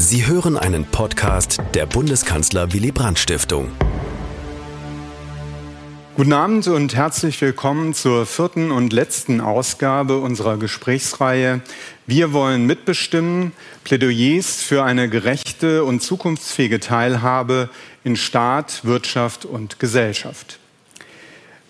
Sie 0.00 0.28
hören 0.28 0.56
einen 0.56 0.84
Podcast 0.84 1.60
der 1.74 1.84
Bundeskanzler 1.84 2.72
Willy 2.72 2.92
Brandt 2.92 3.18
Stiftung. 3.18 3.72
Guten 6.14 6.32
Abend 6.32 6.68
und 6.68 6.94
herzlich 6.94 7.40
willkommen 7.40 7.94
zur 7.94 8.24
vierten 8.24 8.70
und 8.70 8.92
letzten 8.92 9.40
Ausgabe 9.40 10.18
unserer 10.18 10.56
Gesprächsreihe 10.56 11.62
Wir 12.06 12.32
wollen 12.32 12.64
mitbestimmen, 12.64 13.50
Plädoyers 13.82 14.62
für 14.62 14.84
eine 14.84 15.08
gerechte 15.08 15.82
und 15.82 16.00
zukunftsfähige 16.00 16.78
Teilhabe 16.78 17.68
in 18.04 18.14
Staat, 18.14 18.84
Wirtschaft 18.84 19.46
und 19.46 19.80
Gesellschaft. 19.80 20.60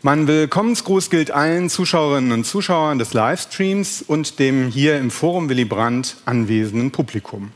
Mein 0.02 0.26
Willkommensgruß 0.26 1.08
gilt 1.08 1.30
allen 1.30 1.70
Zuschauerinnen 1.70 2.32
und 2.32 2.44
Zuschauern 2.44 2.98
des 2.98 3.14
Livestreams 3.14 4.02
und 4.02 4.38
dem 4.38 4.68
hier 4.68 4.98
im 4.98 5.10
Forum 5.10 5.48
Willy 5.48 5.64
Brandt 5.64 6.18
anwesenden 6.26 6.90
Publikum. 6.90 7.52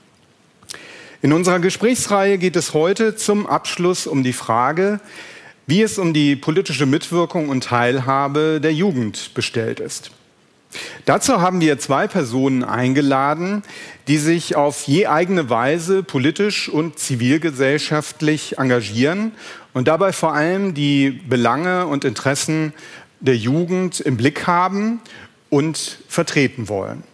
In 1.25 1.33
unserer 1.33 1.61
Gesprächsreihe 1.61 2.37
geht 2.37 2.57
es 2.57 2.75
heute 2.75 3.15
zum 3.15 3.47
Abschluss 3.47 4.09
um 4.09 4.25
die 4.25 4.33
Frage, 4.33 4.99
wie 5.69 5.81
es 5.81 5.97
um 5.97 6.13
die 6.13 6.35
politische 6.35 6.85
Mitwirkung 6.85 7.49
und 7.49 7.63
Teilhabe 7.63 8.61
der 8.61 8.75
Jugend 8.75 9.33
bestellt 9.33 9.79
ist. 9.79 10.11
Dazu 11.05 11.41
haben 11.41 11.61
wir 11.61 11.79
zwei 11.79 12.09
Personen 12.09 12.65
eingeladen, 12.65 13.63
die 14.09 14.19
sich 14.19 14.57
auf 14.57 14.83
je 14.89 15.07
eigene 15.07 15.49
Weise 15.49 16.03
politisch 16.03 16.69
und 16.69 16.99
zivilgesellschaftlich 16.99 18.59
engagieren 18.59 19.31
und 19.75 19.87
dabei 19.87 20.13
vor 20.13 20.35
allem 20.35 20.75
die 20.75 21.11
Belange 21.11 21.87
und 21.87 22.05
Interessen 22.05 22.73
der 23.21 23.37
Jugend 23.37 24.01
im 24.01 24.17
Blick 24.17 24.49
haben 24.49 25.01
und 25.51 25.99
vertreten 26.09 26.69
wollen. 26.69 27.05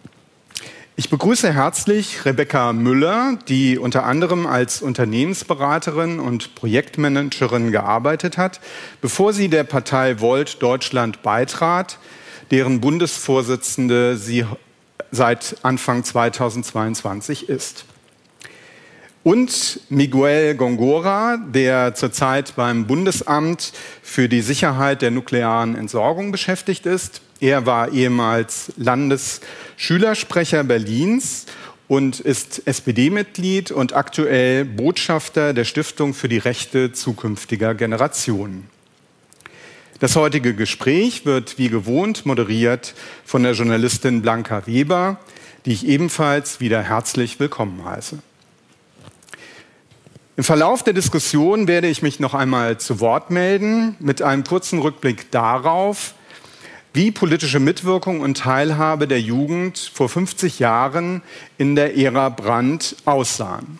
Ich 0.99 1.09
begrüße 1.09 1.53
herzlich 1.53 2.25
Rebecca 2.25 2.73
Müller, 2.73 3.39
die 3.47 3.77
unter 3.77 4.03
anderem 4.03 4.45
als 4.45 4.81
Unternehmensberaterin 4.81 6.19
und 6.19 6.55
Projektmanagerin 6.55 7.71
gearbeitet 7.71 8.37
hat, 8.37 8.59
bevor 8.99 9.31
sie 9.31 9.47
der 9.47 9.63
Partei 9.63 10.19
Volt 10.19 10.61
Deutschland 10.61 11.21
beitrat, 11.21 11.99
deren 12.51 12.81
Bundesvorsitzende 12.81 14.17
sie 14.17 14.43
seit 15.09 15.55
Anfang 15.61 16.03
2022 16.03 17.47
ist. 17.47 17.85
Und 19.23 19.79
Miguel 19.87 20.55
Gongora, 20.55 21.37
der 21.37 21.95
zurzeit 21.95 22.57
beim 22.57 22.87
Bundesamt 22.87 23.71
für 24.01 24.27
die 24.27 24.41
Sicherheit 24.41 25.01
der 25.01 25.11
nuklearen 25.11 25.77
Entsorgung 25.77 26.33
beschäftigt 26.33 26.85
ist. 26.85 27.21
Er 27.41 27.65
war 27.65 27.93
ehemals 27.93 28.73
Landesschülersprecher 28.75 30.65
Berlins 30.65 31.45
und 31.87 32.19
ist 32.19 32.67
SPD-Mitglied 32.67 33.71
und 33.71 33.93
aktuell 33.93 34.65
Botschafter 34.65 35.53
der 35.53 35.63
Stiftung 35.63 36.13
für 36.13 36.27
die 36.27 36.37
Rechte 36.37 36.91
zukünftiger 36.91 37.75
Generationen. 37.75 38.69
Das 39.99 40.17
heutige 40.17 40.53
Gespräch 40.53 41.25
wird 41.25 41.57
wie 41.57 41.69
gewohnt 41.69 42.25
moderiert 42.25 42.93
von 43.23 43.43
der 43.43 43.53
Journalistin 43.53 44.21
Blanca 44.21 44.67
Weber, 44.67 45.17
die 45.65 45.71
ich 45.71 45.87
ebenfalls 45.87 46.59
wieder 46.59 46.81
herzlich 46.81 47.39
willkommen 47.39 47.85
heiße. 47.85 48.19
Im 50.35 50.43
Verlauf 50.43 50.83
der 50.83 50.93
Diskussion 50.93 51.67
werde 51.67 51.87
ich 51.87 52.01
mich 52.01 52.19
noch 52.19 52.33
einmal 52.33 52.77
zu 52.77 52.99
Wort 52.99 53.29
melden 53.29 53.95
mit 53.99 54.21
einem 54.21 54.43
kurzen 54.43 54.79
Rückblick 54.79 55.31
darauf, 55.31 56.13
wie 56.93 57.11
politische 57.11 57.59
Mitwirkung 57.59 58.21
und 58.21 58.37
Teilhabe 58.37 59.07
der 59.07 59.21
Jugend 59.21 59.77
vor 59.93 60.09
50 60.09 60.59
Jahren 60.59 61.21
in 61.57 61.75
der 61.75 61.95
Ära 61.97 62.29
Brandt 62.29 62.95
aussahen. 63.05 63.79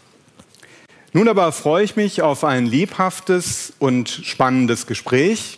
Nun 1.12 1.28
aber 1.28 1.52
freue 1.52 1.84
ich 1.84 1.96
mich 1.96 2.22
auf 2.22 2.44
ein 2.44 2.68
lebhaftes 2.68 3.74
und 3.80 4.10
spannendes 4.10 4.86
Gespräch. 4.86 5.58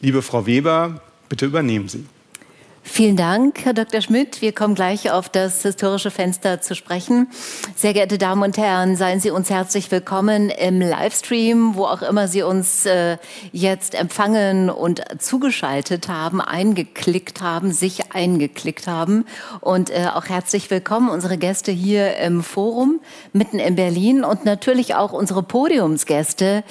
Liebe 0.00 0.22
Frau 0.22 0.46
Weber, 0.46 1.02
bitte 1.28 1.46
übernehmen 1.46 1.88
Sie. 1.88 2.04
Vielen 2.86 3.16
Dank, 3.16 3.64
Herr 3.64 3.72
Dr. 3.72 4.02
Schmidt. 4.02 4.42
Wir 4.42 4.52
kommen 4.52 4.74
gleich 4.74 5.10
auf 5.10 5.30
das 5.30 5.62
historische 5.62 6.10
Fenster 6.10 6.60
zu 6.60 6.74
sprechen. 6.74 7.28
Sehr 7.74 7.94
geehrte 7.94 8.18
Damen 8.18 8.42
und 8.42 8.58
Herren, 8.58 8.94
seien 8.94 9.20
Sie 9.20 9.30
uns 9.30 9.48
herzlich 9.48 9.90
willkommen 9.90 10.50
im 10.50 10.80
Livestream, 10.80 11.76
wo 11.76 11.86
auch 11.86 12.02
immer 12.02 12.28
Sie 12.28 12.42
uns 12.42 12.84
äh, 12.84 13.16
jetzt 13.52 13.94
empfangen 13.94 14.68
und 14.68 15.02
zugeschaltet 15.18 16.08
haben, 16.08 16.42
eingeklickt 16.42 17.40
haben, 17.40 17.72
sich 17.72 18.12
eingeklickt 18.12 18.86
haben. 18.86 19.24
Und 19.60 19.88
äh, 19.88 20.06
auch 20.14 20.26
herzlich 20.26 20.70
willkommen 20.70 21.08
unsere 21.08 21.38
Gäste 21.38 21.72
hier 21.72 22.18
im 22.18 22.42
Forum 22.42 23.00
mitten 23.32 23.58
in 23.58 23.76
Berlin 23.76 24.24
und 24.24 24.44
natürlich 24.44 24.94
auch 24.94 25.12
unsere 25.12 25.42
Podiumsgäste. 25.42 26.62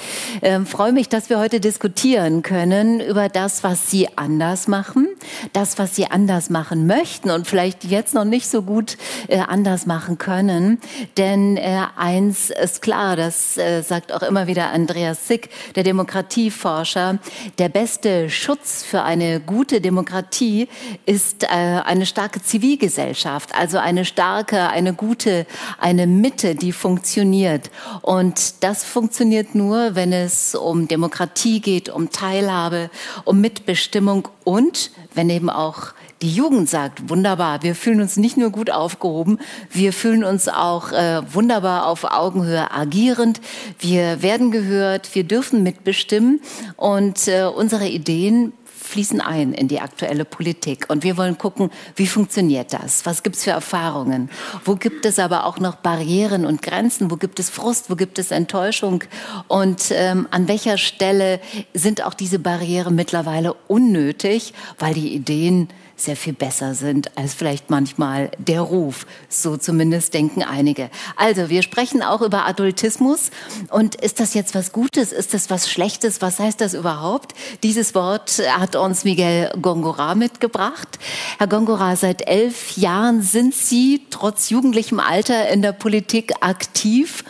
Ähm, 0.44 0.68
freue 0.68 0.94
mich, 0.94 1.10
dass 1.10 1.30
wir 1.30 1.40
heute 1.40 1.60
diskutieren 1.60 2.44
können 2.44 3.02
über 3.02 3.30
das, 3.30 3.64
was 3.64 3.90
Sie 3.90 4.16
anders 4.16 4.68
machen, 4.68 5.08
das, 5.54 5.80
was 5.80 5.96
Sie 5.96 6.03
sie 6.04 6.12
anders 6.12 6.50
machen 6.50 6.88
möchten 6.88 7.30
und 7.30 7.48
vielleicht 7.48 7.84
jetzt 7.84 8.14
noch 8.14 8.26
nicht 8.26 8.48
so 8.48 8.62
gut 8.62 8.98
äh, 9.28 9.40
anders 9.40 9.86
machen 9.86 10.18
können. 10.18 10.80
Denn 11.18 11.58
äh, 11.58 11.82
eins 11.96 12.50
ist 12.50 12.82
klar, 12.82 13.16
das 13.16 13.58
äh, 13.58 13.82
sagt 13.82 14.12
auch 14.12 14.22
immer 14.22 14.48
wieder 14.48 14.72
Andreas 14.72 15.28
Sick, 15.28 15.50
der 15.76 15.84
Demokratieforscher, 15.84 17.20
der 17.58 17.70
beste 17.70 18.30
Schutz 18.30 18.84
für 18.84 19.04
eine 19.04 19.40
gute 19.40 19.82
Demokratie 19.82 20.68
ist 21.06 21.44
äh, 21.44 21.48
eine 21.48 22.06
starke 22.06 22.42
Zivilgesellschaft, 22.42 23.56
also 23.56 23.78
eine 23.78 24.06
starke, 24.06 24.70
eine 24.70 24.94
gute, 24.94 25.46
eine 25.80 26.08
Mitte, 26.08 26.56
die 26.56 26.72
funktioniert. 26.72 27.72
Und 28.02 28.64
das 28.64 28.84
funktioniert 28.84 29.56
nur, 29.56 29.96
wenn 29.96 30.12
es 30.12 30.56
um 30.56 30.88
Demokratie 30.88 31.62
geht, 31.62 31.90
um 31.90 32.10
Teilhabe, 32.10 32.90
um 33.26 33.40
Mitbestimmung 33.40 34.28
und 34.44 34.92
wenn 35.16 35.30
eben 35.30 35.50
auch 35.50 35.94
die 36.22 36.34
Jugend 36.34 36.70
sagt, 36.70 37.10
wunderbar, 37.10 37.64
wir 37.64 37.76
fühlen 37.76 38.00
uns 38.00 38.16
nicht 38.16 38.38
nur 38.38 38.50
gut 38.50 38.72
aufgehoben, 38.72 39.40
wir 39.70 39.92
fühlen 39.92 40.24
uns 40.24 40.48
auch 40.48 40.92
äh, 40.92 41.22
wunderbar 41.34 41.88
auf 41.88 42.06
Augenhöhe 42.06 42.72
agierend, 42.72 43.42
wir 43.80 44.22
werden 44.22 44.52
gehört, 44.52 45.14
wir 45.16 45.26
dürfen 45.26 45.64
mitbestimmen 45.64 46.40
und 46.78 47.28
äh, 47.28 47.44
unsere 47.44 47.88
Ideen 47.88 48.54
fließen 48.84 49.22
ein 49.22 49.54
in 49.54 49.68
die 49.68 49.80
aktuelle 49.80 50.26
Politik. 50.26 50.86
Und 50.90 51.04
wir 51.04 51.18
wollen 51.18 51.38
gucken, 51.38 51.72
wie 51.96 52.08
funktioniert 52.08 52.74
das? 52.74 53.06
Was 53.06 53.24
gibt 53.24 53.38
es 53.38 53.44
für 53.44 53.52
Erfahrungen? 53.52 54.30
Wo 54.66 54.76
gibt 54.76 55.06
es 55.06 55.20
aber 55.20 55.46
auch 55.46 55.60
noch 55.60 55.76
Barrieren 55.76 56.46
und 56.46 56.62
Grenzen? 56.62 57.10
Wo 57.10 57.16
gibt 57.16 57.40
es 57.40 57.50
Frust? 57.50 57.90
Wo 57.90 57.96
gibt 57.96 58.20
es 58.20 58.32
Enttäuschung? 58.32 59.04
Und 59.48 59.92
ähm, 59.92 60.28
an 60.32 60.48
welcher 60.48 60.78
Stelle 60.78 61.40
sind 61.74 62.04
auch 62.04 62.14
diese 62.14 62.40
Barrieren 62.40 62.96
mittlerweile 62.96 63.54
unnötig, 63.68 64.54
weil 64.78 64.94
die 64.94 65.14
Ideen 65.14 65.70
sehr 66.04 66.16
viel 66.16 66.34
besser 66.34 66.76
sind 66.76 67.18
als 67.18 67.34
vielleicht 67.34 67.70
manchmal 67.70 68.32
der 68.38 68.62
Ruf. 68.62 69.06
So 69.30 69.58
zumindest 69.58 70.14
denken 70.14 70.44
einige. 70.44 70.90
Also, 71.16 71.50
wir 71.50 71.64
sprechen 71.64 72.02
auch 72.02 72.22
über 72.22 72.46
Adultismus. 72.46 73.32
Und 73.70 73.96
ist 73.96 74.20
das 74.20 74.34
jetzt 74.34 74.56
was 74.56 74.72
Gutes? 74.72 75.12
Ist 75.12 75.34
das 75.34 75.50
was 75.50 75.70
Schlechtes? 75.70 76.22
Was 76.22 76.40
heißt 76.40 76.62
das 76.62 76.74
überhaupt? 76.74 77.34
Dieses 77.64 77.96
Wort 77.96 78.42
hat 78.58 78.76
uns 78.76 79.04
Miguel 79.04 79.52
Gongora 79.62 80.16
mitgebracht. 80.16 81.00
Herr 81.38 81.48
Gongora, 81.48 81.96
seit 81.96 82.28
elf 82.28 82.78
Jahren 82.78 83.22
sind 83.22 83.54
Sie 83.54 84.02
trotz 84.10 84.50
jugendlichem 84.50 85.00
Alter 85.00 85.50
in 85.50 85.62
der 85.62 85.74
Politik 85.74 86.34
aktiv. 86.42 87.24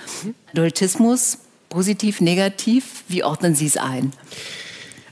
Adultismus, 0.51 1.39
positiv, 1.69 2.21
negativ, 2.21 3.03
wie 3.07 3.23
ordnen 3.23 3.55
Sie 3.55 3.65
es 3.65 3.77
ein? 3.77 4.13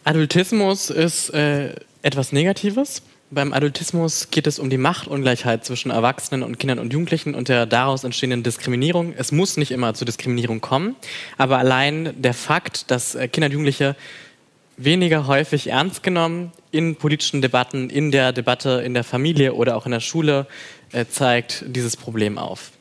Adultismus 0.04 0.90
ist 0.90 1.30
äh, 1.30 1.76
etwas 2.02 2.32
Negatives. 2.32 3.02
Beim 3.34 3.54
Adultismus 3.54 4.30
geht 4.30 4.46
es 4.46 4.60
um 4.60 4.70
die 4.70 4.78
Machtungleichheit 4.78 5.64
zwischen 5.64 5.90
Erwachsenen 5.90 6.44
und 6.44 6.60
Kindern 6.60 6.80
und 6.80 6.92
Jugendlichen 6.92 7.34
und 7.34 7.48
der 7.48 7.66
daraus 7.66 8.04
entstehenden 8.04 8.44
Diskriminierung. 8.44 9.14
Es 9.18 9.32
muss 9.32 9.56
nicht 9.56 9.72
immer 9.72 9.94
zu 9.94 10.04
Diskriminierung 10.04 10.60
kommen, 10.60 10.98
aber 11.38 11.58
allein 11.58 12.14
der 12.22 12.34
Fakt, 12.34 12.92
dass 12.92 13.16
äh, 13.16 13.30
Kinder 13.30 13.46
und 13.46 13.54
Jugendliche 13.54 13.96
weniger 14.76 15.28
häufig 15.28 15.68
ernst 15.68 16.04
genommen 16.04 16.52
in 16.72 16.98
politischen 16.98 17.42
Debatten, 17.42 17.90
in 17.90 18.12
der 18.12 18.34
Debatte 18.34 18.82
in 18.84 18.94
der 18.94 19.06
Familie 19.06 19.54
oder 19.54 19.78
auch 19.78 19.86
in 19.86 19.94
der 19.94 20.02
Schule, 20.02 20.46
äh, 20.92 21.06
zeigt 21.06 21.64
dieses 21.66 21.96
Problem 21.96 22.38
auf. 22.38 22.72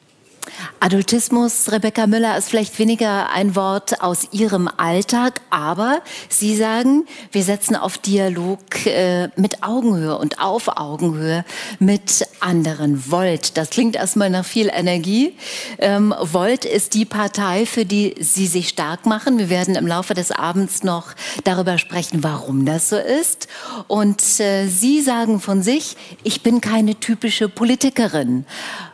Adultismus, 0.81 1.71
Rebecca 1.71 2.07
Müller, 2.07 2.37
ist 2.37 2.49
vielleicht 2.49 2.79
weniger 2.79 3.31
ein 3.31 3.57
Wort 3.57 4.03
aus 4.03 4.29
Ihrem 4.33 4.69
Alltag, 4.77 5.41
aber 5.51 6.03
Sie 6.29 6.57
sagen, 6.57 7.07
wir 7.33 7.43
setzen 7.43 7.77
auf 7.77 7.99
Dialog 7.99 8.87
äh, 8.87 9.29
mit 9.37 9.63
Augenhöhe 9.63 10.17
und 10.17 10.41
auf 10.41 10.69
Augenhöhe 10.69 11.45
mit 11.79 12.27
anderen. 12.41 13.11
Volt, 13.11 13.57
das 13.57 13.71
klingt 13.71 13.97
erstmal 13.97 14.31
nach 14.31 14.45
viel 14.45 14.71
Energie. 14.73 15.37
Ähm, 15.79 16.15
Volt 16.21 16.65
ist 16.65 16.95
die 16.95 17.05
Partei, 17.05 17.67
für 17.67 17.85
die 17.85 18.15
Sie 18.19 18.47
sich 18.47 18.69
stark 18.69 19.07
machen. 19.07 19.39
Wir 19.39 19.51
werden 19.51 19.75
im 19.75 19.87
Laufe 19.87 20.15
des 20.15 20.33
Abends 20.33 20.83
noch 20.83 21.15
darüber 21.45 21.79
sprechen, 21.79 22.23
warum 22.23 22.65
das 22.65 22.89
so 22.89 22.97
ist. 22.97 23.49
Und 23.87 24.41
äh, 24.41 24.67
Sie 24.67 25.01
sagen 25.01 25.41
von 25.41 25.63
sich, 25.63 25.97
ich 26.23 26.43
bin 26.43 26.61
keine 26.61 26.95
typische 26.95 27.49
Politikerin. 27.49 28.45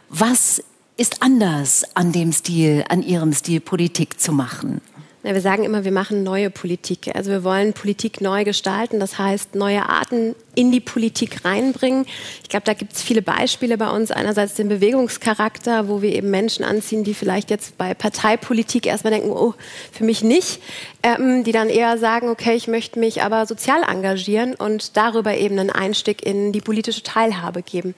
Was 0.08 0.62
ist 0.96 1.22
anders 1.22 1.84
an 1.94 2.12
dem 2.12 2.32
Stil, 2.32 2.84
an 2.88 3.02
Ihrem 3.02 3.32
Stil 3.32 3.60
Politik 3.60 4.18
zu 4.18 4.32
machen? 4.32 4.80
Ja, 5.26 5.34
wir 5.34 5.40
sagen 5.40 5.64
immer, 5.64 5.84
wir 5.84 5.90
machen 5.90 6.22
neue 6.22 6.50
Politik. 6.50 7.10
Also 7.16 7.32
wir 7.32 7.42
wollen 7.42 7.72
Politik 7.72 8.20
neu 8.20 8.44
gestalten, 8.44 9.00
das 9.00 9.18
heißt 9.18 9.56
neue 9.56 9.88
Arten 9.88 10.36
in 10.54 10.70
die 10.70 10.78
Politik 10.78 11.44
reinbringen. 11.44 12.06
Ich 12.44 12.48
glaube, 12.48 12.64
da 12.64 12.74
gibt 12.74 12.92
es 12.92 13.02
viele 13.02 13.22
Beispiele 13.22 13.76
bei 13.76 13.90
uns. 13.90 14.12
Einerseits 14.12 14.54
den 14.54 14.68
Bewegungscharakter, 14.68 15.88
wo 15.88 16.00
wir 16.00 16.14
eben 16.14 16.30
Menschen 16.30 16.64
anziehen, 16.64 17.02
die 17.02 17.12
vielleicht 17.12 17.50
jetzt 17.50 17.76
bei 17.76 17.92
Parteipolitik 17.92 18.86
erstmal 18.86 19.14
denken, 19.14 19.30
oh, 19.30 19.54
für 19.90 20.04
mich 20.04 20.22
nicht, 20.22 20.60
ähm, 21.02 21.42
die 21.42 21.52
dann 21.52 21.70
eher 21.70 21.98
sagen, 21.98 22.28
okay, 22.28 22.54
ich 22.54 22.68
möchte 22.68 23.00
mich 23.00 23.22
aber 23.24 23.46
sozial 23.46 23.82
engagieren 23.82 24.54
und 24.54 24.96
darüber 24.96 25.36
eben 25.36 25.58
einen 25.58 25.70
Einstieg 25.70 26.24
in 26.24 26.52
die 26.52 26.60
politische 26.60 27.02
Teilhabe 27.02 27.62
geben. 27.62 27.96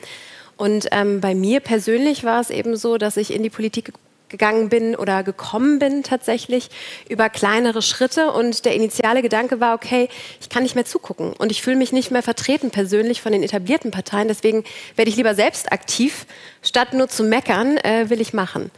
Und 0.58 0.88
ähm, 0.90 1.20
bei 1.20 1.34
mir 1.34 1.60
persönlich 1.60 2.24
war 2.24 2.40
es 2.40 2.50
eben 2.50 2.76
so, 2.76 2.98
dass 2.98 3.16
ich 3.16 3.32
in 3.32 3.42
die 3.42 3.48
Politik 3.48 3.92
gegangen 4.28 4.68
bin 4.68 4.94
oder 4.94 5.22
gekommen 5.22 5.78
bin 5.78 6.02
tatsächlich 6.02 6.68
über 7.08 7.30
kleinere 7.30 7.80
Schritte 7.80 8.30
und 8.32 8.66
der 8.66 8.74
initiale 8.74 9.22
Gedanke 9.22 9.60
war, 9.60 9.74
okay, 9.74 10.10
ich 10.40 10.50
kann 10.50 10.64
nicht 10.64 10.74
mehr 10.74 10.84
zugucken 10.84 11.32
und 11.32 11.50
ich 11.50 11.62
fühle 11.62 11.76
mich 11.76 11.92
nicht 11.92 12.10
mehr 12.10 12.22
vertreten 12.22 12.70
persönlich 12.70 13.22
von 13.22 13.32
den 13.32 13.42
etablierten 13.42 13.90
Parteien, 13.90 14.28
deswegen 14.28 14.64
werde 14.96 15.10
ich 15.10 15.16
lieber 15.16 15.34
selbst 15.34 15.72
aktiv, 15.72 16.26
statt 16.60 16.92
nur 16.92 17.08
zu 17.08 17.24
meckern, 17.24 17.78
äh, 17.78 18.10
will 18.10 18.20
ich 18.20 18.34
machen. 18.34 18.70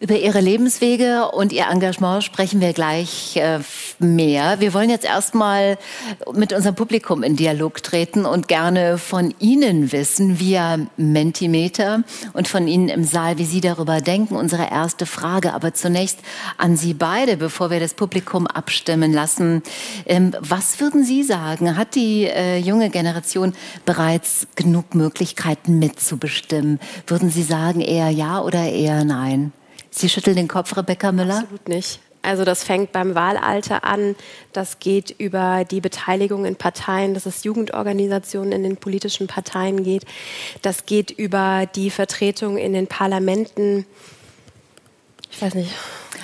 Über 0.00 0.16
Ihre 0.16 0.40
Lebenswege 0.40 1.30
und 1.30 1.52
Ihr 1.52 1.66
Engagement 1.70 2.24
sprechen 2.24 2.60
wir 2.60 2.72
gleich 2.72 3.36
äh, 3.36 3.60
mehr. 4.00 4.58
Wir 4.58 4.74
wollen 4.74 4.90
jetzt 4.90 5.04
erstmal 5.04 5.78
mit 6.32 6.52
unserem 6.52 6.74
Publikum 6.74 7.22
in 7.22 7.36
Dialog 7.36 7.80
treten 7.82 8.26
und 8.26 8.48
gerne 8.48 8.98
von 8.98 9.32
Ihnen 9.38 9.92
wissen, 9.92 10.40
via 10.40 10.78
Mentimeter 10.96 12.02
und 12.32 12.48
von 12.48 12.66
Ihnen 12.66 12.88
im 12.88 13.04
Saal, 13.04 13.38
wie 13.38 13.44
Sie 13.44 13.60
darüber 13.60 14.00
denken. 14.00 14.34
Unsere 14.34 14.68
erste 14.68 15.06
Frage 15.06 15.54
aber 15.54 15.74
zunächst 15.74 16.18
an 16.58 16.76
Sie 16.76 16.92
beide, 16.92 17.36
bevor 17.36 17.70
wir 17.70 17.78
das 17.78 17.94
Publikum 17.94 18.48
abstimmen 18.48 19.12
lassen. 19.12 19.62
Ähm, 20.06 20.34
was 20.40 20.80
würden 20.80 21.04
Sie 21.04 21.22
sagen? 21.22 21.76
Hat 21.76 21.94
die 21.94 22.24
äh, 22.24 22.58
junge 22.58 22.90
Generation 22.90 23.54
bereits 23.86 24.48
genug 24.56 24.96
Möglichkeiten 24.96 25.78
mitzubestimmen? 25.78 26.80
Würden 27.06 27.30
Sie 27.30 27.44
sagen 27.44 27.80
eher 27.80 28.10
ja 28.10 28.42
oder 28.42 28.64
eher 28.64 29.04
nein? 29.04 29.52
Sie 29.96 30.08
schütteln 30.08 30.34
den 30.34 30.48
Kopf, 30.48 30.76
Rebecca 30.76 31.12
Müller? 31.12 31.38
Absolut 31.38 31.68
nicht. 31.68 32.00
Also 32.22 32.44
das 32.44 32.64
fängt 32.64 32.90
beim 32.90 33.14
Wahlalter 33.14 33.84
an, 33.84 34.16
das 34.52 34.78
geht 34.78 35.14
über 35.18 35.64
die 35.64 35.80
Beteiligung 35.80 36.46
in 36.46 36.56
Parteien, 36.56 37.12
dass 37.14 37.26
es 37.26 37.44
Jugendorganisationen 37.44 38.50
in 38.50 38.62
den 38.62 38.76
politischen 38.78 39.26
Parteien 39.26 39.84
geht, 39.84 40.04
das 40.62 40.86
geht 40.86 41.10
über 41.10 41.66
die 41.66 41.90
Vertretung 41.90 42.56
in 42.56 42.72
den 42.72 42.86
Parlamenten. 42.86 43.84
Ich 45.30 45.40
weiß 45.40 45.54
nicht. 45.54 45.70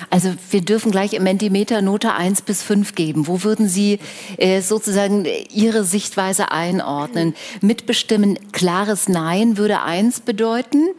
Also 0.09 0.33
wir 0.49 0.61
dürfen 0.61 0.91
gleich 0.91 1.13
im 1.13 1.23
Mentimeter 1.23 1.81
Note 1.81 2.13
1 2.13 2.41
bis 2.43 2.63
5 2.63 2.95
geben. 2.95 3.27
Wo 3.27 3.43
würden 3.43 3.67
Sie 3.67 3.99
äh, 4.37 4.61
sozusagen 4.61 5.25
Ihre 5.53 5.83
Sichtweise 5.83 6.51
einordnen? 6.51 7.35
Mitbestimmen, 7.61 8.39
klares 8.51 9.07
Nein 9.07 9.57
würde 9.57 9.81
1 9.81 10.21
bedeuten 10.21 10.89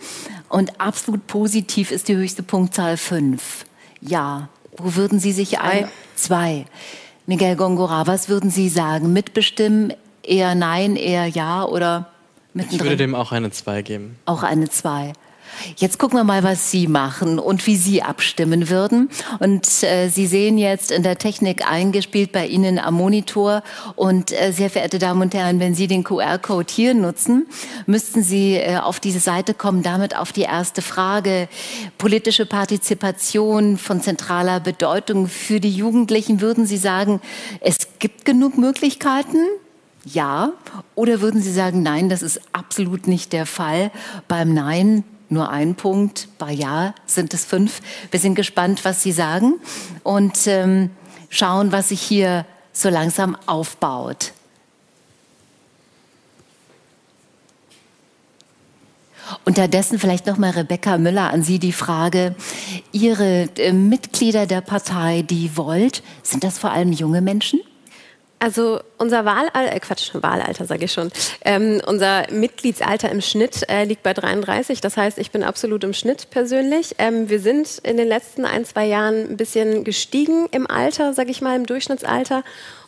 und 0.49 0.81
absolut 0.81 1.27
positiv 1.27 1.91
ist 1.91 2.09
die 2.09 2.17
höchste 2.17 2.43
Punktzahl 2.43 2.97
5. 2.97 3.65
Ja. 4.01 4.49
Wo 4.77 4.97
würden 4.97 5.19
Sie 5.19 5.33
sich 5.33 5.61
ein? 5.61 5.89
Zwei. 6.15 6.65
Miguel 7.27 7.57
Gongora, 7.57 8.07
was 8.07 8.29
würden 8.29 8.51
Sie 8.51 8.69
sagen? 8.69 9.13
Mitbestimmen, 9.13 9.93
eher 10.23 10.55
Nein, 10.55 10.97
eher 10.97 11.27
Ja 11.27 11.65
oder 11.65 12.11
mittendrin? 12.55 12.79
Ich 12.79 12.85
würde 12.85 12.97
dem 12.97 13.15
auch 13.15 13.33
eine 13.33 13.51
2 13.51 13.83
geben. 13.83 14.17
Auch 14.25 14.43
eine 14.43 14.69
2. 14.69 15.13
Jetzt 15.77 15.99
gucken 15.99 16.19
wir 16.19 16.25
mal, 16.25 16.43
was 16.43 16.71
Sie 16.71 16.87
machen 16.87 17.39
und 17.39 17.67
wie 17.67 17.77
Sie 17.77 18.03
abstimmen 18.03 18.69
würden. 18.69 19.11
Und 19.39 19.83
äh, 19.83 20.09
Sie 20.09 20.27
sehen 20.27 20.59
jetzt 20.59 20.91
in 20.91 21.03
der 21.03 21.19
Technik 21.19 21.69
eingespielt 21.69 22.33
bei 22.33 22.47
Ihnen 22.47 22.79
am 22.79 22.95
Monitor. 22.95 23.63
Und 23.97 24.33
äh, 24.33 24.53
sehr 24.53 24.71
verehrte 24.71 24.99
Damen 24.99 25.23
und 25.23 25.35
Herren, 25.35 25.61
wenn 25.61 25.75
Sie 25.75 25.87
den 25.87 26.05
QR-Code 26.05 26.73
hier 26.73 26.95
nutzen, 26.95 27.47
müssten 27.87 28.23
Sie 28.23 28.55
äh, 28.55 28.79
auf 28.79 29.01
diese 29.01 29.21
Seite 29.21 29.55
kommen, 29.55 29.83
damit 29.83 30.17
auf 30.17 30.33
die 30.33 30.43
erste 30.43 30.83
Frage. 30.83 31.49
Politische 31.99 32.47
Partizipation 32.47 33.79
von 33.79 34.01
zentraler 34.01 34.61
Bedeutung 34.61 35.29
für 35.29 35.61
die 35.61 35.71
Jugendlichen. 35.71 36.41
Würden 36.41 36.67
Sie 36.67 36.77
sagen, 36.77 37.21
es 37.61 37.77
gibt 37.99 38.25
genug 38.25 38.59
Möglichkeiten? 38.59 39.39
Ja. 40.05 40.53
Oder 40.95 41.21
würden 41.21 41.41
Sie 41.41 41.53
sagen, 41.53 41.83
nein, 41.83 42.09
das 42.09 42.23
ist 42.23 42.41
absolut 42.53 43.07
nicht 43.07 43.33
der 43.33 43.47
Fall? 43.47 43.91
Beim 44.29 44.53
Nein 44.53 45.05
nur 45.33 45.51
ein 45.51 45.75
Punkt, 45.75 46.29
bei 46.39 46.53
Ja 46.53 46.95
sind 47.07 47.35
es 47.35 47.45
fünf. 47.45 47.81
Wir 48.11 48.21
sind 48.21 48.35
gespannt, 48.35 48.85
was 48.85 49.03
Sie 49.03 49.13
sagen 49.13 49.55
und 50.03 50.47
ähm, 50.47 50.91
schauen, 51.29 51.73
was 51.73 51.89
sich 51.89 52.01
hier 52.01 52.45
so 52.73 52.89
langsam 52.89 53.37
aufbaut. 53.47 54.33
Unterdessen 59.45 59.99
vielleicht 59.99 60.27
noch 60.27 60.37
mal 60.37 60.51
Rebecca 60.51 60.99
Müller 60.99 61.31
an 61.33 61.43
Sie 61.43 61.59
die 61.59 61.73
Frage: 61.73 62.35
Ihre 62.93 63.49
äh, 63.57 63.73
Mitglieder 63.73 64.47
der 64.47 64.61
Partei, 64.61 65.23
die 65.23 65.57
Volt, 65.57 66.03
sind 66.23 66.45
das 66.45 66.59
vor 66.59 66.71
allem 66.71 66.93
junge 66.93 67.23
Menschen? 67.23 67.61
Also 68.43 68.81
unser 68.99 69.25
Wahlalter, 69.25 69.73
äh 69.73 69.79
Quatsch, 69.79 70.11
Wahlalter 70.15 70.65
sage 70.65 70.87
ich 70.87 70.93
schon, 70.93 71.13
ähm, 71.45 71.81
unser 71.87 72.29
Mitgliedsalter 72.33 73.09
im 73.09 73.21
Schnitt 73.21 73.69
äh, 73.69 73.85
liegt 73.85 74.03
bei 74.03 74.15
33. 74.15 74.81
Das 74.81 74.97
heißt, 74.97 75.19
ich 75.19 75.31
bin 75.31 75.45
absolut 75.45 75.85
im 75.85 75.93
Schnitt 75.93 76.29
persönlich. 76.31 76.97
Ähm, 76.99 77.29
wir 77.29 77.39
sind 77.39 77.79
in 77.85 77.97
den 77.97 78.09
letzten 78.09 78.45
ein, 78.45 78.65
zwei 78.65 78.87
Jahren 78.87 79.31
ein 79.31 79.37
bisschen 79.37 79.85
gestiegen 79.85 80.49
im 80.51 80.69
Alter, 80.69 81.15
sage 81.15 81.31
ich 81.31 81.41
mal, 81.41 81.55
im 81.55 81.67
Durchschnittsalter. 81.67 82.43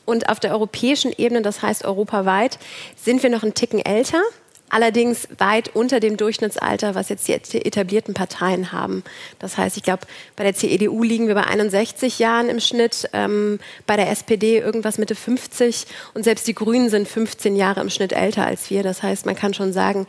Und 0.05 0.29
auf 0.29 0.41
der 0.41 0.51
europäischen 0.51 1.13
Ebene, 1.17 1.41
das 1.41 1.63
heißt 1.63 1.85
europaweit, 1.85 2.59
sind 3.01 3.23
wir 3.23 3.31
noch 3.31 3.45
einen 3.45 3.55
Ticken 3.55 3.79
älter 3.79 4.23
allerdings 4.71 5.29
weit 5.39 5.75
unter 5.75 6.01
dem 6.01 6.17
Durchschnittsalter, 6.17 6.95
was 6.95 7.09
jetzt 7.09 7.29
die 7.29 7.65
etablierten 7.65 8.15
Parteien 8.15 8.73
haben. 8.73 9.05
Das 9.39 9.57
heißt, 9.57 9.77
ich 9.77 9.83
glaube, 9.83 10.07
bei 10.37 10.45
der 10.45 10.55
CDU 10.55 11.03
liegen 11.03 11.29
wir 11.29 11.35
bei 11.35 11.45
61 11.45 12.19
Jahren 12.19 12.49
im 12.49 12.61
Schnitt, 12.61 13.09
ähm, 13.13 13.61
bei 13.87 13.97
der 13.97 14.11
SPD 14.11 14.59
irgendwas 14.59 14.99
Mitte 14.99 15.15
50 15.15 15.87
und 16.15 16.25
selbst 16.25 16.47
die 16.47 16.55
Grünen 16.55 16.91
sind 16.91 17.07
15 17.07 17.57
Jahre 17.57 17.81
im 17.81 17.91
Schnitt 17.91 18.13
älter 18.13 18.47
als 18.47 18.71
wir. 18.71 18.83
Das 18.83 19.03
heißt, 19.03 19.27
man 19.27 19.37
kann 19.37 19.55
schon 19.55 19.73
sagen, 19.73 20.07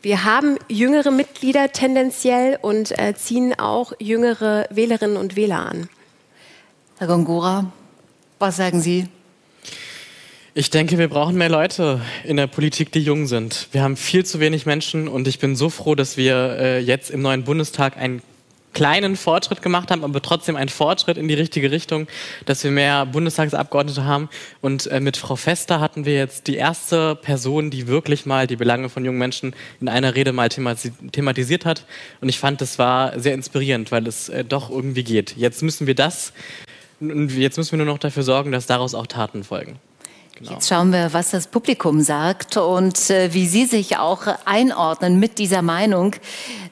wir 0.00 0.24
haben 0.24 0.58
jüngere 0.68 1.10
Mitglieder 1.10 1.72
tendenziell 1.72 2.58
und 2.62 2.98
äh, 2.98 3.14
ziehen 3.14 3.58
auch 3.58 3.92
jüngere 3.98 4.66
Wählerinnen 4.70 5.16
und 5.16 5.36
Wähler 5.36 5.66
an. 5.66 5.88
Herr 6.98 7.08
Gongora, 7.08 7.72
was 8.38 8.56
sagen 8.56 8.80
Sie? 8.80 9.08
Ich 10.58 10.70
denke, 10.70 10.98
wir 10.98 11.06
brauchen 11.06 11.36
mehr 11.36 11.48
Leute 11.48 12.00
in 12.24 12.36
der 12.36 12.48
Politik, 12.48 12.90
die 12.90 12.98
jung 12.98 13.28
sind. 13.28 13.68
Wir 13.70 13.84
haben 13.84 13.96
viel 13.96 14.26
zu 14.26 14.40
wenig 14.40 14.66
Menschen 14.66 15.06
und 15.06 15.28
ich 15.28 15.38
bin 15.38 15.54
so 15.54 15.70
froh, 15.70 15.94
dass 15.94 16.16
wir 16.16 16.34
äh, 16.58 16.78
jetzt 16.80 17.12
im 17.12 17.22
neuen 17.22 17.44
Bundestag 17.44 17.96
einen 17.96 18.22
kleinen 18.74 19.14
Fortschritt 19.14 19.62
gemacht 19.62 19.92
haben, 19.92 20.02
aber 20.02 20.20
trotzdem 20.20 20.56
einen 20.56 20.68
Fortschritt 20.68 21.16
in 21.16 21.28
die 21.28 21.34
richtige 21.34 21.70
Richtung, 21.70 22.08
dass 22.44 22.64
wir 22.64 22.72
mehr 22.72 23.06
Bundestagsabgeordnete 23.06 24.04
haben. 24.04 24.28
Und 24.60 24.88
äh, 24.88 24.98
mit 24.98 25.16
Frau 25.16 25.36
Fester 25.36 25.78
hatten 25.78 26.04
wir 26.04 26.14
jetzt 26.14 26.48
die 26.48 26.56
erste 26.56 27.14
Person, 27.14 27.70
die 27.70 27.86
wirklich 27.86 28.26
mal 28.26 28.48
die 28.48 28.56
Belange 28.56 28.88
von 28.88 29.04
jungen 29.04 29.18
Menschen 29.18 29.54
in 29.80 29.88
einer 29.88 30.16
Rede 30.16 30.32
mal 30.32 30.48
thematisiert 30.48 31.66
hat. 31.66 31.84
Und 32.20 32.30
ich 32.30 32.40
fand, 32.40 32.60
das 32.60 32.80
war 32.80 33.16
sehr 33.20 33.34
inspirierend, 33.34 33.92
weil 33.92 34.08
es 34.08 34.28
äh, 34.28 34.42
doch 34.42 34.70
irgendwie 34.70 35.04
geht. 35.04 35.36
Jetzt 35.36 35.62
müssen 35.62 35.86
wir 35.86 35.94
das, 35.94 36.32
jetzt 36.98 37.58
müssen 37.58 37.78
wir 37.78 37.84
nur 37.84 37.94
noch 37.94 38.00
dafür 38.00 38.24
sorgen, 38.24 38.50
dass 38.50 38.66
daraus 38.66 38.96
auch 38.96 39.06
Taten 39.06 39.44
folgen. 39.44 39.78
Genau. 40.38 40.52
Jetzt 40.52 40.68
schauen 40.68 40.92
wir, 40.92 41.12
was 41.12 41.32
das 41.32 41.48
Publikum 41.48 42.00
sagt 42.00 42.56
und 42.58 43.10
äh, 43.10 43.34
wie 43.34 43.48
Sie 43.48 43.64
sich 43.64 43.96
auch 43.96 44.22
einordnen 44.44 45.18
mit 45.18 45.38
dieser 45.38 45.62
Meinung. 45.62 46.14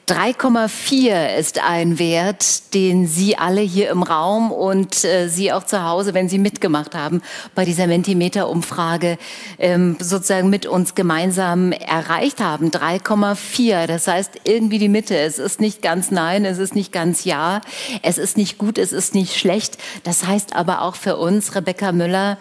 3,4 0.07 1.35
ist 1.35 1.61
ein 1.61 1.99
Wert, 1.99 2.73
den 2.73 3.07
Sie 3.07 3.37
alle 3.37 3.59
hier 3.59 3.89
im 3.89 4.03
Raum 4.03 4.53
und 4.53 5.03
äh, 5.03 5.27
Sie 5.27 5.51
auch 5.51 5.65
zu 5.65 5.83
Hause, 5.83 6.13
wenn 6.13 6.29
Sie 6.29 6.39
mitgemacht 6.39 6.95
haben, 6.95 7.21
bei 7.55 7.65
dieser 7.65 7.87
Mentimeter-Umfrage 7.87 9.17
ähm, 9.59 9.97
sozusagen 9.99 10.49
mit 10.49 10.65
uns 10.65 10.95
gemeinsam 10.95 11.73
erreicht 11.73 12.39
haben. 12.39 12.71
3,4, 12.71 13.85
das 13.85 14.07
heißt 14.07 14.31
irgendwie 14.45 14.79
die 14.79 14.87
Mitte. 14.87 15.17
Es 15.17 15.39
ist 15.39 15.59
nicht 15.59 15.81
ganz 15.81 16.09
Nein, 16.09 16.45
es 16.45 16.57
ist 16.57 16.73
nicht 16.73 16.93
ganz 16.93 17.25
Ja, 17.25 17.59
es 18.01 18.17
ist 18.17 18.37
nicht 18.37 18.57
gut, 18.57 18.77
es 18.77 18.93
ist 18.93 19.13
nicht 19.13 19.37
schlecht. 19.37 19.77
Das 20.05 20.25
heißt 20.25 20.55
aber 20.55 20.83
auch 20.83 20.95
für 20.95 21.17
uns, 21.17 21.53
Rebecca 21.53 21.91
Müller, 21.91 22.37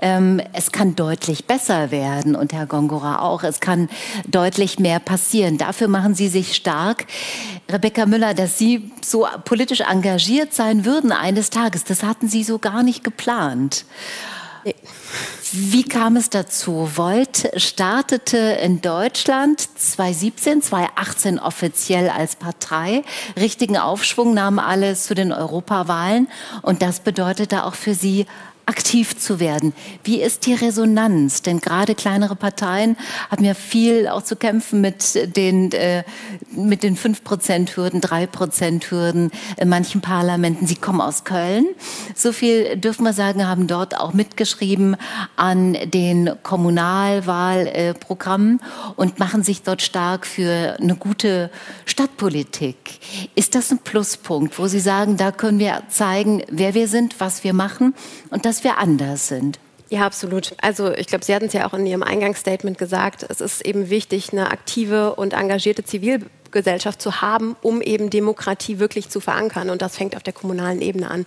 ähm, 0.00 0.40
es 0.52 0.72
kann 0.72 0.96
deutlich 0.96 1.46
besser 1.46 1.90
werden 1.90 2.34
und 2.34 2.52
Herr 2.52 2.66
Gongora 2.66 3.20
auch. 3.20 3.42
Es 3.42 3.60
kann 3.60 3.88
deutlich 4.26 4.78
mehr 4.78 4.98
passieren. 4.98 5.58
Dafür 5.58 5.88
machen 5.88 6.14
Sie 6.14 6.28
sich 6.28 6.56
stark. 6.56 7.06
Rebecca 7.70 8.06
Müller, 8.06 8.34
dass 8.34 8.58
Sie 8.58 8.90
so 9.02 9.26
politisch 9.44 9.80
engagiert 9.80 10.54
sein 10.54 10.84
würden 10.84 11.12
eines 11.12 11.50
Tages, 11.50 11.84
das 11.84 12.02
hatten 12.02 12.28
Sie 12.28 12.44
so 12.44 12.58
gar 12.58 12.82
nicht 12.82 13.04
geplant. 13.04 13.84
Nee. 14.64 14.74
Wie 15.52 15.82
kam 15.82 16.16
es 16.16 16.30
dazu? 16.30 16.90
Volt 16.94 17.50
startete 17.56 18.36
in 18.36 18.80
Deutschland 18.80 19.60
2017, 19.60 20.62
2018 20.62 21.38
offiziell 21.40 22.08
als 22.08 22.36
Partei. 22.36 23.02
Richtigen 23.36 23.76
Aufschwung 23.76 24.32
nahmen 24.32 24.60
alle 24.60 24.94
zu 24.94 25.14
den 25.14 25.32
Europawahlen. 25.32 26.28
Und 26.62 26.82
das 26.82 27.00
bedeutete 27.00 27.64
auch 27.64 27.74
für 27.74 27.94
Sie 27.94 28.26
aktiv 28.70 29.18
zu 29.18 29.40
werden. 29.40 29.74
Wie 30.04 30.22
ist 30.22 30.46
die 30.46 30.54
Resonanz? 30.54 31.42
Denn 31.42 31.58
gerade 31.58 31.96
kleinere 31.96 32.36
Parteien 32.36 32.96
haben 33.28 33.44
ja 33.44 33.54
viel 33.54 34.06
auch 34.06 34.22
zu 34.22 34.36
kämpfen 34.36 34.80
mit 34.80 35.36
den, 35.36 35.72
äh, 35.72 36.04
mit 36.52 36.84
den 36.84 36.96
5%-Hürden, 36.96 38.00
3%-Hürden 38.00 39.32
in 39.56 39.68
manchen 39.68 40.00
Parlamenten. 40.00 40.68
Sie 40.68 40.76
kommen 40.76 41.00
aus 41.00 41.24
Köln. 41.24 41.66
So 42.14 42.30
viel 42.30 42.76
dürfen 42.76 43.02
wir 43.02 43.12
sagen, 43.12 43.48
haben 43.48 43.66
dort 43.66 43.98
auch 43.98 44.12
mitgeschrieben 44.12 44.96
an 45.34 45.76
den 45.86 46.30
Kommunalwahlprogrammen 46.44 48.60
und 48.94 49.18
machen 49.18 49.42
sich 49.42 49.62
dort 49.62 49.82
stark 49.82 50.26
für 50.26 50.76
eine 50.80 50.94
gute 50.94 51.50
Stadtpolitik. 51.86 53.00
Ist 53.34 53.56
das 53.56 53.72
ein 53.72 53.78
Pluspunkt, 53.78 54.60
wo 54.60 54.68
Sie 54.68 54.78
sagen, 54.78 55.16
da 55.16 55.32
können 55.32 55.58
wir 55.58 55.82
zeigen, 55.88 56.44
wer 56.48 56.74
wir 56.74 56.86
sind, 56.86 57.18
was 57.18 57.42
wir 57.42 57.52
machen 57.52 57.94
und 58.30 58.44
dass 58.44 58.59
wir 58.64 58.78
anders 58.78 59.28
sind. 59.28 59.58
Ja, 59.90 60.06
absolut. 60.06 60.54
Also 60.62 60.92
ich 60.92 61.08
glaube, 61.08 61.24
Sie 61.24 61.34
hatten 61.34 61.46
es 61.46 61.52
ja 61.52 61.66
auch 61.66 61.74
in 61.74 61.84
Ihrem 61.84 62.04
Eingangsstatement 62.04 62.78
gesagt, 62.78 63.26
es 63.28 63.40
ist 63.40 63.66
eben 63.66 63.90
wichtig, 63.90 64.30
eine 64.30 64.52
aktive 64.52 65.16
und 65.16 65.32
engagierte 65.32 65.82
Zivilgesellschaft 65.82 67.02
zu 67.02 67.20
haben, 67.20 67.56
um 67.60 67.82
eben 67.82 68.08
Demokratie 68.08 68.78
wirklich 68.78 69.08
zu 69.08 69.18
verankern. 69.18 69.68
Und 69.68 69.82
das 69.82 69.96
fängt 69.96 70.14
auf 70.14 70.22
der 70.22 70.32
kommunalen 70.32 70.80
Ebene 70.80 71.10
an. 71.10 71.26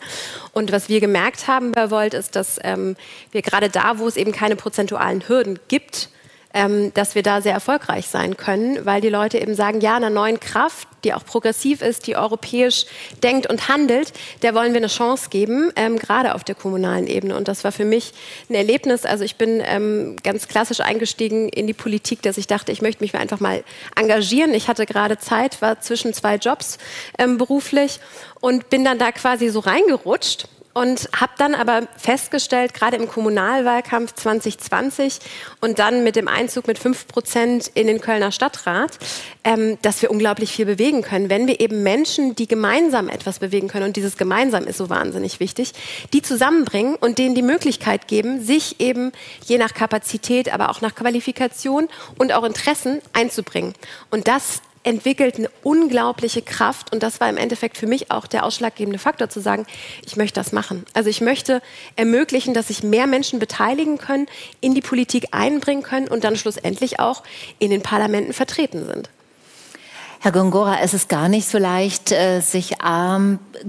Und 0.54 0.72
was 0.72 0.88
wir 0.88 1.02
gemerkt 1.02 1.48
haben 1.50 1.74
bei 1.74 1.92
Volt 1.92 2.13
ist, 2.13 2.38
dass 2.38 2.58
ähm, 2.63 2.96
wir 3.32 3.42
gerade 3.42 3.70
da, 3.70 4.00
wo 4.00 4.08
es 4.08 4.16
eben 4.16 4.32
keine 4.32 4.56
prozentualen 4.56 5.28
Hürden 5.28 5.60
gibt, 5.68 6.10
ähm, 6.53 6.93
dass 6.93 7.15
wir 7.15 7.24
da 7.24 7.41
sehr 7.41 7.53
erfolgreich 7.53 8.07
sein 8.07 8.38
können, 8.38 8.86
weil 8.86 9.01
die 9.01 9.10
Leute 9.10 9.39
eben 9.39 9.55
sagen, 9.55 9.81
ja, 9.81 9.95
einer 9.95 10.10
neuen 10.10 10.39
Kraft, 10.39 10.88
die 11.03 11.13
auch 11.13 11.25
progressiv 11.25 11.81
ist, 11.81 12.07
die 12.07 12.15
europäisch 12.15 12.86
denkt 13.24 13.48
und 13.48 13.67
handelt, 13.67 14.13
der 14.41 14.55
wollen 14.55 14.74
wir 14.74 14.79
eine 14.79 14.88
Chance 14.88 15.29
geben, 15.29 15.72
ähm, 15.75 15.98
gerade 15.98 16.36
auf 16.36 16.43
der 16.43 16.55
kommunalen 16.55 17.07
Ebene. 17.07 17.36
Und 17.36 17.48
das 17.48 17.63
war 17.63 17.72
für 17.72 17.86
mich 17.86 18.13
ein 18.50 18.55
Erlebnis. 18.55 19.05
Also 19.05 19.24
ich 19.24 19.36
bin 19.36 19.62
ähm, 19.65 20.15
ganz 20.24 20.48
klassisch 20.48 20.79
eingestiegen 20.79 21.50
in 21.50 21.67
die 21.67 21.74
Politik, 21.74 22.22
dass 22.22 22.38
ich 22.38 22.48
dachte, 22.48 22.72
ich 22.72 22.81
möchte 22.81 23.03
mich 23.03 23.15
einfach 23.15 23.39
mal 23.39 23.63
engagieren. 23.95 24.53
Ich 24.53 24.67
hatte 24.67 24.86
gerade 24.86 25.17
Zeit, 25.17 25.62
war 25.62 25.81
zwischen 25.81 26.13
zwei 26.13 26.36
Jobs 26.36 26.77
ähm, 27.17 27.38
beruflich 27.38 28.00
und 28.39 28.69
bin 28.69 28.86
dann 28.86 29.00
da 29.00 29.12
quasi 29.12 29.50
so 29.50 29.60
reingerutscht 29.60 30.48
und 30.74 31.10
habe 31.15 31.34
dann 31.38 31.56
aber 31.56 31.88
festgestellt, 31.98 32.74
gerade 32.74 32.98
im 32.98 33.08
Kommunalwahlkampf 33.08 34.13
2020 34.15 35.20
und 35.62 35.80
dann 35.80 36.03
mit 36.03 36.15
dem 36.15 36.27
Einzug 36.27 36.68
mit 36.68 36.80
5 36.80 37.08
Prozent 37.08 37.72
in 37.74 37.88
den 37.88 38.01
Kölner 38.01 38.32
Stadtrat, 38.32 38.98
ähm, 39.44 39.77
dass 39.82 40.01
wir 40.01 40.10
unglaublich 40.10 40.51
viel 40.51 40.65
bewegen 40.65 41.01
können. 41.01 41.30
Wenn 41.30 41.48
wir 41.48 41.60
eben 41.60 41.84
Menschen, 41.84 42.36
die 42.36 42.48
gemeinsam 42.48 43.10
etwas 43.10 43.39
bewegen 43.39 43.68
können, 43.68 43.86
und 43.86 43.96
dieses 43.96 44.18
gemeinsam 44.18 44.65
ist 44.65 44.77
so 44.77 44.89
wahnsinnig 44.89 45.39
wichtig, 45.39 45.74
die 46.12 46.22
zusammenbringen 46.22 46.96
und 46.96 47.20
denen 47.20 47.36
die 47.36 47.42
Möglichkeit 47.42 48.08
geben, 48.08 48.44
sich 48.44 48.80
eben 48.80 49.12
je 49.46 49.58
nach 49.58 49.74
Kapazität, 49.74 50.53
aber 50.53 50.70
auch 50.70 50.82
nach 50.82 50.96
Qualifikation 50.96 51.88
und 52.18 52.34
auch 52.34 52.44
Interessen 52.44 53.01
einzubringen. 53.13 53.74
Und 54.10 54.27
das 54.27 54.62
entwickelt 54.84 55.38
eine 55.38 55.50
unglaubliche 55.63 56.42
Kraft 56.42 56.92
und 56.92 57.04
das 57.04 57.20
war 57.20 57.30
im 57.30 57.38
Endeffekt 57.38 57.78
für 57.78 57.88
mich 57.88 58.12
auch 58.12 58.28
der 58.28 58.46
ausschlaggebende 58.46 59.00
Faktor 59.00 59.30
zu 59.30 59.40
sagen, 59.40 59.66
ich 60.06 60.18
möchte 60.18 60.40
das 60.40 60.52
machen. 60.52 60.86
Also 60.94 61.10
ich 61.10 61.22
möchte 61.22 61.62
ermöglichen, 61.96 62.54
dass 62.54 62.68
sich 62.68 62.84
mehr 62.84 63.08
Menschen 63.08 63.40
beteiligen 63.40 63.98
können, 63.98 64.28
in 64.62 64.75
die 64.75 64.82
Politik 64.82 65.28
einbringen 65.32 65.84
können 65.84 66.08
und 66.08 66.24
dann 66.24 66.36
schlussendlich 66.36 67.00
auch 67.00 67.24
in 67.60 67.72
den 67.72 67.82
Parlamenten 67.82 68.34
vertreten 68.34 68.86
sind. 68.86 69.10
Herr 70.20 70.32
Gongora, 70.32 70.80
es 70.82 70.94
ist 70.94 71.10
gar 71.10 71.28
nicht 71.28 71.48
so 71.48 71.58
leicht, 71.58 72.12
äh, 72.12 72.40
sich 72.40 72.82
A, 72.82 73.20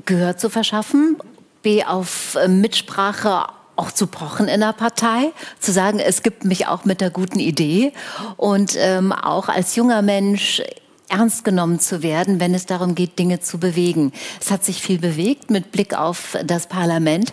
Gehör 0.06 0.37
zu 0.37 0.50
verschaffen, 0.50 1.16
B, 1.62 1.83
auf 1.85 2.37
äh, 2.37 2.47
Mitsprache 2.47 3.47
auch 3.76 3.90
zu 3.90 4.06
pochen 4.06 4.47
in 4.47 4.61
der 4.61 4.73
Partei, 4.73 5.33
zu 5.59 5.73
sagen, 5.73 5.99
es 5.99 6.23
gibt 6.23 6.44
mich 6.44 6.68
auch 6.68 6.85
mit 6.85 7.00
der 7.00 7.11
guten 7.11 7.40
Idee 7.40 7.92
und 8.37 8.76
ähm, 8.76 9.12
auch 9.12 9.49
als 9.49 9.75
junger 9.75 10.02
Mensch 10.02 10.62
ernst 11.08 11.44
genommen 11.44 11.80
zu 11.80 12.02
werden, 12.02 12.40
wenn 12.40 12.54
es 12.54 12.66
darum 12.66 12.94
geht, 12.94 13.18
Dinge 13.18 13.40
zu 13.40 13.58
bewegen. 13.58 14.12
Es 14.40 14.50
hat 14.50 14.64
sich 14.64 14.82
viel 14.82 14.99
bewegt 14.99 15.50
mit 15.50 15.73
Blick 15.73 15.94
auf 15.94 16.37
das 16.44 16.66
Parlament, 16.66 17.32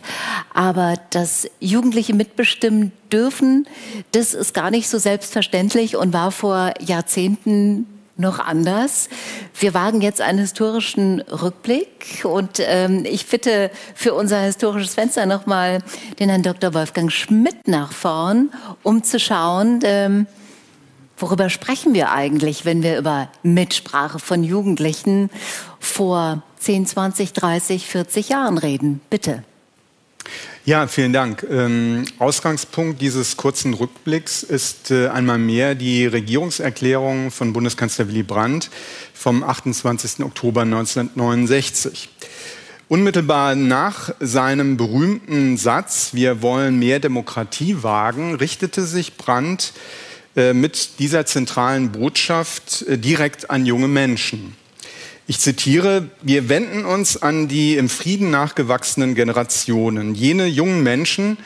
aber 0.54 0.96
das 1.10 1.48
Jugendliche 1.60 2.13
mitbestimmen 2.13 2.92
dürfen, 3.12 3.68
das 4.12 4.34
ist 4.34 4.54
gar 4.54 4.72
nicht 4.72 4.90
so 4.90 4.98
selbstverständlich 4.98 5.96
und 5.96 6.13
war 6.13 6.32
vor 6.32 6.74
Jahrzehnten 6.80 7.88
noch 8.18 8.40
anders. 8.40 9.10
Wir 9.60 9.74
wagen 9.74 10.01
jetzt 10.01 10.22
einen 10.22 10.40
historischen 10.40 11.22
Rückblick 11.22 12.24
und 12.24 12.60
ähm, 12.60 13.04
ich 13.06 13.25
bitte 13.28 13.72
für 13.96 14.13
unser 14.13 14.40
historisches 14.42 14.94
Fenster 14.94 15.25
nochmal 15.25 15.80
den 16.20 16.30
Herrn 16.30 16.44
Dr. 16.44 16.74
Wolfgang 16.74 17.12
Schmidt 17.12 17.68
nach 17.68 17.92
vorn, 17.92 18.51
um 18.84 19.04
zu 19.04 19.20
schauen, 19.20 19.80
ähm, 19.84 20.28
Worüber 21.22 21.51
sprechen 21.51 21.94
wir 21.94 22.12
eigentlich, 22.12 22.66
wenn 22.66 22.82
wir 22.82 22.98
über 22.98 23.30
Mitsprache 23.44 24.18
von 24.18 24.44
Jugendlichen 24.44 25.30
vor 25.80 26.42
10, 26.58 26.88
20, 26.88 27.34
30, 27.34 27.86
40 27.86 28.30
Jahren 28.30 28.58
reden? 28.58 29.01
Bitte. 29.12 29.44
Ja, 30.66 30.88
vielen 30.88 31.13
Dank. 31.13 31.46
Ähm, 31.48 32.06
Ausgangspunkt 32.18 33.01
dieses 33.01 33.38
kurzen 33.38 33.75
Rückblicks 33.75 34.42
ist 34.42 34.90
äh, 34.90 35.10
einmal 35.10 35.38
mehr 35.38 35.75
die 35.75 36.08
Regierungserklärung 36.08 37.30
von 37.30 37.54
Bundeskanzler 37.54 38.08
Willy 38.08 38.24
Brandt 38.24 38.72
vom 39.13 39.44
28. 39.44 40.24
Oktober 40.24 40.62
1969. 40.62 42.10
Unmittelbar 42.90 43.56
nach 43.56 44.13
seinem 44.20 44.75
berühmten 44.75 45.58
Satz, 45.58 46.10
wir 46.13 46.42
wollen 46.42 46.80
mehr 46.80 47.00
Demokratie 47.00 47.84
wagen, 47.84 48.36
richtete 48.36 48.84
sich 48.84 49.18
Brandt 49.18 49.74
mit 50.54 51.00
dieser 51.00 51.26
zentralen 51.26 51.92
Botschaft 51.92 52.84
äh, 52.84 52.98
direkt 52.98 53.50
an 53.50 53.66
junge 53.66 53.88
Menschen. 53.88 54.56
Ich 55.28 55.40
zitiere, 55.40 56.10
wir 56.22 56.50
wenden 56.50 56.86
uns 56.86 57.22
an 57.22 57.48
die 57.48 57.76
im 57.76 57.90
Frieden 57.90 58.32
nachgewachsenen 58.32 59.16
Generationen, 59.16 60.16
jene 60.16 60.46
jungen 60.46 60.84
Menschen, 60.84 61.38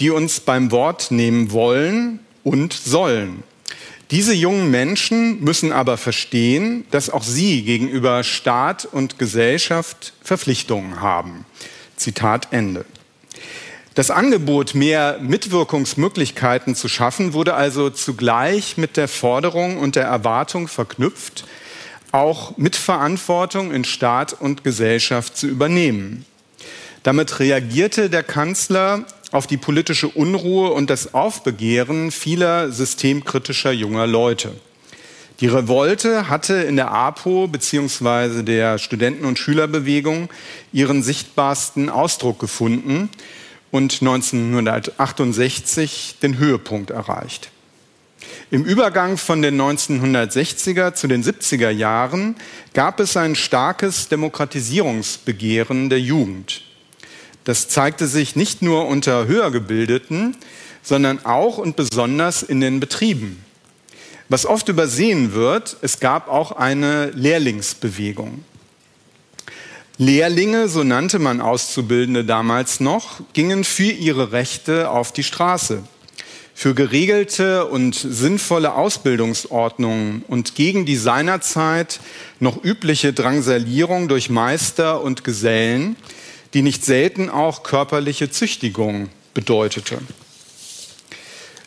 die 0.00 0.10
uns 0.10 0.40
beim 0.40 0.70
Wort 0.70 1.10
nehmen 1.10 1.52
wollen 1.52 2.20
und 2.42 2.72
sollen. 2.72 3.42
Diese 4.10 4.34
jungen 4.34 4.70
Menschen 4.70 5.42
müssen 5.42 5.72
aber 5.72 5.96
verstehen, 5.96 6.84
dass 6.90 7.08
auch 7.08 7.22
sie 7.22 7.62
gegenüber 7.62 8.24
Staat 8.24 8.84
und 8.84 9.18
Gesellschaft 9.18 10.12
Verpflichtungen 10.22 11.00
haben. 11.00 11.46
Zitat 11.96 12.48
Ende. 12.50 12.84
Das 13.94 14.10
Angebot, 14.10 14.74
mehr 14.74 15.18
Mitwirkungsmöglichkeiten 15.20 16.74
zu 16.74 16.88
schaffen, 16.88 17.34
wurde 17.34 17.52
also 17.52 17.90
zugleich 17.90 18.78
mit 18.78 18.96
der 18.96 19.06
Forderung 19.06 19.76
und 19.76 19.96
der 19.96 20.04
Erwartung 20.04 20.66
verknüpft, 20.66 21.44
auch 22.10 22.56
Mitverantwortung 22.56 23.70
in 23.70 23.84
Staat 23.84 24.32
und 24.32 24.64
Gesellschaft 24.64 25.36
zu 25.36 25.46
übernehmen. 25.46 26.24
Damit 27.02 27.38
reagierte 27.38 28.08
der 28.08 28.22
Kanzler 28.22 29.04
auf 29.30 29.46
die 29.46 29.58
politische 29.58 30.08
Unruhe 30.08 30.70
und 30.70 30.88
das 30.88 31.12
Aufbegehren 31.12 32.12
vieler 32.12 32.72
systemkritischer 32.72 33.72
junger 33.72 34.06
Leute. 34.06 34.52
Die 35.40 35.48
Revolte 35.48 36.30
hatte 36.30 36.54
in 36.54 36.76
der 36.76 36.92
APO 36.92 37.46
bzw. 37.48 38.42
der 38.42 38.78
Studenten- 38.78 39.26
und 39.26 39.38
Schülerbewegung 39.38 40.30
ihren 40.72 41.02
sichtbarsten 41.02 41.90
Ausdruck 41.90 42.38
gefunden 42.38 43.10
und 43.72 44.00
1968 44.00 46.18
den 46.22 46.38
Höhepunkt 46.38 46.90
erreicht. 46.90 47.50
Im 48.52 48.64
Übergang 48.64 49.16
von 49.16 49.42
den 49.42 49.60
1960er 49.60 50.94
zu 50.94 51.08
den 51.08 51.24
70er 51.24 51.70
Jahren 51.70 52.36
gab 52.74 53.00
es 53.00 53.16
ein 53.16 53.34
starkes 53.34 54.08
Demokratisierungsbegehren 54.08 55.88
der 55.88 56.00
Jugend. 56.00 56.62
Das 57.44 57.68
zeigte 57.68 58.06
sich 58.06 58.36
nicht 58.36 58.62
nur 58.62 58.86
unter 58.86 59.26
Höhergebildeten, 59.26 60.36
sondern 60.82 61.24
auch 61.24 61.58
und 61.58 61.74
besonders 61.74 62.42
in 62.42 62.60
den 62.60 62.78
Betrieben. 62.78 63.42
Was 64.28 64.46
oft 64.46 64.68
übersehen 64.68 65.32
wird, 65.32 65.76
es 65.80 65.98
gab 65.98 66.28
auch 66.28 66.52
eine 66.52 67.10
Lehrlingsbewegung. 67.10 68.44
Lehrlinge, 70.02 70.66
so 70.68 70.82
nannte 70.82 71.20
man 71.20 71.40
Auszubildende 71.40 72.24
damals 72.24 72.80
noch, 72.80 73.20
gingen 73.34 73.62
für 73.62 73.92
ihre 73.92 74.32
Rechte 74.32 74.90
auf 74.90 75.12
die 75.12 75.22
Straße. 75.22 75.84
Für 76.54 76.74
geregelte 76.74 77.66
und 77.66 77.94
sinnvolle 77.94 78.74
Ausbildungsordnungen 78.74 80.24
und 80.26 80.56
gegen 80.56 80.86
die 80.86 80.96
seinerzeit 80.96 82.00
noch 82.40 82.64
übliche 82.64 83.12
Drangsalierung 83.12 84.08
durch 84.08 84.28
Meister 84.28 85.02
und 85.02 85.22
Gesellen, 85.22 85.94
die 86.52 86.62
nicht 86.62 86.84
selten 86.84 87.30
auch 87.30 87.62
körperliche 87.62 88.28
Züchtigung 88.28 89.08
bedeutete. 89.34 89.98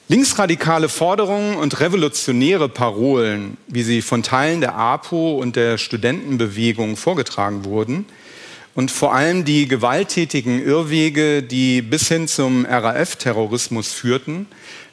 Linksradikale 0.09 0.89
Forderungen 0.89 1.55
und 1.55 1.79
revolutionäre 1.79 2.67
Parolen, 2.67 3.55
wie 3.67 3.83
sie 3.83 4.01
von 4.01 4.23
Teilen 4.23 4.59
der 4.59 4.75
APO 4.75 5.37
und 5.39 5.55
der 5.55 5.77
Studentenbewegung 5.77 6.97
vorgetragen 6.97 7.63
wurden, 7.63 8.05
und 8.75 8.91
vor 8.91 9.15
allem 9.15 9.45
die 9.45 9.67
gewalttätigen 9.67 10.63
Irrwege, 10.63 11.41
die 11.41 11.81
bis 11.81 12.09
hin 12.09 12.27
zum 12.27 12.65
RAF-Terrorismus 12.65 13.93
führten, 13.93 14.47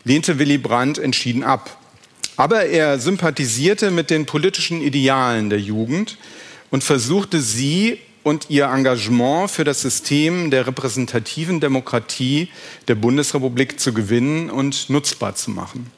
lehnte 0.05 0.39
Willy 0.39 0.57
Brandt 0.57 0.99
entschieden 0.99 1.43
ab. 1.43 1.79
Aber 2.37 2.65
er 2.65 2.99
sympathisierte 2.99 3.91
mit 3.91 4.09
den 4.09 4.25
politischen 4.25 4.81
Idealen 4.81 5.51
der 5.51 5.61
Jugend 5.61 6.17
und 6.71 6.83
versuchte 6.83 7.41
sie 7.41 7.99
und 8.23 8.47
ihr 8.51 8.67
Engagement 8.67 9.51
für 9.51 9.65
das 9.65 9.83
System 9.83 10.51
der 10.53 10.69
repräsentativen 10.69 11.59
Demokratie 11.59 12.49
der 12.87 12.95
Bundesrepublik 12.95 13.81
zu 13.81 13.93
gewinnen 13.93 14.49
und 14.49 14.91
nutzbar 14.91 15.35
zu 15.35 15.51
machen. 15.51 15.91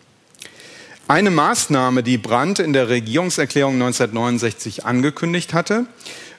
Eine 1.06 1.30
Maßnahme, 1.30 2.02
die 2.02 2.16
Brandt 2.16 2.60
in 2.60 2.72
der 2.72 2.88
Regierungserklärung 2.88 3.74
1969 3.74 4.86
angekündigt 4.86 5.52
hatte, 5.52 5.84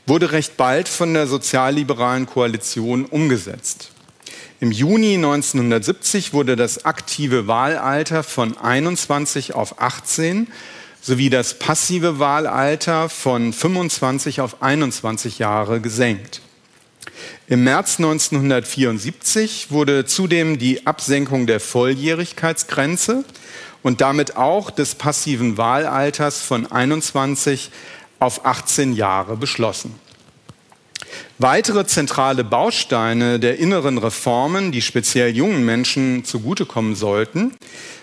wurde 0.05 0.31
recht 0.31 0.57
bald 0.57 0.87
von 0.87 1.13
der 1.13 1.27
sozialliberalen 1.27 2.25
Koalition 2.25 3.05
umgesetzt. 3.05 3.91
Im 4.59 4.71
Juni 4.71 5.15
1970 5.15 6.33
wurde 6.33 6.55
das 6.55 6.85
aktive 6.85 7.47
Wahlalter 7.47 8.23
von 8.23 8.57
21 8.57 9.53
auf 9.53 9.81
18 9.81 10.47
sowie 11.01 11.29
das 11.29 11.59
passive 11.59 12.19
Wahlalter 12.19 13.09
von 13.09 13.53
25 13.53 14.41
auf 14.41 14.63
21 14.63 15.37
Jahre 15.39 15.81
gesenkt. 15.81 16.41
Im 17.47 17.63
März 17.63 17.97
1974 17.99 19.69
wurde 19.69 20.05
zudem 20.05 20.57
die 20.57 20.87
Absenkung 20.87 21.45
der 21.45 21.59
Volljährigkeitsgrenze 21.59 23.23
und 23.83 24.01
damit 24.01 24.35
auch 24.35 24.71
des 24.71 24.95
passiven 24.95 25.57
Wahlalters 25.57 26.41
von 26.41 26.71
21 26.71 27.69
auf 28.25 28.45
18 28.45 28.93
Jahre 28.93 29.37
beschlossen. 29.37 29.93
Weitere 31.37 31.85
zentrale 31.85 32.43
Bausteine 32.43 33.39
der 33.39 33.59
inneren 33.59 33.97
Reformen, 33.97 34.71
die 34.71 34.81
speziell 34.81 35.35
jungen 35.35 35.63
Menschen 35.63 36.25
zugutekommen 36.25 36.95
sollten, 36.95 37.53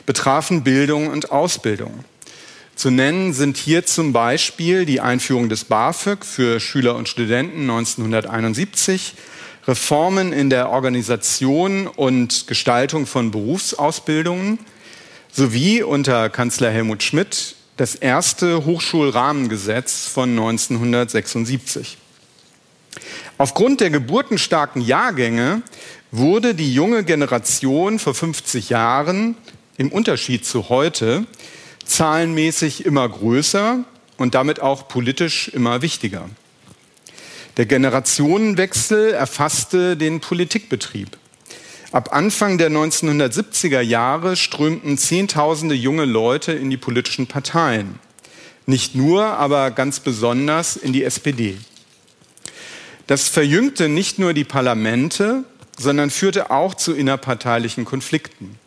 betrafen 0.06 0.62
Bildung 0.62 1.08
und 1.08 1.32
Ausbildung. 1.32 2.04
Zu 2.76 2.90
nennen 2.90 3.32
sind 3.32 3.56
hier 3.56 3.84
zum 3.84 4.12
Beispiel 4.12 4.86
die 4.86 5.00
Einführung 5.00 5.48
des 5.48 5.64
BAföG 5.64 6.24
für 6.24 6.60
Schüler 6.60 6.94
und 6.94 7.08
Studenten 7.08 7.62
1971, 7.62 9.14
Reformen 9.66 10.32
in 10.32 10.50
der 10.50 10.70
Organisation 10.70 11.86
und 11.86 12.46
Gestaltung 12.46 13.06
von 13.06 13.30
Berufsausbildungen 13.30 14.58
sowie 15.32 15.82
unter 15.82 16.28
Kanzler 16.30 16.70
Helmut 16.70 17.02
Schmidt 17.02 17.56
das 17.76 17.94
erste 17.94 18.64
Hochschulrahmengesetz 18.64 20.06
von 20.06 20.30
1976. 20.30 21.98
Aufgrund 23.38 23.80
der 23.80 23.90
geburtenstarken 23.90 24.82
Jahrgänge 24.82 25.62
wurde 26.10 26.54
die 26.54 26.74
junge 26.74 27.04
Generation 27.04 27.98
vor 27.98 28.14
50 28.14 28.68
Jahren 28.68 29.36
im 29.78 29.90
Unterschied 29.90 30.44
zu 30.44 30.68
heute 30.68 31.26
zahlenmäßig 31.84 32.84
immer 32.84 33.08
größer 33.08 33.84
und 34.18 34.34
damit 34.34 34.60
auch 34.60 34.88
politisch 34.88 35.48
immer 35.48 35.82
wichtiger. 35.82 36.28
Der 37.56 37.66
Generationenwechsel 37.66 39.12
erfasste 39.12 39.96
den 39.96 40.20
Politikbetrieb. 40.20 41.18
Ab 41.92 42.14
Anfang 42.14 42.56
der 42.56 42.70
1970er 42.70 43.82
Jahre 43.82 44.34
strömten 44.36 44.96
Zehntausende 44.96 45.74
junge 45.74 46.06
Leute 46.06 46.52
in 46.52 46.70
die 46.70 46.78
politischen 46.78 47.26
Parteien. 47.26 47.98
Nicht 48.64 48.94
nur, 48.94 49.26
aber 49.26 49.70
ganz 49.70 50.00
besonders 50.00 50.76
in 50.76 50.94
die 50.94 51.04
SPD. 51.04 51.58
Das 53.06 53.28
verjüngte 53.28 53.90
nicht 53.90 54.18
nur 54.18 54.32
die 54.32 54.44
Parlamente, 54.44 55.44
sondern 55.78 56.08
führte 56.08 56.50
auch 56.50 56.74
zu 56.74 56.94
innerparteilichen 56.94 57.84
Konflikten. 57.84 58.58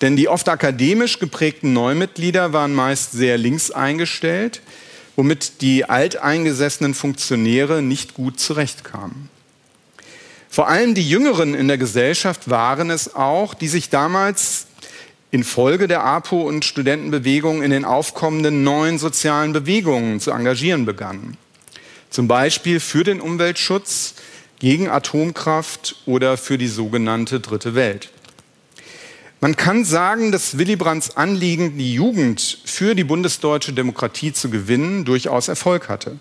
Denn 0.00 0.14
die 0.14 0.28
oft 0.28 0.48
akademisch 0.48 1.18
geprägten 1.18 1.72
Neumitglieder 1.72 2.52
waren 2.52 2.72
meist 2.72 3.10
sehr 3.10 3.36
links 3.36 3.72
eingestellt, 3.72 4.62
womit 5.16 5.60
die 5.60 5.86
alteingesessenen 5.86 6.94
Funktionäre 6.94 7.82
nicht 7.82 8.14
gut 8.14 8.38
zurechtkamen. 8.38 9.28
Vor 10.52 10.68
allem 10.68 10.94
die 10.94 11.08
Jüngeren 11.08 11.54
in 11.54 11.66
der 11.66 11.78
Gesellschaft 11.78 12.50
waren 12.50 12.90
es 12.90 13.14
auch, 13.14 13.54
die 13.54 13.68
sich 13.68 13.88
damals 13.88 14.66
infolge 15.30 15.88
der 15.88 16.04
APO 16.04 16.42
und 16.42 16.66
Studentenbewegung 16.66 17.62
in 17.62 17.70
den 17.70 17.86
aufkommenden 17.86 18.62
neuen 18.62 18.98
sozialen 18.98 19.54
Bewegungen 19.54 20.20
zu 20.20 20.30
engagieren 20.30 20.84
begannen. 20.84 21.38
Zum 22.10 22.28
Beispiel 22.28 22.80
für 22.80 23.02
den 23.02 23.22
Umweltschutz, 23.22 24.12
gegen 24.58 24.90
Atomkraft 24.90 25.96
oder 26.04 26.36
für 26.36 26.58
die 26.58 26.68
sogenannte 26.68 27.40
Dritte 27.40 27.74
Welt. 27.74 28.10
Man 29.40 29.56
kann 29.56 29.86
sagen, 29.86 30.32
dass 30.32 30.58
Willy 30.58 30.76
Brandts 30.76 31.16
Anliegen, 31.16 31.78
die 31.78 31.94
Jugend 31.94 32.58
für 32.66 32.94
die 32.94 33.04
bundesdeutsche 33.04 33.72
Demokratie 33.72 34.34
zu 34.34 34.50
gewinnen, 34.50 35.06
durchaus 35.06 35.48
Erfolg 35.48 35.88
hatte. 35.88 36.18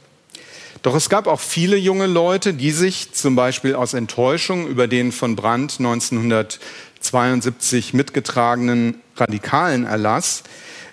Doch 0.81 0.95
es 0.95 1.09
gab 1.09 1.27
auch 1.27 1.39
viele 1.39 1.77
junge 1.77 2.07
Leute, 2.07 2.55
die 2.55 2.71
sich 2.71 3.13
zum 3.13 3.35
Beispiel 3.35 3.75
aus 3.75 3.93
Enttäuschung 3.93 4.67
über 4.67 4.87
den 4.87 5.11
von 5.11 5.35
Brandt 5.35 5.75
1972 5.77 7.93
mitgetragenen 7.93 8.99
radikalen 9.15 9.85
Erlass 9.85 10.41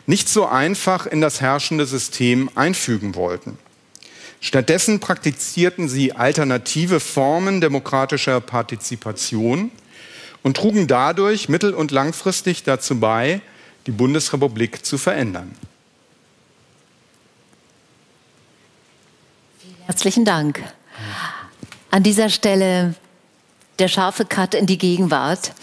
nicht 0.05 0.29
so 0.29 0.46
einfach 0.46 1.07
in 1.07 1.20
das 1.20 1.40
herrschende 1.40 1.87
System 1.87 2.51
einfügen 2.55 3.14
wollten. 3.14 3.57
Stattdessen 4.40 5.01
praktizierten 5.01 5.88
sie 5.88 6.12
alternative 6.12 7.01
Formen 7.01 7.61
demokratischer 7.61 8.40
Partizipation 8.40 9.70
und 10.42 10.57
trugen 10.57 10.87
dadurch 10.87 11.48
mittel- 11.48 11.74
und 11.74 11.90
langfristig 11.90 12.62
dazu 12.62 13.01
bei, 13.01 13.40
die 13.87 13.90
Bundesrepublik 13.90 14.85
zu 14.85 14.96
verändern. 14.96 15.55
Herzlichen 19.88 20.27
Dank. 20.27 20.62
An 21.90 22.03
dieser 22.03 22.29
Stelle 22.29 22.94
der 23.79 23.88
scharfe 23.88 24.27
Cut 24.27 24.55
in 24.55 24.66
die 24.66 24.77
Gegenwart. 24.77 25.55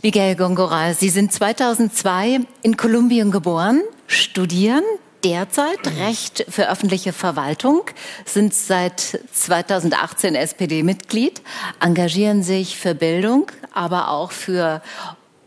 Miguel 0.00 0.36
Gongora, 0.36 0.94
Sie 0.94 1.08
sind 1.08 1.32
2002 1.32 2.42
in 2.62 2.76
Kolumbien 2.76 3.32
geboren, 3.32 3.82
studieren 4.06 4.84
derzeit 5.24 5.84
Recht 5.98 6.46
für 6.48 6.70
öffentliche 6.70 7.12
Verwaltung, 7.12 7.82
sind 8.24 8.54
seit 8.54 9.00
2018 9.32 10.36
SPD-Mitglied, 10.36 11.42
engagieren 11.80 12.44
sich 12.44 12.78
für 12.78 12.94
Bildung, 12.94 13.50
aber 13.72 14.10
auch 14.10 14.30
für 14.30 14.82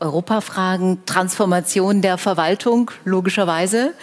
Europafragen, 0.02 1.06
Transformation 1.06 2.02
der 2.02 2.18
Verwaltung, 2.18 2.92
logischerweise. 3.06 3.94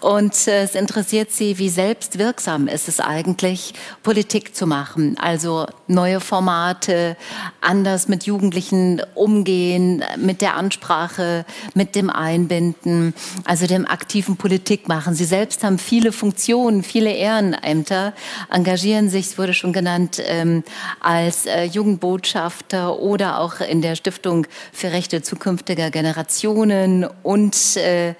Und 0.00 0.48
äh, 0.48 0.62
es 0.62 0.74
interessiert 0.74 1.30
Sie, 1.30 1.58
wie 1.58 1.68
selbstwirksam 1.68 2.68
ist 2.68 2.88
es 2.88 3.00
eigentlich, 3.00 3.74
Politik 4.02 4.56
zu 4.56 4.66
machen. 4.66 5.18
Also 5.20 5.66
neue 5.88 6.20
Formate, 6.20 7.18
anders 7.60 8.08
mit 8.08 8.24
Jugendlichen 8.24 9.02
umgehen, 9.14 10.02
mit 10.16 10.40
der 10.40 10.56
Ansprache, 10.56 11.44
mit 11.74 11.96
dem 11.96 12.08
Einbinden, 12.08 13.12
also 13.44 13.66
dem 13.66 13.86
aktiven 13.86 14.38
Politik 14.38 14.88
machen. 14.88 15.14
Sie 15.14 15.26
selbst 15.26 15.64
haben 15.64 15.78
viele 15.78 16.12
Funktionen, 16.12 16.82
viele 16.82 17.12
Ehrenämter, 17.12 18.14
engagieren 18.50 19.10
sich, 19.10 19.26
es 19.26 19.38
wurde 19.38 19.52
schon 19.52 19.74
genannt, 19.74 20.22
ähm, 20.24 20.64
als 21.00 21.44
äh, 21.44 21.64
Jugendbotschafter 21.64 22.98
oder 22.98 23.38
auch 23.38 23.60
in 23.60 23.82
der 23.82 23.96
Stiftung 23.96 24.46
für 24.72 24.92
Rechte 24.92 25.20
Zukunft 25.20 25.41
zukünftiger 25.42 25.90
Generationen 25.90 27.04
und 27.24 27.76
äh, 27.76 28.14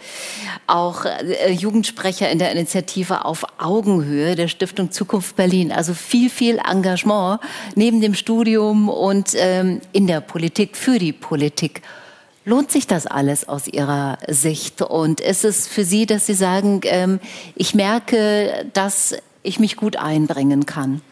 auch 0.66 1.04
äh, 1.04 1.52
Jugendsprecher 1.52 2.28
in 2.28 2.40
der 2.40 2.50
Initiative 2.50 3.24
auf 3.24 3.44
Augenhöhe 3.58 4.34
der 4.34 4.48
Stiftung 4.48 4.90
Zukunft 4.90 5.36
Berlin. 5.36 5.70
Also 5.70 5.94
viel, 5.94 6.28
viel 6.30 6.58
Engagement 6.58 7.38
neben 7.76 8.00
dem 8.00 8.14
Studium 8.14 8.88
und 8.88 9.34
ähm, 9.36 9.80
in 9.92 10.08
der 10.08 10.20
Politik 10.20 10.76
für 10.76 10.98
die 10.98 11.12
Politik. 11.12 11.82
Lohnt 12.44 12.72
sich 12.72 12.88
das 12.88 13.06
alles 13.06 13.48
aus 13.48 13.68
Ihrer 13.68 14.18
Sicht? 14.26 14.82
Und 14.82 15.20
ist 15.20 15.44
es 15.44 15.68
für 15.68 15.84
Sie, 15.84 16.06
dass 16.06 16.26
Sie 16.26 16.34
sagen, 16.34 16.80
ähm, 16.86 17.20
ich 17.54 17.72
merke, 17.72 18.66
dass 18.72 19.14
ich 19.44 19.60
mich 19.60 19.76
gut 19.76 19.94
einbringen 19.94 20.66
kann? 20.66 21.02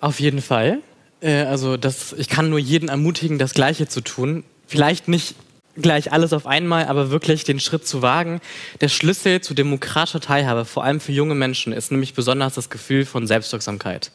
Auf 0.00 0.18
jeden 0.18 0.40
Fall. 0.40 0.78
Äh, 1.20 1.42
also 1.42 1.76
das, 1.76 2.14
ich 2.14 2.30
kann 2.30 2.48
nur 2.48 2.58
jeden 2.58 2.88
ermutigen, 2.88 3.38
das 3.38 3.52
Gleiche 3.52 3.86
zu 3.86 4.00
tun 4.00 4.44
vielleicht 4.66 5.08
nicht 5.08 5.34
gleich 5.76 6.12
alles 6.12 6.32
auf 6.32 6.46
einmal, 6.46 6.86
aber 6.86 7.10
wirklich 7.10 7.44
den 7.44 7.60
Schritt 7.60 7.86
zu 7.86 8.02
wagen. 8.02 8.40
Der 8.80 8.88
Schlüssel 8.88 9.40
zu 9.40 9.54
demokratischer 9.54 10.20
Teilhabe, 10.20 10.64
vor 10.64 10.84
allem 10.84 11.00
für 11.00 11.12
junge 11.12 11.34
Menschen, 11.34 11.72
ist 11.72 11.90
nämlich 11.90 12.14
besonders 12.14 12.54
das 12.54 12.70
Gefühl 12.70 13.04
von 13.04 13.26
Selbstwirksamkeit. 13.26 14.10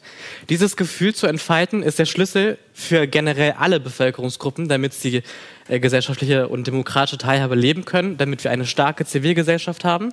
Dieses 0.48 0.76
Gefühl 0.76 1.14
zu 1.14 1.26
entfalten, 1.26 1.82
ist 1.82 1.98
der 1.98 2.06
Schlüssel 2.06 2.58
für 2.74 3.06
generell 3.06 3.54
alle 3.58 3.80
Bevölkerungsgruppen, 3.80 4.68
damit 4.68 4.94
sie 4.94 5.22
äh, 5.68 5.80
gesellschaftliche 5.80 6.48
und 6.48 6.66
demokratische 6.66 7.18
Teilhabe 7.18 7.54
leben 7.54 7.84
können, 7.84 8.16
damit 8.16 8.44
wir 8.44 8.50
eine 8.50 8.66
starke 8.66 9.04
Zivilgesellschaft 9.04 9.84
haben. 9.84 10.12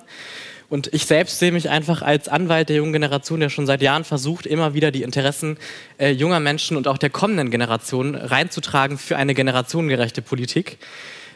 Und 0.68 0.94
ich 0.94 1.04
selbst 1.04 1.40
sehe 1.40 1.50
mich 1.50 1.68
einfach 1.68 2.00
als 2.00 2.28
Anwalt 2.28 2.68
der 2.68 2.76
jungen 2.76 2.92
Generation, 2.92 3.40
der 3.40 3.48
schon 3.48 3.66
seit 3.66 3.82
Jahren 3.82 4.04
versucht, 4.04 4.46
immer 4.46 4.72
wieder 4.72 4.92
die 4.92 5.02
Interessen 5.02 5.58
äh, 5.98 6.10
junger 6.10 6.38
Menschen 6.38 6.76
und 6.76 6.86
auch 6.86 6.96
der 6.96 7.10
kommenden 7.10 7.50
Generation 7.50 8.14
reinzutragen 8.14 8.96
für 8.96 9.16
eine 9.16 9.34
generationengerechte 9.34 10.22
Politik. 10.22 10.78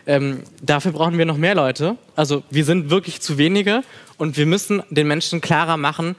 Ähm, 0.07 0.45
dafür 0.63 0.93
brauchen 0.93 1.19
wir 1.19 1.25
noch 1.25 1.37
mehr 1.37 1.57
Leute. 1.57 1.97
Also 2.15 2.45
wir 2.51 2.65
sind 2.65 2.91
wirklich 2.91 3.21
zu 3.21 3.37
wenige 3.37 3.83
und 4.19 4.37
wir 4.37 4.47
müssen 4.47 4.83
den 4.91 5.09
Menschen 5.09 5.41
klarer 5.41 5.77
machen, 5.77 6.15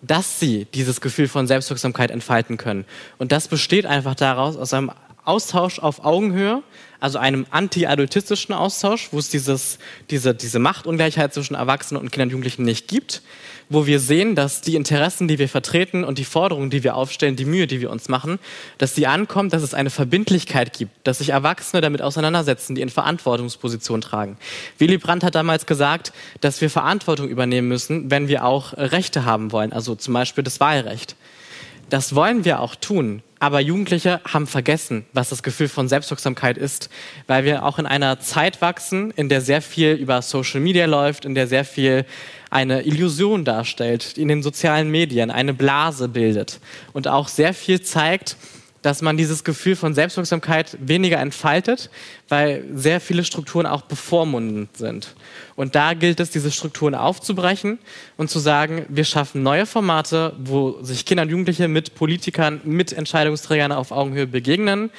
dass 0.00 0.40
sie 0.40 0.66
dieses 0.72 1.00
Gefühl 1.00 1.28
von 1.28 1.46
Selbstwirksamkeit 1.46 2.10
entfalten 2.10 2.56
können. 2.56 2.84
Und 3.18 3.32
das 3.32 3.48
besteht 3.48 3.86
einfach 3.86 4.14
daraus, 4.14 4.56
aus 4.56 4.72
einem 4.72 4.90
Austausch 5.24 5.78
auf 5.78 6.04
Augenhöhe, 6.04 6.62
also 7.00 7.18
einem 7.18 7.46
anti-adultistischen 7.50 8.54
Austausch, 8.54 9.08
wo 9.12 9.18
es 9.18 9.28
dieses, 9.28 9.78
diese, 10.10 10.34
diese 10.34 10.58
Machtungleichheit 10.58 11.34
zwischen 11.34 11.54
Erwachsenen 11.54 12.00
und 12.00 12.10
Kindern 12.10 12.28
und 12.28 12.32
Jugendlichen 12.32 12.64
nicht 12.64 12.88
gibt, 12.88 13.22
wo 13.68 13.86
wir 13.86 14.00
sehen, 14.00 14.34
dass 14.34 14.60
die 14.60 14.76
Interessen, 14.76 15.28
die 15.28 15.38
wir 15.38 15.48
vertreten 15.48 16.04
und 16.04 16.18
die 16.18 16.24
Forderungen, 16.24 16.70
die 16.70 16.84
wir 16.84 16.96
aufstellen, 16.96 17.36
die 17.36 17.44
Mühe, 17.44 17.66
die 17.66 17.80
wir 17.80 17.90
uns 17.90 18.08
machen, 18.08 18.38
dass 18.78 18.94
die 18.94 19.06
ankommt, 19.06 19.52
dass 19.52 19.62
es 19.62 19.74
eine 19.74 19.90
Verbindlichkeit 19.90 20.76
gibt, 20.76 20.92
dass 21.06 21.18
sich 21.18 21.30
Erwachsene 21.30 21.80
damit 21.80 22.02
auseinandersetzen, 22.02 22.74
die 22.74 22.82
in 22.82 22.90
Verantwortungsposition 22.90 24.00
tragen. 24.00 24.36
Willy 24.78 24.98
Brandt 24.98 25.24
hat 25.24 25.34
damals 25.34 25.66
gesagt, 25.66 26.12
dass 26.40 26.60
wir 26.60 26.70
Verantwortung 26.70 27.28
übernehmen 27.28 27.68
müssen, 27.68 28.10
wenn 28.10 28.28
wir 28.28 28.44
auch 28.44 28.74
Rechte 28.74 29.24
haben 29.24 29.52
wollen, 29.52 29.72
also 29.72 29.94
zum 29.94 30.14
Beispiel 30.14 30.44
das 30.44 30.60
Wahlrecht. 30.60 31.16
Das 31.90 32.14
wollen 32.14 32.44
wir 32.44 32.60
auch 32.60 32.74
tun. 32.74 33.22
Aber 33.40 33.60
Jugendliche 33.60 34.20
haben 34.24 34.46
vergessen, 34.46 35.04
was 35.12 35.28
das 35.28 35.42
Gefühl 35.42 35.68
von 35.68 35.86
Selbstwirksamkeit 35.86 36.56
ist, 36.56 36.88
weil 37.26 37.44
wir 37.44 37.64
auch 37.64 37.78
in 37.78 37.84
einer 37.84 38.18
Zeit 38.18 38.62
wachsen, 38.62 39.10
in 39.16 39.28
der 39.28 39.42
sehr 39.42 39.60
viel 39.60 39.92
über 39.92 40.22
Social 40.22 40.60
Media 40.60 40.86
läuft, 40.86 41.26
in 41.26 41.34
der 41.34 41.46
sehr 41.46 41.66
viel 41.66 42.06
eine 42.48 42.82
Illusion 42.86 43.44
darstellt, 43.44 44.16
in 44.16 44.28
den 44.28 44.42
sozialen 44.42 44.90
Medien 44.90 45.30
eine 45.30 45.52
Blase 45.52 46.08
bildet 46.08 46.60
und 46.92 47.06
auch 47.06 47.28
sehr 47.28 47.52
viel 47.52 47.82
zeigt, 47.82 48.36
dass 48.80 49.02
man 49.02 49.16
dieses 49.16 49.44
Gefühl 49.44 49.76
von 49.76 49.94
Selbstwirksamkeit 49.94 50.76
weniger 50.78 51.18
entfaltet, 51.18 51.90
weil 52.28 52.64
sehr 52.72 53.00
viele 53.00 53.24
Strukturen 53.24 53.66
auch 53.66 53.82
bevormundend 53.82 54.76
sind. 54.76 55.14
Und 55.56 55.74
da 55.74 55.94
gilt 55.94 56.20
es, 56.20 56.30
diese 56.30 56.50
Strukturen 56.50 56.94
aufzubrechen 56.94 57.78
und 58.16 58.30
zu 58.30 58.38
sagen, 58.38 58.86
wir 58.88 59.04
schaffen 59.04 59.42
neue 59.42 59.66
Formate, 59.66 60.32
wo 60.38 60.82
sich 60.82 61.04
Kinder 61.04 61.22
und 61.22 61.30
Jugendliche 61.30 61.68
mit 61.68 61.94
Politikern, 61.94 62.60
mit 62.64 62.92
Entscheidungsträgern 62.92 63.70
auf 63.70 63.92
Augenhöhe 63.92 64.26
begegnen. 64.26 64.90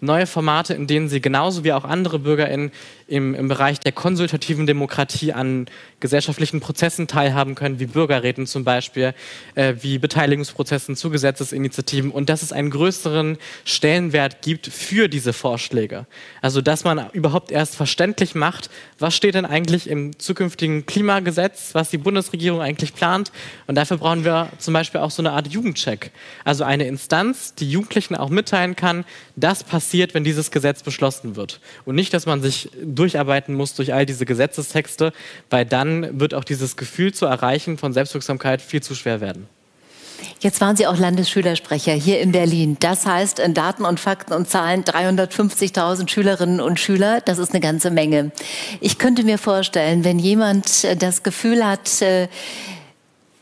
Neue 0.00 0.26
Formate, 0.26 0.74
in 0.74 0.86
denen 0.86 1.08
sie 1.08 1.20
genauso 1.20 1.64
wie 1.64 1.72
auch 1.72 1.84
andere 1.84 2.18
BürgerInnen 2.18 2.70
im, 3.06 3.34
im 3.34 3.48
Bereich 3.48 3.80
der 3.80 3.92
konsultativen 3.92 4.66
Demokratie 4.66 5.32
an 5.32 5.66
gesellschaftlichen 6.00 6.60
Prozessen 6.60 7.06
teilhaben 7.06 7.54
können, 7.54 7.80
wie 7.80 7.86
Bürgerräten 7.86 8.46
zum 8.46 8.64
Beispiel, 8.64 9.14
äh, 9.54 9.74
wie 9.80 9.98
Beteiligungsprozessen 9.98 10.96
zu 10.96 11.10
Gesetzesinitiativen 11.10 12.10
und 12.10 12.28
dass 12.28 12.42
es 12.42 12.52
einen 12.52 12.70
größeren 12.70 13.38
Stellenwert 13.64 14.42
gibt 14.42 14.66
für 14.66 15.08
diese 15.08 15.32
Vorschläge. 15.32 16.06
Also 16.40 16.60
dass 16.60 16.73
man 16.82 17.10
überhaupt 17.12 17.52
erst 17.52 17.76
verständlich 17.76 18.34
macht, 18.34 18.70
was 18.98 19.14
steht 19.14 19.36
denn 19.36 19.44
eigentlich 19.46 19.88
im 19.88 20.18
zukünftigen 20.18 20.86
Klimagesetz, 20.86 21.74
was 21.74 21.90
die 21.90 21.98
Bundesregierung 21.98 22.60
eigentlich 22.60 22.94
plant. 22.94 23.30
Und 23.68 23.76
dafür 23.76 23.98
brauchen 23.98 24.24
wir 24.24 24.48
zum 24.58 24.74
Beispiel 24.74 25.00
auch 25.00 25.12
so 25.12 25.22
eine 25.22 25.30
Art 25.30 25.46
Jugendcheck. 25.46 26.10
Also 26.44 26.64
eine 26.64 26.88
Instanz, 26.88 27.54
die 27.54 27.70
Jugendlichen 27.70 28.16
auch 28.16 28.30
mitteilen 28.30 28.74
kann, 28.74 29.04
das 29.36 29.62
passiert, 29.62 30.14
wenn 30.14 30.24
dieses 30.24 30.50
Gesetz 30.50 30.82
beschlossen 30.82 31.36
wird. 31.36 31.60
Und 31.84 31.94
nicht, 31.94 32.12
dass 32.12 32.26
man 32.26 32.42
sich 32.42 32.70
durcharbeiten 32.82 33.54
muss 33.54 33.74
durch 33.74 33.94
all 33.94 34.06
diese 34.06 34.26
Gesetzestexte, 34.26 35.12
weil 35.50 35.64
dann 35.64 36.18
wird 36.18 36.34
auch 36.34 36.44
dieses 36.44 36.76
Gefühl 36.76 37.14
zu 37.14 37.26
erreichen 37.26 37.78
von 37.78 37.92
Selbstwirksamkeit 37.92 38.60
viel 38.60 38.82
zu 38.82 38.96
schwer 38.96 39.20
werden. 39.20 39.46
Jetzt 40.40 40.60
waren 40.60 40.76
Sie 40.76 40.86
auch 40.86 40.98
Landesschülersprecher 40.98 41.92
hier 41.92 42.20
in 42.20 42.32
Berlin. 42.32 42.76
Das 42.80 43.06
heißt, 43.06 43.38
in 43.38 43.54
Daten 43.54 43.84
und 43.84 43.98
Fakten 43.98 44.34
und 44.34 44.48
Zahlen 44.48 44.84
350.000 44.84 46.08
Schülerinnen 46.08 46.60
und 46.60 46.78
Schüler, 46.78 47.20
das 47.20 47.38
ist 47.38 47.52
eine 47.52 47.60
ganze 47.60 47.90
Menge. 47.90 48.30
Ich 48.80 48.98
könnte 48.98 49.24
mir 49.24 49.38
vorstellen, 49.38 50.04
wenn 50.04 50.18
jemand 50.18 50.86
das 51.02 51.22
Gefühl 51.22 51.66
hat, 51.66 52.02
äh, 52.02 52.28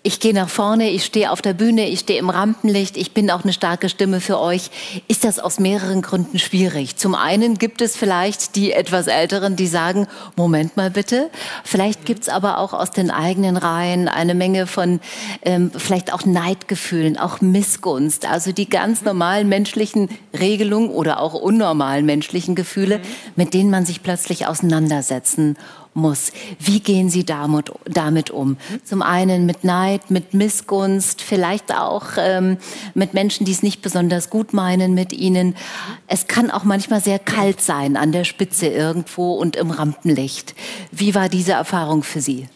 ich 0.05 0.19
gehe 0.19 0.35
nach 0.35 0.49
vorne, 0.49 0.91
ich 0.91 1.05
stehe 1.05 1.31
auf 1.31 1.43
der 1.43 1.55
Bühne, 1.55 1.89
ich 1.89 2.01
stehe 2.01 2.19
im 2.19 2.29
Rampenlicht, 2.29 2.97
ich 2.97 3.13
bin 3.13 3.31
auch 3.31 3.45
eine 3.45 3.53
starke 3.53 3.89
Stimme 3.89 4.21
für 4.21 4.41
euch, 4.41 4.71
ist 5.07 5.25
das 5.25 5.39
aus 5.39 5.61
mehreren 5.61 6.03
Gründen 6.03 6.41
schwierig. 6.41 6.97
Zum 6.97 7.15
einen 7.15 7.57
gibt 7.57 7.81
es 7.81 7.97
vielleicht 7.97 8.57
die 8.57 8.73
etwas 8.73 9.07
Älteren, 9.07 9.55
die 9.55 9.69
sagen, 9.69 10.09
Moment 10.37 10.77
mal 10.77 10.91
bitte. 10.91 11.31
Vielleicht 11.63 12.05
gibt 12.05 12.23
es 12.23 12.29
aber 12.29 12.59
auch 12.59 12.73
aus 12.73 12.91
den 12.91 13.13
eigenen 13.13 13.57
Reihen 13.57 14.09
eine 14.09 14.35
Menge 14.35 14.67
von 14.67 14.99
ähm, 15.43 15.71
vielleicht 15.77 16.13
auch 16.13 16.25
Neidgefühlen, 16.25 17.17
auch 17.17 17.41
Missgunst, 17.41 18.27
also 18.27 18.51
die 18.51 18.69
ganz 18.69 19.03
normalen 19.03 19.49
menschlichen 19.49 20.09
Regelungen 20.39 20.91
oder 20.91 21.21
auch 21.21 21.35
unnormalen 21.35 22.05
menschlichen 22.07 22.57
Gefühle, 22.57 22.99
mhm. 22.99 23.03
mit 23.37 23.55
denen 23.55 23.71
man 23.71 23.87
sich 23.87 24.03
plötzlich 24.03 24.49
auseinandersetzen 24.49 25.57
muss. 25.95 26.33
Wie 26.59 26.81
gehen 26.81 27.11
Sie 27.11 27.25
damit, 27.25 27.73
damit 27.85 28.31
um? 28.31 28.57
Zum 28.85 29.03
einen 29.03 29.47
mit 29.47 29.65
Neid, 29.65 30.11
mit 30.11 30.35
Missgunst, 30.35 31.23
vielleicht 31.23 31.75
auch 31.75 32.05
ähm, 32.19 32.59
mit 32.95 33.15
Menschen, 33.15 33.45
die 33.45 33.53
es 33.53 33.63
nicht 33.63 33.83
besonders 33.83 34.31
gut 34.31 34.53
meinen 34.53 34.95
mit 34.95 35.13
Ihnen. 35.13 35.57
Es 36.07 36.27
kann 36.27 36.51
auch 36.51 36.65
manchmal 36.65 37.01
sehr 37.01 37.19
kalt 37.19 37.61
sein 37.61 37.97
an 37.97 38.13
der 38.13 38.25
Spitze 38.25 38.67
irgendwo 38.67 39.35
und 39.35 39.57
im 39.57 39.71
Rampenlicht. 39.71 40.55
Wie 40.91 41.15
war 41.15 41.29
diese 41.29 41.53
Erfahrung 41.53 42.03
für 42.03 42.21
Sie? 42.21 42.49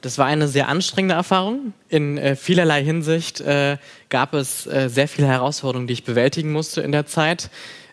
Das 0.00 0.16
war 0.16 0.26
eine 0.26 0.48
sehr 0.48 0.68
anstrengende 0.68 1.14
Erfahrung. 1.14 1.74
In 1.88 2.16
äh, 2.16 2.34
vielerlei 2.34 2.82
Hinsicht 2.82 3.40
äh, 3.40 3.76
gab 4.08 4.32
es 4.32 4.66
äh, 4.66 4.88
sehr 4.88 5.08
viele 5.08 5.26
Herausforderungen, 5.26 5.86
die 5.86 5.92
ich 5.92 6.04
bewältigen 6.04 6.52
musste 6.52 6.80
in 6.80 6.92
der 6.92 7.06
Zeit. 7.06 7.50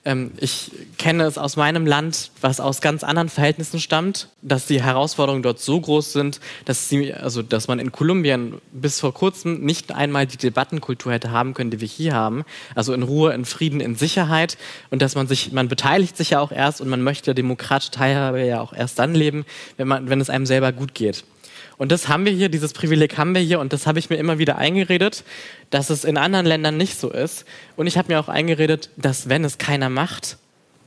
Ähm, 0.07 0.31
ich 0.37 0.71
kenne 0.97 1.25
es 1.25 1.37
aus 1.37 1.57
meinem 1.57 1.85
Land, 1.85 2.31
was 2.39 2.61
aus 2.61 2.79
ganz 2.79 3.03
anderen 3.03 3.27
Verhältnissen 3.27 3.81
stammt, 3.81 4.29
dass 4.41 4.65
die 4.65 4.81
Herausforderungen 4.81 5.43
dort 5.43 5.59
so 5.59 5.81
groß 5.81 6.13
sind, 6.13 6.39
dass, 6.63 6.87
sie, 6.87 7.13
also, 7.13 7.41
dass 7.41 7.67
man 7.67 7.77
in 7.79 7.91
Kolumbien 7.91 8.53
bis 8.71 9.01
vor 9.01 9.13
kurzem 9.13 9.59
nicht 9.65 9.91
einmal 9.91 10.25
die 10.25 10.37
Debattenkultur 10.37 11.11
hätte 11.11 11.31
haben 11.31 11.53
können, 11.53 11.71
die 11.71 11.81
wir 11.81 11.87
hier 11.89 12.13
haben. 12.13 12.45
Also 12.73 12.93
in 12.93 13.03
Ruhe, 13.03 13.33
in 13.33 13.43
Frieden, 13.43 13.81
in 13.81 13.95
Sicherheit. 13.95 14.57
Und 14.91 15.01
dass 15.01 15.15
man 15.15 15.27
sich, 15.27 15.51
man 15.51 15.67
beteiligt 15.67 16.15
sich 16.15 16.29
ja 16.29 16.39
auch 16.39 16.53
erst 16.53 16.79
und 16.79 16.87
man 16.87 17.01
möchte 17.01 17.35
demokratische 17.35 17.91
Teilhabe 17.91 18.45
ja 18.45 18.61
auch 18.61 18.71
erst 18.71 18.99
dann 18.99 19.13
leben, 19.13 19.45
wenn, 19.75 19.89
man, 19.89 20.09
wenn 20.09 20.21
es 20.21 20.29
einem 20.29 20.45
selber 20.45 20.71
gut 20.71 20.93
geht. 20.93 21.25
Und 21.77 21.91
das 21.91 22.07
haben 22.07 22.25
wir 22.25 22.31
hier, 22.31 22.49
dieses 22.49 22.73
Privileg 22.73 23.17
haben 23.17 23.35
wir 23.35 23.41
hier 23.41 23.59
und 23.59 23.71
das 23.71 23.85
habe 23.85 23.99
ich 23.99 24.09
mir 24.09 24.17
immer 24.17 24.39
wieder 24.39 24.57
eingeredet, 24.57 25.23
dass 25.69 25.89
es 25.89 26.05
in 26.05 26.17
anderen 26.17 26.45
Ländern 26.45 26.77
nicht 26.77 26.99
so 26.99 27.11
ist. 27.11 27.45
Und 27.75 27.87
ich 27.87 27.97
habe 27.97 28.11
mir 28.11 28.19
auch 28.19 28.29
eingeredet, 28.29 28.89
dass 28.97 29.29
wenn 29.29 29.45
es 29.45 29.57
keiner 29.57 29.89
macht, 29.89 30.37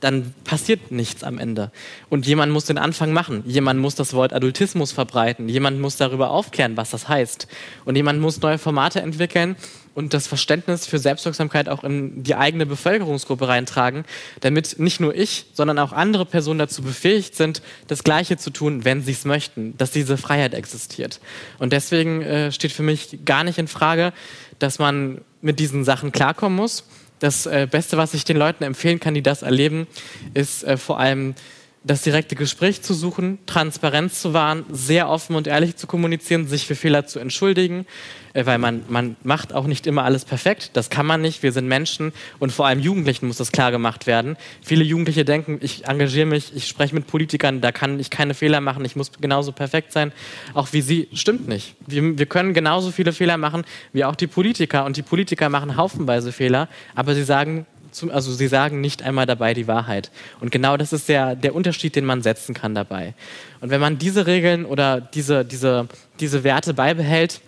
dann 0.01 0.33
passiert 0.43 0.91
nichts 0.91 1.23
am 1.23 1.37
Ende. 1.37 1.71
Und 2.09 2.25
jemand 2.25 2.51
muss 2.51 2.65
den 2.65 2.77
Anfang 2.77 3.13
machen. 3.13 3.43
Jemand 3.45 3.79
muss 3.79 3.95
das 3.95 4.13
Wort 4.13 4.33
Adultismus 4.33 4.91
verbreiten. 4.91 5.47
Jemand 5.47 5.79
muss 5.79 5.95
darüber 5.95 6.31
aufklären, 6.31 6.75
was 6.75 6.89
das 6.89 7.07
heißt. 7.07 7.47
Und 7.85 7.95
jemand 7.95 8.19
muss 8.19 8.41
neue 8.41 8.57
Formate 8.57 9.01
entwickeln 9.01 9.55
und 9.93 10.13
das 10.13 10.27
Verständnis 10.27 10.85
für 10.85 10.99
Selbstwirksamkeit 10.99 11.67
auch 11.69 11.83
in 11.83 12.23
die 12.23 12.35
eigene 12.35 12.65
Bevölkerungsgruppe 12.65 13.47
reintragen, 13.47 14.05
damit 14.39 14.79
nicht 14.79 14.99
nur 14.99 15.15
ich, 15.15 15.45
sondern 15.53 15.79
auch 15.79 15.91
andere 15.91 16.25
Personen 16.25 16.59
dazu 16.59 16.81
befähigt 16.81 17.35
sind, 17.35 17.61
das 17.87 18.03
Gleiche 18.03 18.37
zu 18.37 18.51
tun, 18.51 18.85
wenn 18.85 19.01
sie 19.01 19.11
es 19.11 19.25
möchten, 19.25 19.75
dass 19.77 19.91
diese 19.91 20.17
Freiheit 20.17 20.53
existiert. 20.53 21.19
Und 21.59 21.73
deswegen 21.73 22.21
äh, 22.21 22.51
steht 22.51 22.71
für 22.71 22.83
mich 22.83 23.19
gar 23.25 23.43
nicht 23.43 23.57
in 23.57 23.67
Frage, 23.67 24.13
dass 24.59 24.79
man 24.79 25.21
mit 25.41 25.59
diesen 25.59 25.83
Sachen 25.83 26.11
klarkommen 26.11 26.55
muss. 26.55 26.85
Das 27.19 27.45
äh, 27.45 27.67
Beste, 27.69 27.97
was 27.97 28.13
ich 28.13 28.23
den 28.23 28.37
Leuten 28.37 28.63
empfehlen 28.63 28.99
kann, 28.99 29.13
die 29.13 29.21
das 29.21 29.41
erleben, 29.41 29.87
ist 30.33 30.63
äh, 30.63 30.77
vor 30.77 30.99
allem 30.99 31.35
das 31.83 32.03
direkte 32.03 32.35
Gespräch 32.35 32.83
zu 32.83 32.93
suchen, 32.93 33.39
Transparenz 33.47 34.21
zu 34.21 34.33
wahren, 34.33 34.65
sehr 34.69 35.09
offen 35.09 35.35
und 35.35 35.47
ehrlich 35.47 35.75
zu 35.77 35.87
kommunizieren, 35.87 36.47
sich 36.47 36.67
für 36.67 36.75
Fehler 36.75 37.07
zu 37.07 37.17
entschuldigen, 37.17 37.87
äh, 38.33 38.45
weil 38.45 38.59
man, 38.59 38.83
man 38.87 39.15
macht 39.23 39.53
auch 39.53 39.65
nicht 39.65 39.87
immer 39.87 40.03
alles 40.03 40.23
perfekt. 40.23 40.71
Das 40.73 40.91
kann 40.91 41.07
man 41.07 41.21
nicht. 41.21 41.41
Wir 41.41 41.51
sind 41.51 41.67
Menschen 41.67 42.13
und 42.37 42.51
vor 42.51 42.67
allem 42.67 42.79
Jugendlichen 42.79 43.27
muss 43.27 43.37
das 43.37 43.51
klar 43.51 43.71
gemacht 43.71 44.05
werden. 44.05 44.37
Viele 44.61 44.83
Jugendliche 44.83 45.25
denken, 45.25 45.57
ich 45.61 45.87
engagiere 45.87 46.27
mich, 46.27 46.55
ich 46.55 46.67
spreche 46.67 46.93
mit 46.93 47.07
Politikern, 47.07 47.61
da 47.61 47.71
kann 47.71 47.99
ich 47.99 48.11
keine 48.11 48.35
Fehler 48.35 48.61
machen, 48.61 48.85
ich 48.85 48.95
muss 48.95 49.11
genauso 49.19 49.51
perfekt 49.51 49.91
sein. 49.91 50.11
Auch 50.53 50.73
wie 50.73 50.81
sie, 50.81 51.07
stimmt 51.13 51.47
nicht. 51.47 51.75
Wir, 51.87 52.17
wir 52.19 52.25
können 52.27 52.53
genauso 52.53 52.91
viele 52.91 53.11
Fehler 53.11 53.37
machen 53.37 53.63
wie 53.91 54.05
auch 54.05 54.15
die 54.15 54.27
Politiker 54.27 54.85
und 54.85 54.97
die 54.97 55.01
Politiker 55.01 55.49
machen 55.49 55.77
haufenweise 55.77 56.31
Fehler, 56.31 56.69
aber 56.93 57.15
sie 57.15 57.23
sagen, 57.23 57.65
also 58.11 58.31
sie 58.31 58.47
sagen 58.47 58.81
nicht 58.81 59.03
einmal 59.03 59.25
dabei 59.25 59.53
die 59.53 59.67
Wahrheit. 59.67 60.11
Und 60.39 60.51
genau 60.51 60.77
das 60.77 60.93
ist 60.93 61.09
der, 61.09 61.35
der 61.35 61.55
Unterschied, 61.55 61.95
den 61.95 62.05
man 62.05 62.21
setzen 62.21 62.53
kann 62.53 62.75
dabei. 62.75 63.13
Und 63.59 63.69
wenn 63.69 63.81
man 63.81 63.97
diese 63.97 64.27
Regeln 64.27 64.65
oder 64.65 65.01
diese, 65.01 65.45
diese, 65.45 65.87
diese 66.19 66.43
Werte 66.43 66.73
beibehält, 66.73 67.41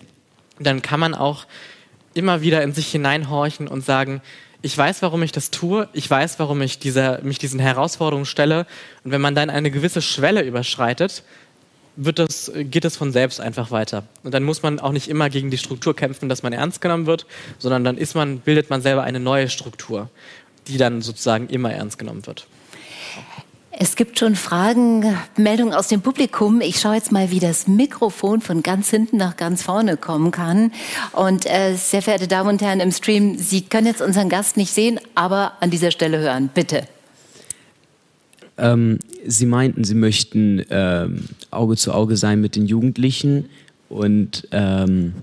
dann 0.58 0.82
kann 0.82 1.00
man 1.00 1.14
auch 1.14 1.46
immer 2.14 2.40
wieder 2.42 2.62
in 2.62 2.72
sich 2.72 2.88
hineinhorchen 2.88 3.68
und 3.68 3.84
sagen, 3.84 4.22
ich 4.62 4.76
weiß, 4.78 5.02
warum 5.02 5.22
ich 5.22 5.32
das 5.32 5.50
tue, 5.50 5.88
ich 5.92 6.08
weiß, 6.08 6.38
warum 6.38 6.62
ich 6.62 6.78
dieser, 6.78 7.20
mich 7.22 7.38
diesen 7.38 7.60
Herausforderungen 7.60 8.24
stelle. 8.24 8.66
Und 9.04 9.10
wenn 9.10 9.20
man 9.20 9.34
dann 9.34 9.50
eine 9.50 9.70
gewisse 9.70 10.00
Schwelle 10.00 10.42
überschreitet, 10.42 11.22
wird 11.96 12.18
das, 12.18 12.50
geht 12.54 12.84
es 12.84 12.96
von 12.96 13.12
selbst 13.12 13.40
einfach 13.40 13.70
weiter. 13.70 14.04
Und 14.22 14.34
dann 14.34 14.42
muss 14.42 14.62
man 14.62 14.80
auch 14.80 14.92
nicht 14.92 15.08
immer 15.08 15.30
gegen 15.30 15.50
die 15.50 15.58
Struktur 15.58 15.94
kämpfen, 15.94 16.28
dass 16.28 16.42
man 16.42 16.52
ernst 16.52 16.80
genommen 16.80 17.06
wird, 17.06 17.26
sondern 17.58 17.84
dann 17.84 17.96
ist 17.96 18.14
man, 18.14 18.40
bildet 18.40 18.70
man 18.70 18.82
selber 18.82 19.02
eine 19.02 19.20
neue 19.20 19.48
Struktur, 19.48 20.10
die 20.66 20.76
dann 20.76 21.02
sozusagen 21.02 21.48
immer 21.48 21.72
ernst 21.72 21.98
genommen 21.98 22.26
wird. 22.26 22.46
Es 23.76 23.96
gibt 23.96 24.20
schon 24.20 24.36
Fragen, 24.36 25.18
Meldungen 25.36 25.74
aus 25.74 25.88
dem 25.88 26.00
Publikum. 26.00 26.60
Ich 26.60 26.78
schaue 26.78 26.94
jetzt 26.94 27.10
mal, 27.10 27.32
wie 27.32 27.40
das 27.40 27.66
Mikrofon 27.66 28.40
von 28.40 28.62
ganz 28.62 28.88
hinten 28.88 29.16
nach 29.16 29.36
ganz 29.36 29.62
vorne 29.62 29.96
kommen 29.96 30.30
kann. 30.30 30.70
Und 31.12 31.44
äh, 31.46 31.74
sehr 31.74 32.00
verehrte 32.00 32.28
Damen 32.28 32.50
und 32.50 32.62
Herren 32.62 32.78
im 32.78 32.92
Stream, 32.92 33.36
Sie 33.36 33.62
können 33.62 33.88
jetzt 33.88 34.00
unseren 34.00 34.28
Gast 34.28 34.56
nicht 34.56 34.72
sehen, 34.72 35.00
aber 35.16 35.54
an 35.58 35.70
dieser 35.70 35.90
Stelle 35.90 36.18
hören. 36.18 36.50
Bitte. 36.54 36.86
Ähm, 38.56 38.98
Sie 39.26 39.46
meinten, 39.46 39.84
Sie 39.84 39.94
möchten 39.94 40.62
ähm, 40.70 41.24
Auge 41.50 41.76
zu 41.76 41.92
Auge 41.92 42.16
sein 42.16 42.40
mit 42.40 42.56
den 42.56 42.66
Jugendlichen 42.66 43.46
und 43.88 44.48
ähm, 44.52 45.14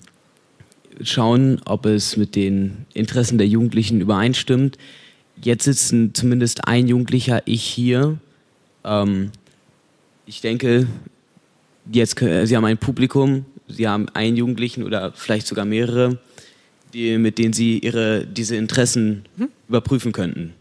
schauen, 1.01 1.61
ob 1.65 1.85
es 1.85 2.17
mit 2.17 2.35
den 2.35 2.85
Interessen 2.93 3.37
der 3.37 3.47
Jugendlichen 3.47 4.01
übereinstimmt. 4.01 4.77
Jetzt 5.41 5.63
sitzen 5.65 6.13
zumindest 6.13 6.67
ein 6.67 6.87
Jugendlicher, 6.87 7.41
ich 7.45 7.63
hier 7.63 8.17
ähm, 8.83 9.31
ich 10.25 10.41
denke, 10.41 10.87
jetzt, 11.91 12.19
Sie 12.19 12.55
haben 12.55 12.65
ein 12.65 12.77
Publikum, 12.77 13.45
Sie 13.67 13.87
haben 13.87 14.09
einen 14.09 14.37
Jugendlichen 14.37 14.83
oder 14.83 15.11
vielleicht 15.13 15.47
sogar 15.47 15.65
mehrere, 15.65 16.19
die, 16.93 17.17
mit 17.17 17.37
denen 17.37 17.53
Sie 17.53 17.79
ihre, 17.79 18.25
diese 18.25 18.55
Interessen 18.55 19.23
hm? 19.37 19.49
überprüfen 19.67 20.11
könnten. 20.11 20.53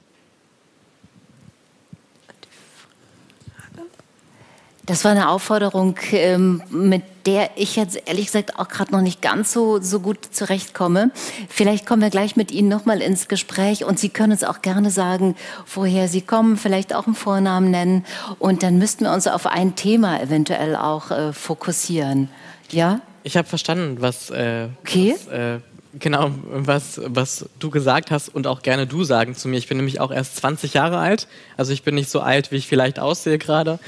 Das 4.90 5.04
war 5.04 5.12
eine 5.12 5.28
Aufforderung, 5.28 5.94
ähm, 6.10 6.64
mit 6.68 7.04
der 7.24 7.50
ich 7.54 7.76
jetzt 7.76 8.08
ehrlich 8.08 8.26
gesagt 8.26 8.58
auch 8.58 8.66
gerade 8.66 8.90
noch 8.90 9.02
nicht 9.02 9.22
ganz 9.22 9.52
so, 9.52 9.80
so 9.80 10.00
gut 10.00 10.18
zurechtkomme. 10.32 11.12
Vielleicht 11.48 11.86
kommen 11.86 12.02
wir 12.02 12.10
gleich 12.10 12.34
mit 12.34 12.50
Ihnen 12.50 12.66
nochmal 12.66 13.00
ins 13.00 13.28
Gespräch 13.28 13.84
und 13.84 14.00
Sie 14.00 14.08
können 14.08 14.32
uns 14.32 14.42
auch 14.42 14.62
gerne 14.62 14.90
sagen, 14.90 15.36
woher 15.72 16.08
Sie 16.08 16.22
kommen, 16.22 16.56
vielleicht 16.56 16.92
auch 16.92 17.06
einen 17.06 17.14
Vornamen 17.14 17.70
nennen. 17.70 18.04
Und 18.40 18.64
dann 18.64 18.78
müssten 18.78 19.04
wir 19.04 19.12
uns 19.12 19.28
auf 19.28 19.46
ein 19.46 19.76
Thema 19.76 20.20
eventuell 20.20 20.74
auch 20.74 21.12
äh, 21.12 21.32
fokussieren. 21.32 22.28
Ja? 22.72 23.00
Ich 23.22 23.36
habe 23.36 23.46
verstanden, 23.46 23.98
was, 24.00 24.30
äh, 24.30 24.66
okay. 24.80 25.14
was 25.14 25.26
äh, 25.28 25.58
genau, 26.00 26.32
was, 26.50 27.00
was 27.04 27.48
du 27.60 27.70
gesagt 27.70 28.10
hast 28.10 28.28
und 28.28 28.48
auch 28.48 28.62
gerne 28.62 28.88
du 28.88 29.04
sagen 29.04 29.36
zu 29.36 29.46
mir. 29.46 29.58
Ich 29.58 29.68
bin 29.68 29.76
nämlich 29.76 30.00
auch 30.00 30.10
erst 30.10 30.34
20 30.38 30.74
Jahre 30.74 30.98
alt. 30.98 31.28
Also 31.56 31.72
ich 31.72 31.84
bin 31.84 31.94
nicht 31.94 32.10
so 32.10 32.18
alt, 32.18 32.50
wie 32.50 32.56
ich 32.56 32.66
vielleicht 32.66 32.98
aussehe 32.98 33.38
gerade 33.38 33.78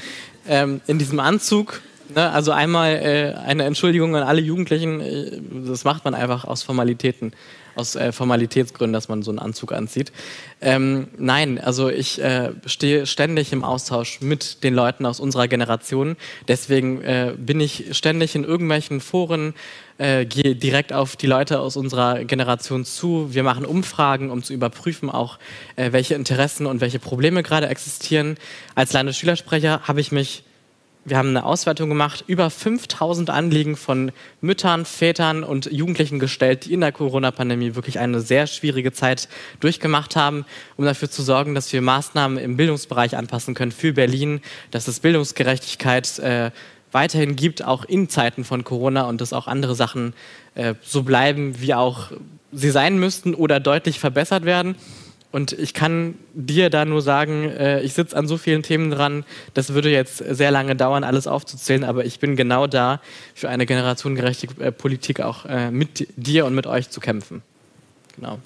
ähm, 0.47 0.81
in 0.87 0.99
diesem 0.99 1.19
Anzug. 1.19 1.81
Ne? 2.13 2.29
Also 2.31 2.51
einmal 2.51 2.95
äh, 2.95 3.33
eine 3.39 3.63
Entschuldigung 3.63 4.15
an 4.15 4.23
alle 4.23 4.41
Jugendlichen, 4.41 5.01
äh, 5.01 5.41
das 5.67 5.83
macht 5.83 6.05
man 6.05 6.13
einfach 6.13 6.45
aus 6.45 6.63
Formalitäten, 6.63 7.33
aus 7.75 7.95
äh, 7.95 8.11
Formalitätsgründen, 8.11 8.93
dass 8.93 9.09
man 9.09 9.23
so 9.23 9.31
einen 9.31 9.39
Anzug 9.39 9.71
anzieht. 9.71 10.11
Ähm, 10.61 11.07
nein, 11.17 11.59
also 11.59 11.89
ich 11.89 12.21
äh, 12.21 12.51
stehe 12.65 13.05
ständig 13.05 13.51
im 13.53 13.63
Austausch 13.63 14.21
mit 14.21 14.63
den 14.63 14.73
Leuten 14.73 15.05
aus 15.05 15.19
unserer 15.19 15.47
Generation. 15.47 16.17
Deswegen 16.47 17.01
äh, 17.01 17.33
bin 17.37 17.59
ich 17.59 17.95
ständig 17.97 18.35
in 18.35 18.43
irgendwelchen 18.43 18.99
Foren, 18.99 19.53
äh, 19.97 20.25
gehe 20.25 20.55
direkt 20.55 20.93
auf 20.93 21.15
die 21.15 21.27
Leute 21.27 21.59
aus 21.59 21.77
unserer 21.77 22.23
Generation 22.25 22.85
zu. 22.85 23.33
Wir 23.33 23.43
machen 23.43 23.65
Umfragen, 23.65 24.31
um 24.31 24.43
zu 24.43 24.53
überprüfen, 24.53 25.09
auch 25.09 25.39
äh, 25.75 25.91
welche 25.91 26.15
Interessen 26.15 26.65
und 26.65 26.81
welche 26.81 26.99
Probleme 26.99 27.43
gerade 27.43 27.67
existieren. 27.67 28.37
Als 28.75 28.93
Landesschülersprecher 28.93 29.81
habe 29.87 30.01
ich 30.01 30.11
mich 30.11 30.43
wir 31.05 31.17
haben 31.17 31.29
eine 31.29 31.43
Auswertung 31.43 31.89
gemacht, 31.89 32.23
über 32.27 32.49
5000 32.49 33.29
Anliegen 33.29 33.75
von 33.75 34.11
Müttern, 34.39 34.85
Vätern 34.85 35.43
und 35.43 35.65
Jugendlichen 35.71 36.19
gestellt, 36.19 36.65
die 36.65 36.73
in 36.73 36.79
der 36.79 36.93
Corona-Pandemie 36.93 37.75
wirklich 37.75 37.99
eine 37.99 38.21
sehr 38.21 38.47
schwierige 38.47 38.93
Zeit 38.93 39.27
durchgemacht 39.59 40.15
haben, 40.15 40.45
um 40.77 40.85
dafür 40.85 41.09
zu 41.09 41.21
sorgen, 41.21 41.55
dass 41.55 41.73
wir 41.73 41.81
Maßnahmen 41.81 42.37
im 42.37 42.55
Bildungsbereich 42.55 43.17
anpassen 43.17 43.53
können 43.53 43.73
für 43.73 43.91
Berlin, 43.91 44.41
dass 44.71 44.87
es 44.87 45.01
Bildungsgerechtigkeit 45.01 46.19
äh, 46.19 46.51
weiterhin 46.93 47.35
gibt, 47.35 47.63
auch 47.63 47.85
in 47.85 48.09
Zeiten 48.09 48.43
von 48.43 48.63
Corona 48.63 49.03
und 49.03 49.21
dass 49.21 49.33
auch 49.33 49.47
andere 49.47 49.75
Sachen 49.75 50.13
äh, 50.55 50.75
so 50.81 51.03
bleiben, 51.03 51.59
wie 51.59 51.73
auch 51.73 52.11
sie 52.51 52.69
sein 52.69 52.99
müssten 52.99 53.33
oder 53.33 53.59
deutlich 53.59 53.99
verbessert 53.99 54.45
werden. 54.45 54.75
Und 55.31 55.51
ich 55.51 55.73
kann 55.73 56.13
dir 56.35 56.69
da 56.69 56.85
nur 56.85 57.01
sagen, 57.01 57.49
äh, 57.49 57.81
ich 57.81 57.93
sitze 57.93 58.15
an 58.15 58.27
so 58.27 58.37
vielen 58.37 58.61
Themen 58.61 58.91
dran, 58.91 59.25
das 59.55 59.73
würde 59.73 59.89
jetzt 59.89 60.17
sehr 60.17 60.51
lange 60.51 60.75
dauern, 60.75 61.03
alles 61.03 61.25
aufzuzählen, 61.25 61.83
aber 61.83 62.05
ich 62.05 62.19
bin 62.19 62.35
genau 62.35 62.67
da, 62.67 63.01
für 63.33 63.49
eine 63.49 63.65
generationengerechte 63.65 64.47
äh, 64.59 64.71
Politik 64.71 65.21
auch 65.21 65.45
äh, 65.45 65.71
mit 65.71 66.07
dir 66.17 66.45
und 66.45 66.53
mit 66.53 66.67
euch 66.67 66.91
zu 66.91 66.99
kämpfen. 66.99 67.41
Genau. 68.15 68.37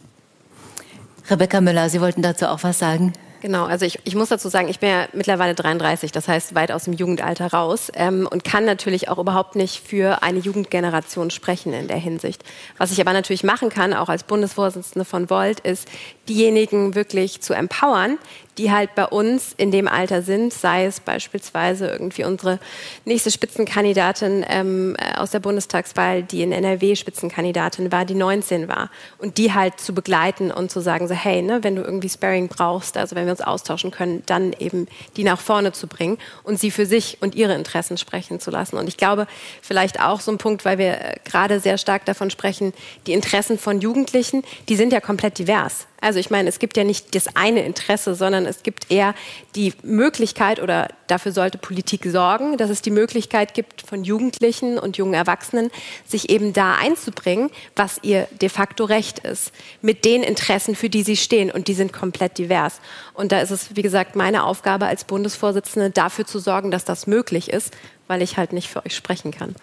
Rebecca 1.29 1.59
Müller, 1.59 1.89
Sie 1.89 1.99
wollten 1.99 2.21
dazu 2.21 2.47
auch 2.47 2.63
was 2.63 2.79
sagen? 2.79 3.11
Genau, 3.47 3.63
also 3.63 3.85
ich, 3.85 3.97
ich 4.03 4.13
muss 4.13 4.27
dazu 4.27 4.49
sagen, 4.49 4.67
ich 4.67 4.79
bin 4.79 4.89
ja 4.89 5.07
mittlerweile 5.13 5.55
33, 5.55 6.11
das 6.11 6.27
heißt 6.27 6.53
weit 6.53 6.69
aus 6.69 6.83
dem 6.83 6.91
Jugendalter 6.91 7.47
raus 7.47 7.89
ähm, 7.95 8.27
und 8.29 8.43
kann 8.43 8.65
natürlich 8.65 9.07
auch 9.07 9.19
überhaupt 9.19 9.55
nicht 9.55 9.87
für 9.87 10.21
eine 10.21 10.39
Jugendgeneration 10.39 11.29
sprechen 11.31 11.71
in 11.71 11.87
der 11.87 11.95
Hinsicht. 11.95 12.43
Was 12.77 12.91
ich 12.91 12.99
aber 12.99 13.13
natürlich 13.13 13.45
machen 13.45 13.69
kann, 13.69 13.93
auch 13.93 14.09
als 14.09 14.23
Bundesvorsitzende 14.23 15.05
von 15.05 15.29
Volt, 15.29 15.61
ist 15.61 15.87
diejenigen 16.29 16.95
wirklich 16.95 17.41
zu 17.41 17.53
empowern, 17.53 18.17
die 18.57 18.71
halt 18.71 18.95
bei 18.95 19.05
uns 19.05 19.53
in 19.55 19.71
dem 19.71 19.87
Alter 19.87 20.21
sind, 20.21 20.51
sei 20.51 20.85
es 20.85 20.99
beispielsweise 20.99 21.87
irgendwie 21.87 22.23
unsere 22.23 22.59
nächste 23.05 23.29
Spitzenkandidatin 23.29 24.45
ähm, 24.47 24.95
äh, 24.97 25.17
aus 25.17 25.31
der 25.31 25.39
Bundestagswahl, 25.39 26.23
die 26.23 26.41
in 26.41 26.51
NRW 26.51 26.95
Spitzenkandidatin 26.95 27.91
war, 27.91 28.05
die 28.05 28.15
19 28.15 28.67
war. 28.67 28.89
Und 29.19 29.37
die 29.37 29.53
halt 29.53 29.79
zu 29.79 29.93
begleiten 29.93 30.51
und 30.51 30.71
zu 30.71 30.79
sagen, 30.79 31.07
so 31.07 31.13
hey, 31.13 31.41
ne, 31.41 31.63
wenn 31.63 31.75
du 31.75 31.83
irgendwie 31.83 32.09
Sparring 32.09 32.47
brauchst, 32.47 32.97
also 32.97 33.15
wenn 33.15 33.25
wir 33.25 33.31
uns 33.31 33.41
austauschen 33.41 33.91
können, 33.91 34.23
dann 34.25 34.53
eben 34.53 34.87
die 35.15 35.23
nach 35.23 35.39
vorne 35.39 35.71
zu 35.71 35.87
bringen 35.87 36.17
und 36.43 36.59
sie 36.59 36.71
für 36.71 36.85
sich 36.85 37.17
und 37.21 37.35
ihre 37.35 37.53
Interessen 37.53 37.97
sprechen 37.97 38.39
zu 38.39 38.49
lassen. 38.49 38.77
Und 38.77 38.87
ich 38.87 38.97
glaube, 38.97 39.27
vielleicht 39.61 40.01
auch 40.01 40.19
so 40.19 40.31
ein 40.31 40.37
Punkt, 40.37 40.65
weil 40.65 40.77
wir 40.77 40.93
äh, 40.93 41.15
gerade 41.25 41.59
sehr 41.59 41.77
stark 41.77 42.05
davon 42.05 42.31
sprechen, 42.31 42.73
die 43.05 43.13
Interessen 43.13 43.59
von 43.59 43.81
Jugendlichen, 43.81 44.43
die 44.67 44.75
sind 44.75 44.91
ja 44.91 44.99
komplett 44.99 45.37
divers. 45.37 45.87
Also 45.99 46.19
ich 46.19 46.29
meine, 46.29 46.47
es 46.47 46.59
gibt 46.59 46.77
ja 46.77 46.83
nicht 46.83 47.15
das 47.15 47.35
eine 47.35 47.65
Interesse, 47.65 48.13
sondern 48.13 48.45
es 48.45 48.61
gibt 48.61 48.91
eher 48.91 49.15
die 49.55 49.73
Möglichkeit 49.81 50.61
oder 50.61 50.89
dafür 51.07 51.31
sollte 51.31 51.57
Politik 51.57 52.05
sorgen, 52.05 52.57
dass 52.57 52.69
es 52.69 52.83
die 52.83 52.91
Möglichkeit 52.91 53.55
gibt 53.55 53.81
von 53.81 54.03
Jugendlichen 54.03 54.77
und 54.77 54.97
jungen 54.97 55.15
Erwachsenen, 55.15 55.71
sich 56.05 56.29
eben 56.29 56.53
da 56.53 56.75
einzubringen, 56.75 57.49
was 57.75 57.99
ihr 58.03 58.27
de 58.41 58.49
facto 58.49 58.85
Recht 58.85 59.19
ist, 59.19 59.51
mit 59.81 60.05
den 60.05 60.21
Interessen, 60.21 60.75
für 60.75 60.89
die 60.89 61.01
sie 61.01 61.17
stehen. 61.17 61.49
Und 61.49 61.67
die 61.67 61.73
sind 61.73 61.93
komplett 61.93 62.37
divers. 62.37 62.79
Und 63.13 63.31
da 63.31 63.39
ist 63.41 63.51
es, 63.51 63.75
wie 63.75 63.81
gesagt, 63.81 64.15
meine 64.15 64.43
Aufgabe 64.43 64.85
als 64.85 65.03
Bundesvorsitzende, 65.03 65.89
dafür 65.89 66.27
zu 66.27 66.37
sorgen, 66.37 66.69
dass 66.69 66.85
das 66.85 67.07
möglich 67.07 67.49
ist, 67.49 67.75
weil 68.05 68.21
ich 68.21 68.37
halt 68.37 68.53
nicht 68.53 68.69
für 68.69 68.85
euch 68.85 68.95
sprechen 68.95 69.31
kann. 69.31 69.55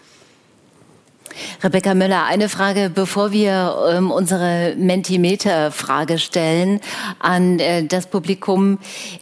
Rebecca 1.62 1.94
Müller, 1.94 2.24
eine 2.24 2.48
Frage, 2.48 2.90
bevor 2.94 3.32
wir 3.32 3.76
ähm, 3.90 4.10
unsere 4.10 4.74
Mentimeter-Frage 4.76 6.18
stellen 6.18 6.80
an 7.18 7.58
äh, 7.58 7.84
das 7.84 8.06
Publikum. 8.06 8.78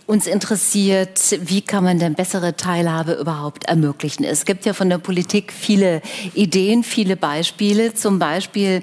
Uns 0.07 0.27
interessiert, 0.27 1.21
wie 1.41 1.63
kann 1.63 1.85
man 1.85 1.99
denn 1.99 2.15
bessere 2.15 2.57
Teilhabe 2.57 3.13
überhaupt 3.13 3.65
ermöglichen? 3.67 4.25
Es 4.25 4.45
gibt 4.45 4.67
ja 4.67 4.73
von 4.73 4.91
der 4.91 4.99
Politik 4.99 5.53
viele 5.53 6.03
Ideen, 6.35 6.85
viele 6.85 7.17
Beispiele, 7.17 7.95
zum 7.95 8.19
Beispiel 8.19 8.83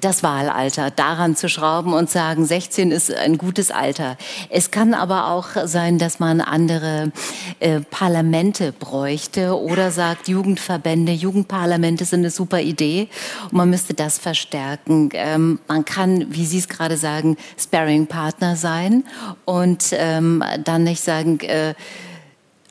das 0.00 0.22
Wahlalter, 0.22 0.90
daran 0.90 1.36
zu 1.36 1.48
schrauben 1.48 1.92
und 1.92 2.10
sagen, 2.10 2.44
16 2.44 2.90
ist 2.90 3.12
ein 3.12 3.38
gutes 3.38 3.70
Alter. 3.70 4.16
Es 4.48 4.70
kann 4.70 4.94
aber 4.94 5.28
auch 5.28 5.48
sein, 5.64 5.98
dass 5.98 6.18
man 6.18 6.40
andere 6.40 7.12
äh, 7.60 7.80
Parlamente 7.80 8.72
bräuchte 8.72 9.58
oder 9.60 9.90
sagt, 9.90 10.28
Jugendverbände, 10.28 11.12
Jugendparlamente 11.12 12.04
sind 12.04 12.20
eine 12.20 12.30
super 12.30 12.60
Idee. 12.60 12.69
Idee 12.70 13.08
und 13.44 13.54
man 13.54 13.70
müsste 13.70 13.94
das 13.94 14.18
verstärken. 14.18 15.10
Ähm, 15.12 15.60
man 15.68 15.84
kann, 15.84 16.26
wie 16.32 16.46
Sie 16.46 16.58
es 16.58 16.68
gerade 16.68 16.96
sagen, 16.96 17.36
Sparring-Partner 17.58 18.56
sein 18.56 19.04
und 19.44 19.86
ähm, 19.92 20.42
dann 20.64 20.84
nicht 20.84 21.02
sagen, 21.02 21.40
äh, 21.40 21.74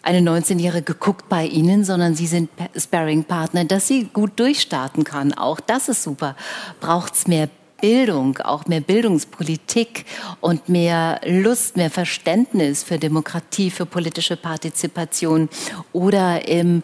eine 0.01 0.19
19-Jährige 0.19 0.93
guckt 0.93 1.29
bei 1.29 1.45
Ihnen, 1.45 1.83
sondern 1.83 2.15
Sie 2.15 2.27
sind 2.27 2.49
Sparring-Partner, 2.75 3.65
dass 3.65 3.87
sie 3.87 4.05
gut 4.05 4.39
durchstarten 4.39 5.03
kann. 5.03 5.33
Auch 5.33 5.59
das 5.59 5.89
ist 5.89 6.03
super. 6.03 6.35
Braucht 6.79 7.15
es 7.15 7.27
mehr 7.27 7.49
Bildung, 7.81 8.37
auch 8.39 8.65
mehr 8.65 8.81
Bildungspolitik 8.81 10.05
und 10.41 10.69
mehr 10.69 11.21
Lust, 11.25 11.77
mehr 11.77 11.89
Verständnis 11.89 12.83
für 12.83 12.97
Demokratie, 12.97 13.71
für 13.71 13.85
politische 13.85 14.35
Partizipation 14.35 15.49
oder 15.93 16.47
im 16.47 16.83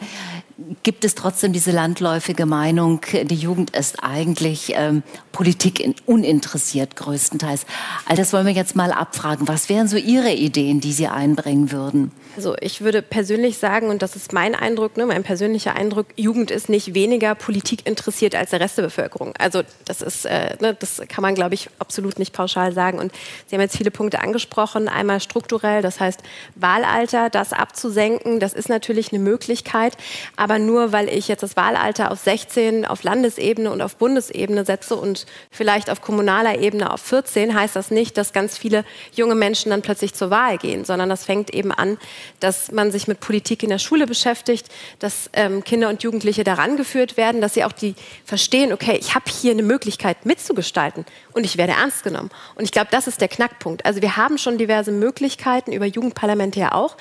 gibt 0.84 1.04
es 1.04 1.16
trotzdem 1.16 1.52
diese 1.52 1.72
landläufige 1.72 2.46
Meinung, 2.46 3.02
die 3.12 3.36
Jugend 3.36 3.76
ist 3.76 4.04
eigentlich 4.04 4.74
ähm, 4.76 5.04
Politik 5.34 5.96
uninteressiert 6.06 6.96
größtenteils. 6.96 7.66
All 8.06 8.16
das 8.16 8.32
wollen 8.32 8.46
wir 8.46 8.54
jetzt 8.54 8.76
mal 8.76 8.94
abfragen. 8.94 9.48
Was 9.50 9.68
wären 9.68 9.90
so 9.90 9.98
Ihre 9.98 10.32
Ideen, 10.32 10.80
die 10.80 10.94
Sie 10.94 11.08
einbringen 11.08 11.72
würden? 11.72 12.12
Also 12.38 12.56
ich 12.60 12.82
würde 12.82 13.02
persönlich 13.02 13.58
sagen, 13.58 13.90
und 13.90 14.02
das 14.02 14.16
ist 14.16 14.34
mein 14.34 14.56
Eindruck, 14.56 14.98
ne, 14.98 15.06
mein 15.06 15.24
persönlicher 15.24 15.76
Eindruck, 15.76 16.08
Jugend 16.16 16.52
ist 16.52 16.70
nicht 16.70 16.94
weniger 16.94 17.34
Politik 17.36 17.86
interessiert 17.86 18.36
als 18.36 18.52
der 18.52 18.60
Rest 18.60 18.78
der 18.78 18.84
Bevölkerung. 18.84 19.34
Also 19.38 19.64
das 19.86 20.02
ist, 20.02 20.26
äh, 20.26 20.56
ne, 20.62 20.76
das 20.78 21.02
kann 21.08 21.22
man, 21.22 21.36
glaube 21.36 21.56
ich, 21.56 21.70
absolut 21.80 22.20
nicht 22.20 22.34
pauschal 22.34 22.74
sagen. 22.74 23.00
Und 23.00 23.12
Sie 23.48 23.56
haben 23.56 23.62
jetzt 23.62 23.78
viele 23.78 23.92
Punkte 23.92 24.20
angesprochen. 24.20 24.88
Einmal 24.88 25.20
strukturell, 25.20 25.82
das 25.82 26.00
heißt 26.00 26.22
Wahlalter, 26.56 27.30
das 27.30 27.54
abzusenken, 27.54 28.40
das 28.40 28.54
ist 28.54 28.70
natürlich 28.70 29.12
eine 29.12 29.20
Möglichkeit. 29.20 29.98
Aber 30.36 30.45
nur 30.60 30.92
weil 30.92 31.10
ich 31.10 31.28
jetzt 31.28 31.44
das 31.44 31.56
Wahlalter 31.56 32.12
auf 32.12 32.20
16 32.20 32.86
auf 32.86 33.04
Landesebene 33.04 33.72
und 33.72 33.82
auf 33.82 33.96
Bundesebene 33.96 34.66
setze 34.66 34.96
und 34.96 35.26
vielleicht 35.52 35.90
auf 35.90 36.02
kommunaler 36.02 36.60
Ebene 36.60 36.92
auf 36.92 37.02
14, 37.02 37.54
heißt 37.54 37.76
das 37.76 37.92
nicht, 37.92 38.18
dass 38.18 38.34
ganz 38.34 38.58
viele 38.58 38.86
junge 39.14 39.36
Menschen 39.36 39.72
dann 39.72 39.82
plötzlich 39.82 40.14
zur 40.14 40.30
Wahl 40.30 40.58
gehen, 40.58 40.86
sondern 40.86 41.10
das 41.10 41.26
fängt 41.26 41.54
eben 41.54 41.72
an, 41.72 41.98
dass 42.40 42.72
man 42.72 42.92
sich 42.92 43.08
mit 43.08 43.20
Politik 43.20 43.64
in 43.64 43.70
der 43.70 43.80
Schule 43.80 44.08
beschäftigt, 44.08 44.70
dass 45.00 45.30
ähm, 45.34 45.64
Kinder 45.64 45.90
und 45.90 46.04
Jugendliche 46.04 46.44
daran 46.44 46.78
geführt 46.78 47.18
werden, 47.18 47.42
dass 47.42 47.54
sie 47.54 47.64
auch 47.64 47.72
die 47.72 47.96
verstehen, 48.24 48.72
okay, 48.74 48.98
ich 49.00 49.16
habe 49.16 49.26
hier 49.30 49.52
eine 49.52 49.64
Möglichkeit 49.64 50.26
mitzugestalten 50.26 51.06
und 51.34 51.44
ich 51.44 51.58
werde 51.58 51.74
ernst 51.74 52.04
genommen. 52.04 52.30
Und 52.56 52.64
ich 52.64 52.72
glaube, 52.72 52.88
das 52.92 53.08
ist 53.08 53.22
der 53.22 53.28
Knackpunkt. 53.28 53.86
Also 53.86 54.02
wir 54.02 54.18
haben 54.18 54.38
schon 54.38 54.58
diverse 54.58 54.92
Möglichkeiten, 54.92 55.72
über 55.72 55.86
Jugendparlamente 55.86 56.60
ja 56.60 56.74
auch, 56.74 56.98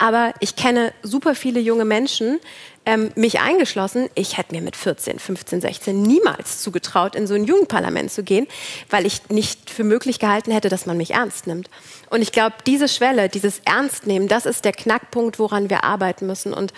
aber 0.00 0.32
ich 0.40 0.56
kenne 0.56 0.92
super 1.02 1.34
viele 1.34 1.60
junge 1.60 1.84
Menschen, 1.84 2.40
ähm, 2.86 3.12
mich 3.14 3.40
eingeschlossen, 3.40 4.08
ich 4.14 4.38
hätte 4.38 4.54
mir 4.54 4.62
mit 4.62 4.74
14, 4.74 5.18
15, 5.18 5.60
16 5.60 6.02
niemals 6.02 6.62
zugetraut, 6.62 7.14
in 7.14 7.26
so 7.26 7.34
ein 7.34 7.44
Jugendparlament 7.44 8.10
zu 8.10 8.22
gehen, 8.22 8.46
weil 8.88 9.04
ich 9.04 9.28
nicht 9.28 9.68
für 9.68 9.84
möglich 9.84 10.18
gehalten 10.18 10.50
hätte, 10.50 10.70
dass 10.70 10.86
man 10.86 10.96
mich 10.96 11.12
ernst 11.12 11.46
nimmt. 11.46 11.68
Und 12.08 12.22
ich 12.22 12.32
glaube, 12.32 12.56
diese 12.66 12.88
Schwelle, 12.88 13.28
dieses 13.28 13.60
Ernstnehmen, 13.66 14.28
das 14.28 14.46
ist 14.46 14.64
der 14.64 14.72
Knackpunkt, 14.72 15.38
woran 15.38 15.68
wir 15.68 15.84
arbeiten 15.84 16.26
müssen. 16.26 16.54
Und 16.54 16.72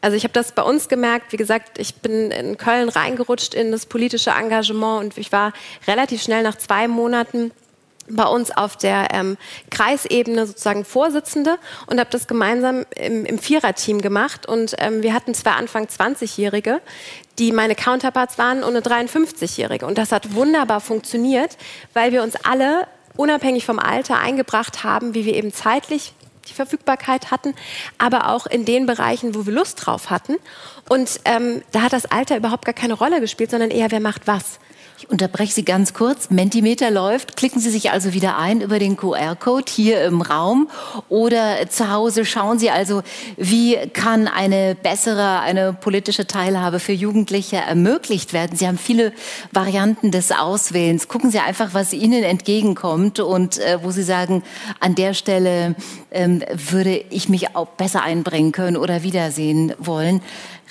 also 0.00 0.16
ich 0.16 0.24
habe 0.24 0.34
das 0.34 0.52
bei 0.52 0.62
uns 0.62 0.88
gemerkt, 0.88 1.32
wie 1.32 1.36
gesagt, 1.36 1.78
ich 1.78 1.94
bin 1.94 2.32
in 2.32 2.58
Köln 2.58 2.88
reingerutscht 2.88 3.54
in 3.54 3.70
das 3.70 3.86
politische 3.86 4.30
Engagement 4.30 5.04
und 5.04 5.18
ich 5.18 5.30
war 5.30 5.52
relativ 5.86 6.20
schnell 6.22 6.42
nach 6.42 6.58
zwei 6.58 6.88
Monaten 6.88 7.52
bei 8.08 8.24
uns 8.24 8.50
auf 8.50 8.76
der 8.76 9.08
ähm, 9.12 9.36
Kreisebene 9.70 10.46
sozusagen 10.46 10.84
Vorsitzende 10.84 11.58
und 11.86 11.98
habe 11.98 12.10
das 12.10 12.26
gemeinsam 12.26 12.84
im, 12.96 13.24
im 13.24 13.38
Viererteam 13.38 14.00
gemacht. 14.00 14.46
Und 14.46 14.74
ähm, 14.78 15.02
wir 15.02 15.14
hatten 15.14 15.34
zwei 15.34 15.52
Anfang 15.52 15.86
20-Jährige, 15.86 16.80
die 17.38 17.52
meine 17.52 17.74
Counterparts 17.74 18.38
waren 18.38 18.62
und 18.62 18.76
eine 18.76 18.80
53-Jährige. 18.80 19.86
Und 19.86 19.98
das 19.98 20.12
hat 20.12 20.34
wunderbar 20.34 20.80
funktioniert, 20.80 21.56
weil 21.92 22.12
wir 22.12 22.22
uns 22.22 22.36
alle 22.36 22.86
unabhängig 23.16 23.64
vom 23.64 23.78
Alter 23.78 24.18
eingebracht 24.18 24.84
haben, 24.84 25.14
wie 25.14 25.24
wir 25.24 25.34
eben 25.34 25.52
zeitlich 25.52 26.12
die 26.48 26.52
Verfügbarkeit 26.52 27.30
hatten, 27.30 27.54
aber 27.96 28.28
auch 28.28 28.46
in 28.46 28.64
den 28.64 28.86
Bereichen, 28.86 29.34
wo 29.34 29.46
wir 29.46 29.52
Lust 29.52 29.86
drauf 29.86 30.10
hatten. 30.10 30.36
Und 30.88 31.20
ähm, 31.24 31.62
da 31.72 31.82
hat 31.82 31.92
das 31.92 32.06
Alter 32.06 32.36
überhaupt 32.36 32.66
gar 32.66 32.74
keine 32.74 32.94
Rolle 32.94 33.20
gespielt, 33.20 33.50
sondern 33.50 33.70
eher, 33.70 33.90
wer 33.90 34.00
macht 34.00 34.26
was. 34.26 34.58
Ich 35.04 35.10
unterbreche 35.10 35.52
Sie 35.52 35.66
ganz 35.66 35.92
kurz. 35.92 36.30
Mentimeter 36.30 36.90
läuft. 36.90 37.36
Klicken 37.36 37.60
Sie 37.60 37.68
sich 37.68 37.90
also 37.90 38.14
wieder 38.14 38.38
ein 38.38 38.62
über 38.62 38.78
den 38.78 38.96
QR-Code 38.96 39.70
hier 39.70 40.02
im 40.02 40.22
Raum 40.22 40.70
oder 41.10 41.68
zu 41.68 41.90
Hause. 41.90 42.24
Schauen 42.24 42.58
Sie 42.58 42.70
also, 42.70 43.02
wie 43.36 43.76
kann 43.92 44.28
eine 44.28 44.74
bessere, 44.74 45.40
eine 45.40 45.74
politische 45.74 46.26
Teilhabe 46.26 46.80
für 46.80 46.92
Jugendliche 46.92 47.56
ermöglicht 47.56 48.32
werden. 48.32 48.56
Sie 48.56 48.66
haben 48.66 48.78
viele 48.78 49.12
Varianten 49.52 50.10
des 50.10 50.32
Auswählens. 50.32 51.06
Gucken 51.06 51.30
Sie 51.30 51.38
einfach, 51.38 51.74
was 51.74 51.92
Ihnen 51.92 52.24
entgegenkommt 52.24 53.20
und 53.20 53.58
äh, 53.58 53.80
wo 53.82 53.90
Sie 53.90 54.04
sagen, 54.04 54.42
an 54.80 54.94
der 54.94 55.12
Stelle 55.12 55.74
ähm, 56.12 56.42
würde 56.54 56.96
ich 57.10 57.28
mich 57.28 57.54
auch 57.54 57.68
besser 57.68 58.02
einbringen 58.02 58.52
können 58.52 58.78
oder 58.78 59.02
wiedersehen 59.02 59.74
wollen. 59.78 60.22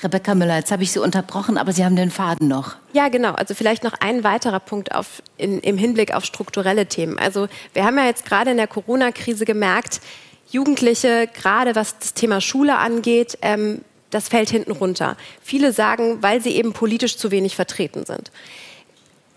Rebecca 0.03 0.35
Müller, 0.35 0.57
jetzt 0.57 0.71
habe 0.71 0.83
ich 0.83 0.91
Sie 0.91 0.99
unterbrochen, 0.99 1.57
aber 1.57 1.71
Sie 1.71 1.85
haben 1.85 1.95
den 1.95 2.11
Faden 2.11 2.47
noch. 2.47 2.75
Ja, 2.93 3.09
genau. 3.09 3.33
Also 3.33 3.53
vielleicht 3.53 3.83
noch 3.83 3.93
ein 3.99 4.23
weiterer 4.23 4.59
Punkt 4.59 4.93
auf, 4.93 5.21
in, 5.37 5.59
im 5.59 5.77
Hinblick 5.77 6.13
auf 6.13 6.25
strukturelle 6.25 6.87
Themen. 6.87 7.17
Also 7.17 7.47
wir 7.73 7.85
haben 7.85 7.97
ja 7.97 8.05
jetzt 8.05 8.25
gerade 8.25 8.51
in 8.51 8.57
der 8.57 8.67
Corona-Krise 8.67 9.45
gemerkt, 9.45 10.01
Jugendliche, 10.49 11.27
gerade 11.33 11.75
was 11.75 11.97
das 11.97 12.13
Thema 12.13 12.39
Schule 12.41 12.77
angeht, 12.77 13.37
ähm, 13.41 13.81
das 14.11 14.29
fällt 14.29 14.49
hinten 14.49 14.71
runter. 14.71 15.17
Viele 15.41 15.73
sagen, 15.73 16.21
weil 16.21 16.41
sie 16.41 16.51
eben 16.51 16.73
politisch 16.73 17.17
zu 17.17 17.31
wenig 17.31 17.55
vertreten 17.55 18.05
sind 18.05 18.31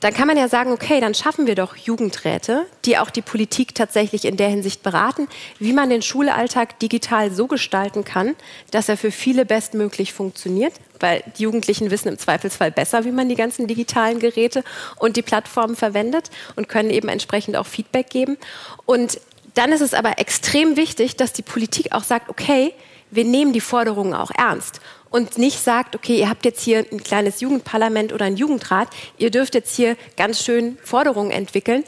dann 0.06 0.14
kann 0.14 0.28
man 0.28 0.36
ja 0.36 0.46
sagen, 0.46 0.70
okay, 0.70 1.00
dann 1.00 1.14
schaffen 1.14 1.48
wir 1.48 1.56
doch 1.56 1.74
Jugendräte, 1.76 2.64
die 2.84 2.96
auch 2.96 3.10
die 3.10 3.22
Politik 3.22 3.74
tatsächlich 3.74 4.24
in 4.24 4.36
der 4.36 4.48
Hinsicht 4.48 4.84
beraten, 4.84 5.26
wie 5.58 5.72
man 5.72 5.90
den 5.90 6.00
Schulalltag 6.00 6.78
digital 6.78 7.32
so 7.32 7.48
gestalten 7.48 8.04
kann, 8.04 8.36
dass 8.70 8.88
er 8.88 8.96
für 8.96 9.10
viele 9.10 9.44
bestmöglich 9.44 10.12
funktioniert, 10.12 10.74
weil 11.00 11.24
die 11.36 11.42
Jugendlichen 11.42 11.90
wissen 11.90 12.06
im 12.06 12.18
Zweifelsfall 12.18 12.70
besser, 12.70 13.04
wie 13.04 13.10
man 13.10 13.28
die 13.28 13.34
ganzen 13.34 13.66
digitalen 13.66 14.20
Geräte 14.20 14.62
und 14.94 15.16
die 15.16 15.22
Plattformen 15.22 15.74
verwendet 15.74 16.30
und 16.54 16.68
können 16.68 16.90
eben 16.90 17.08
entsprechend 17.08 17.56
auch 17.56 17.66
Feedback 17.66 18.08
geben. 18.08 18.38
Und 18.84 19.20
dann 19.54 19.72
ist 19.72 19.80
es 19.80 19.92
aber 19.92 20.20
extrem 20.20 20.76
wichtig, 20.76 21.16
dass 21.16 21.32
die 21.32 21.42
Politik 21.42 21.90
auch 21.90 22.04
sagt, 22.04 22.28
okay, 22.30 22.74
wir 23.10 23.24
nehmen 23.24 23.52
die 23.52 23.60
Forderungen 23.60 24.14
auch 24.14 24.30
ernst 24.30 24.80
und 25.10 25.38
nicht 25.38 25.62
sagt, 25.62 25.94
okay, 25.94 26.18
ihr 26.18 26.28
habt 26.28 26.44
jetzt 26.44 26.62
hier 26.62 26.84
ein 26.90 27.02
kleines 27.02 27.40
Jugendparlament 27.40 28.12
oder 28.12 28.26
ein 28.26 28.36
Jugendrat, 28.36 28.88
ihr 29.18 29.30
dürft 29.30 29.54
jetzt 29.54 29.74
hier 29.74 29.96
ganz 30.16 30.42
schön 30.42 30.78
Forderungen 30.82 31.30
entwickeln, 31.30 31.84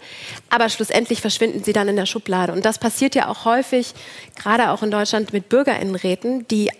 aber 0.50 0.68
schlussendlich 0.68 1.20
verschwinden 1.20 1.64
sie 1.64 1.72
dann 1.72 1.88
in 1.88 1.96
der 1.96 2.06
Schublade. 2.06 2.52
Und 2.52 2.64
das 2.64 2.78
passiert 2.78 3.14
ja 3.14 3.28
auch 3.28 3.44
häufig, 3.44 3.94
gerade 4.36 4.70
auch 4.70 4.82
in 4.82 4.90
Deutschland 4.90 5.32
mit 5.32 5.48
Bürgerinnenräten, 5.48 6.46
die 6.48 6.70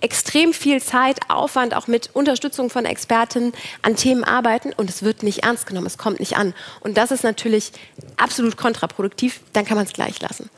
extrem 0.00 0.52
viel 0.52 0.82
Zeit, 0.82 1.18
Aufwand, 1.28 1.74
auch 1.74 1.86
mit 1.86 2.10
Unterstützung 2.12 2.70
von 2.70 2.84
Expertinnen 2.84 3.52
an 3.82 3.96
Themen 3.96 4.24
arbeiten 4.24 4.72
und 4.76 4.90
es 4.90 5.02
wird 5.02 5.22
nicht 5.22 5.44
ernst 5.44 5.66
genommen, 5.66 5.86
es 5.86 5.98
kommt 5.98 6.20
nicht 6.20 6.36
an. 6.36 6.54
Und 6.80 6.98
das 6.98 7.10
ist 7.10 7.24
natürlich 7.24 7.72
absolut 8.16 8.56
kontraproduktiv, 8.56 9.40
dann 9.52 9.64
kann 9.64 9.76
man 9.76 9.86
es 9.86 9.92
gleich 9.92 10.20
lassen. 10.20 10.50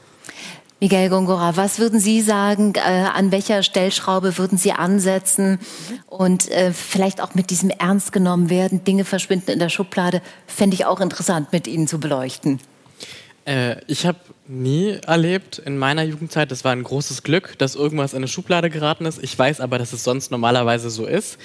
Miguel 0.80 1.08
Gongora, 1.08 1.56
was 1.56 1.80
würden 1.80 1.98
Sie 1.98 2.20
sagen, 2.20 2.74
äh, 2.76 2.80
an 2.80 3.32
welcher 3.32 3.64
Stellschraube 3.64 4.38
würden 4.38 4.56
Sie 4.58 4.70
ansetzen 4.70 5.58
und 6.06 6.48
äh, 6.50 6.72
vielleicht 6.72 7.20
auch 7.20 7.34
mit 7.34 7.50
diesem 7.50 7.70
ernst 7.70 8.12
genommen 8.12 8.48
werden, 8.48 8.84
Dinge 8.84 9.04
verschwinden 9.04 9.50
in 9.50 9.58
der 9.58 9.70
Schublade, 9.70 10.22
fände 10.46 10.74
ich 10.74 10.84
auch 10.84 11.00
interessant 11.00 11.52
mit 11.52 11.66
Ihnen 11.66 11.88
zu 11.88 11.98
beleuchten. 11.98 12.60
Äh, 13.44 13.76
ich 13.88 14.06
habe 14.06 14.18
nie 14.46 14.98
erlebt 15.04 15.58
in 15.58 15.78
meiner 15.78 16.04
Jugendzeit, 16.04 16.52
das 16.52 16.64
war 16.64 16.70
ein 16.70 16.84
großes 16.84 17.24
Glück, 17.24 17.58
dass 17.58 17.74
irgendwas 17.74 18.12
in 18.12 18.18
eine 18.18 18.28
Schublade 18.28 18.70
geraten 18.70 19.04
ist. 19.04 19.20
Ich 19.20 19.36
weiß 19.36 19.60
aber, 19.60 19.78
dass 19.78 19.92
es 19.92 20.04
sonst 20.04 20.30
normalerweise 20.30 20.90
so 20.90 21.06
ist. 21.06 21.38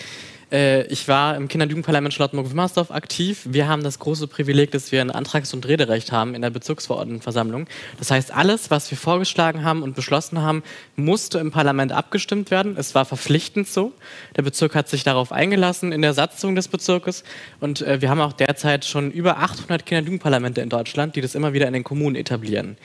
Äh, 0.53 0.83
ich 0.83 1.07
war 1.07 1.35
im 1.35 1.47
Kinder- 1.47 1.63
und 1.63 1.71
Jugendparlament 1.71 2.13
Charlottenburg-Wilmersdorf 2.13 2.91
aktiv. 2.91 3.41
Wir 3.49 3.67
haben 3.67 3.83
das 3.83 3.97
große 3.97 4.27
Privileg, 4.27 4.71
dass 4.71 4.91
wir 4.91 5.01
ein 5.01 5.09
Antrags- 5.09 5.53
und 5.53 5.67
Rederecht 5.67 6.11
haben 6.11 6.35
in 6.35 6.43
der 6.43 6.51
Bezirksverordnetenversammlung. 6.51 7.67
Das 7.97 8.11
heißt, 8.11 8.31
alles, 8.31 8.69
was 8.69 8.91
wir 8.91 8.97
vorgeschlagen 8.97 9.63
haben 9.63 9.81
und 9.81 9.95
beschlossen 9.95 10.41
haben, 10.41 10.61
musste 10.95 11.39
im 11.39 11.49
Parlament 11.49 11.91
abgestimmt 11.91 12.51
werden. 12.51 12.75
Es 12.77 12.93
war 12.93 13.05
verpflichtend 13.05 13.67
so. 13.67 13.93
Der 14.37 14.43
Bezirk 14.43 14.75
hat 14.75 14.87
sich 14.87 15.03
darauf 15.03 15.31
eingelassen 15.31 15.91
in 15.91 16.03
der 16.03 16.13
Satzung 16.13 16.53
des 16.53 16.67
Bezirkes. 16.67 17.23
Und 17.59 17.81
äh, 17.81 18.01
wir 18.01 18.09
haben 18.09 18.21
auch 18.21 18.33
derzeit 18.33 18.85
schon 18.85 19.09
über 19.09 19.39
800 19.39 19.85
Kinder- 19.85 20.01
und 20.01 20.05
Jugendparlamente 20.05 20.61
in 20.61 20.69
Deutschland, 20.69 21.15
die 21.15 21.21
das 21.21 21.33
immer 21.33 21.53
wieder 21.53 21.67
in 21.67 21.73
den 21.73 21.83
Kommunen 21.83 22.15
etablieren. 22.15 22.77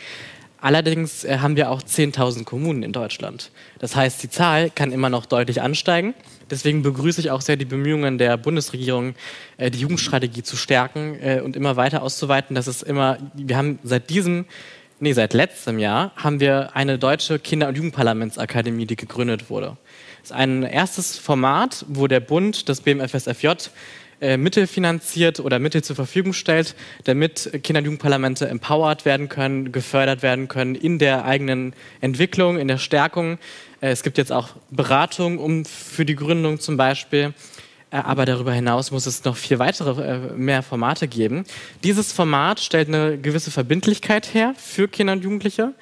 Allerdings 0.60 1.24
äh, 1.24 1.38
haben 1.38 1.56
wir 1.56 1.70
auch 1.70 1.82
10.000 1.82 2.44
Kommunen 2.44 2.82
in 2.82 2.92
Deutschland. 2.92 3.50
Das 3.78 3.94
heißt, 3.94 4.22
die 4.22 4.28
Zahl 4.28 4.70
kann 4.70 4.90
immer 4.90 5.08
noch 5.08 5.26
deutlich 5.26 5.62
ansteigen. 5.62 6.14
Deswegen 6.50 6.82
begrüße 6.82 7.20
ich 7.20 7.30
auch 7.30 7.42
sehr 7.42 7.56
die 7.56 7.64
Bemühungen 7.64 8.18
der 8.18 8.36
Bundesregierung, 8.36 9.14
äh, 9.56 9.70
die 9.70 9.78
Jugendstrategie 9.78 10.42
zu 10.42 10.56
stärken 10.56 11.16
äh, 11.20 11.40
und 11.44 11.54
immer 11.54 11.76
weiter 11.76 12.02
auszuweiten. 12.02 12.56
Das 12.56 12.66
ist 12.66 12.82
immer, 12.82 13.18
wir 13.34 13.56
haben 13.56 13.78
seit 13.84 14.10
diesem, 14.10 14.46
nee, 14.98 15.12
seit 15.12 15.32
letztem 15.32 15.78
Jahr 15.78 16.10
haben 16.16 16.40
wir 16.40 16.74
eine 16.74 16.98
deutsche 16.98 17.38
Kinder- 17.38 17.68
und 17.68 17.76
Jugendparlamentsakademie, 17.76 18.86
die 18.86 18.96
gegründet 18.96 19.50
wurde. 19.50 19.76
Das 20.22 20.30
ist 20.30 20.36
ein 20.36 20.64
erstes 20.64 21.18
Format, 21.18 21.84
wo 21.88 22.08
der 22.08 22.20
Bund, 22.20 22.68
das 22.68 22.80
BMFSFJ, 22.80 23.48
Mittel 24.20 24.66
finanziert 24.66 25.38
oder 25.38 25.58
Mittel 25.58 25.84
zur 25.84 25.94
Verfügung 25.94 26.32
stellt, 26.32 26.74
damit 27.04 27.60
Kinder- 27.62 27.78
und 27.78 27.84
Jugendparlamente 27.84 28.48
empowered 28.48 29.04
werden 29.04 29.28
können, 29.28 29.70
gefördert 29.70 30.22
werden 30.22 30.48
können 30.48 30.74
in 30.74 30.98
der 30.98 31.24
eigenen 31.24 31.72
Entwicklung, 32.00 32.58
in 32.58 32.66
der 32.66 32.78
Stärkung. 32.78 33.38
Äh, 33.80 33.90
es 33.90 34.02
gibt 34.02 34.18
jetzt 34.18 34.32
auch 34.32 34.50
Beratung 34.70 35.38
um, 35.38 35.64
für 35.64 36.04
die 36.04 36.16
Gründung 36.16 36.60
zum 36.60 36.76
Beispiel. 36.76 37.34
Äh, 37.90 37.96
aber 37.96 38.26
darüber 38.26 38.52
hinaus 38.52 38.90
muss 38.90 39.06
es 39.06 39.24
noch 39.24 39.36
viel 39.36 39.58
weitere, 39.58 40.02
äh, 40.02 40.18
mehr 40.36 40.62
Formate 40.62 41.08
geben. 41.08 41.44
Dieses 41.82 42.12
Format 42.12 42.60
stellt 42.60 42.88
eine 42.88 43.18
gewisse 43.18 43.50
Verbindlichkeit 43.50 44.34
her 44.34 44.54
für 44.56 44.88
Kinder 44.88 45.14
und 45.14 45.24
Jugendliche. 45.24 45.74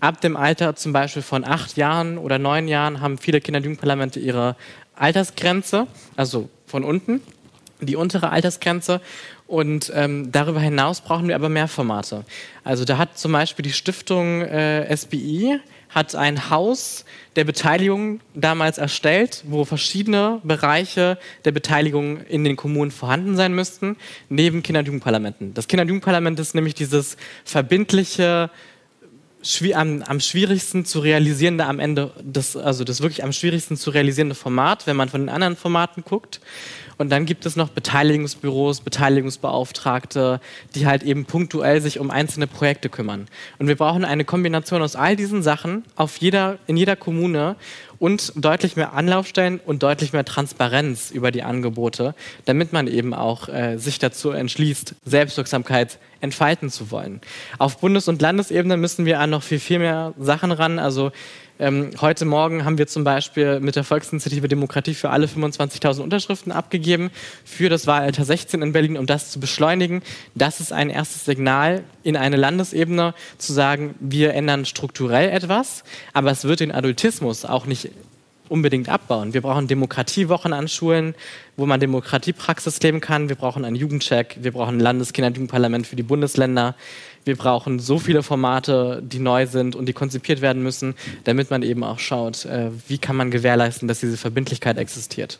Ab 0.00 0.20
dem 0.20 0.36
Alter 0.36 0.76
zum 0.76 0.92
Beispiel 0.92 1.22
von 1.22 1.44
acht 1.44 1.76
Jahren 1.76 2.18
oder 2.18 2.38
neun 2.38 2.68
Jahren 2.68 3.00
haben 3.00 3.18
viele 3.18 3.40
Kinder- 3.40 3.58
und 3.58 3.64
Jugendparlamente 3.64 4.20
ihre 4.20 4.56
Altersgrenze, 4.96 5.86
also 6.16 6.48
von 6.66 6.84
unten, 6.84 7.20
die 7.86 7.96
untere 7.96 8.30
Altersgrenze. 8.30 9.00
Und 9.46 9.92
ähm, 9.94 10.32
darüber 10.32 10.60
hinaus 10.60 11.00
brauchen 11.00 11.28
wir 11.28 11.34
aber 11.34 11.48
mehr 11.48 11.68
Formate. 11.68 12.24
Also 12.64 12.84
da 12.84 12.98
hat 12.98 13.18
zum 13.18 13.32
Beispiel 13.32 13.62
die 13.62 13.72
Stiftung 13.72 14.42
äh, 14.42 14.96
SBI 14.96 15.60
hat 15.94 16.16
ein 16.16 16.50
Haus 16.50 17.04
der 17.36 17.44
Beteiligung 17.44 18.20
damals 18.34 18.78
erstellt, 18.78 19.44
wo 19.46 19.64
verschiedene 19.64 20.40
Bereiche 20.42 21.18
der 21.44 21.52
Beteiligung 21.52 22.20
in 22.22 22.42
den 22.42 22.56
Kommunen 22.56 22.90
vorhanden 22.90 23.36
sein 23.36 23.54
müssten, 23.54 23.96
neben 24.28 24.62
Kinder- 24.62 24.80
und 24.80 24.86
Jugendparlamenten. 24.86 25.54
Das 25.54 25.68
Kinder- 25.68 25.82
und 25.82 25.88
Jugendparlament 25.88 26.38
ist 26.40 26.54
nämlich 26.54 26.74
dieses 26.74 27.16
verbindliche, 27.44 28.50
am, 29.74 30.02
am, 30.02 30.20
schwierigsten 30.20 30.84
zu 30.84 31.00
realisierende 31.00 31.66
am 31.66 31.78
Ende, 31.78 32.12
das, 32.22 32.56
also 32.56 32.82
das 32.82 33.02
wirklich 33.02 33.22
am 33.22 33.32
schwierigsten 33.32 33.76
zu 33.76 33.90
realisierende 33.90 34.34
Format, 34.34 34.86
wenn 34.86 34.96
man 34.96 35.08
von 35.08 35.20
den 35.20 35.28
anderen 35.28 35.54
Formaten 35.54 36.02
guckt. 36.02 36.40
Und 36.98 37.10
dann 37.10 37.26
gibt 37.26 37.46
es 37.46 37.56
noch 37.56 37.68
Beteiligungsbüros, 37.68 38.80
Beteiligungsbeauftragte, 38.80 40.40
die 40.74 40.86
halt 40.86 41.02
eben 41.02 41.24
punktuell 41.24 41.80
sich 41.80 41.98
um 41.98 42.10
einzelne 42.10 42.46
Projekte 42.46 42.88
kümmern. 42.88 43.26
Und 43.58 43.68
wir 43.68 43.76
brauchen 43.76 44.04
eine 44.04 44.24
Kombination 44.24 44.82
aus 44.82 44.96
all 44.96 45.16
diesen 45.16 45.42
Sachen 45.42 45.84
auf 45.96 46.16
jeder, 46.18 46.58
in 46.66 46.76
jeder 46.76 46.96
Kommune 46.96 47.56
und 47.98 48.32
deutlich 48.36 48.76
mehr 48.76 48.92
Anlaufstellen 48.92 49.60
und 49.64 49.82
deutlich 49.82 50.12
mehr 50.12 50.24
Transparenz 50.24 51.10
über 51.10 51.30
die 51.30 51.42
Angebote, 51.42 52.14
damit 52.44 52.72
man 52.72 52.86
eben 52.86 53.14
auch 53.14 53.48
äh, 53.48 53.78
sich 53.78 53.98
dazu 53.98 54.30
entschließt, 54.30 54.94
Selbstwirksamkeit 55.04 55.98
entfalten 56.20 56.70
zu 56.70 56.90
wollen. 56.90 57.20
Auf 57.58 57.78
Bundes- 57.78 58.08
und 58.08 58.20
Landesebene 58.20 58.76
müssen 58.76 59.04
wir 59.04 59.20
an 59.20 59.30
noch 59.30 59.42
viel, 59.42 59.60
viel 59.60 59.78
mehr 59.78 60.14
Sachen 60.18 60.52
ran. 60.52 60.78
Also 60.78 61.12
ähm, 61.60 61.90
heute 62.00 62.24
Morgen 62.24 62.64
haben 62.64 62.78
wir 62.78 62.88
zum 62.88 63.04
Beispiel 63.04 63.60
mit 63.60 63.76
der 63.76 63.84
Volksinitiative 63.84 64.48
Demokratie 64.48 64.94
für 64.94 65.10
alle 65.10 65.26
25.000 65.26 66.00
Unterschriften 66.00 66.50
abgegeben 66.50 67.10
für 67.44 67.68
das 67.68 67.86
Wahlalter 67.86 68.24
16 68.24 68.60
in 68.60 68.72
Berlin, 68.72 68.98
um 68.98 69.06
das 69.06 69.30
zu 69.30 69.38
beschleunigen. 69.38 70.02
Das 70.34 70.60
ist 70.60 70.72
ein 70.72 70.90
erstes 70.90 71.24
Signal 71.24 71.84
in 72.02 72.16
eine 72.16 72.36
Landesebene 72.36 73.14
zu 73.38 73.52
sagen, 73.52 73.94
wir 74.00 74.34
ändern 74.34 74.64
strukturell 74.64 75.30
etwas, 75.30 75.84
aber 76.12 76.32
es 76.32 76.44
wird 76.44 76.58
den 76.58 76.72
Adultismus 76.72 77.44
auch 77.44 77.66
nicht 77.66 77.90
unbedingt 78.48 78.88
abbauen. 78.88 79.32
Wir 79.32 79.40
brauchen 79.40 79.68
Demokratiewochen 79.68 80.52
an 80.52 80.68
Schulen, 80.68 81.14
wo 81.56 81.66
man 81.66 81.80
Demokratiepraxis 81.80 82.80
leben 82.82 83.00
kann. 83.00 83.28
Wir 83.28 83.36
brauchen 83.36 83.64
einen 83.64 83.76
Jugendcheck. 83.76 84.36
Wir 84.40 84.52
brauchen 84.52 84.76
ein 84.76 84.80
Landeskinder- 84.80 85.28
und 85.28 85.36
Jugendparlament 85.36 85.86
für 85.86 85.96
die 85.96 86.02
Bundesländer. 86.02 86.74
Wir 87.24 87.36
brauchen 87.36 87.78
so 87.78 87.98
viele 87.98 88.22
Formate, 88.22 89.02
die 89.02 89.18
neu 89.18 89.46
sind 89.46 89.74
und 89.76 89.86
die 89.86 89.92
konzipiert 89.94 90.40
werden 90.42 90.62
müssen, 90.62 90.94
damit 91.24 91.50
man 91.50 91.62
eben 91.62 91.82
auch 91.82 91.98
schaut, 91.98 92.44
äh, 92.44 92.70
wie 92.86 92.98
kann 92.98 93.16
man 93.16 93.30
gewährleisten, 93.30 93.88
dass 93.88 94.00
diese 94.00 94.16
Verbindlichkeit 94.16 94.76
existiert. 94.76 95.38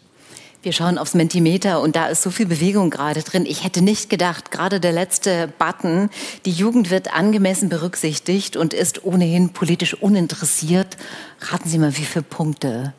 Wir 0.65 0.73
schauen 0.73 0.97
aufs 0.97 1.13
Mentimeter 1.13 1.83
und 1.83 1.95
da 1.95 2.07
ist 2.07 2.23
so 2.23 2.31
viel 2.31 2.47
Bewegung 2.47 2.89
gerade 2.89 3.23
drin. 3.23 3.45
Ich 3.45 3.65
hätte 3.65 3.83
nicht 3.83 4.09
gedacht, 4.09 4.51
gerade 4.51 4.81
der 4.81 4.93
letzte 4.93 5.53
Button, 5.59 6.09
die 6.47 6.53
Jugend 6.53 6.89
wird 6.89 7.13
angemessen 7.13 7.69
berücksichtigt 7.69 8.57
und 8.57 8.73
ist 8.73 9.05
ohnehin 9.05 9.51
politisch 9.51 9.93
uninteressiert. 9.93 10.97
Raten 11.41 11.69
Sie 11.69 11.79
mal, 11.79 11.95
wie 11.99 12.05
viele 12.07 12.23
Punkte 12.23 12.95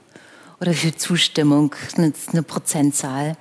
oder 0.60 0.74
wie 0.74 0.76
viel 0.76 0.96
Zustimmung, 0.96 1.74
eine, 1.98 2.14
eine 2.32 2.44
Prozentzahl. 2.44 3.36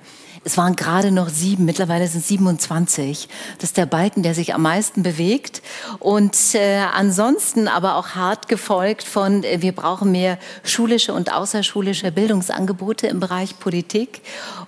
Es 0.47 0.57
waren 0.57 0.75
gerade 0.75 1.11
noch 1.11 1.29
sieben, 1.29 1.65
mittlerweile 1.65 2.07
sind 2.07 2.19
es 2.21 2.27
27. 2.27 3.27
Das 3.57 3.71
ist 3.71 3.77
der 3.77 3.87
Balken, 3.87 4.21
der 4.21 4.35
sich 4.35 4.53
am 4.53 4.61
meisten 4.61 5.01
bewegt. 5.01 5.63
Und 5.97 6.37
äh, 6.53 6.83
ansonsten 6.93 7.67
aber 7.67 7.95
auch 7.95 8.09
hart 8.09 8.47
gefolgt 8.47 9.01
von, 9.01 9.43
äh, 9.43 9.63
wir 9.63 9.71
brauchen 9.71 10.11
mehr 10.11 10.37
schulische 10.63 11.15
und 11.15 11.33
außerschulische 11.33 12.11
Bildungsangebote 12.11 13.07
im 13.07 13.19
Bereich 13.19 13.57
Politik 13.57 14.21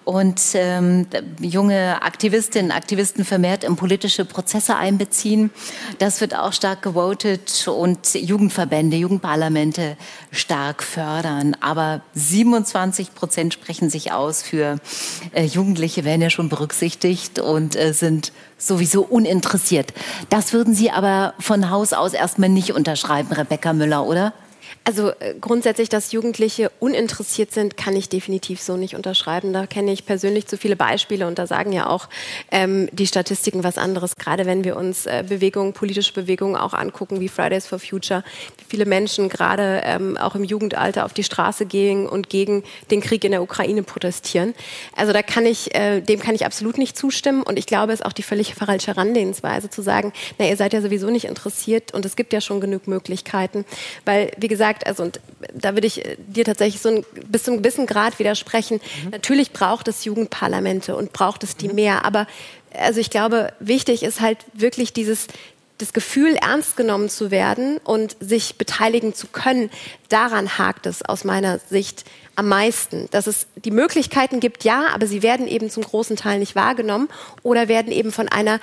und 0.03 0.41
ähm, 0.55 1.05
junge 1.39 2.01
Aktivistinnen, 2.01 2.71
Aktivisten 2.71 3.23
vermehrt 3.23 3.63
in 3.63 3.75
politische 3.75 4.25
Prozesse 4.25 4.77
einbeziehen. 4.77 5.51
Das 5.99 6.21
wird 6.21 6.33
auch 6.33 6.53
stark 6.53 6.81
gewotet 6.81 7.67
und 7.67 8.15
Jugendverbände, 8.15 8.97
Jugendparlamente 8.97 9.95
stark 10.31 10.83
fördern. 10.83 11.55
Aber 11.61 12.01
27 12.13 13.13
Prozent 13.15 13.53
sprechen 13.53 13.89
sich 13.89 14.11
aus 14.11 14.41
für 14.41 14.77
äh, 15.33 15.43
Jugendliche, 15.43 16.03
werden 16.03 16.21
ja 16.21 16.29
schon 16.29 16.49
berücksichtigt 16.49 17.39
und 17.39 17.75
äh, 17.75 17.93
sind 17.93 18.31
sowieso 18.57 19.03
uninteressiert. 19.03 19.93
Das 20.29 20.53
würden 20.53 20.73
Sie 20.73 20.91
aber 20.91 21.33
von 21.39 21.69
Haus 21.69 21.93
aus 21.93 22.13
erstmal 22.13 22.49
nicht 22.49 22.73
unterschreiben, 22.73 23.31
Rebecca 23.33 23.73
Müller, 23.73 24.05
oder? 24.05 24.33
Also 24.87 25.09
äh, 25.19 25.33
grundsätzlich, 25.41 25.89
dass 25.89 26.13
Jugendliche 26.13 26.71
uninteressiert 26.79 27.51
sind, 27.51 27.75
kann 27.75 27.93
ich 27.93 28.07
definitiv 28.07 28.61
so 28.61 28.77
nicht 28.77 28.95
unterschreiben. 28.95 29.51
Da 29.51 29.67
kenne 29.67 29.91
ich 29.91 30.05
persönlich 30.05 30.47
zu 30.47 30.55
viele 30.55 30.77
Beispiele 30.77 31.27
und 31.27 31.37
da 31.37 31.45
sagen 31.45 31.73
ja 31.73 31.87
auch 31.87 32.07
ähm, 32.51 32.87
die 32.93 33.05
Statistiken 33.05 33.65
was 33.65 33.77
anderes. 33.77 34.15
Gerade 34.15 34.45
wenn 34.45 34.63
wir 34.63 34.77
uns 34.77 35.05
äh, 35.05 35.25
Bewegungen, 35.27 35.73
politische 35.73 36.13
Bewegungen 36.13 36.55
auch 36.55 36.73
angucken, 36.73 37.19
wie 37.19 37.27
Fridays 37.27 37.67
for 37.67 37.79
Future, 37.79 38.23
wie 38.59 38.63
viele 38.69 38.85
Menschen 38.85 39.27
gerade 39.27 39.81
ähm, 39.83 40.15
auch 40.15 40.35
im 40.35 40.45
Jugendalter 40.45 41.03
auf 41.03 41.11
die 41.11 41.25
Straße 41.25 41.65
gehen 41.65 42.07
und 42.07 42.29
gegen 42.29 42.63
den 42.89 43.01
Krieg 43.01 43.25
in 43.25 43.31
der 43.31 43.41
Ukraine 43.41 43.83
protestieren. 43.83 44.53
Also 44.95 45.11
da 45.11 45.21
kann 45.21 45.45
ich, 45.45 45.75
äh, 45.75 45.99
dem 45.99 46.21
kann 46.21 46.33
ich 46.33 46.45
absolut 46.45 46.77
nicht 46.77 46.97
zustimmen 46.97 47.43
und 47.43 47.59
ich 47.59 47.65
glaube, 47.65 47.91
es 47.91 47.99
ist 47.99 48.05
auch 48.05 48.13
die 48.13 48.23
völlig 48.23 48.55
falsche 48.55 48.87
Herangehensweise 48.87 49.69
zu 49.69 49.81
sagen, 49.81 50.13
na, 50.37 50.47
ihr 50.47 50.55
seid 50.55 50.71
ja 50.71 50.81
sowieso 50.81 51.09
nicht 51.09 51.25
interessiert 51.25 51.93
und 51.93 52.05
es 52.05 52.15
gibt 52.15 52.31
ja 52.31 52.39
schon 52.39 52.61
genug 52.61 52.87
Möglichkeiten, 52.87 53.65
weil 54.05 54.31
wie 54.37 54.47
gesagt 54.47 54.76
gesagt, 54.77 54.87
also 54.87 55.03
und 55.03 55.19
da 55.53 55.73
würde 55.73 55.87
ich 55.87 56.05
äh, 56.05 56.17
dir 56.27 56.45
tatsächlich 56.45 56.81
so 56.81 56.89
ein, 56.89 57.05
bis 57.27 57.43
zu 57.43 57.51
einem 57.51 57.61
gewissen 57.61 57.85
Grad 57.85 58.19
widersprechen. 58.19 58.79
Mhm. 59.03 59.11
Natürlich 59.11 59.51
braucht 59.51 59.87
es 59.87 60.05
Jugendparlamente 60.05 60.95
und 60.95 61.13
braucht 61.13 61.43
es 61.43 61.55
die 61.55 61.69
mhm. 61.69 61.75
mehr, 61.75 62.05
aber 62.05 62.27
also 62.73 62.99
ich 62.99 63.09
glaube, 63.09 63.53
wichtig 63.59 64.03
ist 64.03 64.21
halt 64.21 64.39
wirklich 64.53 64.93
dieses 64.93 65.27
das 65.79 65.93
Gefühl, 65.93 66.35
ernst 66.35 66.75
genommen 66.75 67.07
zu 67.07 67.29
werden 67.29 67.77
und 67.83 68.17
sich 68.19 68.55
beteiligen 68.55 69.13
zu 69.13 69.27
können, 69.27 69.69
daran 70.09 70.57
hakt 70.57 70.87
es 70.87 71.03
aus 71.03 71.23
meiner 71.23 71.59
Sicht 71.59 72.03
am 72.35 72.47
meisten. 72.49 73.07
Dass 73.11 73.27
es 73.27 73.45
die 73.55 73.69
Möglichkeiten 73.69 74.39
gibt, 74.39 74.63
ja, 74.63 74.87
aber 74.91 75.05
sie 75.05 75.21
werden 75.21 75.47
eben 75.47 75.69
zum 75.69 75.83
großen 75.83 76.15
Teil 76.15 76.39
nicht 76.39 76.55
wahrgenommen 76.55 77.09
oder 77.43 77.67
werden 77.67 77.91
eben 77.91 78.11
von 78.11 78.27
einer 78.27 78.59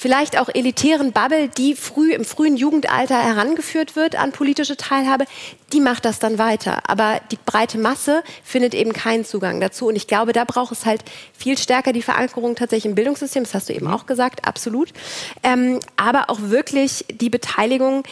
vielleicht 0.00 0.38
auch 0.38 0.48
elitären 0.48 1.12
Bubble, 1.12 1.48
die 1.48 1.74
früh 1.74 2.14
im 2.14 2.24
frühen 2.24 2.56
Jugendalter 2.56 3.22
herangeführt 3.22 3.96
wird 3.96 4.16
an 4.16 4.32
politische 4.32 4.78
Teilhabe, 4.78 5.26
die 5.74 5.80
macht 5.80 6.06
das 6.06 6.18
dann 6.18 6.38
weiter. 6.38 6.88
Aber 6.88 7.20
die 7.30 7.36
breite 7.44 7.76
Masse 7.76 8.22
findet 8.42 8.72
eben 8.72 8.94
keinen 8.94 9.26
Zugang 9.26 9.60
dazu. 9.60 9.88
Und 9.88 9.96
ich 9.96 10.06
glaube, 10.06 10.32
da 10.32 10.44
braucht 10.44 10.72
es 10.72 10.86
halt 10.86 11.04
viel 11.36 11.58
stärker 11.58 11.92
die 11.92 12.00
Verankerung 12.00 12.56
tatsächlich 12.56 12.86
im 12.86 12.94
Bildungssystem. 12.94 13.42
Das 13.42 13.52
hast 13.52 13.68
du 13.68 13.74
eben 13.74 13.88
auch 13.88 14.06
gesagt, 14.06 14.46
absolut. 14.48 14.88
Ähm, 15.42 15.80
aber 15.98 16.30
auch 16.30 16.38
wirklich 16.40 17.04
die 17.10 17.28
Beteiligung 17.28 18.04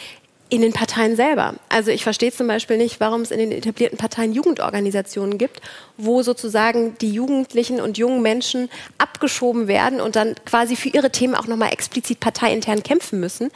in 0.50 0.62
den 0.62 0.72
Parteien 0.72 1.14
selber. 1.14 1.54
Also 1.68 1.90
ich 1.90 2.02
verstehe 2.02 2.32
zum 2.32 2.46
Beispiel 2.46 2.78
nicht, 2.78 3.00
warum 3.00 3.20
es 3.20 3.30
in 3.30 3.38
den 3.38 3.52
etablierten 3.52 3.98
Parteien 3.98 4.32
Jugendorganisationen 4.32 5.36
gibt, 5.36 5.60
wo 5.98 6.22
sozusagen 6.22 6.96
die 6.98 7.10
Jugendlichen 7.10 7.80
und 7.80 7.98
jungen 7.98 8.22
Menschen 8.22 8.70
abgeschoben 8.96 9.68
werden 9.68 10.00
und 10.00 10.16
dann 10.16 10.34
quasi 10.46 10.74
für 10.76 10.88
ihre 10.88 11.10
Themen 11.10 11.34
auch 11.34 11.46
nochmal 11.46 11.72
explizit 11.72 12.20
parteiintern 12.20 12.82
kämpfen 12.82 13.20
müssen, 13.20 13.50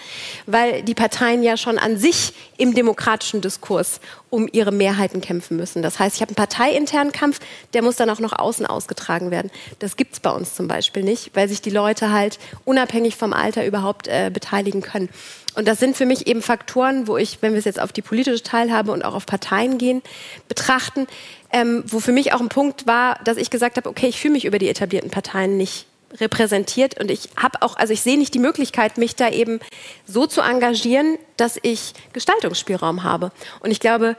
weil 0.46 0.82
die 0.82 0.94
Parteien 0.94 1.42
ja 1.42 1.56
schon 1.56 1.78
an 1.78 1.96
sich 1.96 2.34
im 2.58 2.74
demokratischen 2.74 3.40
Diskurs 3.40 4.00
um 4.28 4.48
ihre 4.50 4.72
Mehrheiten 4.72 5.20
kämpfen 5.20 5.56
müssen. 5.56 5.82
Das 5.82 5.98
heißt, 5.98 6.16
ich 6.16 6.22
habe 6.22 6.30
einen 6.30 6.36
parteiinternen 6.36 7.12
Kampf, 7.12 7.40
der 7.74 7.82
muss 7.82 7.96
dann 7.96 8.10
auch 8.10 8.18
noch 8.18 8.32
außen 8.32 8.66
ausgetragen 8.66 9.30
werden. 9.30 9.50
Das 9.78 9.96
gibt 9.96 10.14
es 10.14 10.20
bei 10.20 10.30
uns 10.30 10.54
zum 10.54 10.68
Beispiel 10.68 11.02
nicht, 11.02 11.30
weil 11.34 11.48
sich 11.48 11.62
die 11.62 11.70
Leute 11.70 12.12
halt 12.12 12.38
unabhängig 12.64 13.16
vom 13.16 13.32
Alter 13.32 13.64
überhaupt 13.64 14.08
äh, 14.08 14.30
beteiligen 14.32 14.82
können. 14.82 15.08
Und 15.54 15.68
das 15.68 15.78
sind 15.78 15.96
für 15.96 16.06
mich 16.06 16.26
eben 16.26 16.42
Faktoren, 16.42 17.06
wo 17.06 17.16
ich, 17.16 17.38
wenn 17.42 17.52
wir 17.52 17.58
es 17.58 17.64
jetzt 17.64 17.80
auf 17.80 17.92
die 17.92 18.02
politische 18.02 18.42
Teilhabe 18.42 18.92
und 18.92 19.04
auch 19.04 19.14
auf 19.14 19.26
Parteien 19.26 19.78
gehen, 19.78 20.02
betrachten, 20.48 21.06
ähm, 21.52 21.84
wo 21.86 22.00
für 22.00 22.12
mich 22.12 22.32
auch 22.32 22.40
ein 22.40 22.48
Punkt 22.48 22.86
war, 22.86 23.18
dass 23.24 23.36
ich 23.36 23.50
gesagt 23.50 23.76
habe, 23.76 23.88
okay, 23.88 24.06
ich 24.06 24.20
fühle 24.20 24.32
mich 24.32 24.44
über 24.44 24.58
die 24.58 24.68
etablierten 24.68 25.10
Parteien 25.10 25.56
nicht 25.56 25.86
repräsentiert 26.14 27.00
und 27.00 27.10
ich 27.10 27.30
habe 27.36 27.62
auch, 27.62 27.76
also 27.76 27.92
ich 27.92 28.02
sehe 28.02 28.18
nicht 28.18 28.34
die 28.34 28.38
Möglichkeit, 28.38 28.98
mich 28.98 29.16
da 29.16 29.30
eben 29.30 29.60
so 30.06 30.26
zu 30.26 30.42
engagieren, 30.42 31.18
dass 31.36 31.58
ich 31.62 31.94
Gestaltungsspielraum 32.12 33.02
habe. 33.02 33.32
Und 33.60 33.70
ich 33.70 33.80
glaube, 33.80 34.16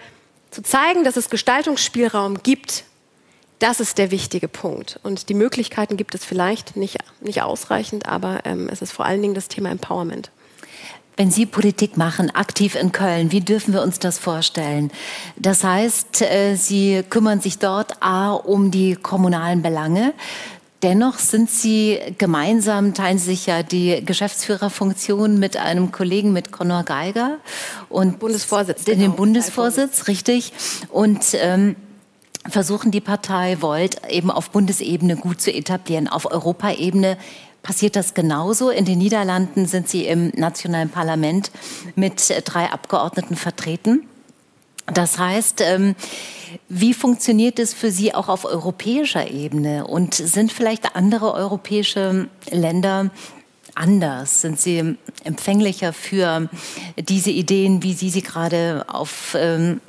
zu 0.50 0.64
zeigen, 0.64 1.04
dass 1.04 1.18
es 1.18 1.30
Gestaltungsspielraum 1.30 2.42
gibt, 2.44 2.84
das 3.60 3.80
ist 3.80 3.98
der 3.98 4.12
wichtige 4.12 4.48
Punkt. 4.48 5.00
Und 5.04 5.30
die 5.30 5.34
Möglichkeiten 5.34 5.98
gibt 5.98 6.16
es 6.16 6.26
vielleicht 6.26 6.76
nicht, 6.76 6.98
nicht 7.22 7.42
ausreichend, 7.42 8.08
aber 8.08 8.42
ähm, 8.46 8.70
es 8.70 8.82
ist 8.82 8.92
vor 8.92 9.06
allen 9.06 9.22
Dingen 9.22 9.36
das 9.36 9.48
Thema 9.48 9.70
Empowerment. 9.70 10.32
Wenn 11.16 11.30
Sie 11.30 11.46
Politik 11.46 11.96
machen, 11.96 12.32
aktiv 12.32 12.76
in 12.76 12.92
Köln, 12.92 13.32
wie 13.32 13.42
dürfen 13.42 13.74
wir 13.74 13.84
uns 13.84 14.00
das 14.00 14.18
vorstellen? 14.18 14.92
Das 15.36 15.64
heißt, 15.64 16.24
äh, 16.24 16.56
Sie 16.56 17.04
kümmern 17.08 17.40
sich 17.40 17.60
dort 17.60 18.02
A 18.02 18.32
um 18.32 18.72
die 18.72 18.96
kommunalen 18.96 19.62
Belange. 19.62 20.14
Dennoch 20.82 21.20
sind 21.20 21.50
Sie 21.50 22.00
gemeinsam, 22.18 22.94
teilen 22.94 23.20
Sie 23.20 23.28
sich 23.28 23.46
ja 23.46 23.64
die 23.64 24.04
Geschäftsführerfunktion 24.04 25.40
mit 25.40 25.56
einem 25.56 25.92
Kollegen, 25.92 26.34
mit 26.34 26.52
Conor 26.52 26.84
Geiger 26.84 27.38
und 27.90 28.20
Bundesvorsitz, 28.20 28.84
den 28.84 29.00
genau. 29.00 29.14
Bundesvorsitz, 29.14 30.08
richtig. 30.08 30.52
Und 30.90 31.24
ähm, 31.36 31.76
versuchen 32.50 32.92
die 32.92 33.02
Partei 33.02 33.62
Volt 33.62 34.02
eben 34.10 34.30
auf 34.30 34.50
Bundesebene 34.50 35.16
gut 35.16 35.40
zu 35.40 35.54
etablieren. 35.54 36.08
Auf 36.08 36.30
Europaebene 36.30 37.18
passiert 37.64 37.96
das 37.96 38.14
genauso. 38.14 38.70
In 38.70 38.86
den 38.86 39.00
Niederlanden 39.00 39.66
sind 39.66 39.90
sie 39.90 40.06
im 40.06 40.32
nationalen 40.36 40.90
Parlament 40.90 41.50
mit 41.96 42.34
drei 42.46 42.70
Abgeordneten 42.70 43.36
vertreten. 43.36 44.08
Das 44.86 45.18
heißt, 45.18 45.62
ähm, 45.62 45.96
wie 46.68 46.94
funktioniert 46.94 47.58
es 47.58 47.74
für 47.74 47.90
Sie 47.90 48.14
auch 48.14 48.28
auf 48.28 48.46
europäischer 48.46 49.32
Ebene? 49.32 49.88
Und 49.88 50.14
sind 50.14 50.52
vielleicht 50.52 50.96
andere 50.96 51.34
europäische 51.34 52.28
Länder 52.52 53.10
anders? 53.76 54.42
Sind 54.42 54.60
Sie 54.60 54.98
empfänglicher 55.24 55.94
für 55.94 56.50
diese 56.98 57.32
Ideen, 57.32 57.82
wie 57.82 57.94
Sie 57.94 58.10
sie 58.10 58.22
gerade 58.22 58.86
auf, 58.88 59.36
ähm, 59.40 59.80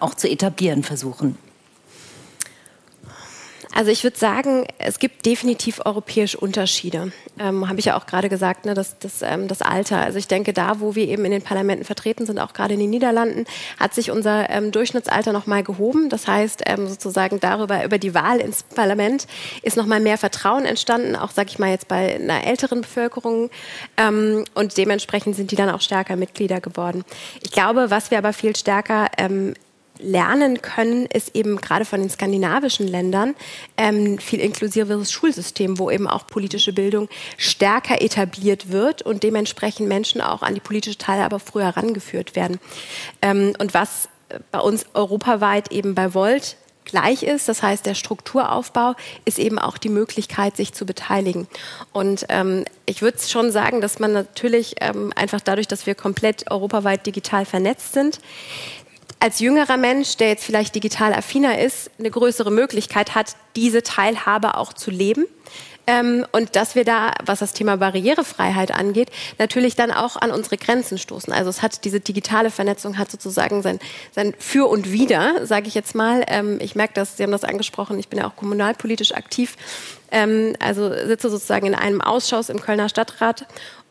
auch 0.00 0.14
zu 0.14 0.28
etablieren 0.28 0.82
versuchen? 0.82 1.36
Also 3.76 3.90
ich 3.90 4.04
würde 4.04 4.16
sagen, 4.16 4.66
es 4.78 4.98
gibt 4.98 5.26
definitiv 5.26 5.82
europäische 5.84 6.38
Unterschiede. 6.38 7.12
Ähm, 7.38 7.68
Habe 7.68 7.78
ich 7.78 7.84
ja 7.84 7.98
auch 7.98 8.06
gerade 8.06 8.30
gesagt, 8.30 8.64
ne, 8.64 8.72
das, 8.72 8.98
das, 8.98 9.20
ähm, 9.20 9.48
das 9.48 9.60
Alter. 9.60 9.98
Also 9.98 10.18
ich 10.18 10.28
denke, 10.28 10.54
da, 10.54 10.80
wo 10.80 10.94
wir 10.94 11.06
eben 11.06 11.26
in 11.26 11.30
den 11.30 11.42
Parlamenten 11.42 11.84
vertreten 11.84 12.24
sind, 12.24 12.38
auch 12.38 12.54
gerade 12.54 12.72
in 12.72 12.80
den 12.80 12.88
Niederlanden, 12.88 13.44
hat 13.78 13.92
sich 13.92 14.10
unser 14.10 14.48
ähm, 14.48 14.72
Durchschnittsalter 14.72 15.34
nochmal 15.34 15.62
gehoben. 15.62 16.08
Das 16.08 16.26
heißt, 16.26 16.62
ähm, 16.64 16.88
sozusagen 16.88 17.38
darüber, 17.38 17.84
über 17.84 17.98
die 17.98 18.14
Wahl 18.14 18.38
ins 18.38 18.62
Parlament 18.62 19.26
ist 19.60 19.76
nochmal 19.76 20.00
mehr 20.00 20.16
Vertrauen 20.16 20.64
entstanden, 20.64 21.14
auch, 21.14 21.30
sage 21.30 21.50
ich 21.50 21.58
mal, 21.58 21.68
jetzt 21.68 21.86
bei 21.86 22.14
einer 22.14 22.46
älteren 22.46 22.80
Bevölkerung. 22.80 23.50
Ähm, 23.98 24.46
und 24.54 24.78
dementsprechend 24.78 25.36
sind 25.36 25.50
die 25.50 25.56
dann 25.56 25.68
auch 25.68 25.82
stärker 25.82 26.16
Mitglieder 26.16 26.62
geworden. 26.62 27.04
Ich 27.42 27.50
glaube, 27.50 27.90
was 27.90 28.10
wir 28.10 28.16
aber 28.16 28.32
viel 28.32 28.56
stärker 28.56 29.08
ähm, 29.18 29.52
lernen 29.98 30.62
können, 30.62 31.06
ist 31.06 31.34
eben 31.34 31.56
gerade 31.56 31.84
von 31.84 32.00
den 32.00 32.10
skandinavischen 32.10 32.86
Ländern 32.86 33.34
ähm, 33.76 34.18
viel 34.18 34.40
inklusiveres 34.40 35.12
Schulsystem, 35.12 35.78
wo 35.78 35.90
eben 35.90 36.06
auch 36.08 36.26
politische 36.26 36.72
Bildung 36.72 37.08
stärker 37.36 38.02
etabliert 38.02 38.70
wird 38.70 39.02
und 39.02 39.22
dementsprechend 39.22 39.88
Menschen 39.88 40.20
auch 40.20 40.42
an 40.42 40.54
die 40.54 40.60
politische 40.60 40.98
Teilhabe 40.98 41.38
früher 41.40 41.66
herangeführt 41.66 42.36
werden. 42.36 42.58
Ähm, 43.22 43.54
und 43.58 43.74
was 43.74 44.08
bei 44.50 44.58
uns 44.58 44.86
europaweit 44.94 45.70
eben 45.72 45.94
bei 45.94 46.14
Volt 46.14 46.56
gleich 46.86 47.22
ist. 47.22 47.48
Das 47.48 47.62
heißt, 47.62 47.84
der 47.84 47.94
Strukturaufbau 47.94 48.94
ist 49.26 49.38
eben 49.38 49.58
auch 49.58 49.76
die 49.76 49.90
Möglichkeit, 49.90 50.56
sich 50.56 50.72
zu 50.72 50.86
beteiligen. 50.86 51.46
Und 51.92 52.24
ähm, 52.30 52.64
ich 52.86 53.02
würde 53.02 53.18
schon 53.18 53.52
sagen, 53.52 53.82
dass 53.82 53.98
man 53.98 54.12
natürlich 54.12 54.76
ähm, 54.80 55.12
einfach 55.14 55.40
dadurch, 55.40 55.68
dass 55.68 55.86
wir 55.86 55.94
komplett 55.94 56.50
europaweit 56.50 57.04
digital 57.04 57.44
vernetzt 57.44 57.92
sind, 57.92 58.20
als 59.20 59.40
jüngerer 59.40 59.76
Mensch, 59.76 60.16
der 60.16 60.28
jetzt 60.28 60.44
vielleicht 60.44 60.74
digital 60.74 61.14
affiner 61.14 61.58
ist, 61.58 61.90
eine 61.98 62.10
größere 62.10 62.50
Möglichkeit 62.50 63.14
hat, 63.14 63.36
diese 63.56 63.82
Teilhabe 63.82 64.56
auch 64.56 64.72
zu 64.72 64.90
leben. 64.90 65.26
Ähm, 65.86 66.26
und 66.32 66.56
dass 66.56 66.74
wir 66.74 66.84
da, 66.84 67.12
was 67.24 67.38
das 67.38 67.52
Thema 67.52 67.76
Barrierefreiheit 67.76 68.72
angeht, 68.72 69.10
natürlich 69.38 69.76
dann 69.76 69.92
auch 69.92 70.16
an 70.16 70.32
unsere 70.32 70.56
Grenzen 70.56 70.98
stoßen. 70.98 71.32
Also 71.32 71.48
es 71.48 71.62
hat 71.62 71.84
diese 71.84 72.00
digitale 72.00 72.50
Vernetzung 72.50 72.98
hat 72.98 73.10
sozusagen 73.10 73.62
sein, 73.62 73.78
sein 74.12 74.34
Für 74.38 74.68
und 74.68 74.90
Wider, 74.90 75.46
sage 75.46 75.68
ich 75.68 75.74
jetzt 75.74 75.94
mal. 75.94 76.24
Ähm, 76.26 76.58
ich 76.60 76.74
merke 76.74 76.94
das, 76.94 77.16
Sie 77.16 77.22
haben 77.22 77.30
das 77.30 77.44
angesprochen, 77.44 77.98
ich 78.00 78.08
bin 78.08 78.18
ja 78.18 78.26
auch 78.26 78.34
kommunalpolitisch 78.34 79.14
aktiv. 79.14 79.56
Ähm, 80.10 80.56
also 80.58 80.88
sitze 81.06 81.30
sozusagen 81.30 81.66
in 81.66 81.74
einem 81.76 82.00
Ausschuss 82.00 82.48
im 82.48 82.60
Kölner 82.60 82.88
Stadtrat 82.88 83.46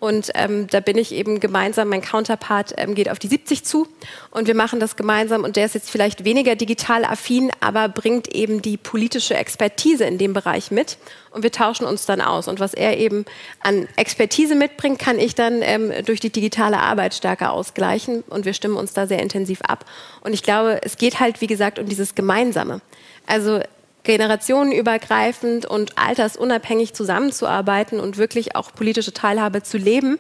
und 0.06 0.30
ähm, 0.36 0.68
da 0.68 0.82
bin 0.82 1.00
ich 1.00 1.12
eben 1.12 1.40
gemeinsam, 1.40 1.90
mein 1.90 2.02
Counterpart 2.02 2.76
ähm, 2.78 2.94
geht 2.94 3.10
auf 3.10 3.18
die 3.18 3.28
70 3.28 3.66
zu 3.66 3.88
und 4.30 4.46
wir 4.46 4.54
machen 4.54 4.80
das 4.80 4.96
gemeinsam. 4.96 5.44
Und 5.44 5.56
der 5.56 5.66
ist 5.66 5.74
jetzt 5.74 5.90
vielleicht 5.90 6.24
weniger 6.24 6.56
digital 6.56 7.06
affin, 7.06 7.52
aber 7.60 7.90
bringt 7.90 8.28
eben 8.28 8.62
die 8.62 8.78
politische 8.78 9.34
Expertise 9.34 10.06
in 10.06 10.20
dem 10.20 10.34
Bereich 10.34 10.70
mit. 10.70 10.98
Und 11.32 11.42
wir 11.42 11.52
tauschen 11.52 11.88
uns 11.88 12.06
dann 12.06 12.22
aus. 12.22 12.48
Und 12.48 12.60
was 12.60 12.76
er 12.76 13.00
eben 13.00 13.26
an 13.62 13.88
Expertise 13.96 14.54
mitbringt, 14.54 15.00
kann 15.00 15.18
ich 15.18 15.34
dann 15.34 15.64
ähm, 15.64 15.92
durch 16.06 16.20
die 16.20 16.30
digitale 16.30 16.78
Arbeit 16.78 17.16
stärker 17.16 17.52
ausgleichen. 17.52 18.24
Und 18.30 18.46
wir 18.46 18.54
stimmen 18.54 18.78
uns 18.78 18.94
da 18.94 19.08
sehr 19.08 19.24
intensiv 19.24 19.62
ab. 19.64 19.86
Und 20.22 20.34
ich 20.34 20.44
glaube, 20.44 20.82
es 20.84 20.98
geht 20.98 21.20
halt, 21.20 21.42
wie 21.42 21.48
gesagt, 21.48 21.80
um 21.80 21.88
dieses 21.90 22.14
Gemeinsame. 22.14 22.82
Also 23.26 23.60
generationenübergreifend 24.06 25.66
und 25.66 25.98
altersunabhängig 25.98 26.94
zusammenzuarbeiten 26.94 28.00
und 28.00 28.18
wirklich 28.18 28.56
auch 28.56 28.74
politische 28.74 29.14
Teilhabe 29.14 29.64
zu 29.64 29.78
leben 29.78 30.20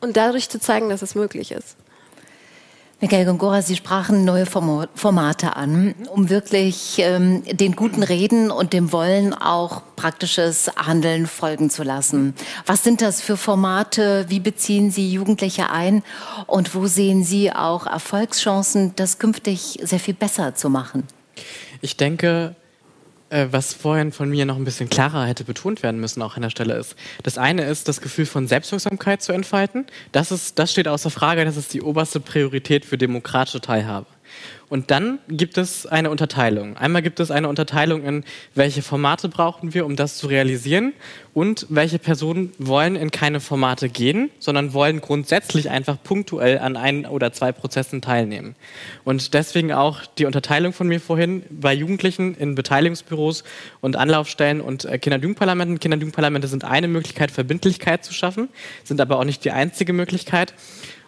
und 0.00 0.16
dadurch 0.16 0.48
zu 0.48 0.58
zeigen, 0.58 0.88
dass 0.88 1.02
es 1.02 1.14
möglich 1.14 1.52
ist. 1.52 1.76
Michael 3.00 3.26
Gongora, 3.26 3.60
Sie 3.60 3.76
sprachen 3.76 4.24
neue 4.24 4.46
Formate 4.46 5.56
an, 5.56 5.94
um 6.08 6.30
wirklich 6.30 6.94
ähm, 7.00 7.42
den 7.44 7.76
guten 7.76 8.02
Reden 8.02 8.50
und 8.50 8.72
dem 8.72 8.92
Wollen 8.92 9.34
auch 9.34 9.82
praktisches 9.94 10.70
Handeln 10.76 11.26
folgen 11.26 11.68
zu 11.68 11.82
lassen. 11.82 12.34
Was 12.64 12.82
sind 12.82 13.02
das 13.02 13.20
für 13.20 13.36
Formate? 13.36 14.24
Wie 14.28 14.40
beziehen 14.40 14.90
Sie 14.90 15.12
Jugendliche 15.12 15.70
ein? 15.70 16.02
Und 16.46 16.74
wo 16.74 16.86
sehen 16.86 17.24
Sie 17.24 17.52
auch 17.52 17.86
Erfolgschancen, 17.86 18.96
das 18.96 19.18
künftig 19.18 19.80
sehr 19.82 20.00
viel 20.00 20.14
besser 20.14 20.54
zu 20.54 20.70
machen? 20.70 21.02
Ich 21.82 21.98
denke, 21.98 22.56
was 23.50 23.74
vorhin 23.74 24.12
von 24.12 24.30
mir 24.30 24.46
noch 24.46 24.56
ein 24.56 24.64
bisschen 24.64 24.88
klarer 24.88 25.26
hätte 25.26 25.44
betont 25.44 25.82
werden 25.82 26.00
müssen, 26.00 26.22
auch 26.22 26.36
an 26.36 26.42
der 26.42 26.50
Stelle 26.50 26.74
ist. 26.74 26.94
Das 27.22 27.38
eine 27.38 27.64
ist, 27.64 27.88
das 27.88 28.00
Gefühl 28.00 28.26
von 28.26 28.46
Selbstwirksamkeit 28.46 29.22
zu 29.22 29.32
entfalten. 29.32 29.86
Das, 30.12 30.30
ist, 30.30 30.58
das 30.58 30.70
steht 30.70 30.88
außer 30.88 31.10
Frage, 31.10 31.44
das 31.44 31.56
ist 31.56 31.74
die 31.74 31.82
oberste 31.82 32.20
Priorität 32.20 32.84
für 32.84 32.98
demokratische 32.98 33.60
Teilhabe. 33.60 34.06
Und 34.74 34.90
dann 34.90 35.20
gibt 35.28 35.56
es 35.56 35.86
eine 35.86 36.10
Unterteilung. 36.10 36.76
Einmal 36.76 37.00
gibt 37.00 37.20
es 37.20 37.30
eine 37.30 37.48
Unterteilung 37.48 38.02
in, 38.02 38.24
welche 38.56 38.82
Formate 38.82 39.28
brauchen 39.28 39.72
wir, 39.72 39.86
um 39.86 39.94
das 39.94 40.18
zu 40.18 40.26
realisieren 40.26 40.94
und 41.32 41.68
welche 41.68 42.00
Personen 42.00 42.52
wollen 42.58 42.96
in 42.96 43.12
keine 43.12 43.38
Formate 43.38 43.88
gehen, 43.88 44.30
sondern 44.40 44.72
wollen 44.72 45.00
grundsätzlich 45.00 45.70
einfach 45.70 46.02
punktuell 46.02 46.58
an 46.58 46.76
ein 46.76 47.06
oder 47.06 47.32
zwei 47.32 47.52
Prozessen 47.52 48.02
teilnehmen. 48.02 48.56
Und 49.04 49.34
deswegen 49.34 49.72
auch 49.72 50.00
die 50.18 50.26
Unterteilung 50.26 50.72
von 50.72 50.88
mir 50.88 50.98
vorhin 50.98 51.44
bei 51.50 51.72
Jugendlichen 51.72 52.34
in 52.34 52.56
Beteiligungsbüros 52.56 53.44
und 53.80 53.94
Anlaufstellen 53.94 54.60
und 54.60 54.86
äh, 54.86 54.98
Kinder- 54.98 55.18
und 55.18 55.22
Jugendparlamenten. 55.22 55.78
Kinder- 55.78 55.94
und 55.94 56.00
Jugendparlamente 56.00 56.48
sind 56.48 56.64
eine 56.64 56.88
Möglichkeit, 56.88 57.30
Verbindlichkeit 57.30 58.04
zu 58.04 58.12
schaffen, 58.12 58.48
sind 58.82 59.00
aber 59.00 59.20
auch 59.20 59.24
nicht 59.24 59.44
die 59.44 59.52
einzige 59.52 59.92
Möglichkeit 59.92 60.52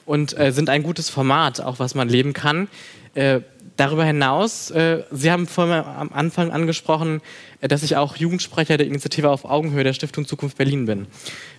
und 0.04 0.38
äh, 0.38 0.52
sind 0.52 0.70
ein 0.70 0.84
gutes 0.84 1.10
Format, 1.10 1.60
auch 1.60 1.80
was 1.80 1.96
man 1.96 2.08
leben 2.08 2.32
kann. 2.32 2.68
Äh, 3.16 3.40
darüber 3.76 4.04
hinaus, 4.04 4.70
äh, 4.70 5.04
Sie 5.10 5.30
haben 5.30 5.46
vorhin 5.46 5.74
am 5.74 6.10
Anfang 6.12 6.50
angesprochen, 6.50 7.20
äh, 7.60 7.68
dass 7.68 7.82
ich 7.82 7.96
auch 7.96 8.16
Jugendsprecher 8.16 8.76
der 8.76 8.86
Initiative 8.86 9.30
auf 9.30 9.44
Augenhöhe 9.44 9.84
der 9.84 9.92
Stiftung 9.92 10.26
Zukunft 10.26 10.58
Berlin 10.58 10.86
bin. 10.86 11.06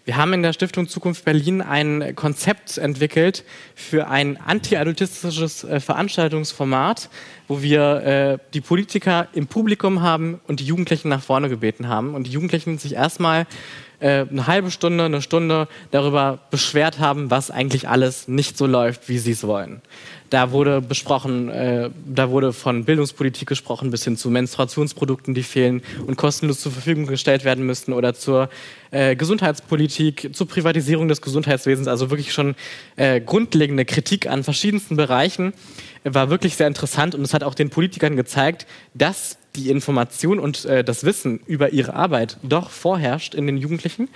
Wir 0.05 0.17
haben 0.17 0.33
in 0.33 0.41
der 0.41 0.53
Stiftung 0.53 0.87
Zukunft 0.87 1.25
Berlin 1.25 1.61
ein 1.61 2.15
Konzept 2.15 2.77
entwickelt 2.77 3.43
für 3.75 4.07
ein 4.07 4.37
anti-adultistisches 4.37 5.63
äh, 5.63 5.79
Veranstaltungsformat, 5.79 7.09
wo 7.47 7.61
wir 7.61 7.81
äh, 8.03 8.37
die 8.53 8.61
Politiker 8.61 9.27
im 9.33 9.47
Publikum 9.47 10.01
haben 10.01 10.39
und 10.47 10.59
die 10.59 10.65
Jugendlichen 10.65 11.09
nach 11.09 11.21
vorne 11.21 11.49
gebeten 11.49 11.87
haben 11.87 12.15
und 12.15 12.27
die 12.27 12.31
Jugendlichen 12.31 12.77
sich 12.77 12.93
erstmal 12.93 13.47
äh, 13.99 14.25
eine 14.29 14.47
halbe 14.47 14.69
Stunde, 14.69 15.05
eine 15.05 15.21
Stunde 15.21 15.67
darüber 15.91 16.39
beschwert 16.51 16.99
haben, 16.99 17.31
was 17.31 17.49
eigentlich 17.49 17.89
alles 17.89 18.27
nicht 18.27 18.57
so 18.57 18.67
läuft, 18.67 19.09
wie 19.09 19.17
sie 19.17 19.31
es 19.31 19.45
wollen. 19.45 19.81
Da 20.29 20.51
wurde 20.51 20.81
besprochen, 20.81 21.49
äh, 21.49 21.89
da 22.05 22.29
wurde 22.29 22.51
von 22.51 22.83
Bildungspolitik 22.83 23.47
gesprochen, 23.47 23.91
bis 23.91 24.03
hin 24.03 24.17
zu 24.17 24.29
Menstruationsprodukten, 24.29 25.33
die 25.33 25.43
fehlen 25.43 25.81
und 26.05 26.17
kostenlos 26.17 26.59
zur 26.59 26.71
Verfügung 26.71 27.07
gestellt 27.07 27.45
werden 27.45 27.65
müssten 27.65 27.93
oder 27.93 28.13
zur 28.13 28.49
äh, 28.91 29.15
Gesundheitspolitik, 29.15 30.31
zur 30.33 30.47
Privatisierung 30.47 31.07
des 31.07 31.21
Gesundheitswesens, 31.21 31.87
also 31.87 32.09
wirklich 32.09 32.33
schon 32.33 32.55
äh, 32.97 33.21
grundlegende 33.21 33.85
Kritik 33.85 34.27
an 34.27 34.43
verschiedensten 34.43 34.97
Bereichen, 34.97 35.53
war 36.03 36.29
wirklich 36.29 36.55
sehr 36.55 36.67
interessant 36.67 37.15
und 37.15 37.21
es 37.21 37.33
hat 37.33 37.43
auch 37.43 37.55
den 37.55 37.69
Politikern 37.69 38.15
gezeigt, 38.15 38.67
dass 38.93 39.37
die 39.57 39.69
Information 39.69 40.39
und 40.39 40.63
äh, 40.65 40.83
das 40.83 41.03
Wissen 41.03 41.41
über 41.47 41.73
ihre 41.73 41.93
Arbeit 41.93 42.37
doch 42.43 42.69
vorherrscht 42.69 43.35
in 43.35 43.47
den 43.47 43.57
Jugendlichen. 43.57 44.07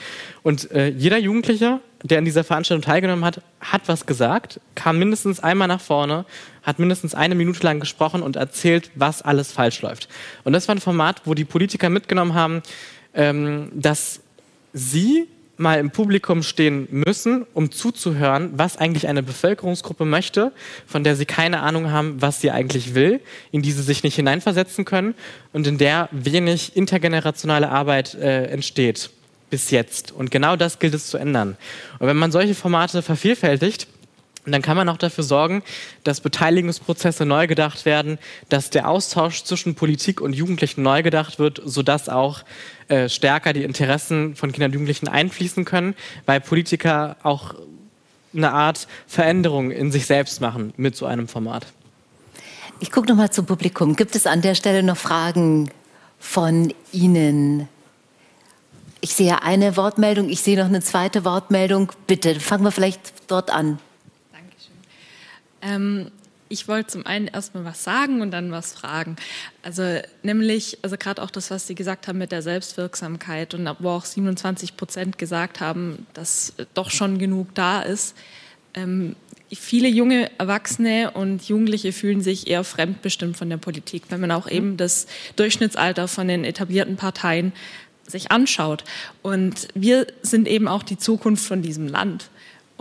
Und 0.44 0.72
äh, 0.72 0.88
jeder 0.90 1.18
Jugendliche, 1.18 1.82
der 2.04 2.20
an 2.20 2.26
dieser 2.26 2.44
Veranstaltung 2.44 2.84
teilgenommen 2.84 3.26
hat, 3.26 3.42
hat 3.60 3.82
was 3.88 4.06
gesagt, 4.06 4.62
kam 4.76 5.00
mindestens 5.00 5.40
einmal 5.40 5.68
nach 5.68 5.82
vorne, 5.82 6.26
hat 6.64 6.80
mindestens 6.80 7.16
eine 7.16 7.36
Minute 7.36 7.64
lang 7.64 7.80
gesprochen 7.80 8.22
und 8.22 8.36
erzählt, 8.36 8.92
was 8.96 9.22
alles 9.22 9.52
falsch 9.52 9.82
läuft. 9.82 10.08
Und 10.44 10.54
das 10.54 10.68
war 10.68 10.76
ein 10.76 10.82
Format, 10.82 11.24
wo 11.26 11.34
die 11.34 11.46
Politiker 11.46 11.90
mitgenommen 11.90 12.34
haben, 12.34 12.62
ähm, 13.14 13.72
dass 13.74 14.22
sie 14.74 15.28
mal 15.62 15.80
im 15.80 15.92
Publikum 15.92 16.44
stehen 16.44 16.88
müssen, 16.92 17.46
um 17.54 17.72
zuzuhören, 17.72 18.52
was 18.54 18.78
eigentlich 18.78 19.08
eine 19.08 19.24
Bevölkerungsgruppe 19.24 20.06
möchte, 20.06 20.52
von 20.88 21.04
der 21.04 21.16
sie 21.16 21.26
keine 21.26 21.62
Ahnung 21.62 21.92
haben, 21.92 22.22
was 22.22 22.42
sie 22.42 22.52
eigentlich 22.52 22.96
will, 22.96 23.22
in 23.52 23.62
die 23.62 23.72
sie 23.72 23.84
sich 23.84 24.04
nicht 24.04 24.16
hineinversetzen 24.16 24.84
können 24.86 25.16
und 25.54 25.68
in 25.68 25.78
der 25.78 26.10
wenig 26.12 26.76
intergenerationale 26.76 27.70
Arbeit 27.70 28.16
äh, 28.16 28.46
entsteht 28.46 29.12
bis 29.50 29.70
jetzt. 29.70 30.12
Und 30.12 30.32
genau 30.32 30.56
das 30.56 30.80
gilt 30.80 30.96
es 30.96 31.08
zu 31.08 31.18
ändern. 31.18 31.58
Und 32.00 32.08
wenn 32.08 32.18
man 32.18 32.32
solche 32.32 32.56
Formate 32.56 33.02
vervielfältigt, 33.02 33.88
und 34.46 34.52
dann 34.52 34.62
kann 34.62 34.76
man 34.76 34.90
auch 34.90 34.98
dafür 34.98 35.24
sorgen, 35.24 35.62
dass 36.04 36.20
Beteiligungsprozesse 36.22 37.26
neu 37.26 37.46
gedacht 37.46 37.86
werden, 37.86 38.18
dass 38.50 38.72
der 38.72 38.90
Austausch 38.90 39.44
zwischen 39.44 39.76
Politik 39.76 40.20
und 40.20 40.34
Jugendlichen 40.34 40.82
neu 40.82 41.04
gedacht 41.04 41.38
wird, 41.38 41.62
sodass 41.64 42.10
auch 42.10 42.44
äh, 42.88 43.08
stärker 43.08 43.54
die 43.54 43.64
Interessen 43.64 44.36
von 44.36 44.52
Kindern 44.52 44.70
und 44.72 44.74
Jugendlichen 44.74 45.08
einfließen 45.08 45.64
können, 45.64 45.96
weil 46.26 46.42
Politiker 46.42 47.18
auch 47.22 47.54
eine 48.34 48.52
Art 48.52 48.88
Veränderung 49.08 49.70
in 49.70 49.92
sich 49.92 50.08
selbst 50.08 50.42
machen 50.42 50.74
mit 50.76 50.96
so 50.96 51.06
einem 51.06 51.28
Format. 51.28 51.68
Ich 52.80 52.92
gucke 52.92 53.08
nochmal 53.10 53.30
zum 53.30 53.46
Publikum. 53.46 53.96
Gibt 53.96 54.16
es 54.16 54.26
an 54.26 54.42
der 54.42 54.56
Stelle 54.56 54.82
noch 54.82 54.98
Fragen 54.98 55.70
von 56.18 56.74
Ihnen? 56.92 57.68
Ich 59.02 59.14
sehe 59.14 59.44
eine 59.44 59.78
Wortmeldung, 59.78 60.30
ich 60.30 60.42
sehe 60.42 60.58
noch 60.58 60.66
eine 60.66 60.82
zweite 60.82 61.26
Wortmeldung. 61.26 61.92
Bitte, 62.08 62.40
fangen 62.40 62.64
wir 62.64 62.72
vielleicht 62.72 63.14
dort 63.28 63.52
an. 63.52 63.80
Ähm, 65.62 66.12
ich 66.52 66.68
wollte 66.68 66.88
zum 66.88 67.06
einen 67.06 67.28
erstmal 67.28 67.64
was 67.64 67.84
sagen 67.84 68.22
und 68.22 68.32
dann 68.32 68.52
was 68.52 68.74
fragen. 68.74 69.16
Also 69.64 69.84
nämlich, 70.22 70.80
also 70.82 70.98
gerade 70.98 71.22
auch 71.22 71.32
das, 71.32 71.50
was 71.50 71.66
Sie 71.66 71.76
gesagt 71.76 72.10
haben 72.10 72.18
mit 72.18 72.34
der 72.34 72.42
Selbstwirksamkeit 72.42 73.54
und 73.54 73.70
wo 73.80 73.90
auch 73.90 74.04
27 74.04 74.76
Prozent 74.76 75.18
gesagt 75.18 75.62
haben, 75.62 76.06
dass 76.14 76.54
doch 76.74 76.92
schon 76.92 77.20
genug 77.20 77.56
da 77.56 77.82
ist. 77.82 78.18
Ähm, 78.74 79.16
viele 79.50 79.88
junge 79.88 80.30
Erwachsene 80.40 81.12
und 81.12 81.48
Jugendliche 81.48 81.94
fühlen 81.94 82.22
sich 82.22 82.48
eher 82.48 82.66
fremdbestimmt 82.66 83.38
von 83.38 83.50
der 83.50 83.58
Politik, 83.58 84.04
wenn 84.10 84.20
man 84.20 84.32
auch 84.32 84.46
mhm. 84.46 84.52
eben 84.52 84.78
das 84.78 85.08
Durchschnittsalter 85.38 86.10
von 86.10 86.28
den 86.28 86.44
etablierten 86.44 86.98
Parteien 86.98 87.54
sich 88.08 88.30
anschaut. 88.30 88.84
Und 89.22 89.70
wir 89.74 90.08
sind 90.22 90.50
eben 90.50 90.68
auch 90.68 90.84
die 90.84 90.98
Zukunft 90.98 91.46
von 91.46 91.62
diesem 91.62 91.88
Land. 91.88 92.30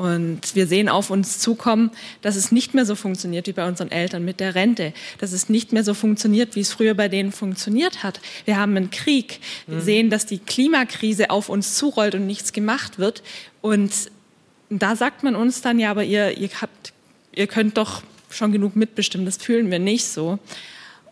Und 0.01 0.55
wir 0.55 0.66
sehen 0.66 0.88
auf 0.88 1.11
uns 1.11 1.40
zukommen, 1.40 1.90
dass 2.22 2.34
es 2.34 2.51
nicht 2.51 2.72
mehr 2.72 2.86
so 2.86 2.94
funktioniert 2.94 3.46
wie 3.46 3.53
bei 3.53 3.68
unseren 3.68 3.90
Eltern 3.90 4.24
mit 4.24 4.40
der 4.40 4.55
Rente, 4.55 4.94
dass 5.18 5.32
es 5.32 5.51
nicht 5.51 5.74
mehr 5.74 5.84
so 5.84 5.92
funktioniert, 5.92 6.57
wie 6.57 6.61
es 6.61 6.72
früher 6.72 6.94
bei 6.94 7.09
denen 7.09 7.32
funktioniert 7.32 8.03
hat. 8.03 8.18
Wir 8.46 8.57
haben 8.57 8.74
einen 8.78 8.90
Krieg. 8.90 9.40
Wir 9.66 9.76
mhm. 9.76 9.82
sehen, 9.82 10.11
dass 10.11 10.24
die 10.24 10.38
Klimakrise 10.38 11.28
auf 11.28 11.51
uns 11.51 11.74
zurollt 11.74 12.14
und 12.14 12.26
nichts 12.26 12.55
gemacht 12.55 12.98
wird. 12.98 13.22
Und 13.61 13.92
da 14.70 14.96
sagt 14.96 15.22
man 15.22 15.36
uns 15.36 15.61
dann, 15.61 15.78
ja, 15.78 15.90
aber 15.90 16.05
ihr, 16.05 16.38
ihr, 16.38 16.48
habt, 16.62 16.94
ihr 17.34 17.46
könnt 17.46 17.76
doch 17.76 18.03
schon 18.30 18.53
genug 18.53 18.76
mitbestimmen. 18.76 19.26
Das 19.26 19.36
fühlen 19.36 19.70
wir 19.70 19.80
nicht 19.80 20.07
so. 20.07 20.38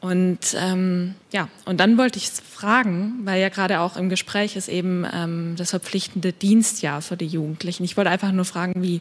Und 0.01 0.57
ähm, 0.57 1.15
ja, 1.33 1.49
und 1.65 1.81
dann 1.81 1.99
wollte 1.99 2.19
ich 2.19 2.29
fragen, 2.31 3.21
weil 3.25 3.41
ja 3.41 3.49
gerade 3.49 3.81
auch 3.81 3.97
im 3.97 4.09
Gespräch 4.09 4.55
ist 4.55 4.69
eben 4.69 5.05
ähm, 5.13 5.55
das 5.57 5.71
verpflichtende 5.71 6.33
Dienstjahr 6.33 7.03
für 7.03 7.17
die 7.17 7.27
Jugendlichen. 7.27 7.83
Ich 7.85 7.97
wollte 7.97 8.11
einfach 8.11 8.31
nur 8.31 8.45
fragen, 8.45 8.81
wie 8.83 9.01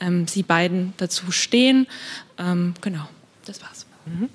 ähm, 0.00 0.26
Sie 0.26 0.42
beiden 0.42 0.94
dazu 0.96 1.30
stehen. 1.32 1.86
Ähm, 2.38 2.74
genau, 2.80 3.06
das 3.44 3.60
war's. 3.60 3.84
Mhm. 4.06 4.30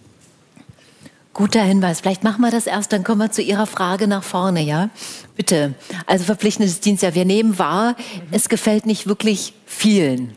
Guter 1.34 1.64
Hinweis. 1.64 2.02
Vielleicht 2.02 2.24
machen 2.24 2.42
wir 2.42 2.52
das 2.52 2.68
erst, 2.68 2.94
dann 2.94 3.04
kommen 3.04 3.20
wir 3.20 3.32
zu 3.32 3.42
Ihrer 3.42 3.66
Frage 3.66 4.08
nach 4.08 4.24
vorne, 4.24 4.62
ja? 4.62 4.92
Bitte. 5.36 5.74
Also 6.06 6.26
verpflichtendes 6.26 6.80
Dienstjahr. 6.80 7.16
Wir 7.16 7.26
nehmen 7.26 7.58
wahr, 7.58 7.96
mhm. 7.98 8.28
es 8.30 8.50
gefällt 8.50 8.86
nicht 8.86 9.08
wirklich 9.08 9.54
vielen. 9.66 10.36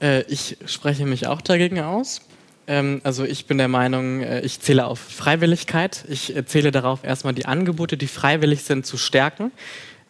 Äh, 0.00 0.22
ich 0.28 0.58
spreche 0.66 1.06
mich 1.06 1.26
auch 1.26 1.40
dagegen 1.40 1.80
aus. 1.80 2.20
Ähm, 2.66 3.00
also 3.04 3.24
ich 3.24 3.46
bin 3.46 3.58
der 3.58 3.68
Meinung, 3.68 4.20
äh, 4.20 4.40
ich 4.40 4.60
zähle 4.60 4.86
auf 4.86 4.98
Freiwilligkeit. 4.98 6.04
Ich 6.08 6.34
äh, 6.34 6.44
zähle 6.46 6.70
darauf, 6.70 7.04
erstmal 7.04 7.34
die 7.34 7.46
Angebote, 7.46 7.96
die 7.96 8.06
freiwillig 8.06 8.62
sind, 8.62 8.86
zu 8.86 8.96
stärken. 8.96 9.52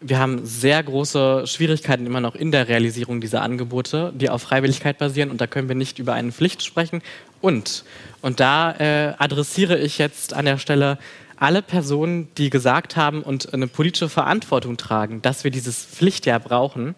Wir 0.01 0.19
haben 0.19 0.45
sehr 0.45 0.83
große 0.83 1.47
Schwierigkeiten 1.47 2.05
immer 2.05 2.21
noch 2.21 2.35
in 2.35 2.53
der 2.53 2.69
Realisierung 2.69 3.21
dieser 3.21 3.43
Angebote, 3.43 4.13
die 4.15 4.29
auf 4.29 4.43
Freiwilligkeit 4.43 4.99
basieren. 4.99 5.31
Und 5.31 5.41
da 5.41 5.47
können 5.47 5.69
wir 5.69 5.77
nicht 5.77 5.99
über 5.99 6.13
eine 6.13 6.31
Pflicht 6.31 6.63
sprechen. 6.63 7.03
Und, 7.41 7.85
und 8.21 8.41
da 8.41 8.73
äh, 8.73 9.15
adressiere 9.19 9.79
ich 9.79 9.99
jetzt 9.99 10.35
an 10.35 10.45
der 10.45 10.59
Stelle 10.59 10.99
alle 11.37 11.63
Personen, 11.63 12.29
die 12.37 12.51
gesagt 12.51 12.97
haben 12.97 13.23
und 13.23 13.53
eine 13.53 13.67
politische 13.67 14.09
Verantwortung 14.09 14.77
tragen, 14.77 15.21
dass 15.23 15.43
wir 15.43 15.51
dieses 15.51 15.85
Pflichtjahr 15.85 16.39
brauchen. 16.39 16.95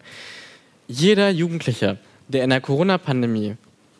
Jeder 0.87 1.29
Jugendliche, 1.29 1.97
der 2.27 2.43
in 2.43 2.49
der 2.49 2.61
Corona-Pandemie 2.61 3.55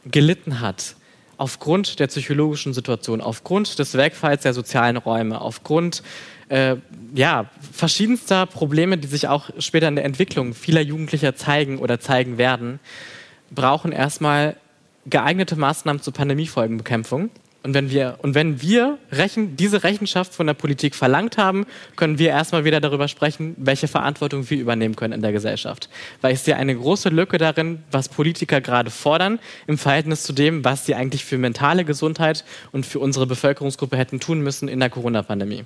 gelitten 0.06 0.60
hat, 0.60 0.96
aufgrund 1.38 2.00
der 2.00 2.08
psychologischen 2.08 2.74
Situation, 2.74 3.22
aufgrund 3.22 3.80
des 3.80 3.96
Wegfalls 3.96 4.44
der 4.44 4.54
sozialen 4.54 4.98
Räume, 4.98 5.40
aufgrund 5.40 6.04
äh, 6.50 6.78
ja, 7.14 7.50
verschiedenster 7.74 8.46
Probleme, 8.46 8.98
die 8.98 9.08
sich 9.08 9.28
auch 9.28 9.50
später 9.60 9.88
in 9.88 9.96
der 9.96 10.06
Entwicklung 10.06 10.54
vieler 10.54 10.82
Jugendlicher 10.82 11.36
zeigen 11.36 11.80
oder 11.80 12.00
zeigen 12.00 12.38
werden, 12.38 12.80
brauchen 13.52 13.92
erstmal 13.92 14.56
geeignete 15.06 15.56
Maßnahmen 15.56 16.02
zur 16.02 16.14
Pandemiefolgenbekämpfung. 16.14 17.30
Und 17.68 17.74
wenn 17.74 17.92
wir, 17.92 18.18
und 18.22 18.34
wenn 18.34 18.62
wir 18.62 18.98
Rechen, 19.12 19.58
diese 19.58 19.84
Rechenschaft 19.84 20.34
von 20.34 20.48
der 20.48 20.54
Politik 20.54 20.96
verlangt 20.96 21.38
haben, 21.38 21.66
können 21.98 22.18
wir 22.18 22.30
erstmal 22.30 22.64
wieder 22.64 22.80
darüber 22.80 23.10
sprechen, 23.10 23.56
welche 23.58 23.90
Verantwortung 23.90 24.50
wir 24.50 24.58
übernehmen 24.58 24.96
können 24.96 25.12
in 25.12 25.22
der 25.22 25.34
Gesellschaft. 25.34 25.90
Weil 26.22 26.34
ich 26.34 26.40
sehe 26.40 26.56
eine 26.56 26.74
große 26.74 27.10
Lücke 27.10 27.38
darin, 27.38 27.84
was 27.92 28.08
Politiker 28.08 28.62
gerade 28.62 28.90
fordern, 28.90 29.40
im 29.68 29.78
Verhältnis 29.78 30.24
zu 30.24 30.32
dem, 30.32 30.64
was 30.64 30.86
sie 30.86 30.96
eigentlich 30.96 31.26
für 31.26 31.38
mentale 31.38 31.84
Gesundheit 31.84 32.46
und 32.72 32.86
für 32.86 33.00
unsere 33.00 33.28
Bevölkerungsgruppe 33.28 33.98
hätten 33.98 34.22
tun 34.22 34.40
müssen 34.40 34.70
in 34.70 34.80
der 34.80 34.90
Corona-Pandemie. 34.90 35.66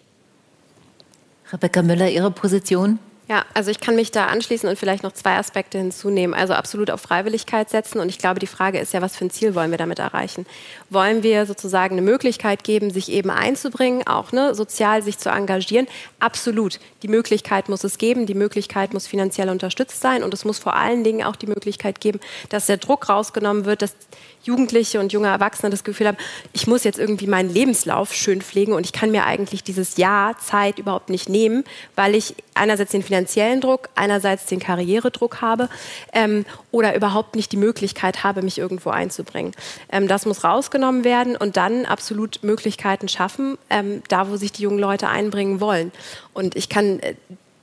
Rebecca 1.53 1.83
Müller, 1.83 2.09
Ihre 2.09 2.31
Position? 2.31 2.97
Ja, 3.31 3.45
also 3.53 3.71
ich 3.71 3.79
kann 3.79 3.95
mich 3.95 4.11
da 4.11 4.25
anschließen 4.25 4.67
und 4.67 4.77
vielleicht 4.77 5.03
noch 5.03 5.13
zwei 5.13 5.37
Aspekte 5.37 5.77
hinzunehmen. 5.77 6.33
Also 6.33 6.53
absolut 6.53 6.91
auf 6.91 6.99
Freiwilligkeit 6.99 7.69
setzen. 7.69 8.01
Und 8.01 8.09
ich 8.09 8.17
glaube, 8.17 8.41
die 8.41 8.45
Frage 8.45 8.77
ist 8.77 8.93
ja, 8.93 9.01
was 9.01 9.15
für 9.15 9.23
ein 9.23 9.29
Ziel 9.29 9.55
wollen 9.55 9.71
wir 9.71 9.77
damit 9.77 9.99
erreichen? 9.99 10.45
Wollen 10.89 11.23
wir 11.23 11.45
sozusagen 11.45 11.93
eine 11.93 12.01
Möglichkeit 12.01 12.65
geben, 12.65 12.91
sich 12.91 13.09
eben 13.09 13.29
einzubringen, 13.29 14.05
auch 14.05 14.33
ne, 14.33 14.53
sozial 14.53 15.01
sich 15.01 15.17
zu 15.17 15.29
engagieren? 15.29 15.87
Absolut. 16.19 16.81
Die 17.03 17.07
Möglichkeit 17.07 17.69
muss 17.69 17.85
es 17.85 17.97
geben. 17.97 18.25
Die 18.25 18.33
Möglichkeit 18.33 18.91
muss 18.91 19.07
finanziell 19.07 19.47
unterstützt 19.47 20.01
sein. 20.01 20.23
Und 20.23 20.33
es 20.33 20.43
muss 20.43 20.59
vor 20.59 20.75
allen 20.75 21.05
Dingen 21.05 21.23
auch 21.23 21.37
die 21.37 21.47
Möglichkeit 21.47 22.01
geben, 22.01 22.19
dass 22.49 22.65
der 22.65 22.75
Druck 22.75 23.07
rausgenommen 23.07 23.63
wird, 23.63 23.81
dass 23.81 23.95
Jugendliche 24.43 24.99
und 24.99 25.13
junge 25.13 25.27
Erwachsene 25.27 25.69
das 25.69 25.83
Gefühl 25.83 26.07
haben, 26.07 26.17
ich 26.53 26.67
muss 26.67 26.83
jetzt 26.83 26.99
irgendwie 26.99 27.27
meinen 27.27 27.49
Lebenslauf 27.49 28.13
schön 28.13 28.41
pflegen 28.41 28.73
und 28.73 28.85
ich 28.85 28.93
kann 28.93 29.11
mir 29.11 29.25
eigentlich 29.25 29.63
dieses 29.63 29.97
Jahr 29.97 30.37
Zeit 30.39 30.79
überhaupt 30.79 31.09
nicht 31.09 31.29
nehmen, 31.29 31.63
weil 31.95 32.15
ich 32.15 32.35
einerseits 32.53 32.91
den 32.91 33.03
finanziellen 33.03 33.61
Druck, 33.61 33.89
einerseits 33.95 34.45
den 34.45 34.59
Karrieredruck 34.59 35.41
habe 35.41 35.69
ähm, 36.13 36.45
oder 36.71 36.95
überhaupt 36.95 37.35
nicht 37.35 37.51
die 37.51 37.57
Möglichkeit 37.57 38.23
habe, 38.23 38.41
mich 38.41 38.57
irgendwo 38.57 38.89
einzubringen. 38.89 39.53
Ähm, 39.91 40.07
das 40.07 40.25
muss 40.25 40.43
rausgenommen 40.43 41.03
werden 41.03 41.35
und 41.35 41.57
dann 41.57 41.85
absolut 41.85 42.39
Möglichkeiten 42.43 43.07
schaffen, 43.07 43.57
ähm, 43.69 44.01
da 44.09 44.29
wo 44.29 44.35
sich 44.35 44.51
die 44.51 44.63
jungen 44.63 44.79
Leute 44.79 45.07
einbringen 45.07 45.59
wollen. 45.59 45.91
Und 46.33 46.55
ich 46.55 46.69
kann 46.69 46.99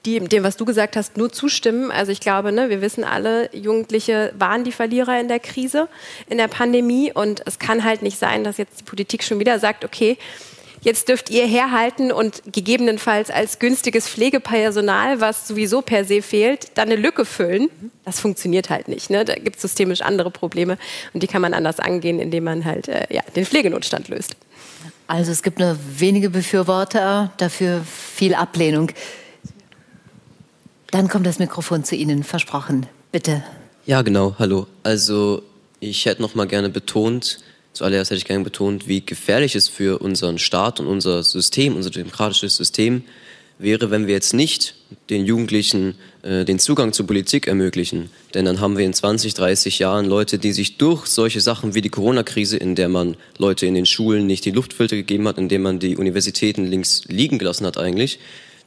die, 0.09 0.21
dem, 0.21 0.43
was 0.43 0.57
du 0.57 0.65
gesagt 0.65 0.97
hast, 0.97 1.17
nur 1.17 1.31
zustimmen. 1.31 1.91
Also 1.91 2.13
ich 2.13 2.21
glaube, 2.21 2.53
ne, 2.53 2.71
wir 2.71 2.81
wissen 2.81 3.05
alle, 3.05 3.55
Jugendliche 3.55 4.33
waren 4.39 4.65
die 4.65 4.73
Verlierer 4.73 5.21
in 5.21 5.29
der 5.29 5.39
Krise, 5.39 5.89
in 6.29 6.39
der 6.39 6.49
Pandemie. 6.49 7.13
Und 7.13 7.43
es 7.47 7.59
kann 7.59 7.85
halt 7.85 8.03
nicht 8.03 8.19
sein, 8.19 8.45
dass 8.45 8.57
jetzt 8.57 8.81
die 8.81 8.85
Politik 8.85 9.23
schon 9.23 9.39
wieder 9.39 9.59
sagt, 9.59 9.85
okay, 9.85 10.17
jetzt 10.83 11.09
dürft 11.09 11.29
ihr 11.29 11.47
herhalten 11.47 12.13
und 12.13 12.43
gegebenenfalls 12.53 13.31
als 13.31 13.59
günstiges 13.59 14.09
Pflegepersonal, 14.09 15.21
was 15.21 15.47
sowieso 15.47 15.83
per 15.83 16.05
se 16.05 16.23
fehlt, 16.23 16.69
dann 16.77 16.89
eine 16.89 17.01
Lücke 17.01 17.25
füllen. 17.25 17.69
Das 18.05 18.21
funktioniert 18.21 18.71
halt 18.71 18.89
nicht. 18.89 19.11
Ne? 19.11 19.25
Da 19.25 19.35
gibt 19.35 19.57
es 19.57 19.63
systemisch 19.63 20.01
andere 20.01 20.31
Probleme 20.31 20.79
und 21.13 21.23
die 21.23 21.27
kann 21.27 21.43
man 21.43 21.53
anders 21.53 21.81
angehen, 21.81 22.21
indem 22.21 22.45
man 22.45 22.65
halt 22.65 22.89
äh, 22.89 23.07
ja, 23.11 23.23
den 23.37 23.45
Pflegenotstand 23.45 24.09
löst. 24.09 24.37
Also 25.07 25.33
es 25.33 25.43
gibt 25.43 25.59
nur 25.59 25.77
wenige 25.97 26.31
Befürworter, 26.31 27.33
dafür 27.39 27.83
viel 27.85 28.35
Ablehnung. 28.35 28.93
Dann 30.91 31.09
kommt 31.09 31.27
das 31.27 31.39
Mikrofon 31.39 31.85
zu 31.85 31.97
Ihnen, 31.97 32.25
versprochen. 32.25 32.87
Bitte. 33.13 33.45
Ja, 33.87 34.03
genau. 34.03 34.37
Hallo. 34.39 34.67
Also 34.83 35.43
ich 35.81 36.07
hätte 36.07 36.23
noch 36.23 36.35
mal 36.35 36.47
gerne 36.47 36.71
betont, 36.71 37.41
zuallererst 37.73 38.11
hätte 38.11 38.19
ich 38.19 38.25
gerne 38.25 38.45
betont, 38.45 38.89
wie 38.89 39.05
gefährlich 39.05 39.55
es 39.55 39.69
für 39.69 39.99
unseren 39.99 40.39
Staat 40.39 40.81
und 40.81 40.87
unser 40.87 41.23
System, 41.23 41.77
unser 41.77 41.91
demokratisches 41.91 42.57
System 42.57 43.05
wäre, 43.59 43.91
wenn 43.91 44.07
wir 44.07 44.15
jetzt 44.15 44.35
nicht 44.35 44.77
den 45.11 45.27
Jugendlichen 45.27 45.97
äh, 46.23 46.45
den 46.45 46.59
Zugang 46.59 46.93
zur 46.93 47.07
Politik 47.07 47.49
ermöglichen. 47.49 48.09
Denn 48.33 48.45
dann 48.45 48.61
haben 48.61 48.79
wir 48.79 48.87
in 48.87 48.95
20, 48.95 49.35
30 49.35 49.79
Jahren 49.79 50.07
Leute, 50.07 50.39
die 50.39 50.53
sich 50.53 50.79
durch 50.79 51.07
solche 51.07 51.41
Sachen 51.41 51.75
wie 51.75 51.83
die 51.83 51.91
Corona-Krise, 51.91 52.57
in 52.57 52.75
der 52.75 52.89
man 52.89 53.17
Leute 53.37 53.67
in 53.67 53.75
den 53.75 53.87
Schulen 53.87 54.27
nicht 54.27 54.45
die 54.45 54.53
Luftfilter 54.53 54.97
gegeben 54.97 55.29
hat, 55.29 55.39
in 55.39 55.49
der 55.49 55.59
man 55.59 55.81
die 55.81 55.97
Universitäten 55.97 56.65
links 56.65 57.05
liegen 57.09 57.39
gelassen 57.39 57.67
hat 57.67 57.79
eigentlich, 57.79 58.21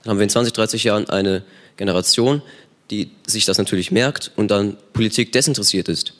dann 0.03 0.11
haben 0.11 0.19
wir 0.19 0.23
in 0.23 0.29
20, 0.29 0.53
30 0.53 0.83
Jahren 0.83 1.09
eine 1.09 1.43
Generation, 1.77 2.41
die 2.89 3.11
sich 3.25 3.45
das 3.45 3.57
natürlich 3.57 3.91
merkt 3.91 4.31
und 4.35 4.51
dann 4.51 4.77
Politik 4.93 5.31
desinteressiert 5.31 5.89
ist. 5.89 6.13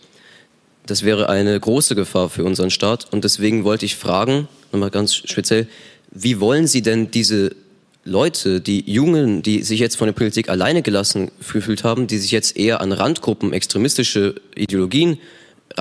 Das 0.85 1.03
wäre 1.03 1.29
eine 1.29 1.59
große 1.59 1.95
Gefahr 1.95 2.29
für 2.29 2.43
unseren 2.43 2.71
Staat. 2.71 3.11
Und 3.13 3.23
deswegen 3.23 3.63
wollte 3.63 3.85
ich 3.85 3.95
fragen, 3.95 4.47
nochmal 4.71 4.89
ganz 4.89 5.15
speziell, 5.15 5.67
wie 6.11 6.39
wollen 6.39 6.67
Sie 6.67 6.81
denn 6.81 7.11
diese 7.11 7.55
Leute, 8.03 8.61
die 8.61 8.91
Jungen, 8.91 9.43
die 9.43 9.61
sich 9.61 9.79
jetzt 9.79 9.95
von 9.95 10.07
der 10.07 10.13
Politik 10.13 10.49
alleine 10.49 10.81
gelassen 10.81 11.29
gefühlt 11.37 11.83
haben, 11.83 12.07
die 12.07 12.17
sich 12.17 12.31
jetzt 12.31 12.57
eher 12.57 12.81
an 12.81 12.91
Randgruppen, 12.91 13.53
extremistische 13.53 14.35
Ideologien 14.55 15.19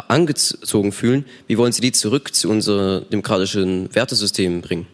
angezogen 0.08 0.92
fühlen, 0.92 1.24
wie 1.46 1.56
wollen 1.56 1.72
Sie 1.72 1.80
die 1.80 1.92
zurück 1.92 2.34
zu 2.34 2.50
unserem 2.50 3.08
demokratischen 3.10 3.92
Wertesystem 3.94 4.60
bringen? 4.60 4.86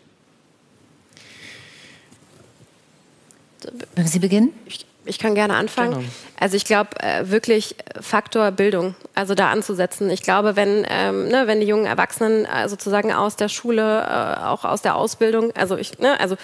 Mögen 3.96 4.08
Sie 4.08 4.18
beginnen? 4.18 4.52
Ich, 4.66 4.86
ich 5.04 5.18
kann 5.18 5.34
gerne 5.34 5.54
anfangen. 5.54 5.94
Genau. 5.94 6.04
Also 6.38 6.56
ich 6.56 6.64
glaube 6.64 6.90
äh, 7.00 7.30
wirklich 7.30 7.76
Faktor 8.00 8.50
Bildung, 8.50 8.94
also 9.14 9.34
da 9.34 9.50
anzusetzen. 9.50 10.10
Ich 10.10 10.22
glaube, 10.22 10.56
wenn, 10.56 10.86
ähm, 10.88 11.28
ne, 11.28 11.46
wenn 11.46 11.60
die 11.60 11.66
jungen 11.66 11.86
Erwachsenen 11.86 12.44
äh, 12.44 12.68
sozusagen 12.68 13.12
aus 13.12 13.36
der 13.36 13.48
Schule, 13.48 14.02
äh, 14.02 14.44
auch 14.44 14.64
aus 14.64 14.82
der 14.82 14.96
Ausbildung, 14.96 15.52
also 15.56 15.76
ich, 15.76 15.98
ne, 15.98 16.18
also 16.20 16.36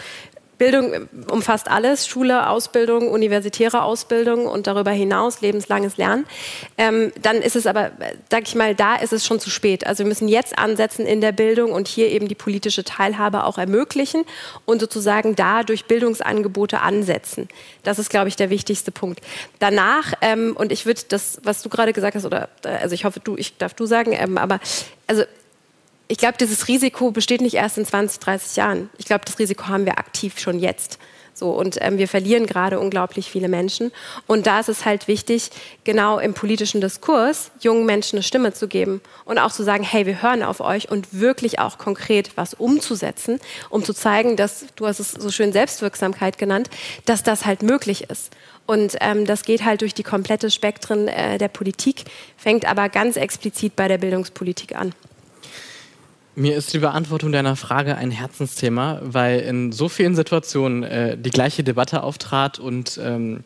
Bildung 0.62 1.08
umfasst 1.28 1.68
alles, 1.68 2.06
Schule, 2.06 2.48
Ausbildung, 2.48 3.08
universitäre 3.08 3.82
Ausbildung 3.82 4.46
und 4.46 4.68
darüber 4.68 4.92
hinaus 4.92 5.40
lebenslanges 5.40 5.96
Lernen. 5.96 6.24
Ähm, 6.78 7.10
dann 7.20 7.38
ist 7.38 7.56
es 7.56 7.66
aber, 7.66 7.90
sag 8.30 8.46
ich 8.46 8.54
mal, 8.54 8.72
da 8.76 8.94
ist 8.94 9.12
es 9.12 9.26
schon 9.26 9.40
zu 9.40 9.50
spät. 9.50 9.84
Also 9.84 10.04
wir 10.04 10.08
müssen 10.08 10.28
jetzt 10.28 10.56
ansetzen 10.56 11.04
in 11.04 11.20
der 11.20 11.32
Bildung 11.32 11.72
und 11.72 11.88
hier 11.88 12.10
eben 12.10 12.28
die 12.28 12.36
politische 12.36 12.84
Teilhabe 12.84 13.42
auch 13.42 13.58
ermöglichen 13.58 14.22
und 14.64 14.80
sozusagen 14.80 15.34
da 15.34 15.64
durch 15.64 15.86
Bildungsangebote 15.86 16.78
ansetzen. 16.78 17.48
Das 17.82 17.98
ist, 17.98 18.08
glaube 18.08 18.28
ich, 18.28 18.36
der 18.36 18.48
wichtigste 18.48 18.92
Punkt. 18.92 19.20
Danach, 19.58 20.12
ähm, 20.20 20.54
und 20.56 20.70
ich 20.70 20.86
würde 20.86 21.00
das, 21.08 21.40
was 21.42 21.64
du 21.64 21.70
gerade 21.70 21.92
gesagt 21.92 22.14
hast, 22.14 22.24
oder 22.24 22.48
also 22.62 22.94
ich 22.94 23.04
hoffe, 23.04 23.18
du, 23.18 23.36
ich 23.36 23.56
darf 23.56 23.74
du 23.74 23.84
sagen, 23.84 24.12
ähm, 24.12 24.38
aber 24.38 24.60
also 25.08 25.24
ich 26.12 26.18
glaube, 26.18 26.36
dieses 26.38 26.68
Risiko 26.68 27.10
besteht 27.10 27.40
nicht 27.40 27.54
erst 27.54 27.78
in 27.78 27.86
20, 27.86 28.20
30 28.20 28.56
Jahren. 28.56 28.90
Ich 28.98 29.06
glaube, 29.06 29.24
das 29.24 29.38
Risiko 29.38 29.68
haben 29.68 29.86
wir 29.86 29.98
aktiv 29.98 30.38
schon 30.38 30.58
jetzt. 30.58 30.98
So, 31.32 31.52
und 31.52 31.78
ähm, 31.80 31.96
wir 31.96 32.06
verlieren 32.06 32.44
gerade 32.44 32.78
unglaublich 32.78 33.30
viele 33.30 33.48
Menschen. 33.48 33.90
Und 34.26 34.46
da 34.46 34.60
ist 34.60 34.68
es 34.68 34.84
halt 34.84 35.08
wichtig, 35.08 35.50
genau 35.84 36.18
im 36.18 36.34
politischen 36.34 36.82
Diskurs 36.82 37.50
jungen 37.60 37.86
Menschen 37.86 38.16
eine 38.16 38.22
Stimme 38.24 38.52
zu 38.52 38.68
geben 38.68 39.00
und 39.24 39.38
auch 39.38 39.52
zu 39.52 39.62
sagen, 39.62 39.84
hey, 39.84 40.04
wir 40.04 40.20
hören 40.20 40.42
auf 40.42 40.60
euch 40.60 40.90
und 40.90 41.18
wirklich 41.18 41.60
auch 41.60 41.78
konkret 41.78 42.36
was 42.36 42.52
umzusetzen, 42.52 43.40
um 43.70 43.82
zu 43.82 43.94
zeigen, 43.94 44.36
dass, 44.36 44.66
du 44.76 44.86
hast 44.86 45.00
es 45.00 45.12
so 45.12 45.30
schön 45.30 45.54
Selbstwirksamkeit 45.54 46.36
genannt, 46.36 46.68
dass 47.06 47.22
das 47.22 47.46
halt 47.46 47.62
möglich 47.62 48.10
ist. 48.10 48.34
Und 48.66 48.98
ähm, 49.00 49.24
das 49.24 49.44
geht 49.44 49.64
halt 49.64 49.80
durch 49.80 49.94
die 49.94 50.02
komplette 50.02 50.50
Spektren 50.50 51.08
äh, 51.08 51.38
der 51.38 51.48
Politik, 51.48 52.04
fängt 52.36 52.66
aber 52.66 52.90
ganz 52.90 53.16
explizit 53.16 53.76
bei 53.76 53.88
der 53.88 53.96
Bildungspolitik 53.96 54.76
an. 54.76 54.92
Mir 56.34 56.56
ist 56.56 56.72
die 56.72 56.78
Beantwortung 56.78 57.30
deiner 57.30 57.56
Frage 57.56 57.96
ein 57.96 58.10
Herzensthema, 58.10 59.00
weil 59.02 59.40
in 59.40 59.70
so 59.70 59.90
vielen 59.90 60.16
Situationen 60.16 60.82
äh, 60.82 61.18
die 61.18 61.28
gleiche 61.28 61.62
Debatte 61.62 62.02
auftrat 62.02 62.58
und 62.58 62.98
ähm, 63.02 63.44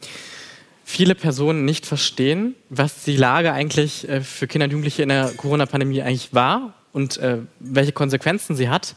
viele 0.85 1.17
Personen 1.17 1.65
nicht 1.65 1.85
verstehen, 1.85 2.55
was 2.69 3.03
die 3.03 3.17
Lage 3.17 3.53
eigentlich 3.53 4.09
äh, 4.09 4.21
für 4.21 4.47
Kinder 4.47 4.67
und 4.67 4.71
Jugendliche 4.71 5.03
in 5.03 5.09
der 5.09 5.33
Corona-Pandemie 5.37 6.01
eigentlich 6.03 6.33
war 6.33 6.75
und 6.93 7.17
äh, 7.17 7.39
welche 7.59 7.91
Konsequenzen 7.91 8.55
sie 8.55 8.69
hat. 8.69 8.95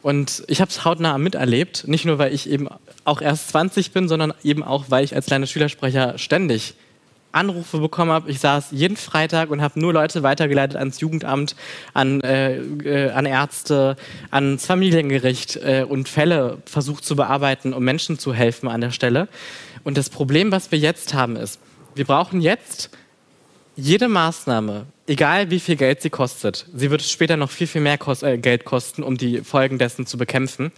Und 0.00 0.42
ich 0.46 0.62
habe 0.62 0.70
es 0.70 0.86
hautnah 0.86 1.18
miterlebt, 1.18 1.86
nicht 1.86 2.06
nur 2.06 2.18
weil 2.18 2.32
ich 2.32 2.48
eben 2.48 2.68
auch 3.04 3.20
erst 3.20 3.50
20 3.50 3.92
bin, 3.92 4.08
sondern 4.08 4.32
eben 4.42 4.62
auch, 4.62 4.86
weil 4.88 5.04
ich 5.04 5.14
als 5.14 5.26
kleiner 5.26 5.46
Schülersprecher 5.46 6.16
ständig 6.16 6.72
Anrufe 7.32 7.78
bekommen 7.78 8.10
habe. 8.10 8.30
Ich 8.30 8.40
saß 8.40 8.68
jeden 8.72 8.96
Freitag 8.96 9.50
und 9.50 9.62
habe 9.62 9.78
nur 9.78 9.92
Leute 9.92 10.22
weitergeleitet 10.22 10.76
ans 10.76 11.00
Jugendamt, 11.00 11.54
an, 11.94 12.20
äh, 12.20 12.56
äh, 12.56 13.10
an 13.10 13.26
Ärzte, 13.26 13.96
ans 14.30 14.66
Familiengericht 14.66 15.56
äh, 15.56 15.84
und 15.88 16.08
Fälle 16.08 16.58
versucht 16.64 17.04
zu 17.04 17.16
bearbeiten, 17.16 17.72
um 17.72 17.84
Menschen 17.84 18.18
zu 18.18 18.34
helfen 18.34 18.68
an 18.68 18.80
der 18.80 18.90
Stelle. 18.90 19.28
Und 19.84 19.96
das 19.96 20.10
Problem, 20.10 20.52
was 20.52 20.70
wir 20.72 20.78
jetzt 20.78 21.14
haben, 21.14 21.36
ist, 21.36 21.60
wir 21.94 22.04
brauchen 22.04 22.40
jetzt 22.40 22.90
jede 23.76 24.08
Maßnahme, 24.08 24.86
egal 25.06 25.50
wie 25.50 25.60
viel 25.60 25.76
Geld 25.76 26.02
sie 26.02 26.10
kostet, 26.10 26.66
sie 26.74 26.90
wird 26.90 27.02
später 27.02 27.36
noch 27.36 27.50
viel, 27.50 27.66
viel 27.66 27.80
mehr 27.80 27.98
kost 27.98 28.22
äh, 28.22 28.38
Geld 28.38 28.64
kosten, 28.64 29.02
um 29.02 29.16
die 29.16 29.40
Folgen 29.40 29.78
dessen 29.78 30.06
zu 30.06 30.18
bekämpfen. 30.18 30.72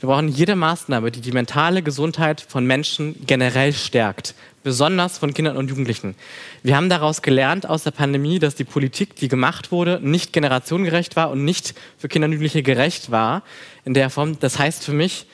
Wir 0.00 0.08
brauchen 0.08 0.28
jede 0.28 0.56
Maßnahme, 0.56 1.10
die 1.10 1.20
die 1.20 1.32
mentale 1.32 1.82
Gesundheit 1.82 2.40
von 2.40 2.66
Menschen 2.66 3.14
generell 3.26 3.72
stärkt, 3.72 4.34
besonders 4.62 5.18
von 5.18 5.34
Kindern 5.34 5.56
und 5.56 5.68
Jugendlichen. 5.68 6.14
Wir 6.62 6.76
haben 6.76 6.88
daraus 6.88 7.22
gelernt 7.22 7.68
aus 7.68 7.84
der 7.84 7.90
Pandemie, 7.90 8.38
dass 8.38 8.54
die 8.54 8.64
Politik, 8.64 9.16
die 9.16 9.28
gemacht 9.28 9.72
wurde, 9.72 10.00
nicht 10.02 10.32
generationengerecht 10.32 11.16
war 11.16 11.30
und 11.30 11.44
nicht 11.44 11.74
für 11.98 12.08
Kinder 12.08 12.26
und 12.26 12.32
Jugendliche 12.32 12.62
gerecht 12.62 13.10
war 13.10 13.42
in 13.84 13.94
der 13.94 14.10
Form. 14.10 14.38
Das 14.40 14.58
heißt 14.58 14.84
für 14.84 14.92
mich, 14.92 15.26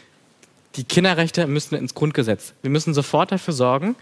die 0.77 0.85
Kinderrechte 0.85 1.47
müssen 1.47 1.75
ins 1.77 1.95
Grundgesetz. 1.95 2.53
Wir 2.63 2.71
müssen 2.71 2.93
sofort 2.93 3.33
dafür 3.33 3.55
sorgen, 3.55 3.97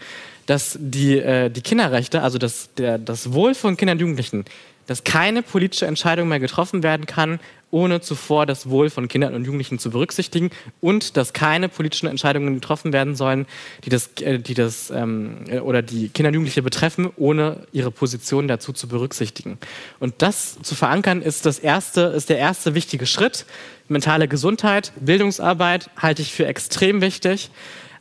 dass 0.45 0.77
die, 0.79 1.17
äh, 1.17 1.49
die 1.49 1.61
Kinderrechte, 1.61 2.21
also 2.21 2.37
das, 2.37 2.69
der, 2.75 2.97
das 2.97 3.33
Wohl 3.33 3.55
von 3.55 3.77
Kindern 3.77 3.95
und 3.97 4.01
Jugendlichen, 4.01 4.45
dass 4.87 5.03
keine 5.03 5.41
politische 5.41 5.87
Entscheidung 5.87 6.27
mehr 6.27 6.39
getroffen 6.39 6.83
werden 6.83 7.05
kann, 7.05 7.39
ohne 7.71 7.99
zuvor 7.99 8.45
das 8.45 8.69
Wohl 8.69 8.89
von 8.89 9.07
Kindern 9.07 9.33
und 9.33 9.43
Jugendlichen 9.43 9.79
zu 9.79 9.89
berücksichtigen 9.89 10.51
und 10.79 11.17
dass 11.17 11.33
keine 11.33 11.67
politischen 11.67 12.07
Entscheidungen 12.07 12.53
getroffen 12.55 12.93
werden 12.93 13.15
sollen, 13.15 13.47
die 13.83 13.89
das, 13.89 14.11
äh, 14.21 14.39
die 14.39 14.53
das 14.53 14.91
ähm, 14.91 15.39
äh, 15.49 15.59
oder 15.59 15.81
die 15.81 16.09
Kinder 16.09 16.29
und 16.29 16.35
Jugendliche 16.35 16.61
betreffen, 16.61 17.09
ohne 17.17 17.65
ihre 17.71 17.91
Position 17.91 18.47
dazu 18.47 18.71
zu 18.71 18.87
berücksichtigen. 18.87 19.57
Und 19.99 20.21
das 20.21 20.57
zu 20.61 20.75
verankern 20.75 21.21
ist 21.21 21.45
das 21.45 21.59
erste, 21.59 22.01
ist 22.01 22.29
der 22.29 22.37
erste 22.37 22.75
wichtige 22.75 23.05
Schritt. 23.05 23.45
Mentale 23.87 24.27
Gesundheit, 24.27 24.93
Bildungsarbeit 24.99 25.89
halte 25.97 26.21
ich 26.21 26.33
für 26.33 26.45
extrem 26.45 27.01
wichtig 27.01 27.49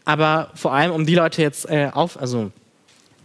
aber 0.05 0.51
vor 0.55 0.73
allem 0.73 0.93
um 0.93 1.07
die 1.07 1.15
Leute 1.15 1.43
jetzt 1.43 1.69
äh, 1.69 1.91
auf, 1.93 2.19
also 2.21 2.53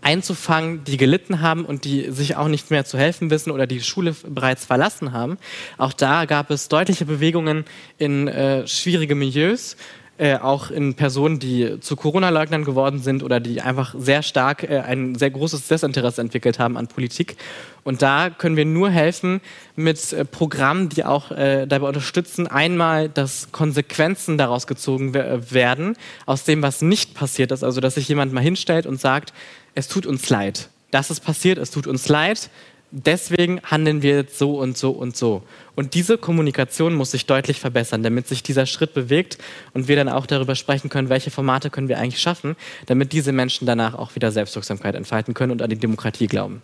einzufangen, 0.01 0.83
die 0.85 0.97
gelitten 0.97 1.41
haben 1.41 1.65
und 1.65 1.83
die 1.83 2.11
sich 2.11 2.35
auch 2.37 2.47
nicht 2.47 2.71
mehr 2.71 2.85
zu 2.85 2.97
helfen 2.97 3.29
wissen 3.29 3.51
oder 3.51 3.67
die 3.67 3.81
Schule 3.81 4.15
bereits 4.27 4.65
verlassen 4.65 5.11
haben. 5.11 5.37
Auch 5.77 5.93
da 5.93 6.25
gab 6.25 6.51
es 6.51 6.69
deutliche 6.69 7.05
Bewegungen 7.05 7.65
in 7.97 8.27
äh, 8.27 8.65
schwierige 8.67 9.15
Milieus 9.15 9.75
äh, 10.19 10.37
auch 10.37 10.69
in 10.69 10.95
Personen, 10.95 11.39
die 11.39 11.79
zu 11.79 11.95
Corona-Leugnern 11.95 12.65
geworden 12.65 12.99
sind 12.99 13.23
oder 13.23 13.39
die 13.39 13.61
einfach 13.61 13.95
sehr 13.97 14.21
stark 14.21 14.63
äh, 14.63 14.79
ein 14.79 15.15
sehr 15.15 15.31
großes 15.31 15.67
Desinteresse 15.69 16.19
entwickelt 16.19 16.59
haben 16.59 16.75
an 16.77 16.87
Politik. 16.87 17.37
Und 17.85 18.01
da 18.01 18.29
können 18.29 18.57
wir 18.57 18.65
nur 18.65 18.89
helfen 18.89 19.39
mit 19.77 20.11
äh, 20.11 20.25
Programmen, 20.25 20.89
die 20.89 21.05
auch 21.05 21.31
äh, 21.31 21.65
dabei 21.65 21.87
unterstützen, 21.87 22.47
einmal, 22.47 23.07
dass 23.07 23.53
Konsequenzen 23.53 24.37
daraus 24.37 24.67
gezogen 24.67 25.13
werden, 25.13 25.95
aus 26.25 26.43
dem, 26.43 26.61
was 26.61 26.81
nicht 26.81 27.13
passiert 27.13 27.53
ist. 27.53 27.63
Also, 27.63 27.79
dass 27.79 27.95
sich 27.95 28.09
jemand 28.09 28.33
mal 28.33 28.41
hinstellt 28.43 28.85
und 28.85 28.99
sagt, 28.99 29.33
es 29.73 29.87
tut 29.87 30.05
uns 30.05 30.29
leid. 30.29 30.69
Das 30.91 31.09
ist 31.11 31.21
passiert, 31.21 31.57
es 31.57 31.71
tut 31.71 31.87
uns 31.87 32.09
leid 32.09 32.49
deswegen 32.91 33.61
handeln 33.63 34.01
wir 34.01 34.15
jetzt 34.15 34.37
so 34.37 34.59
und 34.59 34.77
so 34.77 34.91
und 34.91 35.15
so. 35.15 35.43
Und 35.75 35.93
diese 35.93 36.17
Kommunikation 36.17 36.95
muss 36.95 37.11
sich 37.11 37.25
deutlich 37.25 37.59
verbessern, 37.59 38.03
damit 38.03 38.27
sich 38.27 38.43
dieser 38.43 38.65
Schritt 38.65 38.93
bewegt 38.93 39.37
und 39.73 39.87
wir 39.87 39.95
dann 39.95 40.09
auch 40.09 40.25
darüber 40.25 40.55
sprechen 40.55 40.89
können, 40.89 41.09
welche 41.09 41.31
Formate 41.31 41.69
können 41.69 41.87
wir 41.87 41.99
eigentlich 41.99 42.21
schaffen, 42.21 42.55
damit 42.87 43.13
diese 43.13 43.31
Menschen 43.31 43.65
danach 43.65 43.93
auch 43.93 44.15
wieder 44.15 44.31
Selbstwirksamkeit 44.31 44.95
entfalten 44.95 45.33
können 45.33 45.51
und 45.51 45.61
an 45.61 45.69
die 45.69 45.77
Demokratie 45.77 46.27
glauben. 46.27 46.61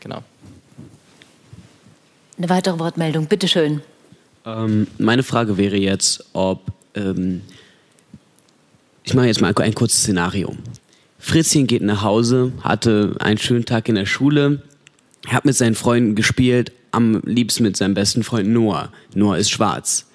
Genau. 0.00 0.22
Eine 2.38 2.48
weitere 2.48 2.78
Wortmeldung, 2.78 3.26
bitteschön. 3.26 3.82
Ähm, 4.46 4.86
meine 4.98 5.22
Frage 5.22 5.56
wäre 5.56 5.76
jetzt, 5.76 6.24
ob, 6.32 6.62
ähm, 6.94 7.42
ich 9.04 9.14
mache 9.14 9.26
jetzt 9.26 9.40
mal 9.40 9.52
ein 9.54 9.74
kurzes 9.74 10.00
Szenario. 10.00 10.56
Fritzchen 11.18 11.66
geht 11.66 11.82
nach 11.82 12.02
Hause, 12.02 12.52
hatte 12.62 13.16
einen 13.18 13.38
schönen 13.38 13.64
Tag 13.64 13.88
in 13.88 13.96
der 13.96 14.06
Schule, 14.06 14.62
hat 15.34 15.44
mit 15.44 15.56
seinen 15.56 15.74
Freunden 15.74 16.14
gespielt, 16.14 16.72
am 16.90 17.20
liebsten 17.24 17.62
mit 17.62 17.76
seinem 17.76 17.94
besten 17.94 18.22
Freund 18.22 18.48
Noah. 18.48 18.90
Noah 19.14 19.38
ist 19.38 19.50
schwarz. 19.50 20.06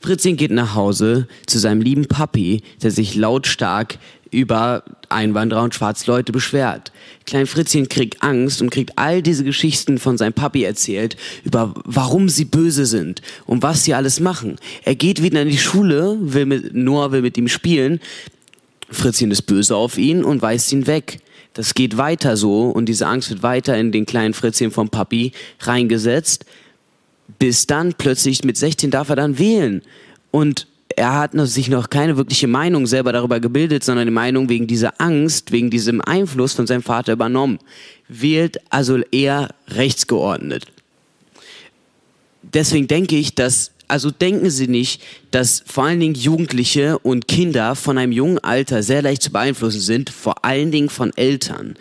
Fritzchen 0.00 0.36
geht 0.36 0.50
nach 0.50 0.74
Hause 0.74 1.26
zu 1.46 1.58
seinem 1.58 1.80
lieben 1.80 2.06
Papi, 2.06 2.62
der 2.82 2.90
sich 2.90 3.14
lautstark 3.14 3.98
über 4.30 4.84
Einwanderer 5.08 5.62
und 5.62 5.74
schwarze 5.74 6.10
Leute 6.10 6.32
beschwert. 6.32 6.92
Klein 7.26 7.46
Fritzchen 7.46 7.88
kriegt 7.88 8.22
Angst 8.22 8.60
und 8.60 8.70
kriegt 8.70 8.98
all 8.98 9.22
diese 9.22 9.44
Geschichten 9.44 9.98
von 9.98 10.18
seinem 10.18 10.32
Papi 10.32 10.64
erzählt, 10.64 11.16
über 11.44 11.74
warum 11.84 12.28
sie 12.28 12.44
böse 12.44 12.86
sind 12.86 13.22
und 13.46 13.62
was 13.62 13.84
sie 13.84 13.94
alles 13.94 14.20
machen. 14.20 14.56
Er 14.84 14.94
geht 14.94 15.22
wieder 15.22 15.42
in 15.42 15.48
die 15.48 15.58
Schule, 15.58 16.18
will 16.20 16.46
mit, 16.46 16.74
Noah 16.74 17.12
will 17.12 17.22
mit 17.22 17.38
ihm 17.38 17.48
spielen. 17.48 18.00
Fritzchen 18.90 19.30
ist 19.30 19.42
böse 19.42 19.74
auf 19.74 19.96
ihn 19.98 20.24
und 20.24 20.42
weist 20.42 20.72
ihn 20.72 20.86
weg 20.86 21.20
das 21.56 21.72
geht 21.72 21.96
weiter 21.96 22.36
so 22.36 22.64
und 22.64 22.86
diese 22.86 23.06
Angst 23.06 23.30
wird 23.30 23.42
weiter 23.42 23.78
in 23.78 23.90
den 23.90 24.04
kleinen 24.04 24.34
Fritzchen 24.34 24.70
vom 24.70 24.90
Papi 24.90 25.32
reingesetzt, 25.60 26.44
bis 27.38 27.66
dann 27.66 27.94
plötzlich 27.94 28.44
mit 28.44 28.58
16 28.58 28.90
darf 28.90 29.08
er 29.08 29.16
dann 29.16 29.38
wählen. 29.38 29.80
Und 30.30 30.66
er 30.96 31.14
hat 31.14 31.32
noch, 31.32 31.46
sich 31.46 31.68
noch 31.70 31.88
keine 31.88 32.18
wirkliche 32.18 32.46
Meinung 32.46 32.86
selber 32.86 33.10
darüber 33.10 33.40
gebildet, 33.40 33.84
sondern 33.84 34.06
die 34.06 34.12
Meinung 34.12 34.50
wegen 34.50 34.66
dieser 34.66 35.00
Angst, 35.00 35.50
wegen 35.50 35.70
diesem 35.70 36.02
Einfluss 36.02 36.52
von 36.52 36.66
seinem 36.66 36.82
Vater 36.82 37.14
übernommen. 37.14 37.58
Wählt 38.06 38.58
also 38.68 38.98
eher 39.10 39.54
rechtsgeordnet. 39.68 40.66
Deswegen 42.42 42.86
denke 42.86 43.16
ich, 43.16 43.34
dass 43.34 43.72
also 43.88 44.10
denken 44.10 44.50
Sie 44.50 44.68
nicht, 44.68 45.02
dass 45.30 45.62
vor 45.66 45.84
allen 45.84 46.00
Dingen 46.00 46.14
Jugendliche 46.14 46.98
und 46.98 47.28
Kinder 47.28 47.74
von 47.74 47.98
einem 47.98 48.12
jungen 48.12 48.38
Alter 48.38 48.82
sehr 48.82 49.02
leicht 49.02 49.22
zu 49.22 49.30
beeinflussen 49.30 49.80
sind, 49.80 50.10
vor 50.10 50.44
allen 50.44 50.70
Dingen 50.70 50.88
von 50.88 51.16
Eltern. 51.16 51.74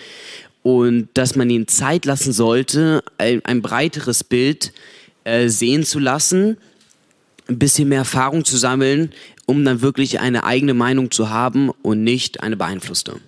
Und 0.64 1.10
dass 1.14 1.36
man 1.36 1.49
ihnen 1.49 1.68
Zeit 1.68 2.06
lassen 2.06 2.34
sollte, 2.34 3.03
ein, 3.18 3.43
ein 3.45 3.62
breiteres 3.62 4.24
Bild 4.24 4.74
äh, 5.24 5.47
sehen 5.47 5.84
zu 5.84 5.99
lassen, 5.99 6.58
ein 7.47 7.60
bisschen 7.60 7.89
mehr 7.89 7.99
Erfahrung 7.99 8.45
zu 8.45 8.58
sammeln, 8.58 9.12
um 9.45 9.64
dann 9.64 9.82
wirklich 9.82 10.20
eine 10.20 10.43
eigene 10.43 10.74
Meinung 10.74 11.12
zu 11.12 11.30
haben 11.30 11.70
und 11.70 12.03
nicht 12.03 12.41
eine 12.41 12.58
beeinflusste. 12.58 13.20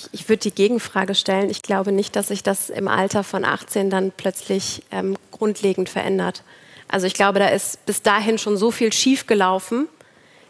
Ich, 0.00 0.20
ich 0.20 0.28
würde 0.28 0.40
die 0.40 0.54
Gegenfrage 0.54 1.14
stellen. 1.14 1.50
Ich 1.50 1.62
glaube 1.62 1.92
nicht, 1.92 2.16
dass 2.16 2.28
sich 2.28 2.42
das 2.42 2.70
im 2.70 2.88
Alter 2.88 3.24
von 3.24 3.44
18 3.44 3.90
dann 3.90 4.12
plötzlich 4.16 4.82
ähm, 4.90 5.16
grundlegend 5.30 5.88
verändert. 5.88 6.42
Also 6.88 7.06
ich 7.06 7.14
glaube, 7.14 7.38
da 7.38 7.48
ist 7.48 7.84
bis 7.86 8.02
dahin 8.02 8.38
schon 8.38 8.56
so 8.56 8.70
viel 8.70 8.92
schiefgelaufen, 8.92 9.88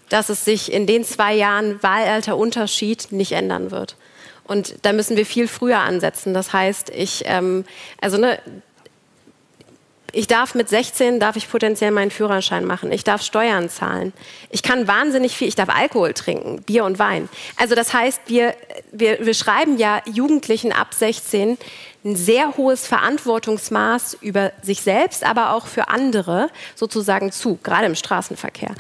dass 0.09 0.29
es 0.29 0.45
sich 0.45 0.73
in 0.73 0.87
den 0.87 1.05
zwei 1.05 1.35
Jahren 1.35 1.83
Wahlalterunterschied 1.83 3.13
nicht 3.13 3.33
ändern 3.33 3.71
wird. 3.71 3.97
Und 4.45 4.75
da 4.83 4.93
müssen 4.93 5.17
wir 5.17 5.27
viel 5.27 5.47
früher 5.47 5.79
ansetzen. 5.79 6.35
Das 6.35 6.53
heißt, 6.53 6.91
ich, 6.91 7.23
ähm, 7.27 7.65
also 8.01 8.19
ne, 8.19 8.41
ich 10.13 10.27
darf 10.27 10.55
mit 10.55 10.69
16 10.69 11.21
darf 11.21 11.37
ich 11.37 11.49
potenziell 11.49 11.91
meinen 11.91 12.11
Führerschein 12.11 12.65
machen. 12.65 12.93
Ich 12.93 13.05
darf 13.05 13.23
Steuern 13.23 13.69
zahlen. 13.69 14.13
Ich 14.51 14.63
kann 14.63 14.89
wahnsinnig 14.89 15.37
viel. 15.37 15.49
Ich 15.49 15.55
darf 15.55 15.69
Alkohol 15.69 16.15
trinken, 16.15 16.63
Bier 16.63 16.85
und 16.85 16.99
Wein. 16.99 17.29
Also 17.57 17.75
das 17.75 17.93
heißt, 17.93 18.23
wir, 18.27 18.55
wir, 18.93 19.25
wir 19.25 19.35
schreiben 19.35 19.79
ja 19.79 20.03
Jugendlichen 20.07 20.73
ab 20.73 20.95
16 20.95 21.59
ein 22.05 22.17
sehr 22.17 22.57
hohes 22.57 22.87
Verantwortungsmaß 22.87 24.19
über 24.21 24.53
sich 24.63 24.81
selbst, 24.81 25.25
aber 25.25 25.53
auch 25.53 25.67
für 25.67 25.89
andere 25.89 26.49
sozusagen 26.75 27.31
zu, 27.31 27.59
gerade 27.63 27.87
im 27.87 27.95
Straßenverkehr. 27.95 28.75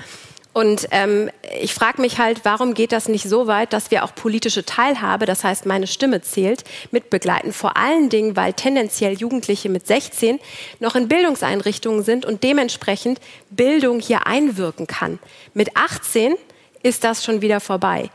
Und 0.52 0.88
ähm, 0.90 1.30
ich 1.60 1.74
frage 1.74 2.00
mich 2.00 2.18
halt, 2.18 2.40
warum 2.44 2.74
geht 2.74 2.90
das 2.90 3.08
nicht 3.08 3.28
so 3.28 3.46
weit, 3.46 3.72
dass 3.72 3.92
wir 3.92 4.04
auch 4.04 4.14
politische 4.14 4.64
Teilhabe, 4.64 5.24
das 5.24 5.44
heißt 5.44 5.64
meine 5.64 5.86
Stimme 5.86 6.22
zählt, 6.22 6.64
mitbegleiten. 6.90 7.52
Vor 7.52 7.76
allen 7.76 8.08
Dingen, 8.08 8.34
weil 8.34 8.52
tendenziell 8.52 9.12
Jugendliche 9.12 9.68
mit 9.68 9.86
16 9.86 10.40
noch 10.80 10.96
in 10.96 11.06
Bildungseinrichtungen 11.06 12.02
sind 12.02 12.26
und 12.26 12.42
dementsprechend 12.42 13.20
Bildung 13.50 14.00
hier 14.00 14.26
einwirken 14.26 14.88
kann. 14.88 15.20
Mit 15.54 15.76
18 15.76 16.34
ist 16.82 17.04
das 17.04 17.24
schon 17.24 17.42
wieder 17.42 17.60
vorbei 17.60 18.10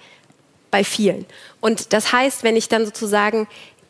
bei 0.72 0.84
vielen. 0.84 1.26
Und 1.62 1.94
das 1.94 2.12
heißt, 2.12 2.44
wenn 2.44 2.58
ich 2.58 2.68
dann 2.68 2.86
sozusagen 2.86 3.48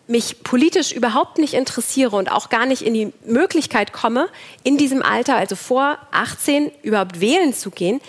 mich 0.08 0.44
politisch 0.44 0.92
überhaupt 0.92 1.40
nicht 1.40 1.56
interessiere 1.56 2.16
und 2.16 2.32
auch 2.32 2.50
gar 2.50 2.68
nicht 2.68 2.84
in 2.84 2.94
die 2.94 3.12
Möglichkeit 3.26 3.92
komme, 3.92 4.30
in 4.64 4.78
diesem 4.78 5.02
Alter, 5.02 5.36
also 5.36 5.56
vor 5.56 5.98
18, 6.12 6.72
überhaupt 6.84 7.22
wählen 7.22 7.56
zu 7.56 7.72
gehen, 7.72 8.02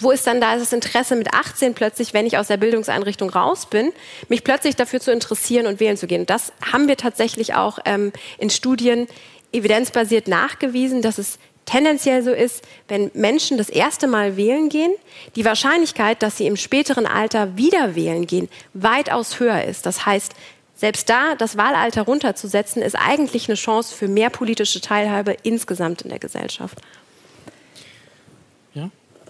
wo 0.00 0.10
ist 0.10 0.26
dann 0.26 0.40
da 0.40 0.56
das 0.56 0.72
Interesse 0.72 1.16
mit 1.16 1.32
18 1.34 1.74
plötzlich, 1.74 2.14
wenn 2.14 2.26
ich 2.26 2.38
aus 2.38 2.48
der 2.48 2.56
Bildungseinrichtung 2.56 3.30
raus 3.30 3.66
bin, 3.66 3.92
mich 4.28 4.44
plötzlich 4.44 4.76
dafür 4.76 5.00
zu 5.00 5.10
interessieren 5.10 5.66
und 5.66 5.80
wählen 5.80 5.96
zu 5.96 6.06
gehen? 6.06 6.26
Das 6.26 6.52
haben 6.72 6.88
wir 6.88 6.96
tatsächlich 6.96 7.54
auch 7.54 7.78
ähm, 7.84 8.12
in 8.38 8.50
Studien 8.50 9.08
evidenzbasiert 9.52 10.28
nachgewiesen, 10.28 11.02
dass 11.02 11.18
es 11.18 11.38
tendenziell 11.64 12.22
so 12.22 12.32
ist, 12.32 12.62
wenn 12.88 13.10
Menschen 13.14 13.58
das 13.58 13.68
erste 13.68 14.06
Mal 14.06 14.36
wählen 14.36 14.68
gehen, 14.68 14.92
die 15.36 15.44
Wahrscheinlichkeit, 15.44 16.22
dass 16.22 16.38
sie 16.38 16.46
im 16.46 16.56
späteren 16.56 17.06
Alter 17.06 17.56
wieder 17.56 17.94
wählen 17.94 18.26
gehen, 18.26 18.48
weitaus 18.72 19.38
höher 19.38 19.64
ist. 19.64 19.84
Das 19.84 20.06
heißt, 20.06 20.32
selbst 20.74 21.10
da 21.10 21.34
das 21.34 21.56
Wahlalter 21.56 22.02
runterzusetzen, 22.02 22.82
ist 22.82 22.94
eigentlich 22.94 23.48
eine 23.48 23.56
Chance 23.56 23.94
für 23.94 24.08
mehr 24.08 24.30
politische 24.30 24.80
Teilhabe 24.80 25.36
insgesamt 25.42 26.02
in 26.02 26.08
der 26.08 26.20
Gesellschaft. 26.20 26.78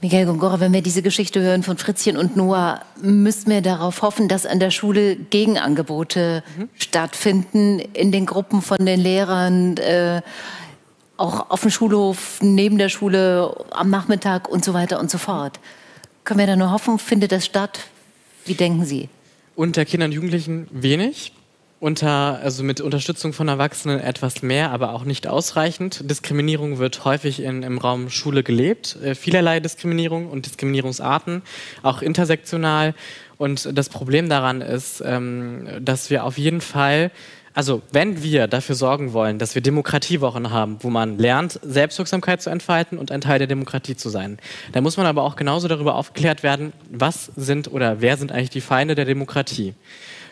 Michael 0.00 0.26
Gongora, 0.26 0.60
wenn 0.60 0.72
wir 0.72 0.82
diese 0.82 1.02
Geschichte 1.02 1.40
hören 1.40 1.64
von 1.64 1.76
Fritzchen 1.76 2.16
und 2.16 2.36
Noah, 2.36 2.82
müssen 3.02 3.50
wir 3.50 3.62
darauf 3.62 4.02
hoffen, 4.02 4.28
dass 4.28 4.46
an 4.46 4.60
der 4.60 4.70
Schule 4.70 5.16
Gegenangebote 5.16 6.44
mhm. 6.56 6.68
stattfinden 6.78 7.80
in 7.80 8.12
den 8.12 8.24
Gruppen 8.24 8.62
von 8.62 8.84
den 8.84 9.00
Lehrern, 9.00 9.76
äh, 9.78 10.22
auch 11.16 11.50
auf 11.50 11.62
dem 11.62 11.70
Schulhof, 11.70 12.38
neben 12.40 12.78
der 12.78 12.88
Schule, 12.88 13.66
am 13.70 13.90
Nachmittag 13.90 14.48
und 14.48 14.64
so 14.64 14.72
weiter 14.72 15.00
und 15.00 15.10
so 15.10 15.18
fort. 15.18 15.58
Können 16.22 16.38
wir 16.38 16.46
da 16.46 16.54
nur 16.54 16.70
hoffen, 16.70 16.98
findet 16.98 17.32
das 17.32 17.44
statt? 17.44 17.80
Wie 18.44 18.54
denken 18.54 18.84
Sie? 18.84 19.08
Unter 19.56 19.84
Kindern 19.84 20.10
und 20.10 20.14
Jugendlichen 20.14 20.68
wenig 20.70 21.32
unter, 21.80 22.40
also 22.42 22.64
mit 22.64 22.80
Unterstützung 22.80 23.32
von 23.32 23.48
Erwachsenen 23.48 24.00
etwas 24.00 24.42
mehr, 24.42 24.70
aber 24.70 24.92
auch 24.92 25.04
nicht 25.04 25.26
ausreichend. 25.26 26.10
Diskriminierung 26.10 26.78
wird 26.78 27.04
häufig 27.04 27.40
in, 27.40 27.62
im 27.62 27.78
Raum 27.78 28.10
Schule 28.10 28.42
gelebt. 28.42 28.96
Äh, 29.02 29.14
vielerlei 29.14 29.60
Diskriminierung 29.60 30.28
und 30.28 30.46
Diskriminierungsarten, 30.46 31.42
auch 31.82 32.02
intersektional. 32.02 32.94
Und 33.36 33.78
das 33.78 33.88
Problem 33.88 34.28
daran 34.28 34.60
ist, 34.60 35.02
ähm, 35.04 35.68
dass 35.80 36.10
wir 36.10 36.24
auf 36.24 36.38
jeden 36.38 36.60
Fall 36.60 37.10
also 37.54 37.82
wenn 37.90 38.22
wir 38.22 38.46
dafür 38.46 38.76
sorgen 38.76 39.12
wollen, 39.12 39.40
dass 39.40 39.56
wir 39.56 39.62
Demokratiewochen 39.62 40.52
haben, 40.52 40.76
wo 40.80 40.90
man 40.90 41.18
lernt, 41.18 41.58
Selbstwirksamkeit 41.64 42.40
zu 42.40 42.50
entfalten 42.50 42.98
und 42.98 43.10
ein 43.10 43.20
Teil 43.20 43.40
der 43.40 43.48
Demokratie 43.48 43.96
zu 43.96 44.10
sein, 44.10 44.38
dann 44.70 44.84
muss 44.84 44.96
man 44.96 45.06
aber 45.06 45.24
auch 45.24 45.34
genauso 45.34 45.66
darüber 45.66 45.96
aufgeklärt 45.96 46.44
werden, 46.44 46.72
was 46.88 47.32
sind 47.34 47.72
oder 47.72 48.00
wer 48.00 48.16
sind 48.16 48.30
eigentlich 48.30 48.50
die 48.50 48.60
Feinde 48.60 48.94
der 48.94 49.06
Demokratie 49.06 49.74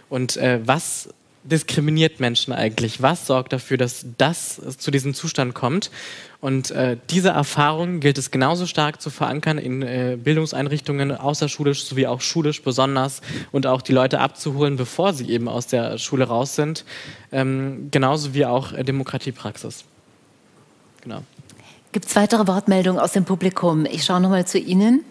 und 0.08 0.36
äh, 0.36 0.60
was 0.64 1.08
diskriminiert 1.46 2.20
Menschen 2.20 2.52
eigentlich? 2.52 3.02
Was 3.02 3.26
sorgt 3.26 3.52
dafür, 3.52 3.76
dass 3.76 4.06
das 4.18 4.60
zu 4.78 4.90
diesem 4.90 5.14
Zustand 5.14 5.54
kommt? 5.54 5.90
Und 6.40 6.70
äh, 6.70 6.96
diese 7.10 7.30
Erfahrung 7.30 8.00
gilt 8.00 8.18
es 8.18 8.30
genauso 8.30 8.66
stark 8.66 9.00
zu 9.00 9.10
verankern 9.10 9.58
in 9.58 9.82
äh, 9.82 10.18
Bildungseinrichtungen, 10.22 11.12
außerschulisch 11.12 11.84
sowie 11.84 12.06
auch 12.06 12.20
schulisch 12.20 12.62
besonders 12.62 13.20
und 13.52 13.66
auch 13.66 13.82
die 13.82 13.92
Leute 13.92 14.20
abzuholen, 14.20 14.76
bevor 14.76 15.12
sie 15.12 15.30
eben 15.30 15.48
aus 15.48 15.66
der 15.66 15.98
Schule 15.98 16.24
raus 16.24 16.54
sind. 16.54 16.84
Ähm, 17.32 17.88
genauso 17.90 18.34
wie 18.34 18.44
auch 18.44 18.72
äh, 18.72 18.84
Demokratiepraxis. 18.84 19.84
Genau. 21.02 21.22
Gibt 21.92 22.06
es 22.06 22.16
weitere 22.16 22.46
Wortmeldungen 22.46 23.00
aus 23.00 23.12
dem 23.12 23.24
Publikum? 23.24 23.86
Ich 23.86 24.04
schaue 24.04 24.20
nochmal 24.20 24.46
zu 24.46 24.58
Ihnen. 24.58 25.04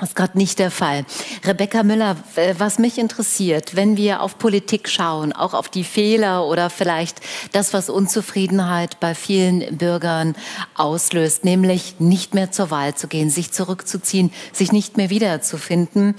Das 0.00 0.08
ist 0.08 0.16
gerade 0.16 0.36
nicht 0.36 0.58
der 0.58 0.72
Fall. 0.72 1.06
Rebecca 1.44 1.84
Müller, 1.84 2.16
was 2.58 2.80
mich 2.80 2.98
interessiert, 2.98 3.76
wenn 3.76 3.96
wir 3.96 4.22
auf 4.22 4.38
Politik 4.38 4.88
schauen, 4.88 5.32
auch 5.32 5.54
auf 5.54 5.68
die 5.68 5.84
Fehler 5.84 6.46
oder 6.46 6.68
vielleicht 6.68 7.20
das, 7.52 7.72
was 7.72 7.88
Unzufriedenheit 7.88 8.98
bei 8.98 9.14
vielen 9.14 9.78
Bürgern 9.78 10.34
auslöst, 10.74 11.44
nämlich 11.44 12.00
nicht 12.00 12.34
mehr 12.34 12.50
zur 12.50 12.72
Wahl 12.72 12.96
zu 12.96 13.06
gehen, 13.06 13.30
sich 13.30 13.52
zurückzuziehen, 13.52 14.32
sich 14.52 14.72
nicht 14.72 14.96
mehr 14.96 15.10
wiederzufinden, 15.10 16.16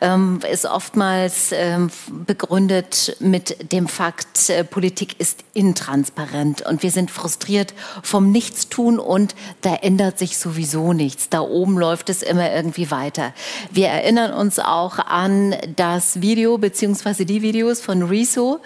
ähm, 0.00 0.38
ist 0.48 0.64
oftmals 0.64 1.50
ähm, 1.50 1.90
begründet 2.26 3.16
mit 3.18 3.72
dem 3.72 3.88
Fakt, 3.88 4.50
äh, 4.50 4.62
Politik 4.62 5.18
ist 5.18 5.42
intransparent 5.52 6.62
und 6.62 6.84
wir 6.84 6.92
sind 6.92 7.10
frustriert 7.10 7.74
vom 8.04 8.30
Nichtstun 8.30 9.00
und 9.00 9.34
da 9.62 9.74
ändert 9.74 10.20
sich 10.20 10.38
sowieso 10.38 10.92
nichts. 10.92 11.28
Da 11.28 11.40
oben 11.40 11.76
läuft 11.76 12.08
es 12.08 12.22
immer 12.22 12.52
irgendwie 12.52 12.92
weiter 12.92 13.15
weiter. 13.16 13.32
Wir 13.70 13.88
erinnern 13.88 14.32
uns 14.32 14.58
auch 14.58 14.98
an 14.98 15.54
das 15.76 16.20
Video 16.20 16.58
beziehungsweise 16.58 17.24
die 17.24 17.42
Videos 17.42 17.80
von 17.80 18.02
Rezo, 18.02 18.60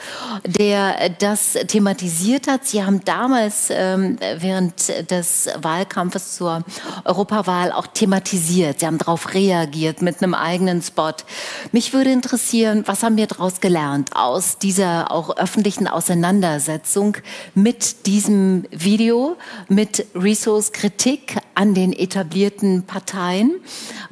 der 0.44 1.10
das 1.18 1.52
thematisiert 1.66 2.46
hat. 2.48 2.66
Sie 2.66 2.82
haben 2.84 3.04
damals 3.04 3.68
ähm, 3.70 4.18
während 4.38 5.10
des 5.10 5.48
Wahlkampfes 5.60 6.36
zur 6.36 6.64
Europawahl 7.04 7.72
auch 7.72 7.86
thematisiert. 7.86 8.80
Sie 8.80 8.86
haben 8.86 8.98
darauf 8.98 9.34
reagiert 9.34 10.02
mit 10.02 10.22
einem 10.22 10.34
eigenen 10.34 10.82
Spot. 10.82 11.12
Mich 11.72 11.92
würde 11.92 12.10
interessieren, 12.10 12.84
was 12.86 13.02
haben 13.02 13.16
wir 13.16 13.26
daraus 13.26 13.60
gelernt 13.60 14.10
aus 14.14 14.58
dieser 14.58 15.10
auch 15.10 15.36
öffentlichen 15.36 15.86
Auseinandersetzung 15.86 17.16
mit 17.54 18.06
diesem 18.06 18.64
Video, 18.70 19.36
mit 19.68 20.06
Rezos 20.14 20.72
Kritik 20.72 21.36
an 21.54 21.74
den 21.74 21.92
etablierten 21.92 22.84
Parteien? 22.84 23.60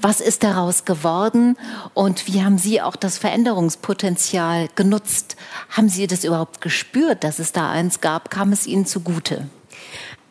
Was 0.00 0.20
ist 0.20 0.27
daraus 0.36 0.84
geworden 0.84 1.56
und 1.94 2.26
wie 2.26 2.42
haben 2.42 2.58
Sie 2.58 2.82
auch 2.82 2.96
das 2.96 3.16
Veränderungspotenzial 3.16 4.68
genutzt? 4.74 5.36
Haben 5.70 5.88
Sie 5.88 6.06
das 6.06 6.24
überhaupt 6.24 6.60
gespürt, 6.60 7.24
dass 7.24 7.38
es 7.38 7.52
da 7.52 7.70
eins 7.70 8.02
gab? 8.02 8.30
Kam 8.30 8.52
es 8.52 8.66
Ihnen 8.66 8.84
zugute? 8.84 9.48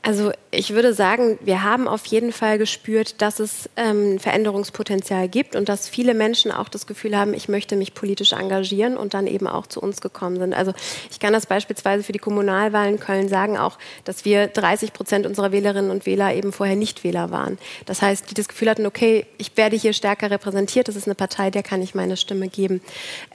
Also 0.04 0.32
ich 0.52 0.74
würde 0.74 0.94
sagen, 0.94 1.38
wir 1.42 1.64
haben 1.64 1.88
auf 1.88 2.06
jeden 2.06 2.32
Fall 2.32 2.58
gespürt, 2.58 3.22
dass 3.22 3.40
es 3.40 3.70
ähm, 3.76 4.18
Veränderungspotenzial 4.18 5.28
gibt 5.28 5.56
und 5.58 5.68
dass 5.68 5.90
viele 5.90 6.14
Menschen 6.14 6.52
auch 6.52 6.70
das 6.70 6.88
Gefühl 6.88 7.18
haben, 7.18 7.34
ich 7.34 7.50
möchte 7.50 7.76
mich 7.76 7.94
politisch 7.94 8.32
engagieren 8.32 8.96
und 8.96 9.14
dann 9.14 9.28
eben 9.28 9.48
auch 9.48 9.68
zu 9.68 9.82
uns 9.82 10.00
gekommen 10.00 10.38
sind. 10.40 10.54
Also 10.54 10.74
ich 11.12 11.20
kann 11.20 11.34
das 11.34 11.48
beispielsweise 11.48 12.04
für 12.04 12.14
die 12.14 12.20
Kommunalwahlen 12.20 12.96
in 12.96 13.00
Köln 13.00 13.28
sagen, 13.28 13.58
auch, 13.58 13.78
dass 14.06 14.24
wir 14.24 14.48
30 14.48 14.94
Prozent 14.94 15.26
unserer 15.26 15.52
Wählerinnen 15.52 15.92
und 15.92 16.06
Wähler 16.06 16.34
eben 16.34 16.54
vorher 16.54 16.78
nicht 16.78 17.04
Wähler 17.04 17.30
waren. 17.30 17.58
Das 17.86 18.02
heißt, 18.02 18.30
die 18.32 18.34
das 18.34 18.48
Gefühl 18.48 18.70
hatten, 18.70 18.86
okay, 18.86 19.26
ich 19.38 19.58
werde 19.58 19.76
hier 19.76 19.92
stärker 19.92 20.32
repräsentiert, 20.32 20.88
das 20.88 20.96
ist 20.96 21.08
eine 21.08 21.16
Partei, 21.16 21.52
der 21.52 21.64
kann 21.64 21.82
ich 21.82 21.94
meine 21.94 22.16
Stimme 22.16 22.48
geben. 22.48 22.82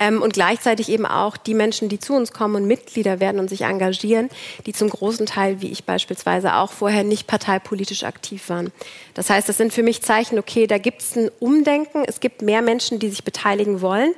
Ähm, 0.00 0.22
und 0.22 0.32
gleichzeitig 0.32 0.88
eben 0.88 1.04
auch 1.04 1.36
die 1.36 1.54
Menschen, 1.54 1.90
die 1.90 1.98
zu 1.98 2.14
uns 2.14 2.32
kommen 2.32 2.56
und 2.56 2.66
Mitglieder 2.66 3.20
werden 3.20 3.38
und 3.38 3.48
sich 3.48 3.62
engagieren, 3.62 4.30
die 4.64 4.72
zum 4.72 4.88
großen 4.88 5.26
Teil, 5.26 5.60
wie 5.60 5.70
ich 5.70 5.84
beispielsweise 5.84 6.54
auch 6.54 6.72
vorher 6.72 7.01
nicht 7.04 7.26
parteipolitisch 7.26 8.04
aktiv 8.04 8.48
waren. 8.48 8.72
Das 9.14 9.30
heißt, 9.30 9.48
das 9.48 9.56
sind 9.56 9.72
für 9.72 9.82
mich 9.82 10.02
Zeichen, 10.02 10.38
okay, 10.38 10.66
da 10.66 10.78
gibt 10.78 11.02
es 11.02 11.16
ein 11.16 11.30
Umdenken, 11.40 12.04
es 12.06 12.20
gibt 12.20 12.42
mehr 12.42 12.62
Menschen, 12.62 12.98
die 12.98 13.08
sich 13.08 13.24
beteiligen 13.24 13.80
wollen. 13.80 14.14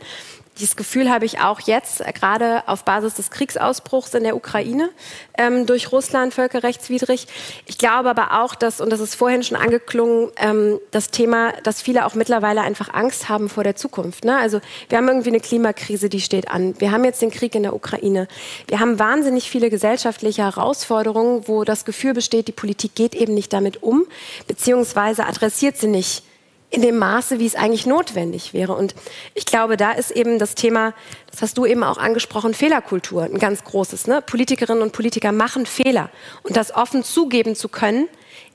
Dieses 0.59 0.77
Gefühl 0.77 1.11
habe 1.11 1.25
ich 1.25 1.41
auch 1.41 1.61
jetzt, 1.61 2.01
äh, 2.01 2.13
gerade 2.13 2.63
auf 2.67 2.85
Basis 2.85 3.15
des 3.15 3.31
Kriegsausbruchs 3.31 4.15
in 4.15 4.23
der 4.23 4.37
Ukraine 4.37 4.91
ähm, 5.37 5.67
durch 5.67 5.91
Russland 5.91 6.33
völkerrechtswidrig. 6.33 7.27
Ich 7.67 7.77
glaube 7.79 8.11
aber 8.11 8.43
auch, 8.43 8.55
dass, 8.55 8.81
und 8.81 8.91
das 8.91 9.01
ist 9.01 9.17
vorhin 9.17 9.43
schon 9.43 9.57
angeklungen, 9.57 10.31
ähm, 10.37 10.79
das 10.93 11.11
Thema, 11.11 11.53
dass 11.65 11.83
viele 11.83 12.07
auch 12.07 12.15
mittlerweile 12.15 12.61
einfach 12.61 12.95
Angst 12.95 13.29
haben 13.29 13.49
vor 13.49 13.65
der 13.65 13.75
Zukunft. 13.75 14.25
Ne? 14.25 14.39
Also 14.39 14.61
wir 14.89 14.99
haben 14.99 15.09
irgendwie 15.09 15.31
eine 15.31 15.41
Klimakrise, 15.41 16.09
die 16.09 16.21
steht 16.21 16.49
an. 16.49 16.79
Wir 16.79 16.93
haben 16.93 17.05
jetzt 17.05 17.21
den 17.21 17.31
Krieg 17.31 17.55
in 17.57 17.65
der 17.65 17.75
Ukraine. 17.75 18.29
Wir 18.69 18.79
haben 18.79 18.99
wahnsinnig 19.01 19.51
viele 19.51 19.71
gesellschaftliche 19.71 20.43
Herausforderungen, 20.43 21.49
wo 21.49 21.65
das 21.65 21.85
Gefühl 21.85 22.15
besteht, 22.15 22.47
die 22.47 22.53
Politik 22.53 22.95
geht 22.95 23.15
eben 23.17 23.35
nicht 23.35 23.53
damit 23.53 23.83
um, 23.83 24.07
beziehungsweise 24.47 25.27
adressiert 25.27 25.77
sie 25.79 25.89
nicht 25.89 26.23
in 26.71 26.83
dem 26.83 26.99
Maße, 26.99 27.39
wie 27.39 27.47
es 27.47 27.55
eigentlich 27.55 27.87
notwendig 27.87 28.53
wäre. 28.53 28.73
Und 28.75 28.95
ich 29.35 29.47
glaube, 29.47 29.77
da 29.77 29.93
ist 29.93 30.11
eben 30.11 30.39
das 30.39 30.55
Thema, 30.55 30.93
das 31.31 31.43
hast 31.43 31.59
du 31.59 31.67
eben 31.67 31.85
auch 31.85 31.99
angesprochen, 31.99 32.53
Fehlerkultur, 32.53 33.23
ein 33.25 33.39
ganz 33.39 33.63
großes. 33.63 34.07
Ne? 34.07 34.23
Politikerinnen 34.23 34.83
und 34.83 34.93
Politiker 34.93 35.33
machen 35.33 35.67
Fehler. 35.67 36.11
Und 36.43 36.57
das 36.57 36.75
offen 36.75 37.05
zugeben 37.05 37.55
zu 37.55 37.69
können, 37.69 38.09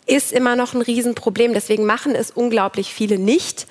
ist 0.09 0.31
immer 0.31 0.55
noch 0.55 0.73
ein 0.73 0.81
Riesenproblem. 0.81 1.53
Deswegen 1.53 1.85
machen 1.85 2.15
es 2.15 2.31
unglaublich 2.31 2.93
viele 2.93 3.17
nicht. 3.17 3.67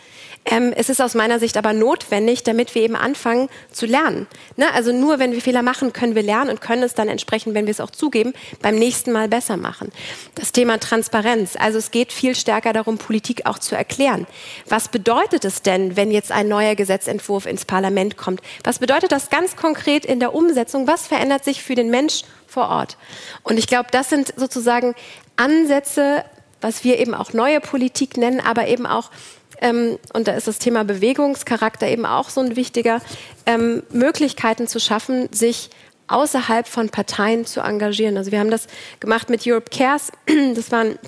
Ähm, 0.50 0.72
es 0.74 0.88
ist 0.88 1.02
aus 1.02 1.14
meiner 1.14 1.38
Sicht 1.38 1.56
aber 1.56 1.72
notwendig, 1.72 2.42
damit 2.42 2.74
wir 2.74 2.82
eben 2.82 2.96
anfangen 2.96 3.50
zu 3.70 3.84
lernen. 3.84 4.26
Ne? 4.56 4.72
Also 4.72 4.92
nur 4.92 5.18
wenn 5.18 5.32
wir 5.32 5.42
Fehler 5.42 5.62
machen, 5.62 5.92
können 5.92 6.14
wir 6.14 6.22
lernen 6.22 6.50
und 6.50 6.60
können 6.60 6.82
es 6.82 6.94
dann 6.94 7.08
entsprechend, 7.08 7.54
wenn 7.54 7.66
wir 7.66 7.72
es 7.72 7.80
auch 7.80 7.90
zugeben, 7.90 8.32
beim 8.62 8.76
nächsten 8.76 9.12
Mal 9.12 9.28
besser 9.28 9.56
machen. 9.56 9.92
Das 10.36 10.52
Thema 10.52 10.78
Transparenz. 10.78 11.56
Also 11.58 11.78
es 11.78 11.90
geht 11.90 12.12
viel 12.12 12.34
stärker 12.34 12.72
darum, 12.72 12.96
Politik 12.96 13.44
auch 13.44 13.58
zu 13.58 13.74
erklären. 13.74 14.26
Was 14.66 14.88
bedeutet 14.88 15.44
es 15.44 15.60
denn, 15.62 15.96
wenn 15.96 16.10
jetzt 16.10 16.32
ein 16.32 16.48
neuer 16.48 16.76
Gesetzentwurf 16.76 17.44
ins 17.44 17.66
Parlament 17.66 18.16
kommt? 18.16 18.40
Was 18.64 18.78
bedeutet 18.78 19.12
das 19.12 19.28
ganz 19.28 19.56
konkret 19.56 20.06
in 20.06 20.20
der 20.20 20.34
Umsetzung? 20.34 20.86
Was 20.86 21.06
verändert 21.06 21.44
sich 21.44 21.62
für 21.62 21.74
den 21.74 21.90
Mensch 21.90 22.22
vor 22.46 22.68
Ort? 22.70 22.96
Und 23.42 23.58
ich 23.58 23.66
glaube, 23.66 23.88
das 23.90 24.08
sind 24.08 24.32
sozusagen 24.36 24.94
Ansätze, 25.38 26.24
was 26.60 26.84
wir 26.84 26.98
eben 26.98 27.14
auch 27.14 27.32
neue 27.32 27.60
Politik 27.60 28.16
nennen, 28.16 28.40
aber 28.40 28.68
eben 28.68 28.86
auch 28.86 29.10
ähm, 29.60 29.98
und 30.12 30.28
da 30.28 30.32
ist 30.32 30.46
das 30.46 30.58
Thema 30.58 30.84
Bewegungscharakter 30.84 31.88
eben 31.88 32.06
auch 32.06 32.28
so 32.30 32.40
ein 32.40 32.56
wichtiger, 32.56 33.00
ähm, 33.46 33.82
Möglichkeiten 33.90 34.68
zu 34.68 34.78
schaffen, 34.78 35.28
sich 35.32 35.70
außerhalb 36.06 36.66
von 36.66 36.88
Parteien 36.88 37.44
zu 37.44 37.60
engagieren. 37.60 38.16
Also 38.16 38.32
wir 38.32 38.40
haben 38.40 38.50
das 38.50 38.66
gemacht 39.00 39.30
mit 39.30 39.46
Europe 39.46 39.70
Cares. 39.70 40.12
Das 40.54 40.70
war 40.70 40.80
ein 40.84 40.98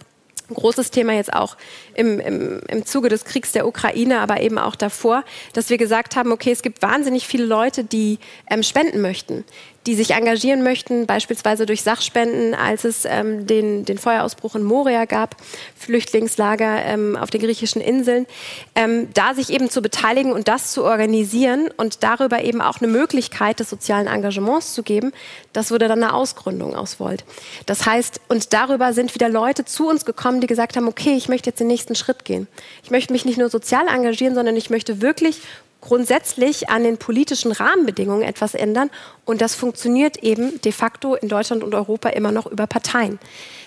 großes 0.52 0.90
Thema 0.90 1.12
jetzt 1.12 1.32
auch 1.32 1.56
im, 1.94 2.18
im, 2.20 2.60
im 2.68 2.84
Zuge 2.84 3.08
des 3.08 3.24
Kriegs 3.24 3.52
der 3.52 3.66
Ukraine, 3.66 4.18
aber 4.18 4.40
eben 4.40 4.58
auch 4.58 4.74
davor, 4.74 5.24
dass 5.52 5.70
wir 5.70 5.78
gesagt 5.78 6.16
haben, 6.16 6.32
okay, 6.32 6.50
es 6.50 6.62
gibt 6.62 6.82
wahnsinnig 6.82 7.26
viele 7.26 7.44
Leute, 7.44 7.84
die 7.84 8.18
ähm, 8.50 8.62
spenden 8.62 9.00
möchten, 9.00 9.44
die 9.86 9.94
sich 9.94 10.10
engagieren 10.10 10.62
möchten, 10.62 11.06
beispielsweise 11.06 11.64
durch 11.64 11.82
Sachspenden, 11.82 12.54
als 12.54 12.84
es 12.84 13.04
ähm, 13.06 13.46
den, 13.46 13.86
den 13.86 13.96
Feuerausbruch 13.96 14.54
in 14.54 14.62
Moria 14.62 15.06
gab, 15.06 15.36
Flüchtlingslager 15.76 16.84
ähm, 16.84 17.16
auf 17.16 17.30
den 17.30 17.40
griechischen 17.40 17.80
Inseln, 17.80 18.26
ähm, 18.74 19.08
da 19.14 19.32
sich 19.32 19.48
eben 19.50 19.70
zu 19.70 19.80
beteiligen 19.80 20.32
und 20.32 20.48
das 20.48 20.72
zu 20.72 20.84
organisieren 20.84 21.70
und 21.78 22.02
darüber 22.02 22.42
eben 22.44 22.60
auch 22.60 22.80
eine 22.80 22.92
Möglichkeit 22.92 23.58
des 23.58 23.70
sozialen 23.70 24.06
Engagements 24.06 24.74
zu 24.74 24.82
geben, 24.82 25.12
das 25.54 25.70
wurde 25.70 25.88
dann 25.88 26.02
eine 26.02 26.12
Ausgründung 26.12 26.76
aus 26.76 27.00
Volt. 27.00 27.24
Das 27.64 27.86
heißt, 27.86 28.20
und 28.28 28.52
darüber 28.52 28.92
sind 28.92 29.14
wieder 29.14 29.30
Leute 29.30 29.64
zu 29.64 29.88
uns 29.88 30.04
gekommen, 30.04 30.42
die 30.42 30.46
gesagt 30.46 30.76
haben, 30.76 30.88
okay, 30.88 31.14
ich 31.14 31.28
möchte 31.28 31.48
jetzt 31.48 31.60
den 31.60 31.68
nächsten 31.68 31.94
Schritt 31.94 32.26
gehen. 32.26 32.48
Ich 32.84 32.90
möchte 32.90 33.14
mich 33.14 33.24
nicht 33.24 33.38
nur 33.38 33.48
sozial 33.48 33.88
engagieren, 33.88 34.34
sondern 34.34 34.56
ich 34.56 34.68
möchte 34.68 35.00
wirklich 35.00 35.40
grundsätzlich 35.80 36.68
an 36.68 36.84
den 36.84 36.98
politischen 36.98 37.52
Rahmenbedingungen 37.52 38.22
etwas 38.22 38.54
ändern. 38.54 38.90
Und 39.24 39.40
das 39.40 39.54
funktioniert 39.54 40.18
eben 40.18 40.60
de 40.60 40.72
facto 40.72 41.14
in 41.14 41.28
Deutschland 41.28 41.62
und 41.62 41.74
Europa 41.74 42.10
immer 42.10 42.32
noch 42.32 42.46
über 42.46 42.66
Parteien. 42.66 43.18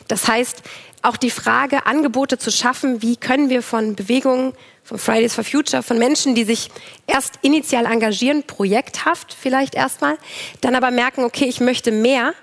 Das 0.08 0.28
heißt, 0.28 0.62
auch 1.02 1.18
die 1.18 1.30
Frage, 1.30 1.86
Angebote 1.86 2.38
zu 2.38 2.52
schaffen, 2.52 3.02
wie 3.02 3.18
können 3.18 3.50
wir 3.50 3.62
von 3.62 3.96
Bewegungen, 3.96 4.54
von 4.84 4.98
Fridays 4.98 5.36
for 5.36 5.44
Future, 5.44 5.84
von 5.84 5.98
Menschen, 5.98 6.36
die 6.36 6.44
sich 6.44 6.70
erst 7.08 7.40
initial 7.42 7.86
engagieren, 7.86 8.44
projekthaft 8.44 9.34
vielleicht 9.34 9.76
erstmal, 9.76 10.18
dann 10.62 10.76
aber 10.76 10.92
merken, 10.92 11.24
okay, 11.24 11.46
ich 11.46 11.60
möchte 11.60 11.92
mehr, 11.92 12.34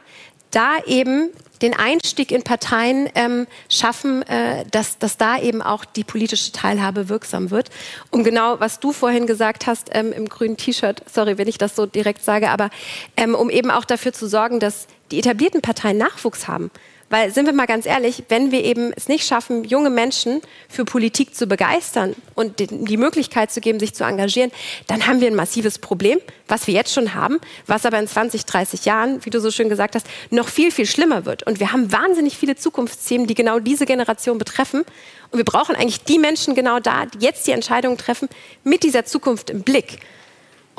da 0.50 0.78
eben 0.86 1.30
den 1.62 1.74
Einstieg 1.74 2.32
in 2.32 2.42
Parteien 2.42 3.08
ähm, 3.14 3.46
schaffen, 3.68 4.22
äh, 4.22 4.64
dass, 4.70 4.98
dass 4.98 5.16
da 5.16 5.38
eben 5.38 5.62
auch 5.62 5.84
die 5.84 6.04
politische 6.04 6.52
Teilhabe 6.52 7.08
wirksam 7.08 7.50
wird. 7.50 7.70
Um 8.10 8.24
genau, 8.24 8.60
was 8.60 8.80
du 8.80 8.92
vorhin 8.92 9.26
gesagt 9.26 9.66
hast 9.66 9.90
ähm, 9.92 10.12
im 10.12 10.28
grünen 10.28 10.56
T-Shirt, 10.56 11.02
sorry, 11.12 11.38
wenn 11.38 11.48
ich 11.48 11.58
das 11.58 11.76
so 11.76 11.86
direkt 11.86 12.24
sage, 12.24 12.50
aber 12.50 12.70
ähm, 13.16 13.34
um 13.34 13.50
eben 13.50 13.70
auch 13.70 13.84
dafür 13.84 14.12
zu 14.12 14.26
sorgen, 14.28 14.60
dass 14.60 14.86
die 15.10 15.18
etablierten 15.18 15.60
Parteien 15.60 15.98
Nachwuchs 15.98 16.48
haben. 16.48 16.70
Weil, 17.12 17.34
sind 17.34 17.46
wir 17.46 17.52
mal 17.52 17.66
ganz 17.66 17.86
ehrlich, 17.86 18.22
wenn 18.28 18.52
wir 18.52 18.64
eben 18.64 18.92
es 18.94 19.08
nicht 19.08 19.26
schaffen, 19.26 19.64
junge 19.64 19.90
Menschen 19.90 20.40
für 20.68 20.84
Politik 20.84 21.34
zu 21.34 21.48
begeistern 21.48 22.14
und 22.36 22.60
die 22.60 22.96
Möglichkeit 22.96 23.50
zu 23.50 23.60
geben, 23.60 23.80
sich 23.80 23.94
zu 23.94 24.04
engagieren, 24.04 24.52
dann 24.86 25.08
haben 25.08 25.20
wir 25.20 25.26
ein 25.26 25.34
massives 25.34 25.80
Problem, 25.80 26.20
was 26.46 26.68
wir 26.68 26.74
jetzt 26.74 26.94
schon 26.94 27.12
haben, 27.12 27.40
was 27.66 27.84
aber 27.84 27.98
in 27.98 28.06
20, 28.06 28.46
30 28.46 28.84
Jahren, 28.84 29.24
wie 29.24 29.30
du 29.30 29.40
so 29.40 29.50
schön 29.50 29.68
gesagt 29.68 29.96
hast, 29.96 30.06
noch 30.30 30.48
viel, 30.48 30.70
viel 30.70 30.86
schlimmer 30.86 31.24
wird. 31.24 31.42
Und 31.42 31.58
wir 31.58 31.72
haben 31.72 31.90
wahnsinnig 31.90 32.36
viele 32.36 32.54
Zukunftsthemen, 32.54 33.26
die 33.26 33.34
genau 33.34 33.58
diese 33.58 33.86
Generation 33.86 34.38
betreffen. 34.38 34.84
Und 35.32 35.36
wir 35.36 35.44
brauchen 35.44 35.74
eigentlich 35.74 36.04
die 36.04 36.20
Menschen 36.20 36.54
genau 36.54 36.78
da, 36.78 37.06
die 37.06 37.18
jetzt 37.18 37.44
die 37.44 37.50
Entscheidungen 37.50 37.98
treffen, 37.98 38.28
mit 38.62 38.84
dieser 38.84 39.04
Zukunft 39.04 39.50
im 39.50 39.62
Blick. 39.62 39.98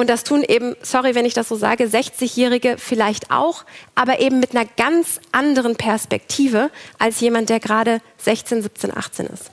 Und 0.01 0.09
das 0.09 0.23
tun 0.23 0.41
eben, 0.41 0.75
sorry, 0.81 1.13
wenn 1.13 1.27
ich 1.27 1.35
das 1.35 1.47
so 1.47 1.55
sage, 1.55 1.83
60-Jährige 1.83 2.77
vielleicht 2.79 3.29
auch, 3.29 3.65
aber 3.93 4.19
eben 4.19 4.39
mit 4.39 4.55
einer 4.55 4.65
ganz 4.65 5.21
anderen 5.31 5.75
Perspektive 5.75 6.71
als 6.97 7.19
jemand, 7.19 7.49
der 7.49 7.59
gerade 7.59 8.01
16, 8.17 8.63
17, 8.63 8.97
18 8.97 9.27
ist. 9.27 9.51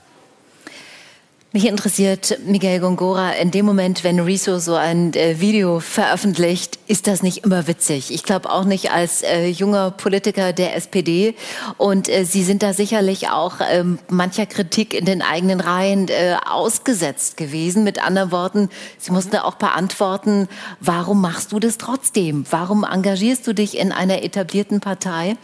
Mich 1.51 1.65
interessiert, 1.65 2.37
Miguel 2.45 2.79
Gongora, 2.79 3.31
in 3.31 3.49
dem 3.49 3.65
Moment, 3.65 4.03
wenn 4.03 4.19
Riso 4.19 4.59
so 4.59 4.75
ein 4.75 5.15
äh, 5.15 5.39
Video 5.39 5.79
veröffentlicht, 5.79 6.77
ist 6.85 7.07
das 7.07 7.23
nicht 7.23 7.43
immer 7.43 7.65
witzig. 7.65 8.13
Ich 8.13 8.21
glaube 8.21 8.51
auch 8.51 8.65
nicht 8.65 8.91
als 8.91 9.23
äh, 9.23 9.47
junger 9.47 9.89
Politiker 9.89 10.53
der 10.53 10.75
SPD. 10.75 11.33
Und 11.79 12.07
äh, 12.07 12.23
Sie 12.23 12.43
sind 12.43 12.61
da 12.61 12.73
sicherlich 12.73 13.29
auch 13.29 13.55
ähm, 13.67 13.97
mancher 14.09 14.45
Kritik 14.45 14.93
in 14.93 15.05
den 15.05 15.23
eigenen 15.23 15.59
Reihen 15.59 16.07
äh, 16.09 16.35
ausgesetzt 16.47 17.35
gewesen. 17.35 17.83
Mit 17.83 18.05
anderen 18.05 18.31
Worten, 18.31 18.69
Sie 18.99 19.11
mussten 19.11 19.31
da 19.31 19.43
auch 19.43 19.55
beantworten, 19.55 20.47
warum 20.79 21.19
machst 21.19 21.51
du 21.51 21.59
das 21.59 21.79
trotzdem? 21.79 22.45
Warum 22.51 22.83
engagierst 22.83 23.47
du 23.47 23.53
dich 23.53 23.79
in 23.79 23.91
einer 23.91 24.21
etablierten 24.21 24.81
Partei? 24.81 25.35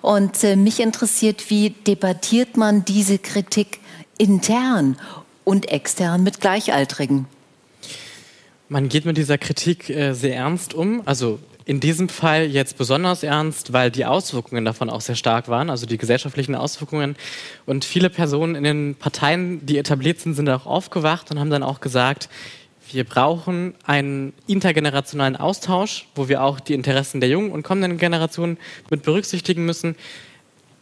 Und 0.00 0.42
äh, 0.42 0.56
mich 0.56 0.80
interessiert, 0.80 1.50
wie 1.50 1.70
debattiert 1.70 2.56
man 2.56 2.84
diese 2.84 3.20
Kritik 3.20 3.78
intern? 4.18 4.96
Und 5.44 5.68
extern 5.70 6.22
mit 6.22 6.40
Gleichaltrigen. 6.40 7.26
Man 8.68 8.88
geht 8.88 9.04
mit 9.04 9.16
dieser 9.16 9.38
Kritik 9.38 9.90
äh, 9.90 10.14
sehr 10.14 10.36
ernst 10.36 10.72
um. 10.72 11.02
Also 11.04 11.38
in 11.64 11.80
diesem 11.80 12.08
Fall 12.08 12.46
jetzt 12.46 12.78
besonders 12.78 13.22
ernst, 13.22 13.72
weil 13.72 13.90
die 13.90 14.04
Auswirkungen 14.04 14.64
davon 14.64 14.90
auch 14.90 15.00
sehr 15.00 15.14
stark 15.14 15.48
waren, 15.48 15.70
also 15.70 15.86
die 15.86 15.98
gesellschaftlichen 15.98 16.54
Auswirkungen. 16.54 17.16
Und 17.66 17.84
viele 17.84 18.10
Personen 18.10 18.54
in 18.54 18.64
den 18.64 18.94
Parteien, 18.94 19.64
die 19.64 19.78
etabliert 19.78 20.20
sind, 20.20 20.34
sind 20.34 20.48
auch 20.48 20.66
aufgewacht 20.66 21.30
und 21.30 21.38
haben 21.38 21.50
dann 21.50 21.62
auch 21.62 21.80
gesagt, 21.80 22.28
wir 22.90 23.04
brauchen 23.04 23.74
einen 23.86 24.32
intergenerationalen 24.46 25.36
Austausch, 25.36 26.08
wo 26.14 26.28
wir 26.28 26.42
auch 26.42 26.60
die 26.60 26.74
Interessen 26.74 27.20
der 27.20 27.30
jungen 27.30 27.52
und 27.52 27.62
kommenden 27.62 27.96
Generationen 27.96 28.58
mit 28.90 29.02
berücksichtigen 29.02 29.64
müssen 29.64 29.96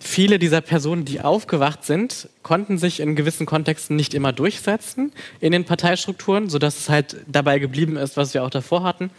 viele 0.01 0.38
dieser 0.38 0.62
Personen, 0.62 1.05
die 1.05 1.20
aufgewacht 1.20 1.84
sind, 1.84 2.28
konnten 2.42 2.78
sich 2.78 3.01
in 3.01 3.14
gewissen 3.14 3.46
Kontexten 3.46 3.94
nicht 3.94 4.14
immer 4.14 4.32
durchsetzen 4.32 5.12
in 5.40 5.53
den 5.53 5.64
Parteistrukturen, 5.64 6.48
sodass 6.48 6.78
es 6.78 6.88
halt 6.88 7.16
dabei 7.28 7.59
geblieben 7.59 7.96
ist, 7.96 8.16
was 8.16 8.34
wir 8.34 8.42
auch 8.42 8.51
davor 8.51 8.82
hatten. 8.82 9.11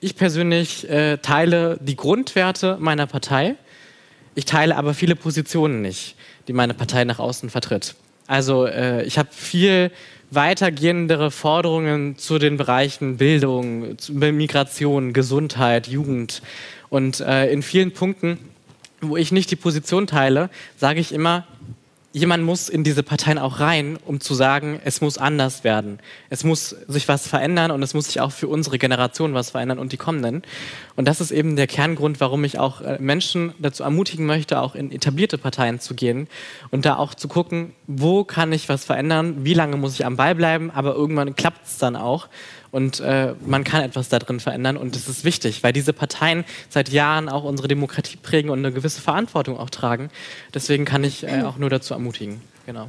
Ich 0.00 0.16
persönlich 0.16 0.88
äh, 0.88 1.16
teile 1.18 1.78
die 1.80 1.96
Grundwerte 1.96 2.76
meiner 2.78 3.06
Partei. 3.06 3.56
Ich 4.34 4.44
teile 4.44 4.76
aber 4.76 4.94
viele 4.94 5.16
Positionen 5.16 5.82
nicht, 5.82 6.14
die 6.46 6.52
meine 6.52 6.74
Partei 6.74 7.04
nach 7.04 7.18
außen 7.18 7.50
vertritt. 7.50 7.96
Also 8.26 8.66
äh, 8.66 9.02
ich 9.04 9.18
habe 9.18 9.30
viel 9.32 9.90
weitergehendere 10.30 11.30
Forderungen 11.30 12.16
zu 12.16 12.38
den 12.38 12.56
Bereichen 12.56 13.16
Bildung, 13.16 13.96
Migration, 14.08 15.12
Gesundheit, 15.12 15.88
Jugend. 15.88 16.40
Und 16.88 17.20
äh, 17.20 17.50
in 17.50 17.62
vielen 17.62 17.92
Punkten, 17.92 18.38
wo 19.00 19.16
ich 19.16 19.32
nicht 19.32 19.50
die 19.50 19.56
Position 19.56 20.06
teile, 20.06 20.50
sage 20.76 21.00
ich 21.00 21.12
immer, 21.12 21.46
jemand 22.12 22.42
muss 22.42 22.68
in 22.68 22.82
diese 22.82 23.02
Parteien 23.02 23.38
auch 23.38 23.60
rein, 23.60 23.96
um 24.04 24.20
zu 24.20 24.34
sagen, 24.34 24.80
es 24.84 25.00
muss 25.00 25.16
anders 25.16 25.62
werden. 25.62 26.00
Es 26.28 26.42
muss 26.42 26.70
sich 26.88 27.06
was 27.06 27.28
verändern 27.28 27.70
und 27.70 27.82
es 27.82 27.94
muss 27.94 28.06
sich 28.06 28.20
auch 28.20 28.32
für 28.32 28.48
unsere 28.48 28.78
Generation 28.78 29.32
was 29.32 29.50
verändern 29.50 29.78
und 29.78 29.92
die 29.92 29.96
kommenden. 29.96 30.42
Und 30.96 31.06
das 31.06 31.20
ist 31.20 31.30
eben 31.30 31.54
der 31.54 31.68
Kerngrund, 31.68 32.20
warum 32.20 32.42
ich 32.42 32.58
auch 32.58 32.80
äh, 32.80 32.98
Menschen 32.98 33.54
dazu 33.60 33.84
ermutigen 33.84 34.26
möchte, 34.26 34.60
auch 34.60 34.74
in 34.74 34.90
etablierte 34.90 35.38
Parteien 35.38 35.78
zu 35.78 35.94
gehen 35.94 36.26
und 36.70 36.84
da 36.84 36.96
auch 36.96 37.14
zu 37.14 37.28
gucken, 37.28 37.72
wo 37.86 38.24
kann 38.24 38.52
ich 38.52 38.68
was 38.68 38.84
verändern, 38.84 39.44
wie 39.44 39.54
lange 39.54 39.76
muss 39.76 39.94
ich 39.94 40.04
am 40.04 40.16
Ball 40.16 40.34
bleiben, 40.34 40.70
aber 40.72 40.94
irgendwann 40.94 41.36
klappt 41.36 41.66
es 41.66 41.78
dann 41.78 41.94
auch 41.94 42.28
und 42.70 43.00
äh, 43.00 43.34
man 43.44 43.64
kann 43.64 43.82
etwas 43.82 44.08
da 44.08 44.18
drin 44.18 44.40
verändern 44.40 44.76
und 44.76 44.94
das 44.94 45.08
ist 45.08 45.24
wichtig, 45.24 45.62
weil 45.62 45.72
diese 45.72 45.92
Parteien 45.92 46.44
seit 46.68 46.88
Jahren 46.88 47.28
auch 47.28 47.44
unsere 47.44 47.68
Demokratie 47.68 48.16
prägen 48.16 48.50
und 48.50 48.58
eine 48.60 48.72
gewisse 48.72 49.00
Verantwortung 49.00 49.58
auch 49.58 49.70
tragen. 49.70 50.10
Deswegen 50.54 50.84
kann 50.84 51.04
ich 51.04 51.24
äh, 51.24 51.42
auch 51.42 51.56
nur 51.56 51.70
dazu 51.70 51.94
ermutigen. 51.94 52.40
Genau. 52.66 52.88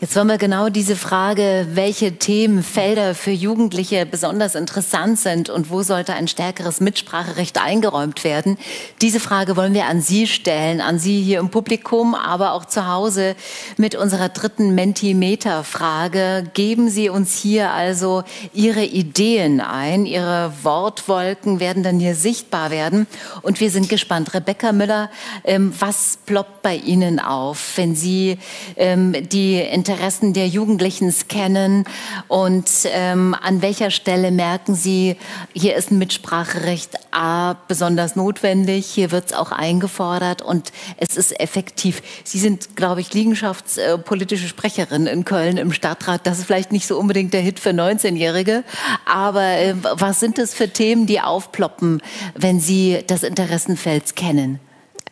Jetzt 0.00 0.14
wollen 0.16 0.28
wir 0.28 0.38
genau 0.38 0.68
diese 0.68 0.96
Frage, 0.96 1.66
welche 1.72 2.18
Themenfelder 2.18 3.14
für 3.14 3.30
Jugendliche 3.30 4.06
besonders 4.06 4.54
interessant 4.54 5.18
sind 5.18 5.50
und 5.50 5.70
wo 5.70 5.82
sollte 5.82 6.14
ein 6.14 6.28
stärkeres 6.28 6.80
Mitspracherecht 6.80 7.60
eingeräumt 7.60 8.22
werden. 8.22 8.58
Diese 9.00 9.18
Frage 9.18 9.56
wollen 9.56 9.74
wir 9.74 9.86
an 9.86 10.00
Sie 10.00 10.26
stellen, 10.26 10.80
an 10.80 10.98
Sie 10.98 11.22
hier 11.22 11.40
im 11.40 11.48
Publikum, 11.48 12.14
aber 12.14 12.52
auch 12.52 12.66
zu 12.66 12.86
Hause 12.86 13.34
mit 13.76 13.94
unserer 13.94 14.28
dritten 14.28 14.74
Mentimeter-Frage. 14.74 16.50
Geben 16.54 16.88
Sie 16.88 17.08
uns 17.08 17.36
hier 17.36 17.70
also 17.70 18.24
Ihre 18.52 18.84
Ideen 18.84 19.60
ein. 19.60 20.06
Ihre 20.06 20.52
Wortwolken 20.62 21.60
werden 21.60 21.82
dann 21.82 21.98
hier 21.98 22.14
sichtbar 22.14 22.70
werden. 22.70 23.06
Und 23.42 23.60
wir 23.60 23.70
sind 23.70 23.88
gespannt. 23.88 24.34
Rebecca 24.34 24.72
Müller, 24.72 25.10
ähm, 25.44 25.72
was 25.78 26.18
ploppt 26.26 26.62
bei 26.62 26.76
Ihnen 26.76 27.18
auf, 27.18 27.72
wenn 27.76 27.96
Sie 27.96 28.38
ähm, 28.76 29.14
die 29.28 29.63
Interessen 29.64 30.32
der 30.32 30.46
Jugendlichen 30.46 31.10
scannen 31.10 31.84
und 32.28 32.70
ähm, 32.86 33.34
an 33.40 33.62
welcher 33.62 33.90
Stelle 33.90 34.30
merken 34.30 34.74
Sie, 34.74 35.16
hier 35.52 35.76
ist 35.76 35.90
ein 35.90 35.98
Mitspracherecht 35.98 36.90
A 37.10 37.54
besonders 37.68 38.16
notwendig, 38.16 38.86
hier 38.86 39.10
wird 39.10 39.26
es 39.26 39.32
auch 39.32 39.52
eingefordert 39.52 40.42
und 40.42 40.72
es 40.96 41.16
ist 41.16 41.38
effektiv. 41.40 42.02
Sie 42.24 42.38
sind, 42.38 42.76
glaube 42.76 43.00
ich, 43.00 43.12
liegenschaftspolitische 43.14 44.48
Sprecherin 44.48 45.06
in 45.06 45.24
Köln 45.24 45.56
im 45.56 45.72
Stadtrat. 45.72 46.26
Das 46.26 46.38
ist 46.38 46.46
vielleicht 46.46 46.72
nicht 46.72 46.86
so 46.86 46.98
unbedingt 46.98 47.32
der 47.32 47.40
Hit 47.40 47.60
für 47.60 47.70
19-Jährige, 47.70 48.64
aber 49.06 49.42
äh, 49.42 49.74
was 49.76 50.20
sind 50.20 50.38
das 50.38 50.54
für 50.54 50.68
Themen, 50.68 51.06
die 51.06 51.20
aufploppen, 51.20 52.02
wenn 52.34 52.60
Sie 52.60 53.02
das 53.06 53.22
Interessenfeld 53.22 54.16
kennen? 54.16 54.60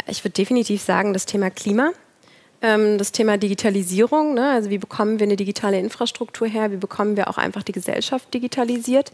Ich 0.07 0.25
würde 0.25 0.35
definitiv 0.35 0.83
sagen, 0.83 1.13
das 1.13 1.27
Thema 1.27 1.51
Klima 1.51 1.93
ähm, 2.63 2.97
das 2.97 3.13
Thema 3.13 3.37
Digitalisierung, 3.37 4.35
ne? 4.35 4.51
also 4.51 4.71
wie 4.71 4.79
bekommen 4.79 5.19
wir 5.19 5.25
eine 5.25 5.37
digitale 5.37 5.79
Infrastruktur 5.79 6.47
her, 6.47 6.71
wie 6.71 6.77
bekommen 6.77 7.17
wir 7.17 7.29
auch 7.29 7.39
einfach 7.39 7.63
die 7.63 7.73
Gesellschaft 7.73 8.33
digitalisiert. 8.33 9.13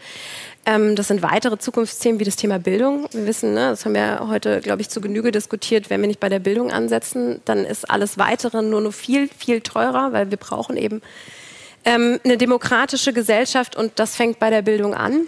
Ähm, 0.66 0.94
das 0.94 1.08
sind 1.08 1.22
weitere 1.22 1.58
Zukunftsthemen 1.58 2.20
wie 2.20 2.24
das 2.24 2.36
Thema 2.36 2.58
Bildung. 2.58 3.08
Wir 3.12 3.26
wissen, 3.26 3.54
ne, 3.54 3.70
das 3.70 3.84
haben 3.84 3.94
wir 3.94 4.28
heute, 4.28 4.60
glaube 4.60 4.82
ich, 4.82 4.90
zu 4.90 5.00
Genüge 5.00 5.32
diskutiert, 5.32 5.90
wenn 5.90 6.00
wir 6.00 6.08
nicht 6.08 6.20
bei 6.20 6.28
der 6.28 6.40
Bildung 6.40 6.70
ansetzen, 6.70 7.40
dann 7.46 7.64
ist 7.64 7.90
alles 7.90 8.18
Weitere 8.18 8.62
nur 8.62 8.82
noch 8.82 8.92
viel, 8.92 9.28
viel 9.28 9.62
teurer, 9.62 10.12
weil 10.12 10.30
wir 10.30 10.38
brauchen 10.38 10.76
eben 10.76 11.00
ähm, 11.84 12.20
eine 12.24 12.36
demokratische 12.36 13.12
Gesellschaft 13.12 13.76
und 13.76 13.92
das 13.96 14.14
fängt 14.14 14.38
bei 14.38 14.50
der 14.50 14.62
Bildung 14.62 14.94
an. 14.94 15.26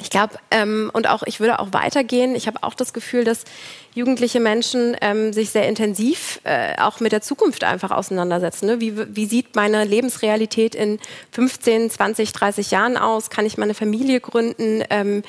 Ich 0.00 0.08
glaube, 0.08 0.34
ähm, 0.50 0.90
und 0.94 1.08
auch 1.08 1.22
ich 1.24 1.40
würde 1.40 1.58
auch 1.58 1.72
weitergehen. 1.72 2.34
Ich 2.34 2.46
habe 2.46 2.62
auch 2.62 2.74
das 2.74 2.92
Gefühl, 2.92 3.24
dass 3.24 3.44
jugendliche 3.94 4.40
Menschen 4.40 4.96
ähm, 5.02 5.32
sich 5.32 5.50
sehr 5.50 5.68
intensiv 5.68 6.40
äh, 6.44 6.80
auch 6.80 7.00
mit 7.00 7.12
der 7.12 7.20
Zukunft 7.20 7.64
einfach 7.64 7.90
auseinandersetzen. 7.90 8.66
Ne? 8.66 8.80
Wie, 8.80 9.14
wie 9.14 9.26
sieht 9.26 9.56
meine 9.56 9.84
Lebensrealität 9.84 10.74
in 10.74 10.98
15, 11.32 11.90
20, 11.90 12.32
30 12.32 12.70
Jahren 12.70 12.96
aus? 12.96 13.28
Kann 13.28 13.44
ich 13.44 13.58
meine 13.58 13.74
Familie 13.74 14.20
gründen? 14.20 14.82
Ähm, 14.88 15.22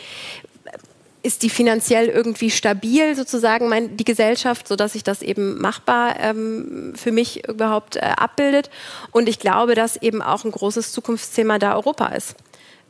ist 1.24 1.44
die 1.44 1.50
finanziell 1.50 2.08
irgendwie 2.08 2.50
stabil 2.50 3.16
sozusagen 3.16 3.70
mein, 3.70 3.96
die 3.96 4.06
Gesellschaft, 4.06 4.68
so 4.68 4.76
dass 4.76 4.94
sich 4.94 5.04
das 5.04 5.22
eben 5.22 5.60
machbar 5.62 6.20
ähm, 6.20 6.94
für 6.96 7.12
mich 7.12 7.48
überhaupt 7.48 7.98
äh, 7.98 8.00
abbildet. 8.00 8.70
Und 9.12 9.30
ich 9.30 9.38
glaube, 9.38 9.76
dass 9.76 9.98
eben 9.98 10.22
auch 10.22 10.46
ein 10.46 10.52
großes 10.52 10.92
Zukunftsthema 10.94 11.60
da 11.60 11.76
Europa 11.76 12.08
ist. 12.08 12.36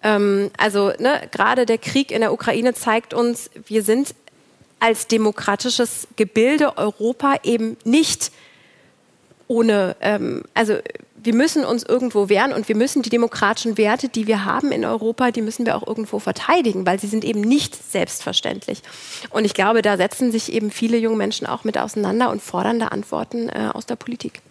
Ähm, 0.03 0.51
also 0.57 0.91
ne, 0.99 1.27
gerade 1.31 1.65
der 1.65 1.77
Krieg 1.77 2.11
in 2.11 2.21
der 2.21 2.33
Ukraine 2.33 2.73
zeigt 2.73 3.13
uns, 3.13 3.49
wir 3.67 3.83
sind 3.83 4.15
als 4.79 5.07
demokratisches 5.07 6.07
Gebilde 6.15 6.77
Europa 6.77 7.35
eben 7.43 7.77
nicht 7.83 8.31
ohne, 9.47 9.95
ähm, 10.01 10.43
also 10.53 10.77
wir 11.23 11.35
müssen 11.35 11.65
uns 11.65 11.83
irgendwo 11.83 12.29
wehren 12.29 12.51
und 12.51 12.67
wir 12.67 12.75
müssen 12.75 13.03
die 13.03 13.09
demokratischen 13.09 13.77
Werte, 13.77 14.09
die 14.09 14.25
wir 14.25 14.45
haben 14.45 14.71
in 14.71 14.85
Europa, 14.85 15.29
die 15.29 15.41
müssen 15.41 15.65
wir 15.65 15.75
auch 15.75 15.85
irgendwo 15.85 16.17
verteidigen, 16.19 16.85
weil 16.85 16.99
sie 16.99 17.07
sind 17.07 17.23
eben 17.23 17.41
nicht 17.41 17.75
selbstverständlich. 17.91 18.81
Und 19.29 19.45
ich 19.45 19.53
glaube, 19.53 19.81
da 19.81 19.97
setzen 19.97 20.31
sich 20.31 20.51
eben 20.51 20.71
viele 20.71 20.97
junge 20.97 21.17
Menschen 21.17 21.45
auch 21.45 21.63
mit 21.63 21.77
auseinander 21.77 22.31
und 22.31 22.41
fordern 22.41 22.79
da 22.79 22.87
Antworten 22.87 23.49
äh, 23.49 23.69
aus 23.71 23.85
der 23.85 23.97
Politik. 23.97 24.41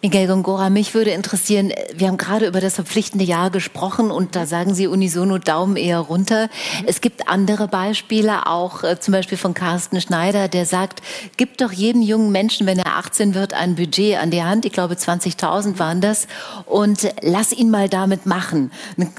Miguel 0.00 0.28
Gongora, 0.28 0.70
mich 0.70 0.94
würde 0.94 1.10
interessieren, 1.10 1.72
wir 1.92 2.06
haben 2.06 2.18
gerade 2.18 2.46
über 2.46 2.60
das 2.60 2.76
verpflichtende 2.76 3.24
Jahr 3.24 3.50
gesprochen 3.50 4.12
und 4.12 4.36
da 4.36 4.46
sagen 4.46 4.72
Sie 4.72 4.86
unisono 4.86 5.38
Daumen 5.38 5.76
eher 5.76 5.98
runter. 5.98 6.48
Es 6.86 7.00
gibt 7.00 7.28
andere 7.28 7.66
Beispiele, 7.66 8.46
auch 8.46 8.84
äh, 8.84 9.00
zum 9.00 9.10
Beispiel 9.10 9.36
von 9.36 9.54
Carsten 9.54 10.00
Schneider, 10.00 10.46
der 10.46 10.66
sagt, 10.66 11.02
gibt 11.36 11.60
doch 11.60 11.72
jedem 11.72 12.02
jungen 12.02 12.30
Menschen, 12.30 12.64
wenn 12.66 12.78
er 12.78 12.96
18 12.96 13.34
wird, 13.34 13.54
ein 13.54 13.74
Budget 13.74 14.18
an 14.18 14.30
die 14.30 14.44
Hand. 14.44 14.64
Ich 14.64 14.72
glaube, 14.72 14.94
20.000 14.94 15.80
waren 15.80 16.00
das. 16.00 16.28
Und 16.66 17.12
lass 17.20 17.52
ihn 17.52 17.70
mal 17.70 17.88
damit 17.88 18.24
machen. 18.24 18.70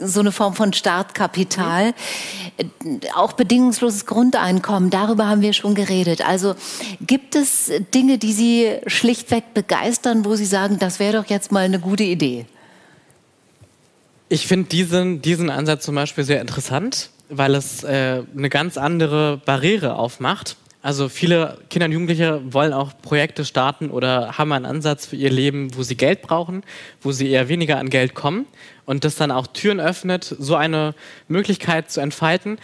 So 0.01 0.21
eine 0.21 0.31
Form 0.31 0.53
von 0.53 0.71
Startkapital. 0.71 1.93
Auch 3.15 3.33
bedingungsloses 3.33 4.05
Grundeinkommen, 4.05 4.89
darüber 4.89 5.27
haben 5.27 5.41
wir 5.41 5.51
schon 5.51 5.75
geredet. 5.75 6.25
Also 6.25 6.55
gibt 7.01 7.35
es 7.35 7.69
Dinge, 7.93 8.17
die 8.17 8.31
Sie 8.31 8.77
schlichtweg 8.87 9.53
begeistern, 9.53 10.23
wo 10.23 10.35
Sie 10.35 10.45
sagen, 10.45 10.68
sagen, 10.69 10.79
das 10.79 10.99
wäre 10.99 11.13
doch 11.13 11.29
jetzt 11.29 11.51
mal 11.51 11.65
eine 11.65 11.79
gute 11.79 12.03
Idee? 12.03 12.45
Ich 14.29 14.45
finde 14.45 14.69
diesen, 14.69 15.21
diesen 15.21 15.49
Ansatz 15.49 15.85
zum 15.85 15.95
Beispiel 15.95 16.23
sehr 16.23 16.39
interessant, 16.41 17.09
weil 17.29 17.55
es 17.55 17.83
äh, 17.83 18.23
eine 18.37 18.49
ganz 18.49 18.77
andere 18.77 19.41
Barriere 19.43 19.95
aufmacht. 19.95 20.55
Also 20.81 21.09
viele 21.09 21.57
Kinder 21.69 21.87
und 21.87 21.91
Jugendliche 21.91 22.41
wollen 22.53 22.71
auch 22.71 22.93
Projekte 23.01 23.43
starten 23.43 23.89
oder 23.89 24.37
haben 24.37 24.51
einen 24.53 24.65
Ansatz 24.65 25.07
für 25.07 25.17
ihr 25.17 25.29
Leben, 25.29 25.75
wo 25.75 25.83
sie 25.83 25.97
Geld 25.97 26.21
brauchen, 26.21 26.63
wo 27.01 27.11
sie 27.11 27.29
eher 27.29 27.49
weniger 27.49 27.79
an 27.79 27.89
Geld 27.89 28.13
kommen 28.13 28.45
und 28.85 29.03
das 29.03 29.15
dann 29.15 29.31
auch 29.31 29.47
Türen 29.47 29.81
öffnet, 29.81 30.23
so 30.39 30.55
eine 30.55 30.93
Möglichkeit 31.27 31.91
zu 31.91 31.99
entfalten. 31.99 32.59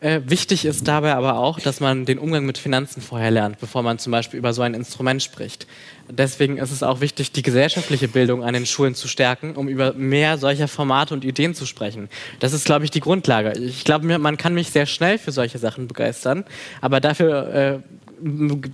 Äh, 0.00 0.20
wichtig 0.26 0.64
ist 0.64 0.86
dabei 0.86 1.14
aber 1.14 1.38
auch, 1.38 1.58
dass 1.58 1.80
man 1.80 2.04
den 2.04 2.20
Umgang 2.20 2.46
mit 2.46 2.56
Finanzen 2.56 3.02
vorher 3.02 3.32
lernt, 3.32 3.58
bevor 3.58 3.82
man 3.82 3.98
zum 3.98 4.12
Beispiel 4.12 4.38
über 4.38 4.52
so 4.52 4.62
ein 4.62 4.74
Instrument 4.74 5.20
spricht. 5.20 5.66
Deswegen 6.08 6.56
ist 6.56 6.70
es 6.70 6.84
auch 6.84 7.00
wichtig, 7.00 7.32
die 7.32 7.42
gesellschaftliche 7.42 8.06
Bildung 8.06 8.44
an 8.44 8.54
den 8.54 8.64
Schulen 8.64 8.94
zu 8.94 9.08
stärken, 9.08 9.56
um 9.56 9.66
über 9.68 9.94
mehr 9.94 10.38
solcher 10.38 10.68
Formate 10.68 11.14
und 11.14 11.24
Ideen 11.24 11.52
zu 11.52 11.66
sprechen. 11.66 12.08
Das 12.38 12.52
ist, 12.52 12.64
glaube 12.64 12.84
ich, 12.84 12.92
die 12.92 13.00
Grundlage. 13.00 13.58
Ich 13.58 13.84
glaube, 13.84 14.18
man 14.18 14.36
kann 14.36 14.54
mich 14.54 14.70
sehr 14.70 14.86
schnell 14.86 15.18
für 15.18 15.32
solche 15.32 15.58
Sachen 15.58 15.88
begeistern, 15.88 16.44
aber 16.80 17.00
dafür 17.00 17.52
äh, 17.52 17.78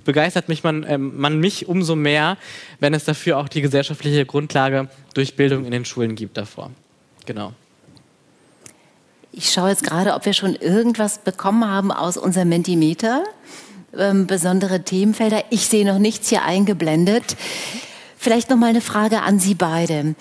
begeistert 0.04 0.50
mich 0.50 0.62
man, 0.62 0.84
äh, 0.84 0.98
man 0.98 1.40
mich 1.40 1.66
umso 1.68 1.96
mehr, 1.96 2.36
wenn 2.80 2.92
es 2.92 3.04
dafür 3.04 3.38
auch 3.38 3.48
die 3.48 3.62
gesellschaftliche 3.62 4.26
Grundlage 4.26 4.90
durch 5.14 5.36
Bildung 5.36 5.64
in 5.64 5.70
den 5.70 5.86
Schulen 5.86 6.16
gibt 6.16 6.36
davor. 6.36 6.70
Genau. 7.24 7.54
Ich 9.36 9.52
schaue 9.52 9.70
jetzt 9.70 9.82
gerade, 9.82 10.14
ob 10.14 10.26
wir 10.26 10.32
schon 10.32 10.54
irgendwas 10.54 11.18
bekommen 11.18 11.68
haben 11.68 11.90
aus 11.90 12.16
unserem 12.16 12.50
Mentimeter. 12.50 13.24
Ähm, 13.96 14.28
besondere 14.28 14.84
Themenfelder. 14.84 15.42
Ich 15.50 15.66
sehe 15.66 15.84
noch 15.84 15.98
nichts 15.98 16.28
hier 16.28 16.44
eingeblendet. 16.44 17.36
Vielleicht 18.16 18.48
noch 18.48 18.56
mal 18.56 18.70
eine 18.70 18.80
Frage 18.80 19.22
an 19.22 19.40
Sie 19.40 19.56
beide. 19.56 20.14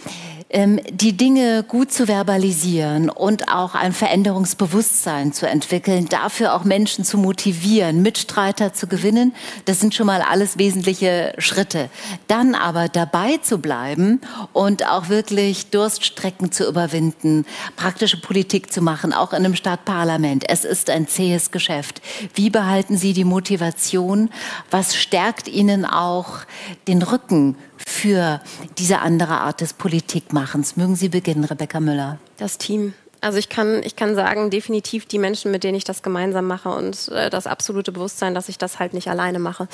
Ähm, 0.53 0.79
die 0.89 1.17
Dinge 1.17 1.63
gut 1.63 1.91
zu 1.91 2.07
verbalisieren 2.07 3.09
und 3.09 3.49
auch 3.51 3.73
ein 3.73 3.91
Veränderungsbewusstsein 3.91 5.33
zu 5.33 5.47
entwickeln, 5.47 6.07
dafür 6.07 6.53
auch 6.53 6.63
Menschen 6.63 7.03
zu 7.03 7.17
motivieren, 7.17 8.01
Mitstreiter 8.03 8.71
zu 8.71 8.87
gewinnen, 8.87 9.33
das 9.65 9.79
sind 9.79 9.95
schon 9.95 10.05
mal 10.05 10.21
alles 10.21 10.57
wesentliche 10.57 11.33
Schritte. 11.39 11.89
Dann 12.27 12.53
aber 12.53 12.87
dabei 12.87 13.37
zu 13.37 13.57
bleiben 13.57 14.21
und 14.53 14.87
auch 14.87 15.09
wirklich 15.09 15.71
Durststrecken 15.71 16.51
zu 16.51 16.67
überwinden, 16.67 17.45
praktische 17.75 18.21
Politik 18.21 18.71
zu 18.71 18.81
machen, 18.81 19.11
auch 19.11 19.31
in 19.33 19.39
einem 19.39 19.55
Stadtparlament. 19.55 20.45
Es 20.47 20.65
ist 20.65 20.89
ein 20.89 21.07
zähes 21.07 21.49
Geschäft. 21.51 22.01
Wie 22.35 22.51
behalten 22.51 22.95
Sie 22.95 23.13
die 23.13 23.25
Motivation? 23.25 24.29
Was 24.69 24.95
stärkt 24.95 25.47
Ihnen 25.47 25.85
auch 25.85 26.39
den 26.87 27.01
Rücken 27.01 27.57
für 27.87 28.41
diese 28.77 28.99
andere 28.99 29.39
Art 29.39 29.61
des 29.61 29.73
Politikmachens? 29.73 30.77
Mögen 30.77 30.95
Sie 30.95 31.09
beginnen, 31.09 31.43
Rebecca 31.43 31.79
Müller. 31.79 32.19
Das 32.37 32.57
Team. 32.57 32.93
Also 33.23 33.37
ich 33.37 33.47
kann, 33.47 33.81
ich 33.83 33.95
kann 33.95 34.15
sagen, 34.15 34.49
definitiv 34.49 35.05
die 35.05 35.17
Menschen, 35.17 35.49
mit 35.49 35.63
denen 35.63 35.77
ich 35.77 35.85
das 35.85 36.03
gemeinsam 36.03 36.45
mache 36.45 36.67
und 36.67 37.07
äh, 37.07 37.29
das 37.29 37.47
absolute 37.47 37.93
Bewusstsein, 37.93 38.35
dass 38.35 38.49
ich 38.49 38.57
das 38.57 38.79
halt 38.79 38.93
nicht 38.93 39.07
alleine 39.07 39.39
mache. 39.39 39.69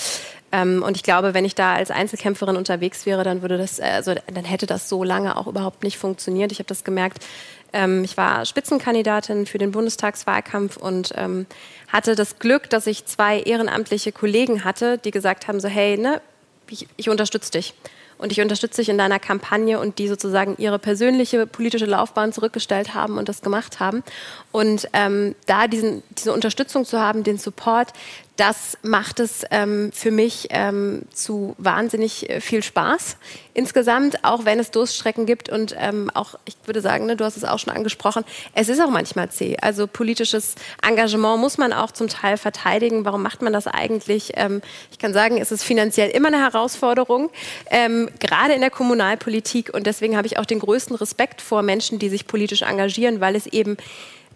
Ähm, 0.51 0.83
und 0.83 0.95
ich 0.95 1.01
glaube, 1.01 1.33
wenn 1.33 1.45
ich 1.45 1.55
da 1.55 1.73
als 1.73 1.89
Einzelkämpferin 1.89 2.55
unterwegs 2.57 3.07
wäre, 3.07 3.23
dann 3.23 3.41
würde 3.41 3.57
das, 3.57 3.79
äh, 3.79 3.85
also 3.85 4.13
dann 4.31 4.45
hätte 4.45 4.67
das 4.67 4.87
so 4.87 5.03
lange 5.03 5.35
auch 5.35 5.47
überhaupt 5.47 5.81
nicht 5.83 5.97
funktioniert. 5.97 6.51
Ich 6.51 6.59
habe 6.59 6.67
das 6.67 6.83
gemerkt. 6.83 7.25
Ähm, 7.73 8.03
ich 8.03 8.17
war 8.17 8.45
Spitzenkandidatin 8.45 9.47
für 9.47 9.57
den 9.57 9.71
Bundestagswahlkampf 9.71 10.77
und 10.77 11.13
ähm, 11.15 11.47
hatte 11.87 12.13
das 12.13 12.37
Glück, 12.37 12.69
dass 12.69 12.85
ich 12.85 13.07
zwei 13.07 13.39
ehrenamtliche 13.39 14.11
Kollegen 14.11 14.63
hatte, 14.63 14.99
die 14.99 15.09
gesagt 15.09 15.47
haben 15.47 15.59
so, 15.59 15.67
hey, 15.67 15.97
ne, 15.97 16.21
ich, 16.69 16.87
ich 16.97 17.09
unterstütze 17.09 17.49
dich 17.49 17.73
und 18.19 18.33
ich 18.33 18.41
unterstütze 18.41 18.81
dich 18.81 18.89
in 18.89 18.97
deiner 18.97 19.17
Kampagne 19.17 19.79
und 19.79 19.97
die 19.97 20.07
sozusagen 20.07 20.55
ihre 20.57 20.77
persönliche 20.77 21.47
politische 21.47 21.85
Laufbahn 21.85 22.33
zurückgestellt 22.33 22.93
haben 22.93 23.17
und 23.17 23.29
das 23.29 23.41
gemacht 23.41 23.79
haben. 23.79 24.03
Und 24.51 24.87
ähm, 24.93 25.35
da 25.45 25.67
diesen, 25.67 26.03
diese 26.17 26.33
Unterstützung 26.33 26.85
zu 26.85 26.99
haben, 26.99 27.23
den 27.23 27.37
Support, 27.37 27.93
das 28.39 28.77
macht 28.83 29.19
es 29.19 29.43
ähm, 29.51 29.91
für 29.93 30.11
mich 30.11 30.47
ähm, 30.51 31.01
zu 31.13 31.55
wahnsinnig 31.57 32.29
äh, 32.29 32.39
viel 32.39 32.63
Spaß 32.63 33.17
insgesamt, 33.53 34.23
auch 34.23 34.45
wenn 34.45 34.59
es 34.59 34.71
Durststrecken 34.71 35.25
gibt 35.25 35.49
und 35.49 35.75
ähm, 35.77 36.09
auch, 36.13 36.35
ich 36.45 36.55
würde 36.65 36.79
sagen, 36.79 37.05
ne, 37.05 37.17
du 37.17 37.25
hast 37.25 37.35
es 37.35 37.43
auch 37.43 37.59
schon 37.59 37.73
angesprochen, 37.73 38.23
es 38.53 38.69
ist 38.69 38.79
auch 38.79 38.89
manchmal 38.89 39.29
zäh. 39.29 39.57
Also 39.61 39.87
politisches 39.87 40.55
Engagement 40.81 41.41
muss 41.41 41.57
man 41.57 41.73
auch 41.73 41.91
zum 41.91 42.07
Teil 42.07 42.37
verteidigen. 42.37 43.03
Warum 43.03 43.21
macht 43.21 43.41
man 43.41 43.51
das 43.51 43.67
eigentlich? 43.67 44.31
Ähm, 44.35 44.61
ich 44.91 44.99
kann 44.99 45.13
sagen, 45.13 45.37
es 45.37 45.51
ist 45.51 45.63
finanziell 45.63 46.09
immer 46.09 46.29
eine 46.29 46.39
Herausforderung, 46.39 47.31
ähm, 47.69 48.09
gerade 48.19 48.53
in 48.53 48.61
der 48.61 48.69
Kommunalpolitik 48.71 49.73
und 49.73 49.85
deswegen 49.85 50.15
habe 50.15 50.27
ich 50.27 50.37
auch 50.37 50.45
den 50.45 50.59
größten 50.59 50.95
Respekt 50.95 51.41
vor 51.41 51.61
Menschen, 51.61 51.99
die 51.99 52.07
sich 52.07 52.25
politisch 52.25 52.61
engagieren, 52.61 53.19
weil 53.19 53.35
es 53.35 53.47
eben 53.47 53.75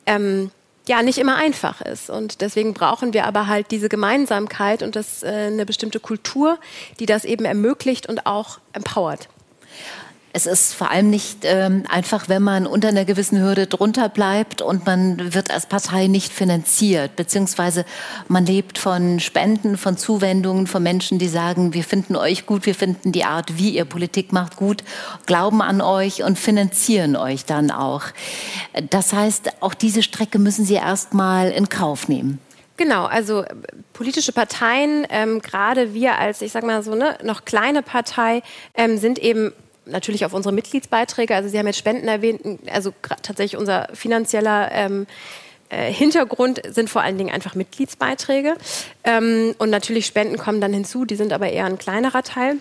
ähm, 0.06 0.52
ja 0.88 1.02
nicht 1.02 1.18
immer 1.18 1.38
einfach 1.38 1.82
ist. 1.82 2.10
Und 2.10 2.42
deswegen 2.42 2.74
brauchen 2.74 3.14
wir 3.14 3.26
aber 3.26 3.48
halt 3.48 3.72
diese 3.72 3.90
Gemeinsamkeit 3.90 4.84
und 4.84 4.96
das, 4.96 5.24
äh, 5.24 5.28
eine 5.28 5.66
bestimmte 5.66 6.00
Kultur, 6.00 6.60
die 7.00 7.06
das 7.06 7.26
eben 7.26 7.46
ermöglicht 7.46 8.08
und 8.08 8.26
auch 8.26 8.60
empowert. 8.74 9.30
Es 10.36 10.48
ist 10.48 10.74
vor 10.74 10.90
allem 10.90 11.12
nicht 11.12 11.42
ähm, 11.44 11.84
einfach, 11.88 12.28
wenn 12.28 12.42
man 12.42 12.66
unter 12.66 12.88
einer 12.88 13.06
gewissen 13.06 13.40
Hürde 13.40 13.68
drunter 13.68 14.10
bleibt 14.10 14.64
und 14.64 14.84
man 14.88 15.36
wird 15.36 15.52
als 15.52 15.68
Partei 15.68 16.08
nicht 16.08 16.34
finanziert, 16.34 17.16
beziehungsweise 17.16 17.86
man 18.28 18.44
lebt 18.44 18.80
von 18.80 19.20
Spenden, 19.20 19.78
von 19.78 19.96
Zuwendungen, 19.96 20.66
von 20.66 20.82
Menschen, 20.82 21.20
die 21.20 21.28
sagen, 21.28 21.76
wir 21.76 21.84
finden 21.84 22.16
euch 22.16 22.48
gut, 22.48 22.66
wir 22.66 22.74
finden 22.74 23.12
die 23.12 23.26
Art, 23.26 23.60
wie 23.60 23.70
ihr 23.70 23.86
Politik 23.86 24.34
macht, 24.34 24.56
gut, 24.56 24.84
glauben 25.28 25.62
an 25.62 25.82
euch 25.82 26.24
und 26.24 26.40
finanzieren 26.40 27.16
euch 27.16 27.46
dann 27.46 27.70
auch. 27.70 28.02
Das 28.90 29.14
heißt, 29.14 29.62
auch 29.62 29.76
diese 29.76 30.02
Strecke 30.02 30.40
müssen 30.40 30.66
Sie 30.66 30.74
erstmal 30.74 31.52
in 31.52 31.70
Kauf 31.70 32.08
nehmen. 32.08 32.40
Genau, 32.76 33.06
also 33.06 33.46
politische 33.94 34.32
Parteien, 34.32 35.06
ähm, 35.12 35.44
gerade 35.44 35.94
wir 35.94 36.18
als, 36.18 36.42
ich 36.42 36.52
sag 36.52 36.64
mal 36.64 36.82
so, 36.82 36.96
ne, 36.96 37.20
noch 37.24 37.46
kleine 37.46 37.84
Partei, 37.84 38.42
ähm, 38.74 38.98
sind 38.98 39.20
eben 39.20 39.54
natürlich 39.86 40.26
auf 40.26 40.34
unsere 40.34 40.54
Mitgliedsbeiträge. 40.54 41.36
Also 41.36 41.50
Sie 41.50 41.58
haben 41.58 41.68
jetzt 41.68 41.80
Spenden 41.80 42.08
erwähnt, 42.08 42.42
also 42.72 42.94
tatsächlich 43.02 43.58
unser 43.58 43.90
finanzieller 43.94 44.72
ähm, 44.72 45.08
äh, 45.70 45.92
Hintergrund 45.92 46.62
sind 46.70 46.90
vor 46.90 47.02
allen 47.02 47.18
Dingen 47.18 47.34
einfach 47.34 47.56
Mitgliedsbeiträge. 47.56 48.56
Ähm, 49.04 49.56
und 49.58 49.70
natürlich 49.70 50.06
Spenden 50.06 50.38
kommen 50.38 50.62
dann 50.62 50.74
hinzu, 50.74 51.06
die 51.06 51.16
sind 51.16 51.34
aber 51.34 51.50
eher 51.50 51.66
ein 51.66 51.78
kleinerer 51.78 52.24
Teil. 52.24 52.58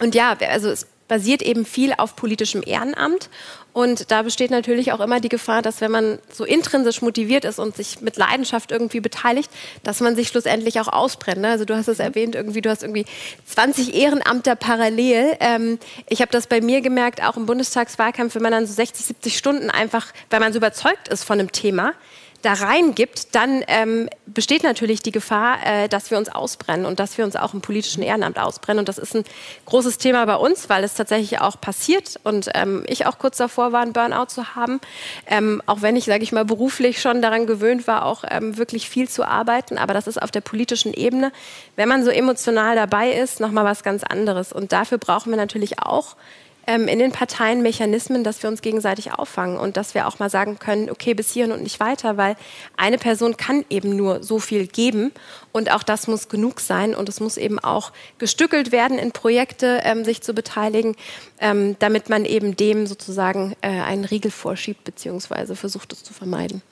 Und 0.00 0.14
ja, 0.14 0.36
also 0.48 0.70
es 0.70 0.86
basiert 1.08 1.42
eben 1.42 1.64
viel 1.64 1.92
auf 1.96 2.16
politischem 2.16 2.62
Ehrenamt. 2.64 3.28
Und 3.72 4.10
da 4.10 4.22
besteht 4.22 4.50
natürlich 4.50 4.92
auch 4.92 5.00
immer 5.00 5.20
die 5.20 5.28
Gefahr, 5.28 5.60
dass 5.60 5.82
wenn 5.82 5.90
man 5.90 6.18
so 6.32 6.44
intrinsisch 6.44 7.02
motiviert 7.02 7.44
ist 7.44 7.58
und 7.58 7.76
sich 7.76 8.00
mit 8.00 8.16
Leidenschaft 8.16 8.70
irgendwie 8.72 9.00
beteiligt, 9.00 9.50
dass 9.82 10.00
man 10.00 10.16
sich 10.16 10.28
schlussendlich 10.28 10.80
auch 10.80 10.88
ausbrennt. 10.88 11.42
Ne? 11.42 11.48
Also 11.48 11.66
du 11.66 11.76
hast 11.76 11.86
es 11.86 11.98
erwähnt, 11.98 12.34
irgendwie 12.34 12.62
du 12.62 12.70
hast 12.70 12.82
irgendwie 12.82 13.04
20 13.44 13.94
Ehrenamter 13.94 14.56
parallel. 14.56 15.36
Ähm, 15.40 15.78
ich 16.08 16.22
habe 16.22 16.32
das 16.32 16.46
bei 16.46 16.62
mir 16.62 16.80
gemerkt, 16.80 17.22
auch 17.22 17.36
im 17.36 17.44
Bundestagswahlkampf, 17.44 18.34
wenn 18.34 18.42
man 18.42 18.52
dann 18.52 18.66
so 18.66 18.72
60, 18.72 19.04
70 19.04 19.36
Stunden 19.36 19.68
einfach, 19.68 20.06
weil 20.30 20.40
man 20.40 20.54
so 20.54 20.56
überzeugt 20.56 21.08
ist 21.08 21.24
von 21.24 21.38
einem 21.38 21.52
Thema, 21.52 21.92
da 22.42 22.52
reingibt, 22.52 23.34
dann 23.34 23.62
ähm, 23.68 24.08
besteht 24.26 24.62
natürlich 24.62 25.02
die 25.02 25.12
Gefahr, 25.12 25.58
äh, 25.64 25.88
dass 25.88 26.10
wir 26.10 26.18
uns 26.18 26.28
ausbrennen 26.28 26.86
und 26.86 27.00
dass 27.00 27.18
wir 27.18 27.24
uns 27.24 27.36
auch 27.36 27.54
im 27.54 27.60
politischen 27.60 28.02
Ehrenamt 28.02 28.38
ausbrennen. 28.38 28.80
Und 28.80 28.88
das 28.88 28.98
ist 28.98 29.14
ein 29.14 29.24
großes 29.66 29.98
Thema 29.98 30.24
bei 30.26 30.36
uns, 30.36 30.68
weil 30.68 30.84
es 30.84 30.94
tatsächlich 30.94 31.40
auch 31.40 31.60
passiert 31.60 32.20
und 32.24 32.48
ähm, 32.54 32.84
ich 32.86 33.06
auch 33.06 33.18
kurz 33.18 33.36
davor 33.36 33.72
war, 33.72 33.80
einen 33.80 33.92
Burnout 33.92 34.26
zu 34.26 34.54
haben. 34.54 34.80
Ähm, 35.26 35.62
auch 35.66 35.82
wenn 35.82 35.96
ich, 35.96 36.04
sage 36.04 36.22
ich 36.22 36.32
mal, 36.32 36.44
beruflich 36.44 37.00
schon 37.00 37.22
daran 37.22 37.46
gewöhnt 37.46 37.86
war, 37.86 38.04
auch 38.04 38.24
ähm, 38.28 38.56
wirklich 38.58 38.88
viel 38.88 39.08
zu 39.08 39.24
arbeiten. 39.24 39.78
Aber 39.78 39.94
das 39.94 40.06
ist 40.06 40.20
auf 40.20 40.30
der 40.30 40.40
politischen 40.40 40.92
Ebene, 40.92 41.32
wenn 41.76 41.88
man 41.88 42.04
so 42.04 42.10
emotional 42.10 42.76
dabei 42.76 43.12
ist, 43.12 43.40
nochmal 43.40 43.64
was 43.64 43.82
ganz 43.82 44.04
anderes. 44.04 44.52
Und 44.52 44.72
dafür 44.72 44.98
brauchen 44.98 45.30
wir 45.30 45.36
natürlich 45.36 45.80
auch 45.80 46.16
ähm, 46.66 46.88
in 46.88 46.98
den 46.98 47.12
Parteien 47.12 47.62
Mechanismen, 47.62 48.24
dass 48.24 48.42
wir 48.42 48.50
uns 48.50 48.62
gegenseitig 48.62 49.12
auffangen 49.12 49.58
und 49.58 49.76
dass 49.76 49.94
wir 49.94 50.06
auch 50.06 50.18
mal 50.18 50.30
sagen 50.30 50.58
können, 50.58 50.90
okay, 50.90 51.14
bis 51.14 51.32
hierhin 51.32 51.52
und 51.52 51.62
nicht 51.62 51.80
weiter, 51.80 52.16
weil 52.16 52.36
eine 52.76 52.98
Person 52.98 53.36
kann 53.36 53.64
eben 53.70 53.96
nur 53.96 54.22
so 54.22 54.38
viel 54.38 54.66
geben 54.66 55.12
und 55.52 55.70
auch 55.70 55.82
das 55.82 56.06
muss 56.06 56.28
genug 56.28 56.60
sein 56.60 56.94
und 56.94 57.08
es 57.08 57.20
muss 57.20 57.36
eben 57.36 57.58
auch 57.58 57.92
gestückelt 58.18 58.72
werden 58.72 58.98
in 58.98 59.12
Projekte, 59.12 59.80
ähm, 59.84 60.04
sich 60.04 60.22
zu 60.22 60.34
beteiligen, 60.34 60.96
ähm, 61.40 61.76
damit 61.78 62.08
man 62.08 62.24
eben 62.24 62.56
dem 62.56 62.86
sozusagen 62.86 63.54
äh, 63.60 63.68
einen 63.68 64.04
Riegel 64.04 64.30
vorschiebt 64.30 64.84
beziehungsweise 64.84 65.56
versucht 65.56 65.92
es 65.92 66.02
zu 66.02 66.12
vermeiden. 66.12 66.62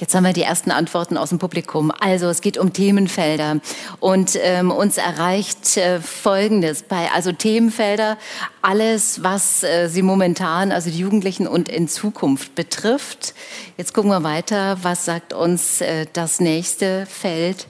Jetzt 0.00 0.14
haben 0.14 0.24
wir 0.24 0.32
die 0.32 0.42
ersten 0.42 0.70
Antworten 0.70 1.18
aus 1.18 1.28
dem 1.28 1.38
Publikum. 1.38 1.92
Also 2.00 2.28
es 2.28 2.40
geht 2.40 2.56
um 2.56 2.72
Themenfelder 2.72 3.60
und 4.00 4.38
ähm, 4.40 4.70
uns 4.70 4.96
erreicht 4.96 5.76
äh, 5.76 6.00
Folgendes 6.00 6.84
bei 6.84 7.10
also 7.12 7.32
Themenfelder 7.32 8.16
alles, 8.62 9.22
was 9.22 9.62
äh, 9.62 9.88
sie 9.88 10.00
momentan, 10.00 10.72
also 10.72 10.88
die 10.88 10.98
Jugendlichen 10.98 11.46
und 11.46 11.68
in 11.68 11.86
Zukunft 11.86 12.54
betrifft. 12.54 13.34
Jetzt 13.76 13.92
gucken 13.92 14.10
wir 14.10 14.22
weiter. 14.22 14.78
Was 14.80 15.04
sagt 15.04 15.34
uns 15.34 15.82
äh, 15.82 16.06
das 16.14 16.40
nächste 16.40 17.04
Feld? 17.04 17.66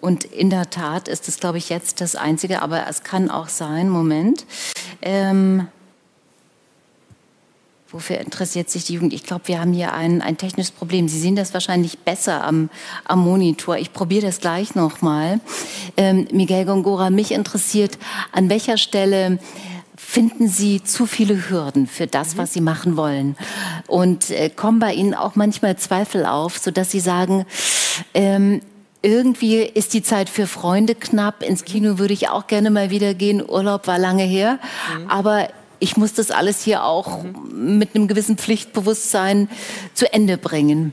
Und 0.00 0.24
in 0.24 0.48
der 0.48 0.70
Tat 0.70 1.08
ist 1.08 1.28
es, 1.28 1.40
glaube 1.40 1.58
ich, 1.58 1.68
jetzt 1.68 2.00
das 2.00 2.16
einzige, 2.16 2.62
aber 2.62 2.86
es 2.88 3.02
kann 3.02 3.30
auch 3.30 3.48
sein. 3.48 3.90
Moment. 3.90 4.46
Ähm, 5.02 5.68
Wofür 7.96 8.18
interessiert 8.18 8.68
sich 8.68 8.84
die 8.84 8.92
Jugend? 8.92 9.14
Ich 9.14 9.24
glaube, 9.24 9.48
wir 9.48 9.58
haben 9.58 9.72
hier 9.72 9.94
ein, 9.94 10.20
ein 10.20 10.36
technisches 10.36 10.70
Problem. 10.70 11.08
Sie 11.08 11.18
sehen 11.18 11.34
das 11.34 11.54
wahrscheinlich 11.54 12.00
besser 12.00 12.44
am, 12.44 12.68
am 13.06 13.20
Monitor. 13.20 13.78
Ich 13.78 13.94
probiere 13.94 14.26
das 14.26 14.38
gleich 14.38 14.74
nochmal. 14.74 15.40
Ähm, 15.96 16.28
Miguel 16.30 16.66
Gongora, 16.66 17.08
mich 17.08 17.32
interessiert, 17.32 17.96
an 18.32 18.50
welcher 18.50 18.76
Stelle 18.76 19.38
finden 19.96 20.46
Sie 20.46 20.84
zu 20.84 21.06
viele 21.06 21.48
Hürden 21.48 21.86
für 21.86 22.06
das, 22.06 22.36
was 22.36 22.52
Sie 22.52 22.60
machen 22.60 22.98
wollen? 22.98 23.34
Und 23.86 24.28
äh, 24.28 24.50
kommen 24.50 24.78
bei 24.78 24.92
Ihnen 24.92 25.14
auch 25.14 25.34
manchmal 25.34 25.78
Zweifel 25.78 26.26
auf, 26.26 26.58
sodass 26.58 26.90
Sie 26.90 27.00
sagen, 27.00 27.46
ähm, 28.12 28.60
irgendwie 29.00 29.62
ist 29.62 29.94
die 29.94 30.02
Zeit 30.02 30.28
für 30.28 30.46
Freunde 30.46 30.94
knapp. 30.94 31.42
Ins 31.42 31.64
Kino 31.64 31.98
würde 31.98 32.12
ich 32.12 32.28
auch 32.28 32.46
gerne 32.46 32.68
mal 32.68 32.90
wieder 32.90 33.14
gehen. 33.14 33.42
Urlaub 33.42 33.86
war 33.86 33.98
lange 33.98 34.24
her. 34.24 34.58
Mhm. 34.98 35.10
Aber 35.10 35.48
ich 35.78 35.96
muss 35.96 36.14
das 36.14 36.30
alles 36.30 36.62
hier 36.62 36.84
auch 36.84 37.24
mit 37.52 37.94
einem 37.94 38.08
gewissen 38.08 38.36
Pflichtbewusstsein 38.36 39.48
zu 39.94 40.12
Ende 40.12 40.38
bringen 40.38 40.92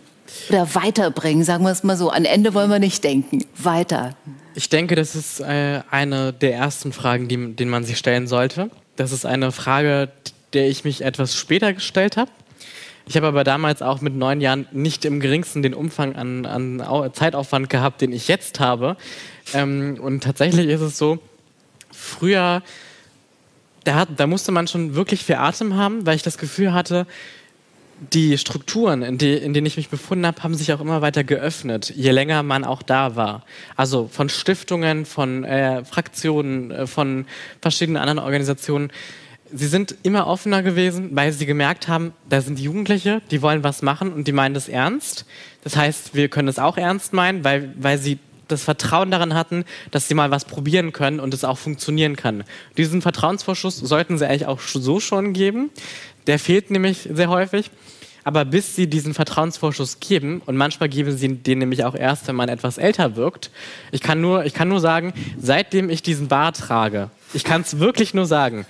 oder 0.49 0.73
weiterbringen, 0.75 1.43
sagen 1.43 1.63
wir 1.63 1.71
es 1.71 1.83
mal 1.83 1.97
so. 1.97 2.09
An 2.09 2.25
Ende 2.25 2.53
wollen 2.53 2.69
wir 2.69 2.79
nicht 2.79 3.03
denken, 3.03 3.45
weiter. 3.57 4.15
Ich 4.55 4.69
denke, 4.69 4.95
das 4.95 5.15
ist 5.15 5.39
äh, 5.39 5.81
eine 5.89 6.33
der 6.33 6.55
ersten 6.55 6.93
Fragen, 6.93 7.27
die, 7.27 7.55
denen 7.55 7.71
man 7.71 7.83
sich 7.83 7.97
stellen 7.97 8.27
sollte. 8.27 8.69
Das 8.95 9.11
ist 9.11 9.25
eine 9.25 9.51
Frage, 9.51 10.09
der 10.53 10.69
ich 10.69 10.83
mich 10.83 11.01
etwas 11.01 11.35
später 11.35 11.73
gestellt 11.73 12.17
habe. 12.17 12.29
Ich 13.05 13.17
habe 13.17 13.27
aber 13.27 13.43
damals 13.43 13.81
auch 13.81 13.99
mit 14.01 14.15
neun 14.15 14.39
Jahren 14.39 14.67
nicht 14.71 15.03
im 15.03 15.19
geringsten 15.19 15.61
den 15.61 15.73
Umfang 15.73 16.15
an, 16.15 16.45
an 16.45 17.11
Zeitaufwand 17.13 17.69
gehabt, 17.69 18.01
den 18.01 18.13
ich 18.13 18.27
jetzt 18.27 18.59
habe. 18.59 18.95
Ähm, 19.53 19.97
und 20.01 20.23
tatsächlich 20.23 20.67
ist 20.67 20.81
es 20.81 20.97
so, 20.97 21.19
früher 21.91 22.63
da, 23.83 24.05
da 24.05 24.27
musste 24.27 24.51
man 24.51 24.67
schon 24.67 24.95
wirklich 24.95 25.23
viel 25.23 25.35
Atem 25.35 25.75
haben, 25.75 26.05
weil 26.05 26.15
ich 26.15 26.23
das 26.23 26.37
Gefühl 26.37 26.73
hatte, 26.73 27.05
die 28.11 28.37
Strukturen, 28.37 29.01
in, 29.01 29.17
die, 29.17 29.33
in, 29.33 29.53
denen 29.53 29.67
ich 29.67 29.77
mich 29.77 29.89
befunden 29.89 30.25
habe, 30.25 30.43
haben 30.43 30.55
sich 30.55 30.73
auch 30.73 30.81
immer 30.81 31.01
weiter 31.01 31.23
geöffnet, 31.23 31.93
je 31.95 32.11
länger 32.11 32.43
man 32.43 32.65
auch 32.65 32.81
da 32.81 33.15
war. 33.15 33.43
Also 33.75 34.09
von 34.11 34.29
Stiftungen, 34.29 35.05
von 35.05 35.43
äh, 35.43 35.85
Fraktionen, 35.85 36.71
äh, 36.71 36.87
von 36.87 37.25
verschiedenen 37.61 37.97
anderen 37.97 38.19
Organisationen. 38.19 38.91
Sie 39.51 39.67
sind 39.67 39.95
immer 40.03 40.27
offener 40.27 40.63
gewesen, 40.63 41.09
weil 41.13 41.31
sie 41.31 41.45
gemerkt 41.45 41.87
haben, 41.87 42.13
da 42.27 42.41
sind 42.41 42.59
Jugendliche, 42.59 43.21
die 43.29 43.41
wollen 43.41 43.63
was 43.63 43.83
machen 43.83 44.11
und 44.11 44.27
die 44.27 44.31
meinen 44.31 44.55
das 44.55 44.67
ernst. 44.67 45.25
Das 45.63 45.75
heißt, 45.75 46.15
wir 46.15 46.27
können 46.27 46.47
es 46.47 46.59
auch 46.59 46.77
ernst 46.77 47.13
meinen, 47.13 47.43
weil, 47.43 47.73
weil 47.77 47.99
sie 47.99 48.17
das 48.47 48.63
Vertrauen 48.63 49.11
daran 49.11 49.33
hatten, 49.33 49.65
dass 49.91 50.07
sie 50.07 50.13
mal 50.13 50.31
was 50.31 50.45
probieren 50.45 50.93
können 50.93 51.19
und 51.19 51.33
es 51.33 51.43
auch 51.43 51.57
funktionieren 51.57 52.15
kann. 52.15 52.43
Diesen 52.77 53.01
Vertrauensvorschuss 53.01 53.77
sollten 53.77 54.17
sie 54.17 54.27
eigentlich 54.27 54.47
auch 54.47 54.59
so 54.59 54.99
schon 54.99 55.33
geben. 55.33 55.69
Der 56.27 56.39
fehlt 56.39 56.71
nämlich 56.71 57.09
sehr 57.11 57.29
häufig. 57.29 57.71
Aber 58.23 58.45
bis 58.45 58.75
sie 58.75 58.87
diesen 58.87 59.13
Vertrauensvorschuss 59.13 59.99
geben, 59.99 60.41
und 60.45 60.55
manchmal 60.55 60.87
geben 60.89 61.15
sie 61.15 61.27
den 61.27 61.59
nämlich 61.59 61.83
auch 61.83 61.95
erst, 61.95 62.27
wenn 62.27 62.35
man 62.35 62.47
etwas 62.47 62.77
älter 62.77 63.15
wirkt, 63.15 63.51
ich 63.91 64.01
kann 64.01 64.21
nur, 64.21 64.45
ich 64.45 64.53
kann 64.53 64.69
nur 64.69 64.79
sagen, 64.79 65.13
seitdem 65.37 65.89
ich 65.89 66.03
diesen 66.03 66.29
Bart 66.29 66.57
trage, 66.57 67.09
ich 67.33 67.43
kann 67.43 67.61
es 67.61 67.79
wirklich 67.79 68.13
nur 68.13 68.25
sagen, 68.25 68.65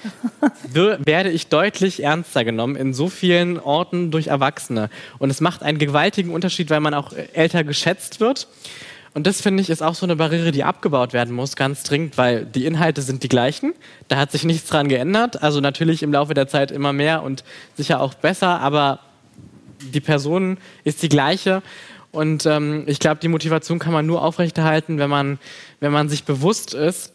werde 0.73 1.29
ich 1.29 1.47
deutlich 1.47 2.01
ernster 2.01 2.43
genommen 2.43 2.75
in 2.75 2.93
so 2.93 3.09
vielen 3.09 3.59
Orten 3.59 4.09
durch 4.09 4.27
Erwachsene. 4.27 4.89
Und 5.19 5.29
es 5.29 5.41
macht 5.41 5.61
einen 5.61 5.77
gewaltigen 5.77 6.31
Unterschied, 6.31 6.69
weil 6.69 6.79
man 6.79 6.93
auch 6.93 7.13
älter 7.33 7.63
geschätzt 7.63 8.19
wird. 8.19 8.47
Und 9.13 9.27
das 9.27 9.41
finde 9.41 9.61
ich 9.61 9.69
ist 9.69 9.83
auch 9.83 9.93
so 9.93 10.05
eine 10.05 10.15
Barriere, 10.15 10.51
die 10.51 10.63
abgebaut 10.63 11.13
werden 11.13 11.35
muss, 11.35 11.55
ganz 11.55 11.83
dringend, 11.83 12.17
weil 12.17 12.45
die 12.45 12.65
Inhalte 12.65 13.03
sind 13.03 13.21
die 13.21 13.29
gleichen. 13.29 13.73
Da 14.07 14.17
hat 14.17 14.31
sich 14.31 14.43
nichts 14.43 14.69
dran 14.69 14.87
geändert. 14.87 15.43
Also 15.43 15.59
natürlich 15.59 16.01
im 16.01 16.11
Laufe 16.11 16.33
der 16.33 16.47
Zeit 16.47 16.71
immer 16.71 16.93
mehr 16.93 17.21
und 17.21 17.43
sicher 17.75 18.01
auch 18.01 18.15
besser, 18.15 18.59
aber 18.59 18.99
die 19.81 19.99
Person 19.99 20.57
ist 20.83 21.03
die 21.03 21.09
gleiche. 21.09 21.61
Und 22.11 22.45
ähm, 22.45 22.83
ich 22.87 22.99
glaube, 22.99 23.19
die 23.21 23.27
Motivation 23.27 23.79
kann 23.79 23.93
man 23.93 24.05
nur 24.05 24.23
aufrechterhalten, 24.23 24.97
wenn 24.97 25.09
man, 25.09 25.39
wenn 25.79 25.91
man 25.91 26.09
sich 26.09 26.23
bewusst 26.23 26.73
ist, 26.73 27.13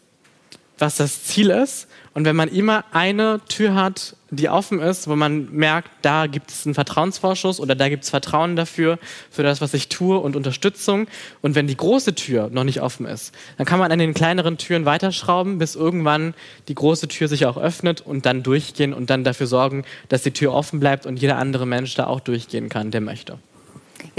was 0.77 0.95
das 0.95 1.23
Ziel 1.25 1.49
ist. 1.49 1.87
Und 2.13 2.25
wenn 2.25 2.35
man 2.35 2.49
immer 2.49 2.85
eine 2.91 3.41
Tür 3.49 3.75
hat, 3.75 4.15
die 4.31 4.49
offen 4.49 4.79
ist, 4.79 5.07
wo 5.07 5.15
man 5.15 5.51
merkt, 5.51 5.89
da 6.01 6.27
gibt 6.27 6.51
es 6.51 6.65
einen 6.65 6.75
Vertrauensvorschuss 6.75 7.59
oder 7.59 7.75
da 7.75 7.89
gibt 7.89 8.03
es 8.03 8.09
Vertrauen 8.09 8.55
dafür, 8.55 8.99
für 9.31 9.43
das, 9.43 9.61
was 9.61 9.73
ich 9.73 9.89
tue 9.89 10.19
und 10.19 10.35
Unterstützung. 10.35 11.07
Und 11.41 11.55
wenn 11.55 11.67
die 11.67 11.77
große 11.77 12.15
Tür 12.15 12.49
noch 12.51 12.63
nicht 12.63 12.81
offen 12.81 13.05
ist, 13.05 13.33
dann 13.57 13.65
kann 13.65 13.79
man 13.79 13.91
an 13.91 13.99
den 13.99 14.13
kleineren 14.13 14.57
Türen 14.57 14.85
weiterschrauben, 14.85 15.57
bis 15.57 15.75
irgendwann 15.75 16.33
die 16.67 16.75
große 16.75 17.07
Tür 17.07 17.27
sich 17.27 17.45
auch 17.45 17.57
öffnet 17.57 18.01
und 18.01 18.25
dann 18.25 18.43
durchgehen 18.43 18.93
und 18.93 19.09
dann 19.09 19.23
dafür 19.23 19.47
sorgen, 19.47 19.83
dass 20.09 20.23
die 20.23 20.31
Tür 20.31 20.53
offen 20.53 20.79
bleibt 20.79 21.05
und 21.05 21.19
jeder 21.19 21.37
andere 21.37 21.65
Mensch 21.65 21.95
da 21.95 22.07
auch 22.07 22.19
durchgehen 22.19 22.69
kann, 22.69 22.91
der 22.91 23.01
möchte. 23.01 23.39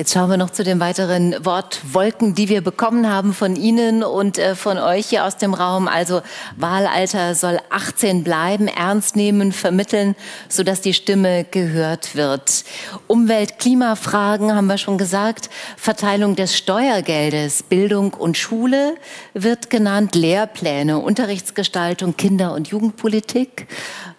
Jetzt 0.01 0.15
schauen 0.15 0.31
wir 0.31 0.39
noch 0.39 0.49
zu 0.49 0.65
den 0.65 0.81
weiteren 0.81 1.45
Wortwolken, 1.45 2.35
die 2.35 2.49
wir 2.49 2.63
bekommen 2.63 3.07
haben 3.07 3.35
von 3.35 3.55
Ihnen 3.55 4.03
und 4.03 4.39
äh, 4.39 4.55
von 4.55 4.79
euch 4.79 5.09
hier 5.09 5.27
aus 5.27 5.37
dem 5.37 5.53
Raum. 5.53 5.89
Also 5.89 6.23
Wahlalter 6.57 7.35
soll 7.35 7.59
18 7.69 8.25
bleiben, 8.25 8.67
ernst 8.67 9.15
nehmen, 9.15 9.53
vermitteln, 9.53 10.17
sodass 10.49 10.81
die 10.81 10.95
Stimme 10.95 11.45
gehört 11.45 12.17
wird. 12.17 12.65
Umwelt, 13.09 13.59
Klimafragen 13.59 14.55
haben 14.55 14.69
wir 14.69 14.79
schon 14.79 14.97
gesagt. 14.97 15.51
Verteilung 15.77 16.35
des 16.35 16.57
Steuergeldes, 16.57 17.63
Bildung 17.63 18.15
und 18.15 18.39
Schule 18.39 18.95
wird 19.35 19.69
genannt, 19.69 20.15
Lehrpläne, 20.15 20.99
Unterrichtsgestaltung, 20.99 22.17
Kinder- 22.17 22.55
und 22.55 22.69
Jugendpolitik 22.69 23.67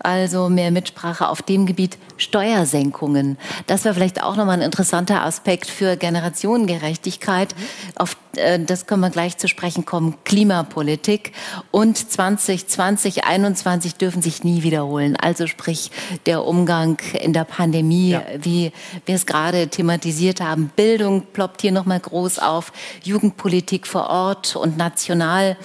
also 0.04 0.50
mehr 0.50 0.72
Mitsprache 0.72 1.28
auf 1.28 1.42
dem 1.42 1.66
Gebiet 1.66 1.98
Steuersenkungen. 2.22 3.38
Das 3.68 3.84
wäre 3.84 3.94
vielleicht 3.94 4.24
auch 4.24 4.36
nochmal 4.36 4.60
ein 4.60 4.66
interessanter 4.66 5.24
Aspekt 5.24 5.68
für 5.68 5.98
Generationengerechtigkeit. 5.98 7.56
Auf 7.96 8.16
äh, 8.36 8.60
das 8.60 8.86
können 8.86 9.02
wir 9.02 9.10
gleich 9.10 9.38
zu 9.38 9.48
sprechen 9.48 9.86
kommen. 9.86 10.16
Klimapolitik 10.24 11.34
und 11.72 11.98
2020, 11.98 12.68
2021 12.68 13.96
dürfen 13.96 14.22
sich 14.22 14.44
nie 14.44 14.64
wiederholen. 14.64 15.16
Also 15.16 15.48
sprich 15.48 15.92
der 16.26 16.46
Umgang 16.46 17.00
in 17.22 17.34
der 17.34 17.44
Pandemie, 17.44 18.12
ja. 18.12 18.24
wie 18.40 18.72
wir 19.06 19.16
es 19.16 19.26
gerade 19.26 19.68
thematisiert 19.68 20.42
haben. 20.42 20.72
Bildung 20.76 21.24
ploppt 21.34 21.62
hier 21.62 21.72
nochmal 21.72 22.00
groß 22.00 22.40
auf. 22.40 22.72
Jugendpolitik 23.04 23.88
vor 23.88 24.10
Ort 24.10 24.56
und 24.56 24.78
national. 24.78 25.58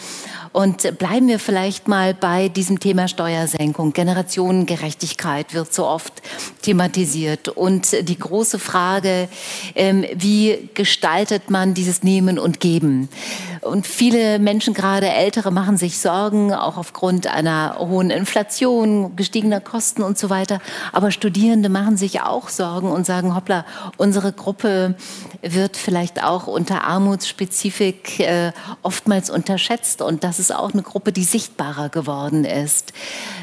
Und 0.57 0.97
bleiben 0.97 1.28
wir 1.28 1.39
vielleicht 1.39 1.87
mal 1.87 2.15
bei 2.15 2.49
diesem 2.49 2.81
Thema 2.81 3.09
Steuersenkung. 3.09 3.93
Generationengerechtigkeit 3.93 5.53
wird 5.53 5.74
so 5.74 5.85
oft 5.85 6.23
thematisiert. 6.62 7.49
Und 7.51 8.09
die 8.09 8.19
große 8.19 8.59
Frage, 8.59 9.28
ähm, 9.74 10.07
wie 10.15 10.70
gestaltet 10.73 11.51
man 11.51 11.74
dieses 11.74 12.03
Nehmen 12.03 12.39
und 12.39 12.59
Geben? 12.61 13.11
Und 13.61 13.87
viele 13.87 14.39
Menschen, 14.39 14.73
gerade 14.73 15.09
Ältere, 15.09 15.51
machen 15.51 15.77
sich 15.77 15.99
Sorgen, 15.99 16.55
auch 16.55 16.78
aufgrund 16.78 17.27
einer 17.27 17.77
hohen 17.78 18.11
Inflation, 18.11 19.15
gestiegener 19.16 19.61
Kosten 19.61 20.03
und 20.03 20.16
so 20.16 20.31
weiter. 20.31 20.61
Aber 20.93 21.11
Studierende 21.11 21.69
machen 21.69 21.97
sich 21.97 22.23
auch 22.23 22.49
Sorgen 22.49 22.91
und 22.91 23.05
sagen, 23.05 23.35
hoppla, 23.35 23.66
unsere 23.99 24.33
Gruppe 24.33 24.95
wird 25.43 25.77
vielleicht 25.77 26.23
auch 26.23 26.47
unter 26.47 26.85
Armutsspezifik 26.85 28.20
äh, 28.20 28.53
oftmals 28.83 29.28
unterschätzt. 29.28 30.01
Und 30.01 30.24
das 30.24 30.39
ist 30.39 30.45
auch 30.51 30.73
eine 30.73 30.82
Gruppe, 30.82 31.12
die 31.12 31.24
sichtbarer 31.24 31.89
geworden 31.89 32.44
ist. 32.44 32.93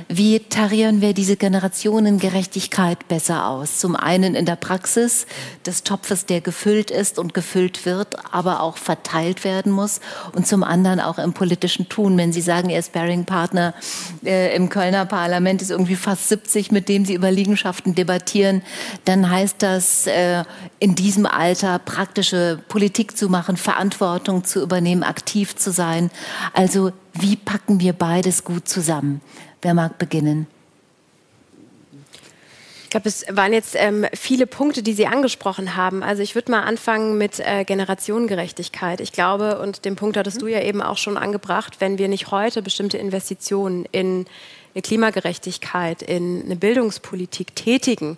Wie 0.09 0.39
tarieren 0.39 1.01
wir 1.01 1.13
diese 1.13 1.37
Generationengerechtigkeit 1.37 3.07
besser 3.07 3.47
aus? 3.47 3.79
Zum 3.79 3.95
einen 3.95 4.35
in 4.35 4.45
der 4.45 4.55
Praxis 4.55 5.25
des 5.65 5.83
Topfes, 5.83 6.25
der 6.25 6.41
gefüllt 6.41 6.91
ist 6.91 7.19
und 7.19 7.33
gefüllt 7.33 7.85
wird, 7.85 8.17
aber 8.33 8.61
auch 8.61 8.77
verteilt 8.77 9.43
werden 9.43 9.71
muss. 9.71 10.01
Und 10.33 10.47
zum 10.47 10.63
anderen 10.63 10.99
auch 10.99 11.17
im 11.17 11.33
politischen 11.33 11.89
Tun. 11.89 12.17
Wenn 12.17 12.33
Sie 12.33 12.41
sagen, 12.41 12.69
Ihr 12.69 12.81
Sparing-Partner 12.81 13.73
äh, 14.23 14.55
im 14.55 14.69
Kölner 14.69 15.05
Parlament 15.05 15.61
ist 15.61 15.71
irgendwie 15.71 15.95
fast 15.95 16.29
70, 16.29 16.71
mit 16.71 16.89
dem 16.89 17.05
Sie 17.05 17.13
über 17.13 17.31
Liegenschaften 17.31 17.95
debattieren, 17.95 18.61
dann 19.05 19.29
heißt 19.29 19.55
das, 19.59 20.07
äh, 20.07 20.43
in 20.79 20.95
diesem 20.95 21.25
Alter 21.25 21.79
praktische 21.79 22.59
Politik 22.67 23.17
zu 23.17 23.29
machen, 23.29 23.57
Verantwortung 23.57 24.43
zu 24.43 24.61
übernehmen, 24.61 25.03
aktiv 25.03 25.55
zu 25.55 25.71
sein. 25.71 26.11
Also 26.53 26.91
wie 27.13 27.35
packen 27.35 27.79
wir 27.79 27.93
beides 27.93 28.43
gut 28.43 28.67
zusammen? 28.67 29.21
Wer 29.61 29.73
mag 29.73 29.97
beginnen? 29.97 30.47
Ich 32.83 32.89
glaube, 32.89 33.09
es 33.09 33.25
waren 33.31 33.53
jetzt 33.53 33.75
ähm, 33.75 34.05
viele 34.13 34.45
Punkte, 34.45 34.83
die 34.83 34.93
Sie 34.93 35.07
angesprochen 35.07 35.75
haben. 35.75 36.03
Also 36.03 36.21
ich 36.21 36.35
würde 36.35 36.51
mal 36.51 36.61
anfangen 36.61 37.17
mit 37.17 37.39
äh, 37.39 37.63
Generationengerechtigkeit. 37.63 39.01
Ich 39.01 39.11
glaube, 39.11 39.59
und 39.59 39.85
den 39.85 39.95
Punkt 39.95 40.15
hattest 40.15 40.41
du 40.43 40.47
ja 40.47 40.61
eben 40.61 40.81
auch 40.81 40.97
schon 40.97 41.17
angebracht, 41.17 41.77
wenn 41.79 41.97
wir 41.97 42.07
nicht 42.07 42.29
heute 42.29 42.61
bestimmte 42.61 42.99
Investitionen 42.99 43.85
in 43.91 44.25
eine 44.75 44.81
Klimagerechtigkeit, 44.83 46.03
in 46.03 46.43
eine 46.45 46.55
Bildungspolitik 46.55 47.55
tätigen, 47.55 48.17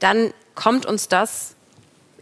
dann 0.00 0.34
kommt 0.54 0.84
uns 0.84 1.08
das 1.08 1.54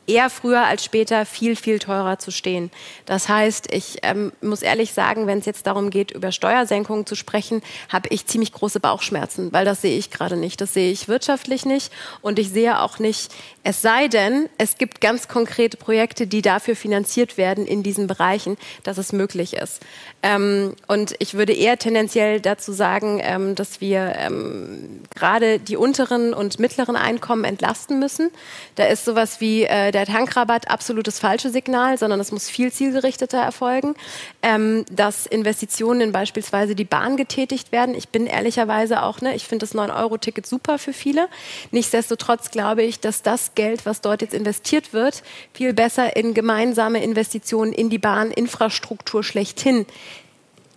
eher 0.09 0.31
früher 0.31 0.65
als 0.65 0.85
später 0.85 1.27
viel, 1.27 1.55
viel 1.55 1.79
teurer 1.79 2.19
zu 2.19 2.31
stehen. 2.31 2.71
Das 3.05 3.29
heißt, 3.29 3.73
ich 3.73 3.99
ähm, 4.03 4.33
muss 4.41 4.63
ehrlich 4.63 4.93
sagen, 4.93 5.27
wenn 5.27 5.39
es 5.39 5.47
jetzt 5.47 5.67
darum 5.67 5.91
geht, 5.91 6.11
über 6.11 6.33
Steuersenkungen 6.33 7.07
zu 7.07 7.15
sprechen, 7.15 7.63
habe 7.89 8.09
ich 8.11 8.27
ziemlich 8.27 8.53
große 8.53 8.81
Bauchschmerzen, 8.81 9.53
weil 9.53 9.65
das 9.65 9.83
sehe 9.83 9.99
ich 9.99 10.11
gerade 10.11 10.37
nicht. 10.37 10.61
Das 10.61 10.75
sehe 10.75 10.91
ich 10.91 11.09
wirtschaftlich 11.09 11.67
nicht 11.67 11.93
und 12.23 12.39
ich 12.39 12.51
sehe 12.51 12.81
auch 12.81 12.99
nicht, 12.99 13.33
es 13.65 13.83
sei 13.83 14.09
denn, 14.09 14.49
es 14.57 14.79
gibt 14.79 15.03
ganz 15.03 15.29
konkrete 15.29 15.77
Projekte, 15.77 16.27
die 16.27 16.41
dafür 16.41 16.75
finanziert 16.75 17.37
werden 17.37 17.67
in 17.67 17.83
diesen 17.83 18.07
Bereichen, 18.07 18.57
dass 18.83 18.97
es 18.97 19.13
möglich 19.13 19.55
ist. 19.55 19.81
Ähm, 20.23 20.75
und 20.87 21.15
ich 21.19 21.35
würde 21.35 21.53
eher 21.53 21.79
tendenziell 21.79 22.41
dazu 22.41 22.73
sagen, 22.73 23.21
ähm, 23.23 23.55
dass 23.55 23.83
wir 23.83 24.15
ähm, 24.17 25.03
gerade 25.15 25.59
die 25.59 25.77
unteren 25.77 26.33
und 26.33 26.59
mittleren 26.59 26.97
Einkommen 26.97 27.45
entlasten 27.45 27.99
müssen. 27.99 28.31
Da 28.77 28.85
ist 28.85 29.05
sowas 29.05 29.41
wie 29.41 29.65
äh, 29.65 29.93
der 29.99 30.07
Tankrabatt 30.07 30.71
absolutes 30.71 31.19
falsche 31.19 31.51
Signal, 31.51 31.99
sondern 31.99 32.21
es 32.21 32.33
muss 32.33 32.49
viel 32.49 32.73
zielgerichteter 32.73 33.39
erfolgen. 33.39 33.95
Ähm, 34.43 34.85
dass 34.91 35.27
Investitionen 35.27 36.01
in 36.01 36.13
beispielsweise 36.13 36.75
die 36.75 36.85
Bahn 36.85 37.17
getätigt 37.17 37.73
werden. 37.73 37.95
Ich 37.95 38.09
bin 38.09 38.27
ehrlicherweise 38.27 39.03
auch, 39.03 39.21
ne, 39.21 39.35
ich 39.35 39.47
finde 39.47 39.67
das 39.67 39.75
9-Euro-Ticket 39.75 40.47
super 40.47 40.79
für 40.79 40.93
viele. 40.93 41.29
Nichtsdestotrotz 41.71 42.51
glaube 42.51 42.83
ich, 42.83 43.01
dass 43.01 43.23
das 43.23 43.55
Geld, 43.55 43.87
was 43.87 44.01
dort 44.01 44.23
jetzt 44.23 44.35
investiert 44.35 44.93
wird, 44.93 45.23
viel 45.53 45.75
besser 45.75 46.17
in 46.17 46.35
gemeinsame 46.35 47.03
Investitionen 47.03 47.73
in 47.73 47.91
die 47.91 47.99
Bahninfrastruktur 47.99 49.25
schlechthin 49.25 49.87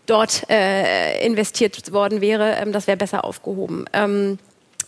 dort 0.05 0.49
äh, 0.49 1.25
investiert 1.25 1.91
worden 1.93 2.21
wäre, 2.21 2.55
ähm, 2.55 2.71
das 2.71 2.87
wäre 2.87 2.97
besser 2.97 3.23
aufgehoben. 3.23 3.85
Ähm, 3.93 4.39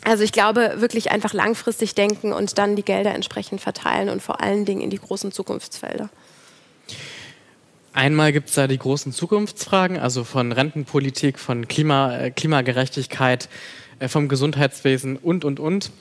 also 0.06 0.24
ich 0.24 0.32
glaube, 0.32 0.76
wirklich 0.78 1.12
einfach 1.12 1.34
langfristig 1.34 1.96
denken 1.96 2.34
und 2.34 2.58
dann 2.58 2.76
die 2.76 2.84
Gelder 2.84 3.14
entsprechend 3.14 3.62
verteilen 3.62 4.10
und 4.10 4.22
vor 4.22 4.42
allen 4.42 4.66
Dingen 4.66 4.82
in 4.82 4.90
die 4.90 5.00
großen 5.00 5.32
Zukunftsfelder. 5.32 6.10
Einmal 7.94 8.34
gibt 8.34 8.50
es 8.50 8.56
da 8.56 8.68
die 8.68 8.78
großen 8.78 9.12
Zukunftsfragen, 9.12 10.00
also 10.00 10.24
von 10.24 10.52
Rentenpolitik, 10.52 11.38
von 11.38 11.68
Klima, 11.68 12.18
äh, 12.18 12.32
Klimagerechtigkeit 12.32 13.50
äh, 14.00 14.08
vom 14.08 14.28
Gesundheitswesen 14.28 15.18
und, 15.18 15.46
und, 15.46 15.60
und. 15.60 15.92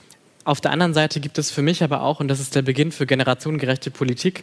Auf 0.44 0.60
der 0.60 0.72
anderen 0.72 0.94
Seite 0.94 1.20
gibt 1.20 1.38
es 1.38 1.50
für 1.50 1.62
mich 1.62 1.84
aber 1.84 2.02
auch, 2.02 2.18
und 2.18 2.28
das 2.28 2.40
ist 2.40 2.54
der 2.54 2.62
Beginn 2.62 2.92
für 2.92 3.06
generationengerechte 3.06 3.90
Politik, 3.90 4.42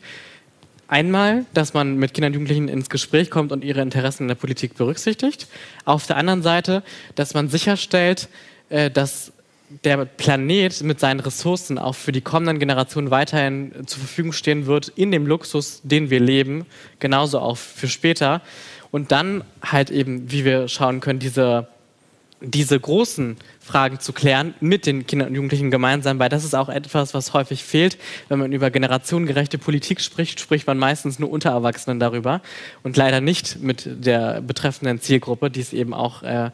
einmal, 0.87 1.45
dass 1.53 1.73
man 1.73 1.95
mit 1.95 2.13
Kindern 2.13 2.31
und 2.31 2.33
Jugendlichen 2.35 2.67
ins 2.67 2.89
Gespräch 2.89 3.31
kommt 3.31 3.51
und 3.51 3.63
ihre 3.63 3.81
Interessen 3.81 4.23
in 4.23 4.27
der 4.27 4.35
Politik 4.35 4.75
berücksichtigt. 4.75 5.47
Auf 5.85 6.05
der 6.05 6.17
anderen 6.17 6.43
Seite, 6.43 6.83
dass 7.15 7.33
man 7.33 7.49
sicherstellt, 7.49 8.29
äh, 8.69 8.91
dass 8.91 9.33
der 9.83 10.05
Planet 10.05 10.81
mit 10.81 10.99
seinen 10.99 11.19
Ressourcen 11.19 11.77
auch 11.77 11.95
für 11.95 12.11
die 12.11 12.21
kommenden 12.21 12.59
Generationen 12.59 13.11
weiterhin 13.11 13.71
zur 13.85 13.99
Verfügung 13.99 14.31
stehen 14.31 14.65
wird, 14.65 14.89
in 14.89 15.11
dem 15.11 15.27
Luxus, 15.27 15.81
den 15.83 16.09
wir 16.09 16.19
leben, 16.19 16.65
genauso 16.99 17.39
auch 17.39 17.57
für 17.57 17.87
später. 17.87 18.41
Und 18.91 19.11
dann 19.11 19.43
halt 19.61 19.91
eben, 19.91 20.31
wie 20.31 20.45
wir 20.45 20.67
schauen 20.67 20.99
können, 20.99 21.19
diese 21.19 21.67
diese 22.41 22.79
großen 22.79 23.37
Fragen 23.69 23.99
zu 23.99 24.13
klären 24.13 24.55
mit 24.61 24.87
den 24.87 25.05
Kindern 25.05 25.27
und 25.29 25.35
Jugendlichen 25.35 25.69
gemeinsam, 25.69 26.17
weil 26.17 26.29
das 26.29 26.43
ist 26.43 26.55
auch 26.55 26.69
etwas, 26.69 27.13
was 27.13 27.33
häufig 27.33 27.63
fehlt. 27.63 27.99
Wenn 28.27 28.39
man 28.39 28.51
über 28.51 28.71
generationengerechte 28.71 29.59
Politik 29.59 30.01
spricht, 30.01 30.39
spricht 30.39 30.65
man 30.65 30.79
meistens 30.79 31.19
nur 31.19 31.29
unter 31.29 31.51
Erwachsenen 31.51 31.99
darüber 31.99 32.41
und 32.81 32.97
leider 32.97 33.21
nicht 33.21 33.61
mit 33.61 33.87
der 33.87 34.41
betreffenden 34.41 34.99
Zielgruppe, 34.99 35.51
die 35.51 35.59
es 35.61 35.71
eben 35.71 35.93
auch, 35.93 36.23
äh, 36.23 36.49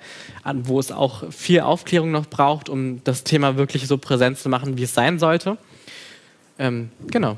wo 0.54 0.78
es 0.78 0.92
auch 0.92 1.32
viel 1.32 1.62
Aufklärung 1.62 2.12
noch 2.12 2.26
braucht, 2.26 2.68
um 2.68 3.02
das 3.06 3.24
Thema 3.24 3.56
wirklich 3.56 3.88
so 3.88 3.98
präsent 3.98 4.38
zu 4.38 4.50
machen, 4.50 4.78
wie 4.78 4.84
es 4.84 4.94
sein 4.94 5.18
sollte. 5.18 5.58
Ähm, 6.60 6.92
genau. 7.08 7.38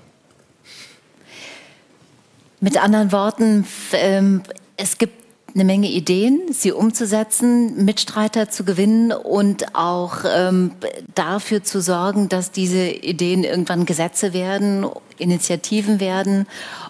Mit 2.59 2.81
anderen 2.81 3.11
Worten, 3.11 3.67
ähm, 3.93 4.41
es 4.75 4.97
gibt 4.97 5.26
eine 5.57 5.65
Menge 5.65 5.89
Ideen, 5.89 6.39
sie 6.51 6.71
umzusetzen, 6.71 7.83
Mitstreiter 7.83 8.47
zu 8.47 8.63
gewinnen 8.63 9.11
und 9.11 9.75
auch 9.75 10.17
ähm, 10.23 10.71
dafür 11.15 11.63
zu 11.63 11.81
sorgen, 11.81 12.29
dass 12.29 12.51
diese 12.51 12.87
Ideen 12.87 13.43
irgendwann 13.43 13.87
Gesetze 13.87 14.33
werden, 14.33 14.85
Initiativen 15.17 15.99
werden 15.99 16.45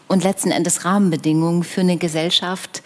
und 0.09 0.25
letzten 0.25 0.51
Endes 0.51 0.83
Rahmenbedingungen 0.83 1.63
für 1.63 1.79
eine 1.79 1.95
Gesellschaft, 1.95 2.83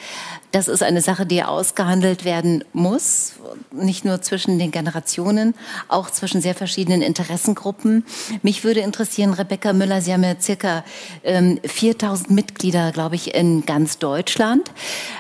das 0.51 0.67
ist 0.67 0.83
eine 0.83 1.01
Sache, 1.01 1.25
die 1.25 1.43
ausgehandelt 1.43 2.25
werden 2.25 2.63
muss, 2.73 3.33
nicht 3.71 4.05
nur 4.05 4.21
zwischen 4.21 4.59
den 4.59 4.71
Generationen, 4.71 5.53
auch 5.87 6.09
zwischen 6.09 6.41
sehr 6.41 6.55
verschiedenen 6.55 7.01
Interessengruppen. 7.01 8.05
Mich 8.41 8.63
würde 8.63 8.81
interessieren, 8.81 9.33
Rebecca 9.33 9.73
Müller, 9.73 10.01
Sie 10.01 10.13
haben 10.13 10.23
ja 10.23 10.35
circa 10.39 10.83
ähm, 11.23 11.59
4000 11.63 12.31
Mitglieder, 12.31 12.91
glaube 12.91 13.15
ich, 13.15 13.33
in 13.33 13.65
ganz 13.65 13.97
Deutschland. 13.97 14.71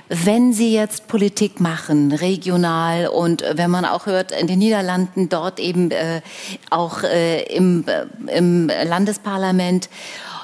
Wenn 0.09 0.53
Sie 0.53 0.73
jetzt 0.73 1.07
Politik 1.07 1.59
machen, 1.59 2.11
regional 2.11 3.07
und 3.07 3.43
wenn 3.53 3.71
man 3.71 3.85
auch 3.85 4.05
hört, 4.05 4.31
in 4.31 4.47
den 4.47 4.59
Niederlanden, 4.59 5.29
dort 5.29 5.59
eben 5.59 5.91
äh, 5.91 6.21
auch 6.69 7.03
äh, 7.03 7.43
im, 7.43 7.85
äh, 7.87 8.37
im 8.37 8.67
Landesparlament, 8.67 9.89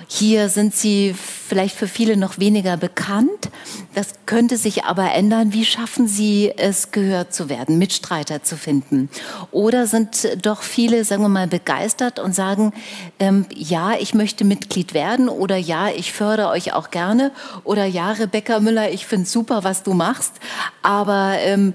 hier 0.08 0.48
sind 0.48 0.74
sie 0.74 1.14
vielleicht 1.14 1.76
für 1.76 1.88
viele 1.88 2.16
noch 2.16 2.40
weniger 2.40 2.78
bekannt. 2.78 3.50
Das 3.94 4.14
könnte 4.26 4.56
sich 4.56 4.86
aber 4.86 5.12
ändern. 5.12 5.52
Wie 5.52 5.66
schaffen 5.66 6.08
Sie 6.08 6.52
es, 6.56 6.92
gehört 6.92 7.34
zu 7.34 7.50
werden, 7.50 7.78
Mitstreiter 7.78 8.42
zu 8.42 8.56
finden? 8.56 9.10
Oder 9.52 9.86
sind 9.86 10.46
doch 10.46 10.62
viele, 10.62 11.04
sagen 11.04 11.24
wir 11.24 11.30
mal, 11.30 11.48
begeistert 11.48 12.20
und 12.20 12.34
sagen, 12.34 12.74
ähm, 13.20 13.46
ja, 13.54 13.96
ich 14.00 14.14
möchte 14.14 14.46
Mitglied 14.46 14.94
werden 14.94 15.28
oder 15.28 15.58
ja, 15.58 15.90
ich 15.90 16.14
fördere 16.14 16.50
euch 16.50 16.74
auch 16.74 16.90
gerne 16.90 17.32
oder 17.66 17.86
ja, 17.86 18.12
Rebecca 18.12 18.62
Müller, 18.62 18.92
ich 18.92 19.06
finde 19.06 19.28
super, 19.28 19.66
was 19.66 19.84
du 19.84 19.94
machst, 19.94 20.34
aber 20.82 21.36
ähm, 21.40 21.74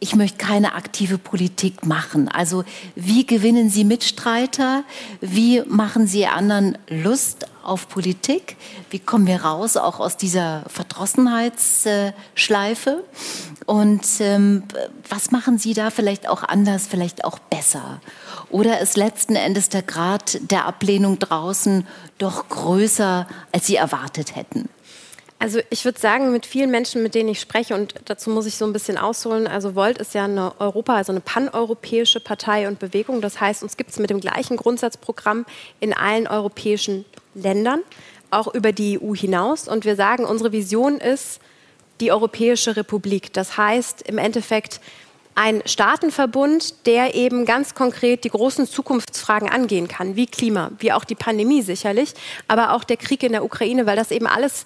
ich 0.00 0.16
möchte 0.16 0.38
keine 0.38 0.74
aktive 0.74 1.18
Politik 1.18 1.86
machen. 1.86 2.28
Also 2.28 2.64
wie 2.94 3.24
gewinnen 3.26 3.70
Sie 3.70 3.84
Mitstreiter? 3.84 4.84
Wie 5.20 5.62
machen 5.66 6.06
Sie 6.06 6.26
anderen 6.26 6.76
Lust 6.88 7.46
auf 7.64 7.88
Politik? 7.88 8.56
Wie 8.90 8.98
kommen 8.98 9.26
wir 9.26 9.42
raus 9.42 9.76
auch 9.76 10.00
aus 10.00 10.16
dieser 10.16 10.64
Verdrossenheitsschleife? 10.68 13.04
Und 13.66 14.06
ähm, 14.20 14.62
was 15.08 15.30
machen 15.30 15.58
Sie 15.58 15.74
da 15.74 15.90
vielleicht 15.90 16.28
auch 16.28 16.42
anders, 16.42 16.86
vielleicht 16.86 17.24
auch 17.24 17.38
besser? 17.38 18.00
Oder 18.50 18.80
ist 18.80 18.96
letzten 18.96 19.36
Endes 19.36 19.68
der 19.68 19.82
Grad 19.82 20.38
der 20.50 20.66
Ablehnung 20.66 21.18
draußen 21.18 21.86
doch 22.18 22.48
größer, 22.48 23.26
als 23.52 23.66
Sie 23.66 23.76
erwartet 23.76 24.36
hätten? 24.36 24.68
Also 25.44 25.60
ich 25.68 25.84
würde 25.84 26.00
sagen, 26.00 26.32
mit 26.32 26.46
vielen 26.46 26.70
Menschen, 26.70 27.02
mit 27.02 27.14
denen 27.14 27.28
ich 27.28 27.38
spreche, 27.38 27.74
und 27.74 27.96
dazu 28.06 28.30
muss 28.30 28.46
ich 28.46 28.56
so 28.56 28.64
ein 28.64 28.72
bisschen 28.72 28.96
ausholen, 28.96 29.46
also 29.46 29.74
Volt 29.74 29.98
ist 29.98 30.14
ja 30.14 30.24
eine 30.24 30.58
Europa, 30.58 30.94
also 30.94 31.12
eine 31.12 31.20
paneuropäische 31.20 32.18
Partei 32.18 32.66
und 32.66 32.78
Bewegung. 32.78 33.20
Das 33.20 33.40
heißt, 33.40 33.62
uns 33.62 33.76
gibt 33.76 33.90
es 33.90 33.98
mit 33.98 34.08
dem 34.08 34.20
gleichen 34.20 34.56
Grundsatzprogramm 34.56 35.44
in 35.80 35.92
allen 35.92 36.26
europäischen 36.26 37.04
Ländern, 37.34 37.80
auch 38.30 38.52
über 38.54 38.72
die 38.72 39.00
EU 39.00 39.14
hinaus. 39.14 39.68
Und 39.68 39.84
wir 39.84 39.96
sagen, 39.96 40.24
unsere 40.24 40.52
Vision 40.52 40.98
ist 40.98 41.40
die 42.00 42.10
Europäische 42.12 42.76
Republik. 42.76 43.32
Das 43.32 43.56
heißt 43.56 44.02
im 44.02 44.18
Endeffekt 44.18 44.80
ein 45.34 45.62
Staatenverbund, 45.66 46.86
der 46.86 47.14
eben 47.14 47.44
ganz 47.44 47.74
konkret 47.74 48.24
die 48.24 48.30
großen 48.30 48.66
Zukunftsfragen 48.66 49.48
angehen 49.48 49.88
kann, 49.88 50.16
wie 50.16 50.26
Klima, 50.26 50.70
wie 50.78 50.92
auch 50.92 51.04
die 51.04 51.16
Pandemie 51.16 51.62
sicherlich, 51.62 52.14
aber 52.46 52.72
auch 52.72 52.84
der 52.84 52.96
Krieg 52.96 53.22
in 53.22 53.32
der 53.32 53.44
Ukraine, 53.44 53.86
weil 53.86 53.96
das 53.96 54.10
eben 54.10 54.26
alles 54.26 54.64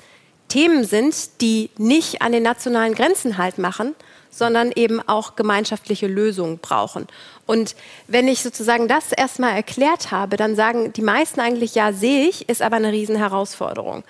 Themen 0.49 0.85
sind, 0.85 1.41
die 1.41 1.71
nicht 1.79 2.23
an 2.23 2.33
den 2.33 2.43
nationalen 2.43 2.95
Grenzen 2.95 3.39
halt 3.39 3.59
machen, 3.59 3.95
sondern 4.31 4.73
eben 4.75 5.01
auch 5.07 5.37
gemeinschaftliche 5.37 6.07
Lösungen 6.07 6.59
brauchen. 6.59 7.07
Und 7.47 7.75
wenn 8.07 8.29
ich 8.29 8.43
sozusagen 8.43 8.89
das 8.89 9.13
erstmal 9.13 9.55
erklärt 9.55 10.11
habe, 10.11 10.37
dann 10.37 10.55
sagen 10.55 10.93
die 10.93 11.03
meisten 11.03 11.41
eigentlich, 11.41 11.75
ja, 11.75 11.93
sehe 11.93 12.29
ich, 12.29 12.49
ist 12.49 12.63
aber 12.63 12.77
eine 12.77 12.93
Riesenherausforderung. 12.93 14.05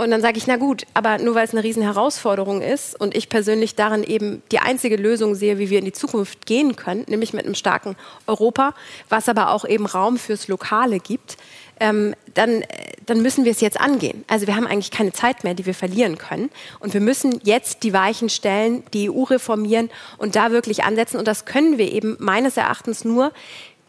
Und 0.00 0.10
dann 0.10 0.22
sage 0.22 0.38
ich, 0.38 0.46
na 0.46 0.56
gut, 0.56 0.86
aber 0.94 1.18
nur 1.18 1.34
weil 1.34 1.44
es 1.44 1.52
eine 1.52 1.62
Riesenherausforderung 1.62 2.62
ist 2.62 2.98
und 2.98 3.14
ich 3.14 3.28
persönlich 3.28 3.74
darin 3.74 4.02
eben 4.02 4.42
die 4.50 4.58
einzige 4.58 4.96
Lösung 4.96 5.34
sehe, 5.34 5.58
wie 5.58 5.68
wir 5.68 5.78
in 5.78 5.84
die 5.84 5.92
Zukunft 5.92 6.46
gehen 6.46 6.74
können, 6.74 7.04
nämlich 7.06 7.34
mit 7.34 7.44
einem 7.44 7.54
starken 7.54 7.96
Europa, 8.26 8.74
was 9.10 9.28
aber 9.28 9.50
auch 9.50 9.66
eben 9.66 9.84
Raum 9.84 10.16
fürs 10.16 10.48
Lokale 10.48 11.00
gibt, 11.00 11.36
ähm, 11.80 12.14
dann, 12.34 12.62
dann 13.06 13.22
müssen 13.22 13.44
wir 13.44 13.52
es 13.52 13.60
jetzt 13.60 13.80
angehen. 13.80 14.24
Also 14.28 14.46
wir 14.46 14.54
haben 14.54 14.66
eigentlich 14.66 14.90
keine 14.90 15.12
Zeit 15.12 15.42
mehr, 15.42 15.54
die 15.54 15.66
wir 15.66 15.74
verlieren 15.74 16.18
können. 16.18 16.50
Und 16.78 16.94
wir 16.94 17.00
müssen 17.00 17.40
jetzt 17.42 17.82
die 17.82 17.92
Weichen 17.92 18.28
stellen, 18.28 18.84
die 18.92 19.10
EU 19.10 19.22
reformieren 19.24 19.90
und 20.18 20.36
da 20.36 20.52
wirklich 20.52 20.84
ansetzen. 20.84 21.16
Und 21.16 21.26
das 21.26 21.44
können 21.44 21.78
wir 21.78 21.90
eben 21.90 22.16
meines 22.20 22.56
Erachtens 22.56 23.04
nur 23.04 23.32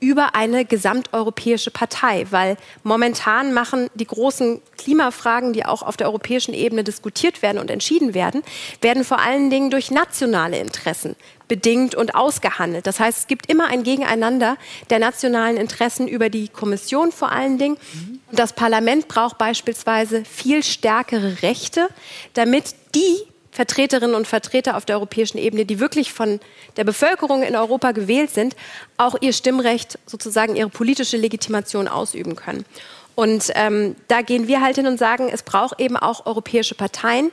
über 0.01 0.33
eine 0.35 0.65
gesamteuropäische 0.65 1.69
Partei, 1.71 2.25
weil 2.31 2.57
momentan 2.83 3.53
machen 3.53 3.87
die 3.93 4.07
großen 4.07 4.59
Klimafragen, 4.77 5.53
die 5.53 5.63
auch 5.63 5.83
auf 5.83 5.95
der 5.95 6.07
europäischen 6.07 6.55
Ebene 6.55 6.83
diskutiert 6.83 7.43
werden 7.43 7.59
und 7.59 7.69
entschieden 7.69 8.13
werden, 8.13 8.41
werden 8.81 9.03
vor 9.03 9.19
allen 9.19 9.51
Dingen 9.51 9.69
durch 9.69 9.91
nationale 9.91 10.57
Interessen 10.59 11.15
bedingt 11.47 11.93
und 11.95 12.15
ausgehandelt. 12.15 12.87
Das 12.87 12.99
heißt, 12.99 13.19
es 13.19 13.27
gibt 13.27 13.49
immer 13.49 13.67
ein 13.67 13.83
Gegeneinander 13.83 14.57
der 14.89 14.99
nationalen 14.99 15.57
Interessen 15.57 16.07
über 16.07 16.29
die 16.29 16.47
Kommission 16.47 17.11
vor 17.11 17.31
allen 17.31 17.59
Dingen. 17.59 17.77
Und 18.29 18.39
das 18.39 18.53
Parlament 18.53 19.07
braucht 19.07 19.37
beispielsweise 19.37 20.25
viel 20.25 20.63
stärkere 20.63 21.43
Rechte, 21.43 21.89
damit 22.33 22.73
die 22.95 23.17
Vertreterinnen 23.51 24.15
und 24.15 24.27
Vertreter 24.27 24.77
auf 24.77 24.85
der 24.85 24.95
europäischen 24.95 25.37
Ebene, 25.37 25.65
die 25.65 25.79
wirklich 25.79 26.13
von 26.13 26.39
der 26.77 26.85
Bevölkerung 26.85 27.43
in 27.43 27.55
Europa 27.55 27.91
gewählt 27.91 28.31
sind, 28.31 28.55
auch 28.97 29.15
ihr 29.19 29.33
Stimmrecht, 29.33 29.99
sozusagen 30.05 30.55
ihre 30.55 30.69
politische 30.69 31.17
Legitimation 31.17 31.87
ausüben 31.87 32.35
können. 32.35 32.65
Und 33.15 33.51
ähm, 33.55 33.95
da 34.07 34.21
gehen 34.21 34.47
wir 34.47 34.61
halt 34.61 34.77
hin 34.77 34.87
und 34.87 34.97
sagen, 34.97 35.29
es 35.31 35.43
braucht 35.43 35.79
eben 35.81 35.97
auch 35.97 36.25
europäische 36.25 36.75
Parteien, 36.75 37.31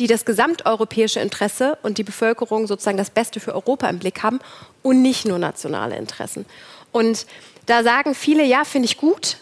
die 0.00 0.06
das 0.06 0.24
gesamteuropäische 0.24 1.20
Interesse 1.20 1.78
und 1.82 1.98
die 1.98 2.02
Bevölkerung 2.02 2.66
sozusagen 2.66 2.96
das 2.96 3.10
Beste 3.10 3.38
für 3.38 3.54
Europa 3.54 3.88
im 3.88 3.98
Blick 3.98 4.22
haben 4.22 4.40
und 4.82 5.02
nicht 5.02 5.26
nur 5.26 5.38
nationale 5.38 5.96
Interessen. 5.96 6.46
Und 6.90 7.26
da 7.66 7.84
sagen 7.84 8.14
viele, 8.14 8.44
ja, 8.44 8.64
finde 8.64 8.86
ich 8.86 8.96
gut, 8.96 9.36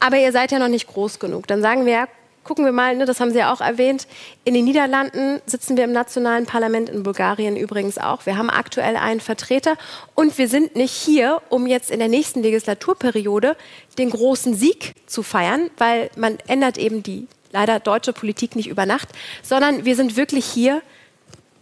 aber 0.00 0.18
ihr 0.18 0.32
seid 0.32 0.50
ja 0.50 0.58
noch 0.58 0.68
nicht 0.68 0.88
groß 0.88 1.20
genug. 1.20 1.46
Dann 1.46 1.62
sagen 1.62 1.86
wir, 1.86 1.92
ja, 1.92 2.08
gucken 2.44 2.64
wir 2.64 2.72
mal, 2.72 2.96
ne, 2.96 3.04
das 3.04 3.20
haben 3.20 3.30
Sie 3.30 3.38
ja 3.38 3.52
auch 3.52 3.60
erwähnt, 3.60 4.06
in 4.44 4.54
den 4.54 4.64
Niederlanden 4.64 5.40
sitzen 5.46 5.76
wir 5.76 5.84
im 5.84 5.92
nationalen 5.92 6.46
Parlament, 6.46 6.88
in 6.88 7.02
Bulgarien 7.02 7.56
übrigens 7.56 7.98
auch. 7.98 8.26
Wir 8.26 8.36
haben 8.36 8.50
aktuell 8.50 8.96
einen 8.96 9.20
Vertreter 9.20 9.76
und 10.14 10.36
wir 10.38 10.48
sind 10.48 10.76
nicht 10.76 10.92
hier, 10.92 11.40
um 11.48 11.66
jetzt 11.66 11.90
in 11.90 11.98
der 11.98 12.08
nächsten 12.08 12.42
Legislaturperiode 12.42 13.56
den 13.98 14.10
großen 14.10 14.54
Sieg 14.54 14.94
zu 15.06 15.22
feiern, 15.22 15.70
weil 15.78 16.10
man 16.16 16.38
ändert 16.46 16.78
eben 16.78 17.02
die 17.02 17.26
leider 17.52 17.80
deutsche 17.80 18.12
Politik 18.12 18.56
nicht 18.56 18.68
über 18.68 18.86
Nacht, 18.86 19.08
sondern 19.42 19.84
wir 19.84 19.94
sind 19.94 20.16
wirklich 20.16 20.46
hier, 20.46 20.82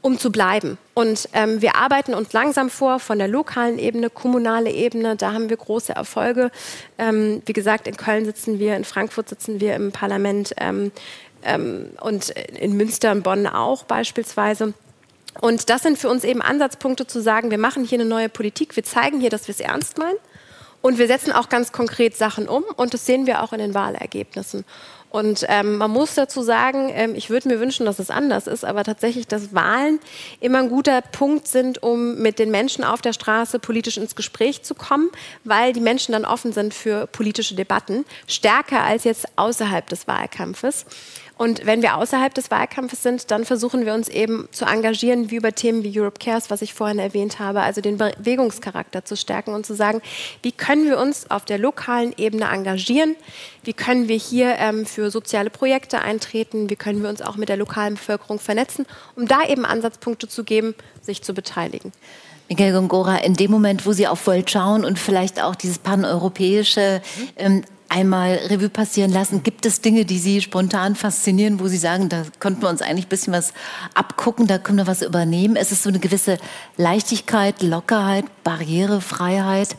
um 0.03 0.19
zu 0.19 0.33
bleiben. 0.33 0.79
Und 0.95 1.29
ähm, 1.33 1.61
wir 1.61 1.77
arbeiten 1.77 2.15
uns 2.15 2.33
langsam 2.33 2.71
vor 2.71 3.01
von 3.01 3.19
der 3.19 3.29
lokalen 3.29 3.79
Ebene, 3.79 4.11
kommunale 4.11 4.71
Ebene. 4.71 5.17
Da 5.17 5.33
haben 5.33 5.51
wir 5.51 5.57
große 5.57 5.95
Erfolge. 5.95 6.51
Ähm, 6.99 7.43
wie 7.47 7.53
gesagt, 7.53 7.87
in 7.87 7.97
Köln 7.97 8.25
sitzen 8.25 8.59
wir, 8.59 8.77
in 8.77 8.85
Frankfurt 8.85 9.29
sitzen 9.29 9.61
wir 9.61 9.75
im 9.75 9.93
Parlament 9.93 10.55
ähm, 10.59 10.93
ähm 11.43 11.91
und 12.01 12.31
in 12.31 12.77
Münster 12.77 13.13
und 13.13 13.23
Bonn 13.23 13.47
auch 13.47 13.85
beispielsweise. 13.85 14.75
Und 15.41 15.71
das 15.71 15.83
sind 15.83 15.99
für 15.99 16.09
uns 16.09 16.25
eben 16.25 16.43
Ansatzpunkte 16.43 17.07
zu 17.07 17.21
sagen, 17.21 17.51
wir 17.51 17.59
machen 17.59 17.85
hier 17.85 18.01
eine 18.01 18.09
neue 18.09 18.29
Politik, 18.29 18.75
wir 18.77 18.85
zeigen 18.85 19.21
hier, 19.21 19.31
dass 19.31 19.49
wir 19.49 19.55
es 19.55 19.61
ernst 19.61 19.99
meinen 19.99 20.17
und 20.83 20.99
wir 20.99 21.07
setzen 21.07 21.33
auch 21.33 21.49
ganz 21.49 21.73
konkret 21.73 22.17
Sachen 22.17 22.49
um 22.49 22.65
und 22.77 22.95
das 22.95 23.07
sehen 23.07 23.27
wir 23.27 23.43
auch 23.43 23.53
in 23.53 23.59
den 23.59 23.75
Wahlergebnissen. 23.75 24.65
Und 25.11 25.45
ähm, 25.49 25.77
man 25.77 25.91
muss 25.91 26.15
dazu 26.15 26.41
sagen, 26.41 26.89
ähm, 26.95 27.17
ich 27.17 27.31
würde 27.31 27.49
mir 27.49 27.59
wünschen, 27.59 27.85
dass 27.85 27.99
es 27.99 28.11
anders 28.11 28.47
ist, 28.47 28.65
aber 28.65 28.85
tatsächlich, 28.85 29.27
dass 29.27 29.53
Wahlen 29.53 29.99
immer 30.39 30.59
ein 30.59 30.69
guter 30.69 31.03
Punkt 31.03 31.49
sind, 31.49 31.83
um 31.83 32.19
mit 32.19 32.39
den 32.39 32.53
Menschen 32.53 32.85
auf 32.85 33.03
der 33.03 33.13
Straße 33.13 33.59
politisch 33.59 33.97
ins 33.97 34.15
Gespräch 34.15 34.63
zu 34.63 34.75
kommen, 34.75 35.11
weil 35.43 35.73
die 35.73 35.81
Menschen 35.81 36.13
dann 36.13 36.25
offen 36.25 36.53
sind 36.53 36.75
für 36.75 37.09
politische 37.09 37.57
Debatten, 37.57 38.05
stärker 38.29 38.85
als 38.85 39.03
jetzt 39.03 39.27
außerhalb 39.35 39.89
des 39.89 40.07
Wahlkampfes. 40.07 40.87
Und 41.41 41.65
wenn 41.65 41.81
wir 41.81 41.97
außerhalb 41.97 42.35
des 42.35 42.51
Wahlkampfes 42.51 43.03
sind, 43.03 43.31
dann 43.31 43.47
versuchen 43.47 43.87
wir 43.87 43.95
uns 43.95 44.11
eben 44.11 44.47
zu 44.51 44.67
engagieren, 44.67 45.31
wie 45.31 45.37
über 45.37 45.55
Themen 45.55 45.83
wie 45.83 45.99
Europe 45.99 46.19
Cares, 46.23 46.51
was 46.51 46.61
ich 46.61 46.75
vorhin 46.75 46.99
erwähnt 46.99 47.39
habe, 47.39 47.63
also 47.63 47.81
den 47.81 47.97
Bewegungscharakter 47.97 49.07
zu 49.07 49.17
stärken 49.17 49.55
und 49.55 49.65
zu 49.65 49.75
sagen, 49.75 50.03
wie 50.43 50.53
können 50.53 50.85
wir 50.85 50.99
uns 50.99 51.31
auf 51.31 51.47
der 51.47 51.57
lokalen 51.57 52.13
Ebene 52.19 52.45
engagieren, 52.45 53.17
wie 53.65 53.73
können 53.73 54.07
wir 54.07 54.19
hier 54.19 54.57
ähm, 54.59 54.85
für 54.85 55.11
soziale 55.11 55.49
Projekte 55.49 56.03
eintreten, 56.03 56.69
wie 56.69 56.77
können 56.77 57.03
wir 57.03 57.09
uns 57.09 57.23
auch 57.23 57.37
mit 57.37 57.49
der 57.49 57.57
lokalen 57.57 57.95
Bevölkerung 57.95 58.39
vernetzen, 58.39 58.85
um 59.17 59.27
da 59.27 59.43
eben 59.49 59.65
Ansatzpunkte 59.65 60.29
zu 60.29 60.45
geben, 60.45 60.75
sich 61.01 61.23
zu 61.23 61.33
beteiligen. 61.33 61.93
Miguel 62.51 62.75
Gongora, 62.75 63.17
in 63.17 63.33
dem 63.33 63.51
Moment, 63.51 63.87
wo 63.87 63.93
Sie 63.93 64.07
auf 64.07 64.27
Volt 64.27 64.51
schauen 64.51 64.85
und 64.85 64.99
vielleicht 64.99 65.41
auch 65.43 65.55
dieses 65.55 65.79
paneuropäische 65.79 67.01
ähm, 67.37 67.63
einmal 67.91 68.37
Revue 68.49 68.69
passieren 68.69 69.13
lassen. 69.13 69.43
Gibt 69.43 69.67
es 69.67 69.81
Dinge, 69.81 70.05
die 70.05 70.19
Sie 70.19 70.41
spontan 70.41 70.95
faszinieren, 70.95 71.61
wo 71.61 71.67
Sie 71.69 71.77
sagen, 71.77 72.09
da 72.09 72.23
konnten 72.39 72.63
wir 72.63 72.69
uns 72.69 72.83
eigentlich 72.83 73.07
ein 73.07 73.11
bisschen 73.11 73.33
was 73.33 73.53
abgucken, 73.95 74.47
da 74.47 74.59
können 74.59 74.79
wir 74.79 74.87
was 74.87 75.03
übernehmen? 75.03 75.57
Es 75.57 75.73
ist 75.73 75.83
so 75.83 75.89
eine 75.89 75.99
gewisse 75.99 76.39
Leichtigkeit, 76.77 77.63
Lockerheit, 77.63 78.25
Barrierefreiheit. 78.45 79.77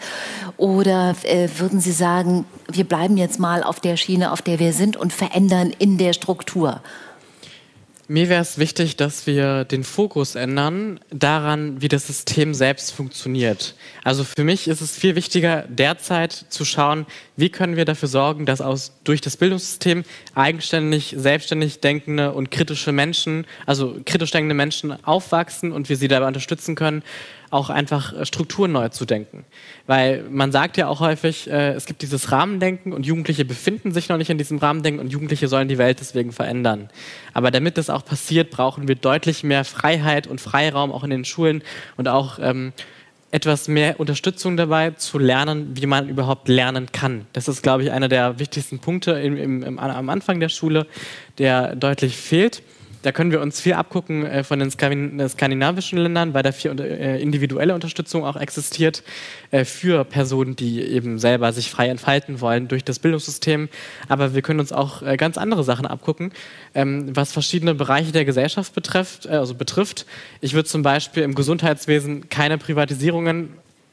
Oder 0.58 1.16
äh, 1.24 1.48
würden 1.58 1.80
Sie 1.80 1.94
sagen, 1.94 2.46
wir 2.70 2.84
bleiben 2.84 3.18
jetzt 3.18 3.40
mal 3.40 3.64
auf 3.64 3.80
der 3.80 3.98
Schiene, 3.98 4.32
auf 4.32 4.42
der 4.42 4.60
wir 4.60 4.74
sind 4.74 4.98
und 4.98 5.14
verändern 5.14 5.72
in 5.80 5.98
der 5.98 6.14
Struktur? 6.14 6.82
Mir 8.12 8.28
wäre 8.28 8.42
es 8.42 8.58
wichtig, 8.58 8.98
dass 8.98 9.26
wir 9.26 9.64
den 9.64 9.86
Fokus 9.86 10.36
ändern 10.36 11.00
daran, 11.12 11.82
wie 11.82 11.88
das 11.88 12.08
System 12.08 12.54
selbst 12.54 12.92
funktioniert. 12.92 13.74
Also 14.04 14.26
für 14.26 14.44
mich 14.44 14.68
ist 14.68 14.82
es 14.82 14.98
viel 14.98 15.16
wichtiger, 15.16 15.64
derzeit 15.70 16.34
zu 16.34 16.66
schauen, 16.66 17.06
wie 17.38 17.48
können 17.48 17.78
wir 17.78 17.86
dafür 17.86 18.10
sorgen, 18.10 18.46
dass 18.46 18.60
aus, 18.60 19.00
durch 19.06 19.22
das 19.22 19.38
Bildungssystem 19.38 20.04
eigenständig, 20.36 21.16
selbstständig 21.18 21.80
denkende 21.80 22.34
und 22.34 22.52
kritische 22.52 22.92
Menschen, 22.92 23.48
also 23.66 23.96
kritisch 24.06 24.32
denkende 24.32 24.56
Menschen 24.56 24.92
aufwachsen 25.06 25.72
und 25.72 25.88
wir 25.88 25.96
sie 25.96 26.10
dabei 26.10 26.28
unterstützen 26.28 26.76
können, 26.76 27.04
auch 27.52 27.69
einfach 27.69 28.14
äh, 28.14 28.26
Strukturen 28.26 28.72
neu 28.72 28.90
zu 28.90 29.06
denken. 29.06 29.45
Weil 29.86 30.23
man 30.30 30.52
sagt 30.52 30.78
ja 30.78 30.88
auch 30.88 31.02
häufig, 31.02 31.49
äh, 31.49 31.73
es 31.73 31.86
gibt 31.86 32.02
dieses 32.02 32.32
Rahmendenken 32.32 32.94
und 32.94 33.06
Jugendliche 33.06 33.45
befinden 33.45 33.91
sich 33.91 34.10
noch 34.10 34.18
nicht 34.18 34.30
in 34.30 34.38
diesem 34.38 34.57
Rahmendenken 34.57 35.02
und 35.02 35.11
Jugendliche 35.11 35.48
sollen 35.48 35.68
die 35.68 35.78
Welt 35.78 35.99
deswegen 35.99 36.32
verändern. 36.32 36.90
Aber 37.34 37.52
damit 37.52 37.78
das 37.78 37.90
auch 37.90 38.03
passiert, 38.03 38.49
brauchen 38.49 38.88
wir 38.88 38.95
deutlich 38.95 39.44
mehr 39.44 39.65
Freiheit 39.65 40.26
und 40.28 40.41
Freiraum 40.41 40.91
auch 40.91 41.03
in 41.03 41.10
den 41.10 41.26
Schulen 41.26 41.61
und 41.98 42.07
auch 42.07 42.40
ähm, 42.41 42.72
etwas 43.32 43.68
mehr 43.68 43.99
Unterstützung 43.99 44.57
dabei, 44.57 44.91
zu 44.91 45.18
lernen, 45.18 45.72
wie 45.76 45.86
man 45.86 46.10
überhaupt 46.10 46.48
lernen 46.48 46.91
kann. 46.91 47.26
Das 47.34 47.48
ist, 47.48 47.61
glaube 47.64 47.84
ich, 47.84 47.91
einer 47.91 48.10
der 48.10 48.40
wichtigsten 48.40 48.80
Punkte 48.80 49.11
im, 49.11 49.38
im, 49.38 49.64
im, 49.64 49.80
am 49.80 50.10
Anfang 50.10 50.40
der 50.40 50.49
Schule, 50.49 50.86
der 51.38 51.76
deutlich 51.76 52.18
fehlt. 52.18 52.61
Da 53.03 53.11
können 53.11 53.32
wir 53.32 53.41
uns 53.41 53.60
viel 53.60 53.73
abgucken 53.73 54.26
äh, 54.26 54.44
von 54.44 54.60
den 54.60 54.69
skandinavischen 54.69 55.98
Ländern, 55.98 56.34
weil 56.34 56.44
da 56.44 56.52
viel 56.52 56.80
äh, 56.80 57.22
individuelle 57.22 57.73
Unterstützung 57.73 58.23
auch 58.23 58.36
existiert 58.36 59.03
äh, 59.49 59.65
für 59.65 60.03
Personen, 60.03 60.56
die 60.56 60.82
eben 60.82 61.18
selber 61.18 61.52
sich 61.52 61.72
frei 61.72 61.88
entfalten 61.88 62.41
wollen 62.41 62.68
durch 62.68 62.84
das 62.84 62.99
Bildungssystem. 62.99 63.69
Aber 64.07 64.36
wir 64.36 64.41
können 64.41 64.60
uns 64.60 64.72
auch 64.72 65.02
äh, 65.02 65.18
ganz 65.18 65.38
andere 65.38 65.64
Sachen 65.64 65.88
abgucken, 65.88 66.32
ähm, 66.76 67.15
was 67.15 67.32
verschiedene 67.32 67.73
Bereiche 67.73 68.11
der 68.11 68.26
Gesellschaft 68.26 68.73
betrifft. 68.76 69.26
Äh, 69.26 69.30
also 69.30 69.56
betrifft. 69.56 70.06
Ich 70.40 70.53
würde 70.53 70.69
zum 70.69 70.84
Beispiel 70.84 71.23
im 71.23 71.34
Gesundheitswesen 71.34 72.30
keine 72.30 72.57
Privatisierungen 72.57 73.49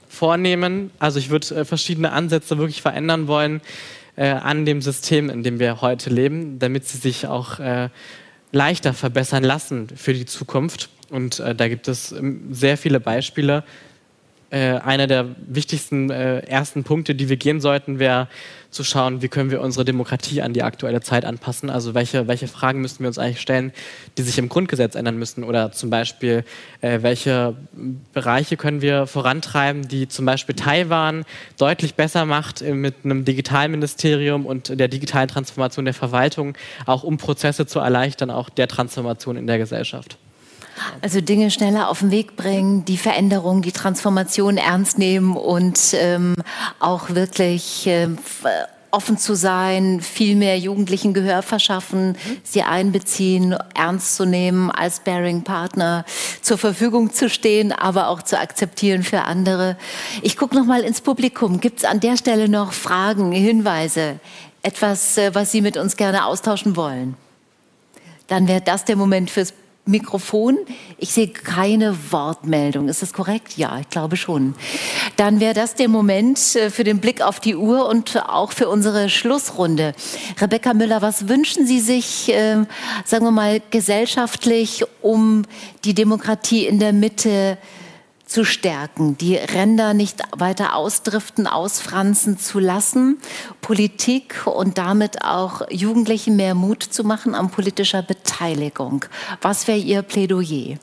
vornehmen. 0.08 0.90
Also 0.98 1.18
ich 1.18 1.30
würde 1.30 1.54
äh, 1.54 1.64
verschiedene 1.64 2.12
Ansätze 2.12 2.58
wirklich 2.58 2.82
verändern 2.82 3.26
wollen 3.26 3.60
an 4.20 4.66
dem 4.66 4.82
System, 4.82 5.30
in 5.30 5.44
dem 5.44 5.60
wir 5.60 5.80
heute 5.80 6.10
leben, 6.10 6.58
damit 6.58 6.88
sie 6.88 6.98
sich 6.98 7.28
auch 7.28 7.60
leichter 8.52 8.94
verbessern 8.94 9.44
lassen 9.44 9.88
für 9.94 10.14
die 10.14 10.26
Zukunft. 10.26 10.90
Und 11.10 11.40
äh, 11.40 11.54
da 11.54 11.68
gibt 11.68 11.88
es 11.88 12.12
ähm, 12.12 12.52
sehr 12.52 12.76
viele 12.76 13.00
Beispiele. 13.00 13.64
Äh, 14.50 14.78
einer 14.78 15.06
der 15.06 15.26
wichtigsten 15.46 16.08
äh, 16.08 16.38
ersten 16.40 16.82
Punkte, 16.82 17.14
die 17.14 17.28
wir 17.28 17.36
gehen 17.36 17.60
sollten, 17.60 17.98
wäre 17.98 18.28
zu 18.70 18.82
schauen, 18.82 19.20
wie 19.20 19.28
können 19.28 19.50
wir 19.50 19.60
unsere 19.60 19.84
Demokratie 19.84 20.40
an 20.40 20.54
die 20.54 20.62
aktuelle 20.62 21.02
Zeit 21.02 21.26
anpassen. 21.26 21.68
Also 21.68 21.94
welche, 21.94 22.28
welche 22.28 22.48
Fragen 22.48 22.80
müssen 22.80 23.00
wir 23.00 23.08
uns 23.08 23.18
eigentlich 23.18 23.42
stellen, 23.42 23.72
die 24.16 24.22
sich 24.22 24.38
im 24.38 24.48
Grundgesetz 24.48 24.94
ändern 24.94 25.18
müssen. 25.18 25.44
Oder 25.44 25.72
zum 25.72 25.90
Beispiel, 25.90 26.44
äh, 26.80 27.00
welche 27.02 27.56
Bereiche 28.14 28.56
können 28.56 28.80
wir 28.80 29.06
vorantreiben, 29.06 29.86
die 29.86 30.08
zum 30.08 30.24
Beispiel 30.24 30.54
Taiwan 30.54 31.26
deutlich 31.58 31.94
besser 31.94 32.24
macht 32.24 32.62
äh, 32.62 32.72
mit 32.72 32.94
einem 33.04 33.26
Digitalministerium 33.26 34.46
und 34.46 34.78
der 34.80 34.88
digitalen 34.88 35.28
Transformation 35.28 35.84
der 35.84 35.94
Verwaltung, 35.94 36.56
auch 36.86 37.02
um 37.02 37.18
Prozesse 37.18 37.66
zu 37.66 37.80
erleichtern, 37.80 38.30
auch 38.30 38.48
der 38.48 38.68
Transformation 38.68 39.36
in 39.36 39.46
der 39.46 39.58
Gesellschaft. 39.58 40.16
Also 41.00 41.20
Dinge 41.20 41.50
schneller 41.50 41.88
auf 41.88 42.00
den 42.00 42.10
Weg 42.10 42.36
bringen, 42.36 42.84
die 42.84 42.96
Veränderung, 42.96 43.62
die 43.62 43.72
Transformation 43.72 44.56
ernst 44.56 44.98
nehmen 44.98 45.36
und 45.36 45.94
ähm, 45.94 46.34
auch 46.78 47.10
wirklich 47.10 47.86
äh, 47.86 48.08
offen 48.90 49.18
zu 49.18 49.34
sein, 49.34 50.00
viel 50.00 50.34
mehr 50.36 50.58
Jugendlichen 50.58 51.12
Gehör 51.12 51.42
verschaffen, 51.42 52.16
sie 52.42 52.62
einbeziehen, 52.62 53.54
ernst 53.74 54.16
zu 54.16 54.24
nehmen, 54.24 54.70
als 54.70 55.00
Bearing-Partner 55.00 56.04
zur 56.40 56.58
Verfügung 56.58 57.12
zu 57.12 57.28
stehen, 57.28 57.72
aber 57.72 58.08
auch 58.08 58.22
zu 58.22 58.38
akzeptieren 58.38 59.02
für 59.02 59.22
andere. 59.22 59.76
Ich 60.22 60.36
gucke 60.36 60.56
noch 60.56 60.64
mal 60.64 60.80
ins 60.80 61.00
Publikum. 61.00 61.60
Gibt 61.60 61.80
es 61.80 61.84
an 61.84 62.00
der 62.00 62.16
Stelle 62.16 62.48
noch 62.48 62.72
Fragen, 62.72 63.32
Hinweise, 63.32 64.20
etwas, 64.62 65.18
äh, 65.18 65.34
was 65.34 65.52
Sie 65.52 65.60
mit 65.60 65.76
uns 65.76 65.96
gerne 65.96 66.24
austauschen 66.24 66.76
wollen? 66.76 67.14
Dann 68.26 68.48
wäre 68.48 68.60
das 68.60 68.84
der 68.84 68.96
Moment 68.96 69.30
fürs 69.30 69.52
Mikrofon. 69.88 70.58
Ich 70.98 71.12
sehe 71.12 71.28
keine 71.28 71.96
Wortmeldung. 72.12 72.88
Ist 72.88 73.02
das 73.02 73.12
korrekt? 73.12 73.56
Ja, 73.56 73.78
ich 73.80 73.88
glaube 73.88 74.16
schon. 74.16 74.54
Dann 75.16 75.40
wäre 75.40 75.54
das 75.54 75.74
der 75.74 75.88
Moment 75.88 76.56
äh, 76.56 76.70
für 76.70 76.84
den 76.84 77.00
Blick 77.00 77.22
auf 77.22 77.40
die 77.40 77.56
Uhr 77.56 77.88
und 77.88 78.22
auch 78.28 78.52
für 78.52 78.68
unsere 78.68 79.08
Schlussrunde. 79.08 79.94
Rebecca 80.40 80.74
Müller, 80.74 81.02
was 81.02 81.28
wünschen 81.28 81.66
Sie 81.66 81.80
sich, 81.80 82.28
äh, 82.28 82.64
sagen 83.04 83.24
wir 83.24 83.30
mal, 83.30 83.62
gesellschaftlich, 83.70 84.84
um 85.00 85.44
die 85.84 85.94
Demokratie 85.94 86.66
in 86.66 86.78
der 86.78 86.92
Mitte 86.92 87.58
zu 88.28 88.44
stärken, 88.44 89.16
die 89.18 89.36
Ränder 89.36 89.94
nicht 89.94 90.22
weiter 90.36 90.76
ausdriften, 90.76 91.46
ausfranzen 91.46 92.38
zu 92.38 92.60
lassen, 92.60 93.18
Politik 93.60 94.46
und 94.46 94.78
damit 94.78 95.24
auch 95.24 95.62
Jugendlichen 95.70 96.36
mehr 96.36 96.54
Mut 96.54 96.82
zu 96.82 97.04
machen 97.04 97.34
an 97.34 97.50
politischer 97.50 98.02
Beteiligung. 98.02 99.06
Was 99.40 99.66
wäre 99.66 99.78
Ihr 99.78 100.02
Plädoyer? 100.02 100.78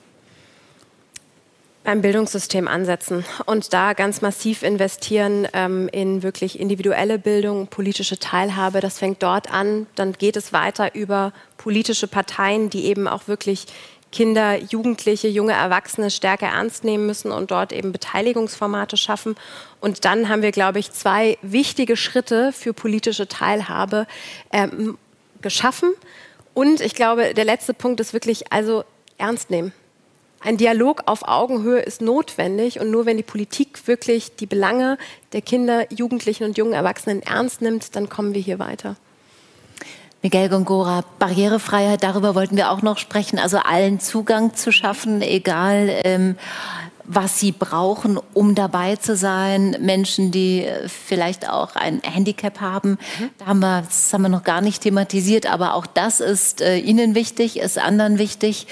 beim 1.86 2.02
Bildungssystem 2.02 2.68
ansetzen 2.68 3.24
und 3.46 3.72
da 3.72 3.94
ganz 3.94 4.22
massiv 4.22 4.64
investieren 4.64 5.48
ähm, 5.54 5.88
in 5.90 6.24
wirklich 6.24 6.60
individuelle 6.60 7.20
Bildung, 7.20 7.68
politische 7.68 8.18
Teilhabe. 8.18 8.82
Das 8.82 8.98
fängt 8.98 9.22
dort 9.24 9.54
an, 9.54 9.86
dann 9.96 10.14
geht 10.14 10.36
es 10.36 10.52
weiter 10.52 10.96
über 10.96 11.32
politische 11.58 12.08
Parteien, 12.08 12.70
die 12.70 12.86
eben 12.86 13.08
auch 13.08 13.28
wirklich 13.28 13.68
Kinder, 14.16 14.58
Jugendliche, 14.58 15.28
junge 15.28 15.52
Erwachsene 15.52 16.10
stärker 16.10 16.48
ernst 16.48 16.86
nehmen 16.86 17.06
müssen 17.06 17.34
und 17.34 17.52
dort 17.52 17.74
eben 17.74 17.92
Beteiligungsformate 17.92 18.96
schaffen. 18.96 19.36
Und 19.82 20.06
dann 20.06 20.30
haben 20.30 20.42
wir, 20.42 20.54
glaube 20.54 20.80
ich, 20.80 20.94
zwei 20.94 21.38
wichtige 21.42 21.98
Schritte 21.98 22.54
für 22.54 22.72
politische 22.72 23.28
Teilhabe 23.28 24.08
ähm, 24.54 24.98
geschaffen. 25.42 25.92
Und 26.54 26.80
ich 26.80 26.96
glaube, 26.96 27.34
der 27.34 27.44
letzte 27.44 27.74
Punkt 27.74 28.00
ist 28.00 28.14
wirklich 28.14 28.54
also 28.54 28.86
ernst 29.18 29.50
nehmen. 29.50 29.74
Ein 30.40 30.56
Dialog 30.56 31.04
auf 31.08 31.28
Augenhöhe 31.28 31.82
ist 31.82 32.02
notwendig 32.02 32.80
und 32.80 32.92
nur 32.92 33.06
wenn 33.06 33.18
die 33.18 33.24
Politik 33.24 33.86
wirklich 33.86 34.38
die 34.38 34.46
Belange 34.46 34.98
der 35.34 35.42
Kinder, 35.42 35.92
Jugendlichen 35.92 36.46
und 36.46 36.58
jungen 36.58 36.72
Erwachsenen 36.72 37.22
ernst 37.22 37.62
nimmt, 37.62 37.98
dann 37.98 38.08
kommen 38.08 38.34
wir 38.34 38.42
hier 38.42 38.60
weiter. 38.60 38.96
Miguel 40.26 40.50
Gongora, 40.50 41.04
Barrierefreiheit, 41.20 42.02
darüber 42.02 42.34
wollten 42.34 42.58
wir 42.58 42.72
auch 42.72 42.82
noch 42.82 42.98
sprechen, 42.98 43.38
also 43.38 43.60
allen 43.60 44.00
Zugang 44.00 44.56
zu 44.56 44.72
schaffen, 44.72 45.22
egal 45.22 46.02
ähm, 46.04 46.36
was 47.04 47.40
sie 47.40 47.52
brauchen, 47.52 48.18
um 48.34 48.56
dabei 48.56 48.96
zu 48.96 49.16
sein. 49.16 49.78
Menschen, 49.80 50.32
die 50.32 50.64
äh, 50.64 50.90
vielleicht 50.90 51.48
auch 51.48 51.76
ein 51.76 52.02
Handicap 52.02 52.60
haben. 52.60 52.98
Mhm. 53.20 53.30
Da 53.38 53.46
haben 53.46 53.60
wir, 53.60 53.84
das 53.84 54.12
haben 54.12 54.24
wir 54.24 54.30
noch 54.30 54.44
gar 54.44 54.62
nicht 54.62 54.82
thematisiert, 54.82 55.46
aber 55.46 55.76
auch 55.76 55.86
das 55.86 56.22
ist 56.22 56.60
äh, 56.60 56.78
Ihnen 56.78 57.14
wichtig, 57.14 57.60
ist 57.60 57.78
anderen 57.78 58.18
wichtig. 58.18 58.66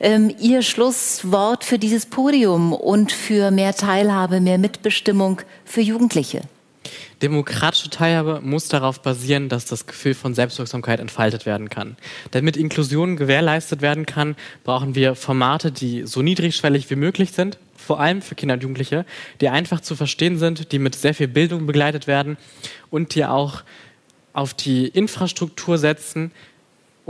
Ähm, 0.00 0.34
Ihr 0.40 0.62
Schlusswort 0.62 1.62
für 1.62 1.78
dieses 1.78 2.06
Podium 2.06 2.72
und 2.72 3.12
für 3.12 3.52
mehr 3.52 3.76
Teilhabe, 3.76 4.40
mehr 4.40 4.58
Mitbestimmung 4.58 5.40
für 5.64 5.82
Jugendliche. 5.82 6.40
Demokratische 7.22 7.90
Teilhabe 7.90 8.40
muss 8.42 8.68
darauf 8.68 9.02
basieren, 9.02 9.50
dass 9.50 9.66
das 9.66 9.86
Gefühl 9.86 10.14
von 10.14 10.34
Selbstwirksamkeit 10.34 11.00
entfaltet 11.00 11.44
werden 11.44 11.68
kann. 11.68 11.96
Damit 12.30 12.56
Inklusion 12.56 13.16
gewährleistet 13.16 13.82
werden 13.82 14.06
kann, 14.06 14.36
brauchen 14.64 14.94
wir 14.94 15.14
Formate, 15.14 15.70
die 15.70 16.06
so 16.06 16.22
niedrigschwellig 16.22 16.88
wie 16.88 16.96
möglich 16.96 17.32
sind, 17.32 17.58
vor 17.76 18.00
allem 18.00 18.22
für 18.22 18.34
Kinder 18.34 18.54
und 18.54 18.62
Jugendliche, 18.62 19.04
die 19.40 19.50
einfach 19.50 19.80
zu 19.80 19.96
verstehen 19.96 20.38
sind, 20.38 20.72
die 20.72 20.78
mit 20.78 20.94
sehr 20.94 21.12
viel 21.12 21.28
Bildung 21.28 21.66
begleitet 21.66 22.06
werden 22.06 22.38
und 22.90 23.14
die 23.14 23.24
auch 23.26 23.64
auf 24.32 24.54
die 24.54 24.86
Infrastruktur 24.88 25.76
setzen, 25.76 26.30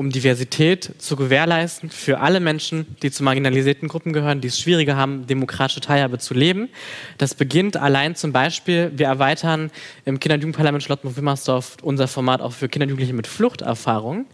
um 0.01 0.09
Diversität 0.09 0.95
zu 0.97 1.15
gewährleisten 1.15 1.91
für 1.91 2.21
alle 2.21 2.41
Menschen, 2.41 2.97
die 3.03 3.11
zu 3.11 3.23
marginalisierten 3.23 3.87
Gruppen 3.87 4.15
gehören, 4.15 4.41
die 4.41 4.49
es 4.49 4.59
schwieriger 4.59 4.97
haben, 4.97 5.27
demokratische 5.27 5.83
Teilhabe 5.83 6.17
zu 6.17 6.33
leben. 6.33 6.71
Das 7.19 7.35
beginnt 7.35 7.77
allein 7.77 8.17
zum 8.17 8.33
Beispiel, 8.33 8.93
wir 8.97 9.09
erweitern 9.09 9.71
im 10.07 10.19
Kinder- 10.19 10.37
und 10.37 10.41
Jugendparlament 10.41 10.83
Charlottenburg-Wimmersdorf 10.85 11.77
unser 11.83 12.09
Format 12.09 12.41
auch 12.41 12.55
für 12.55 12.71
Kinder 12.71 12.85
und 12.85 12.89
Jugendliche 12.89 13.13
mit 13.13 13.27
Fluchterfahrung 13.27 14.25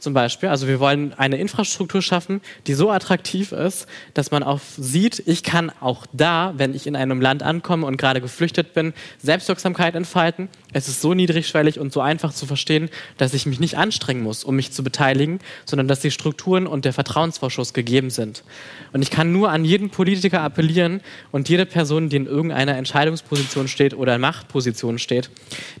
zum 0.00 0.14
Beispiel. 0.14 0.48
Also 0.48 0.66
wir 0.66 0.80
wollen 0.80 1.12
eine 1.14 1.36
Infrastruktur 1.36 2.02
schaffen, 2.02 2.40
die 2.66 2.74
so 2.74 2.90
attraktiv 2.90 3.52
ist, 3.52 3.86
dass 4.14 4.30
man 4.30 4.42
auch 4.42 4.60
sieht, 4.76 5.22
ich 5.26 5.42
kann 5.42 5.70
auch 5.80 6.06
da, 6.12 6.54
wenn 6.56 6.74
ich 6.74 6.86
in 6.86 6.96
einem 6.96 7.20
Land 7.20 7.42
ankomme 7.42 7.86
und 7.86 7.96
gerade 7.96 8.20
geflüchtet 8.20 8.74
bin, 8.74 8.92
Selbstwirksamkeit 9.22 9.94
entfalten. 9.94 10.48
Es 10.72 10.88
ist 10.88 11.00
so 11.00 11.14
niedrigschwellig 11.14 11.78
und 11.78 11.92
so 11.92 12.00
einfach 12.00 12.32
zu 12.32 12.46
verstehen, 12.46 12.90
dass 13.16 13.34
ich 13.34 13.46
mich 13.46 13.60
nicht 13.60 13.76
anstrengen 13.76 14.22
muss, 14.22 14.44
um 14.44 14.56
mich 14.56 14.72
zu 14.72 14.84
beteiligen, 14.84 15.40
sondern 15.64 15.88
dass 15.88 16.00
die 16.00 16.10
Strukturen 16.10 16.66
und 16.66 16.84
der 16.84 16.92
Vertrauensvorschuss 16.92 17.74
gegeben 17.74 18.10
sind. 18.10 18.44
Und 18.92 19.02
ich 19.02 19.10
kann 19.10 19.32
nur 19.32 19.50
an 19.50 19.64
jeden 19.64 19.90
Politiker 19.90 20.40
appellieren 20.42 21.00
und 21.30 21.48
jede 21.48 21.66
Person, 21.66 22.08
die 22.08 22.16
in 22.16 22.26
irgendeiner 22.26 22.76
Entscheidungsposition 22.76 23.68
steht 23.68 23.94
oder 23.94 24.18
Machtposition 24.18 24.98
steht, 24.98 25.30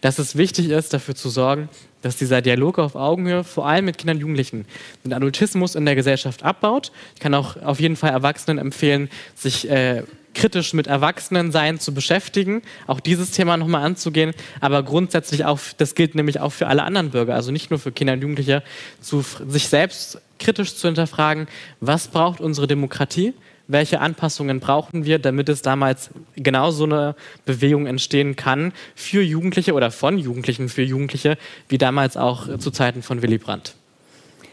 dass 0.00 0.18
es 0.18 0.36
wichtig 0.36 0.68
ist, 0.70 0.92
dafür 0.92 1.14
zu 1.14 1.28
sorgen, 1.28 1.68
dass 2.02 2.16
dieser 2.16 2.42
Dialog 2.42 2.78
auf 2.78 2.94
Augenhöhe 2.94 3.44
vor 3.44 3.66
allem 3.66 3.84
mit 3.84 3.98
Kindern 3.98 4.16
und 4.16 4.22
Jugendlichen 4.22 4.66
den 5.04 5.12
Adultismus 5.12 5.74
in 5.74 5.84
der 5.84 5.94
Gesellschaft 5.94 6.42
abbaut. 6.42 6.92
Ich 7.14 7.20
kann 7.20 7.34
auch 7.34 7.56
auf 7.62 7.80
jeden 7.80 7.96
Fall 7.96 8.10
Erwachsenen 8.10 8.58
empfehlen, 8.58 9.10
sich 9.34 9.68
äh, 9.68 10.02
kritisch 10.34 10.74
mit 10.74 10.86
Erwachsenensein 10.86 11.78
zu 11.80 11.92
beschäftigen, 11.92 12.62
auch 12.86 13.00
dieses 13.00 13.32
Thema 13.32 13.56
nochmal 13.56 13.84
anzugehen, 13.84 14.32
aber 14.60 14.82
grundsätzlich 14.82 15.44
auch, 15.44 15.60
das 15.76 15.94
gilt 15.94 16.14
nämlich 16.14 16.40
auch 16.40 16.52
für 16.52 16.68
alle 16.68 16.82
anderen 16.84 17.10
Bürger, 17.10 17.34
also 17.34 17.50
nicht 17.50 17.70
nur 17.70 17.78
für 17.78 17.92
Kinder 17.92 18.12
und 18.12 18.22
Jugendliche, 18.22 18.62
zu, 19.00 19.24
sich 19.48 19.68
selbst 19.68 20.20
kritisch 20.38 20.76
zu 20.76 20.88
hinterfragen, 20.88 21.48
was 21.80 22.08
braucht 22.08 22.40
unsere 22.40 22.66
Demokratie, 22.66 23.34
welche 23.72 24.00
Anpassungen 24.00 24.60
brauchen 24.60 25.04
wir, 25.04 25.18
damit 25.18 25.48
es 25.48 25.62
damals 25.62 26.10
genau 26.36 26.70
so 26.70 26.84
eine 26.84 27.14
Bewegung 27.44 27.86
entstehen 27.86 28.36
kann 28.36 28.72
für 28.94 29.22
Jugendliche 29.22 29.74
oder 29.74 29.90
von 29.90 30.18
Jugendlichen 30.18 30.68
für 30.68 30.82
Jugendliche, 30.82 31.38
wie 31.68 31.78
damals 31.78 32.16
auch 32.16 32.58
zu 32.58 32.70
Zeiten 32.70 33.02
von 33.02 33.22
Willy 33.22 33.38
Brandt. 33.38 33.74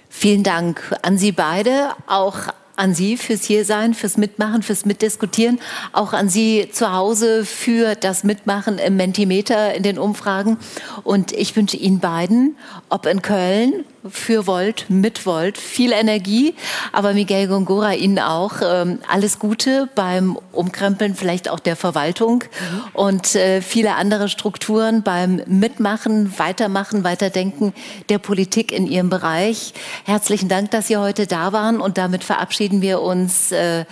Vielen 0.09 0.43
Dank 0.43 0.81
an 1.01 1.17
Sie 1.17 1.31
beide, 1.31 1.89
auch 2.07 2.35
an 2.77 2.93
Sie 2.93 3.17
fürs 3.17 3.43
Hiersein, 3.43 3.93
fürs 3.93 4.17
Mitmachen, 4.17 4.61
fürs 4.61 4.85
Mitdiskutieren, 4.85 5.59
auch 5.93 6.13
an 6.13 6.29
Sie 6.29 6.69
zu 6.71 6.93
Hause 6.93 7.43
für 7.43 7.95
das 7.95 8.23
Mitmachen 8.23 8.77
im 8.77 8.95
Mentimeter 8.95 9.73
in 9.73 9.83
den 9.83 9.97
Umfragen. 9.97 10.57
Und 11.03 11.31
ich 11.33 11.55
wünsche 11.55 11.75
Ihnen 11.75 11.99
beiden, 11.99 12.55
ob 12.89 13.07
in 13.07 13.23
Köln, 13.23 13.83
für 14.11 14.47
Volt, 14.47 14.85
mit 14.89 15.25
Volt, 15.25 15.57
viel 15.57 15.91
Energie, 15.91 16.55
aber 16.91 17.13
Miguel 17.13 17.47
Gongora 17.47 17.93
Ihnen 17.93 18.19
auch 18.19 18.53
ähm, 18.63 18.99
alles 19.09 19.39
Gute 19.39 19.89
beim 19.95 20.37
Umkrempeln 20.51 21.15
vielleicht 21.15 21.49
auch 21.49 21.59
der 21.59 21.75
Verwaltung 21.75 22.43
mhm. 22.43 22.83
und 22.93 23.35
äh, 23.35 23.61
viele 23.61 23.95
andere 23.95 24.29
Strukturen 24.29 25.03
beim 25.03 25.41
Mitmachen, 25.45 26.37
Weitermachen, 26.37 27.03
Weiterdenken 27.03 27.73
der 28.09 28.19
Politik 28.19 28.71
in 28.71 28.87
Ihrem 28.87 29.09
Bereich. 29.09 29.73
Herzlichen 30.05 30.49
Dank, 30.49 30.71
dass 30.71 30.87
Sie 30.87 30.97
heute 30.97 31.27
da 31.27 31.53
waren 31.53 31.79
und 31.79 31.97
damit 31.97 32.23
verabschieden 32.23 32.81
wir 32.81 33.01
uns 33.01 33.51
äh, 33.51 33.85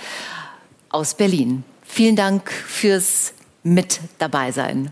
aus 0.89 1.15
Berlin. 1.15 1.63
Vielen 1.83 2.15
Dank 2.15 2.51
fürs 2.51 3.33
Mit 3.63 3.99
dabei 4.19 4.51
sein. 4.51 4.91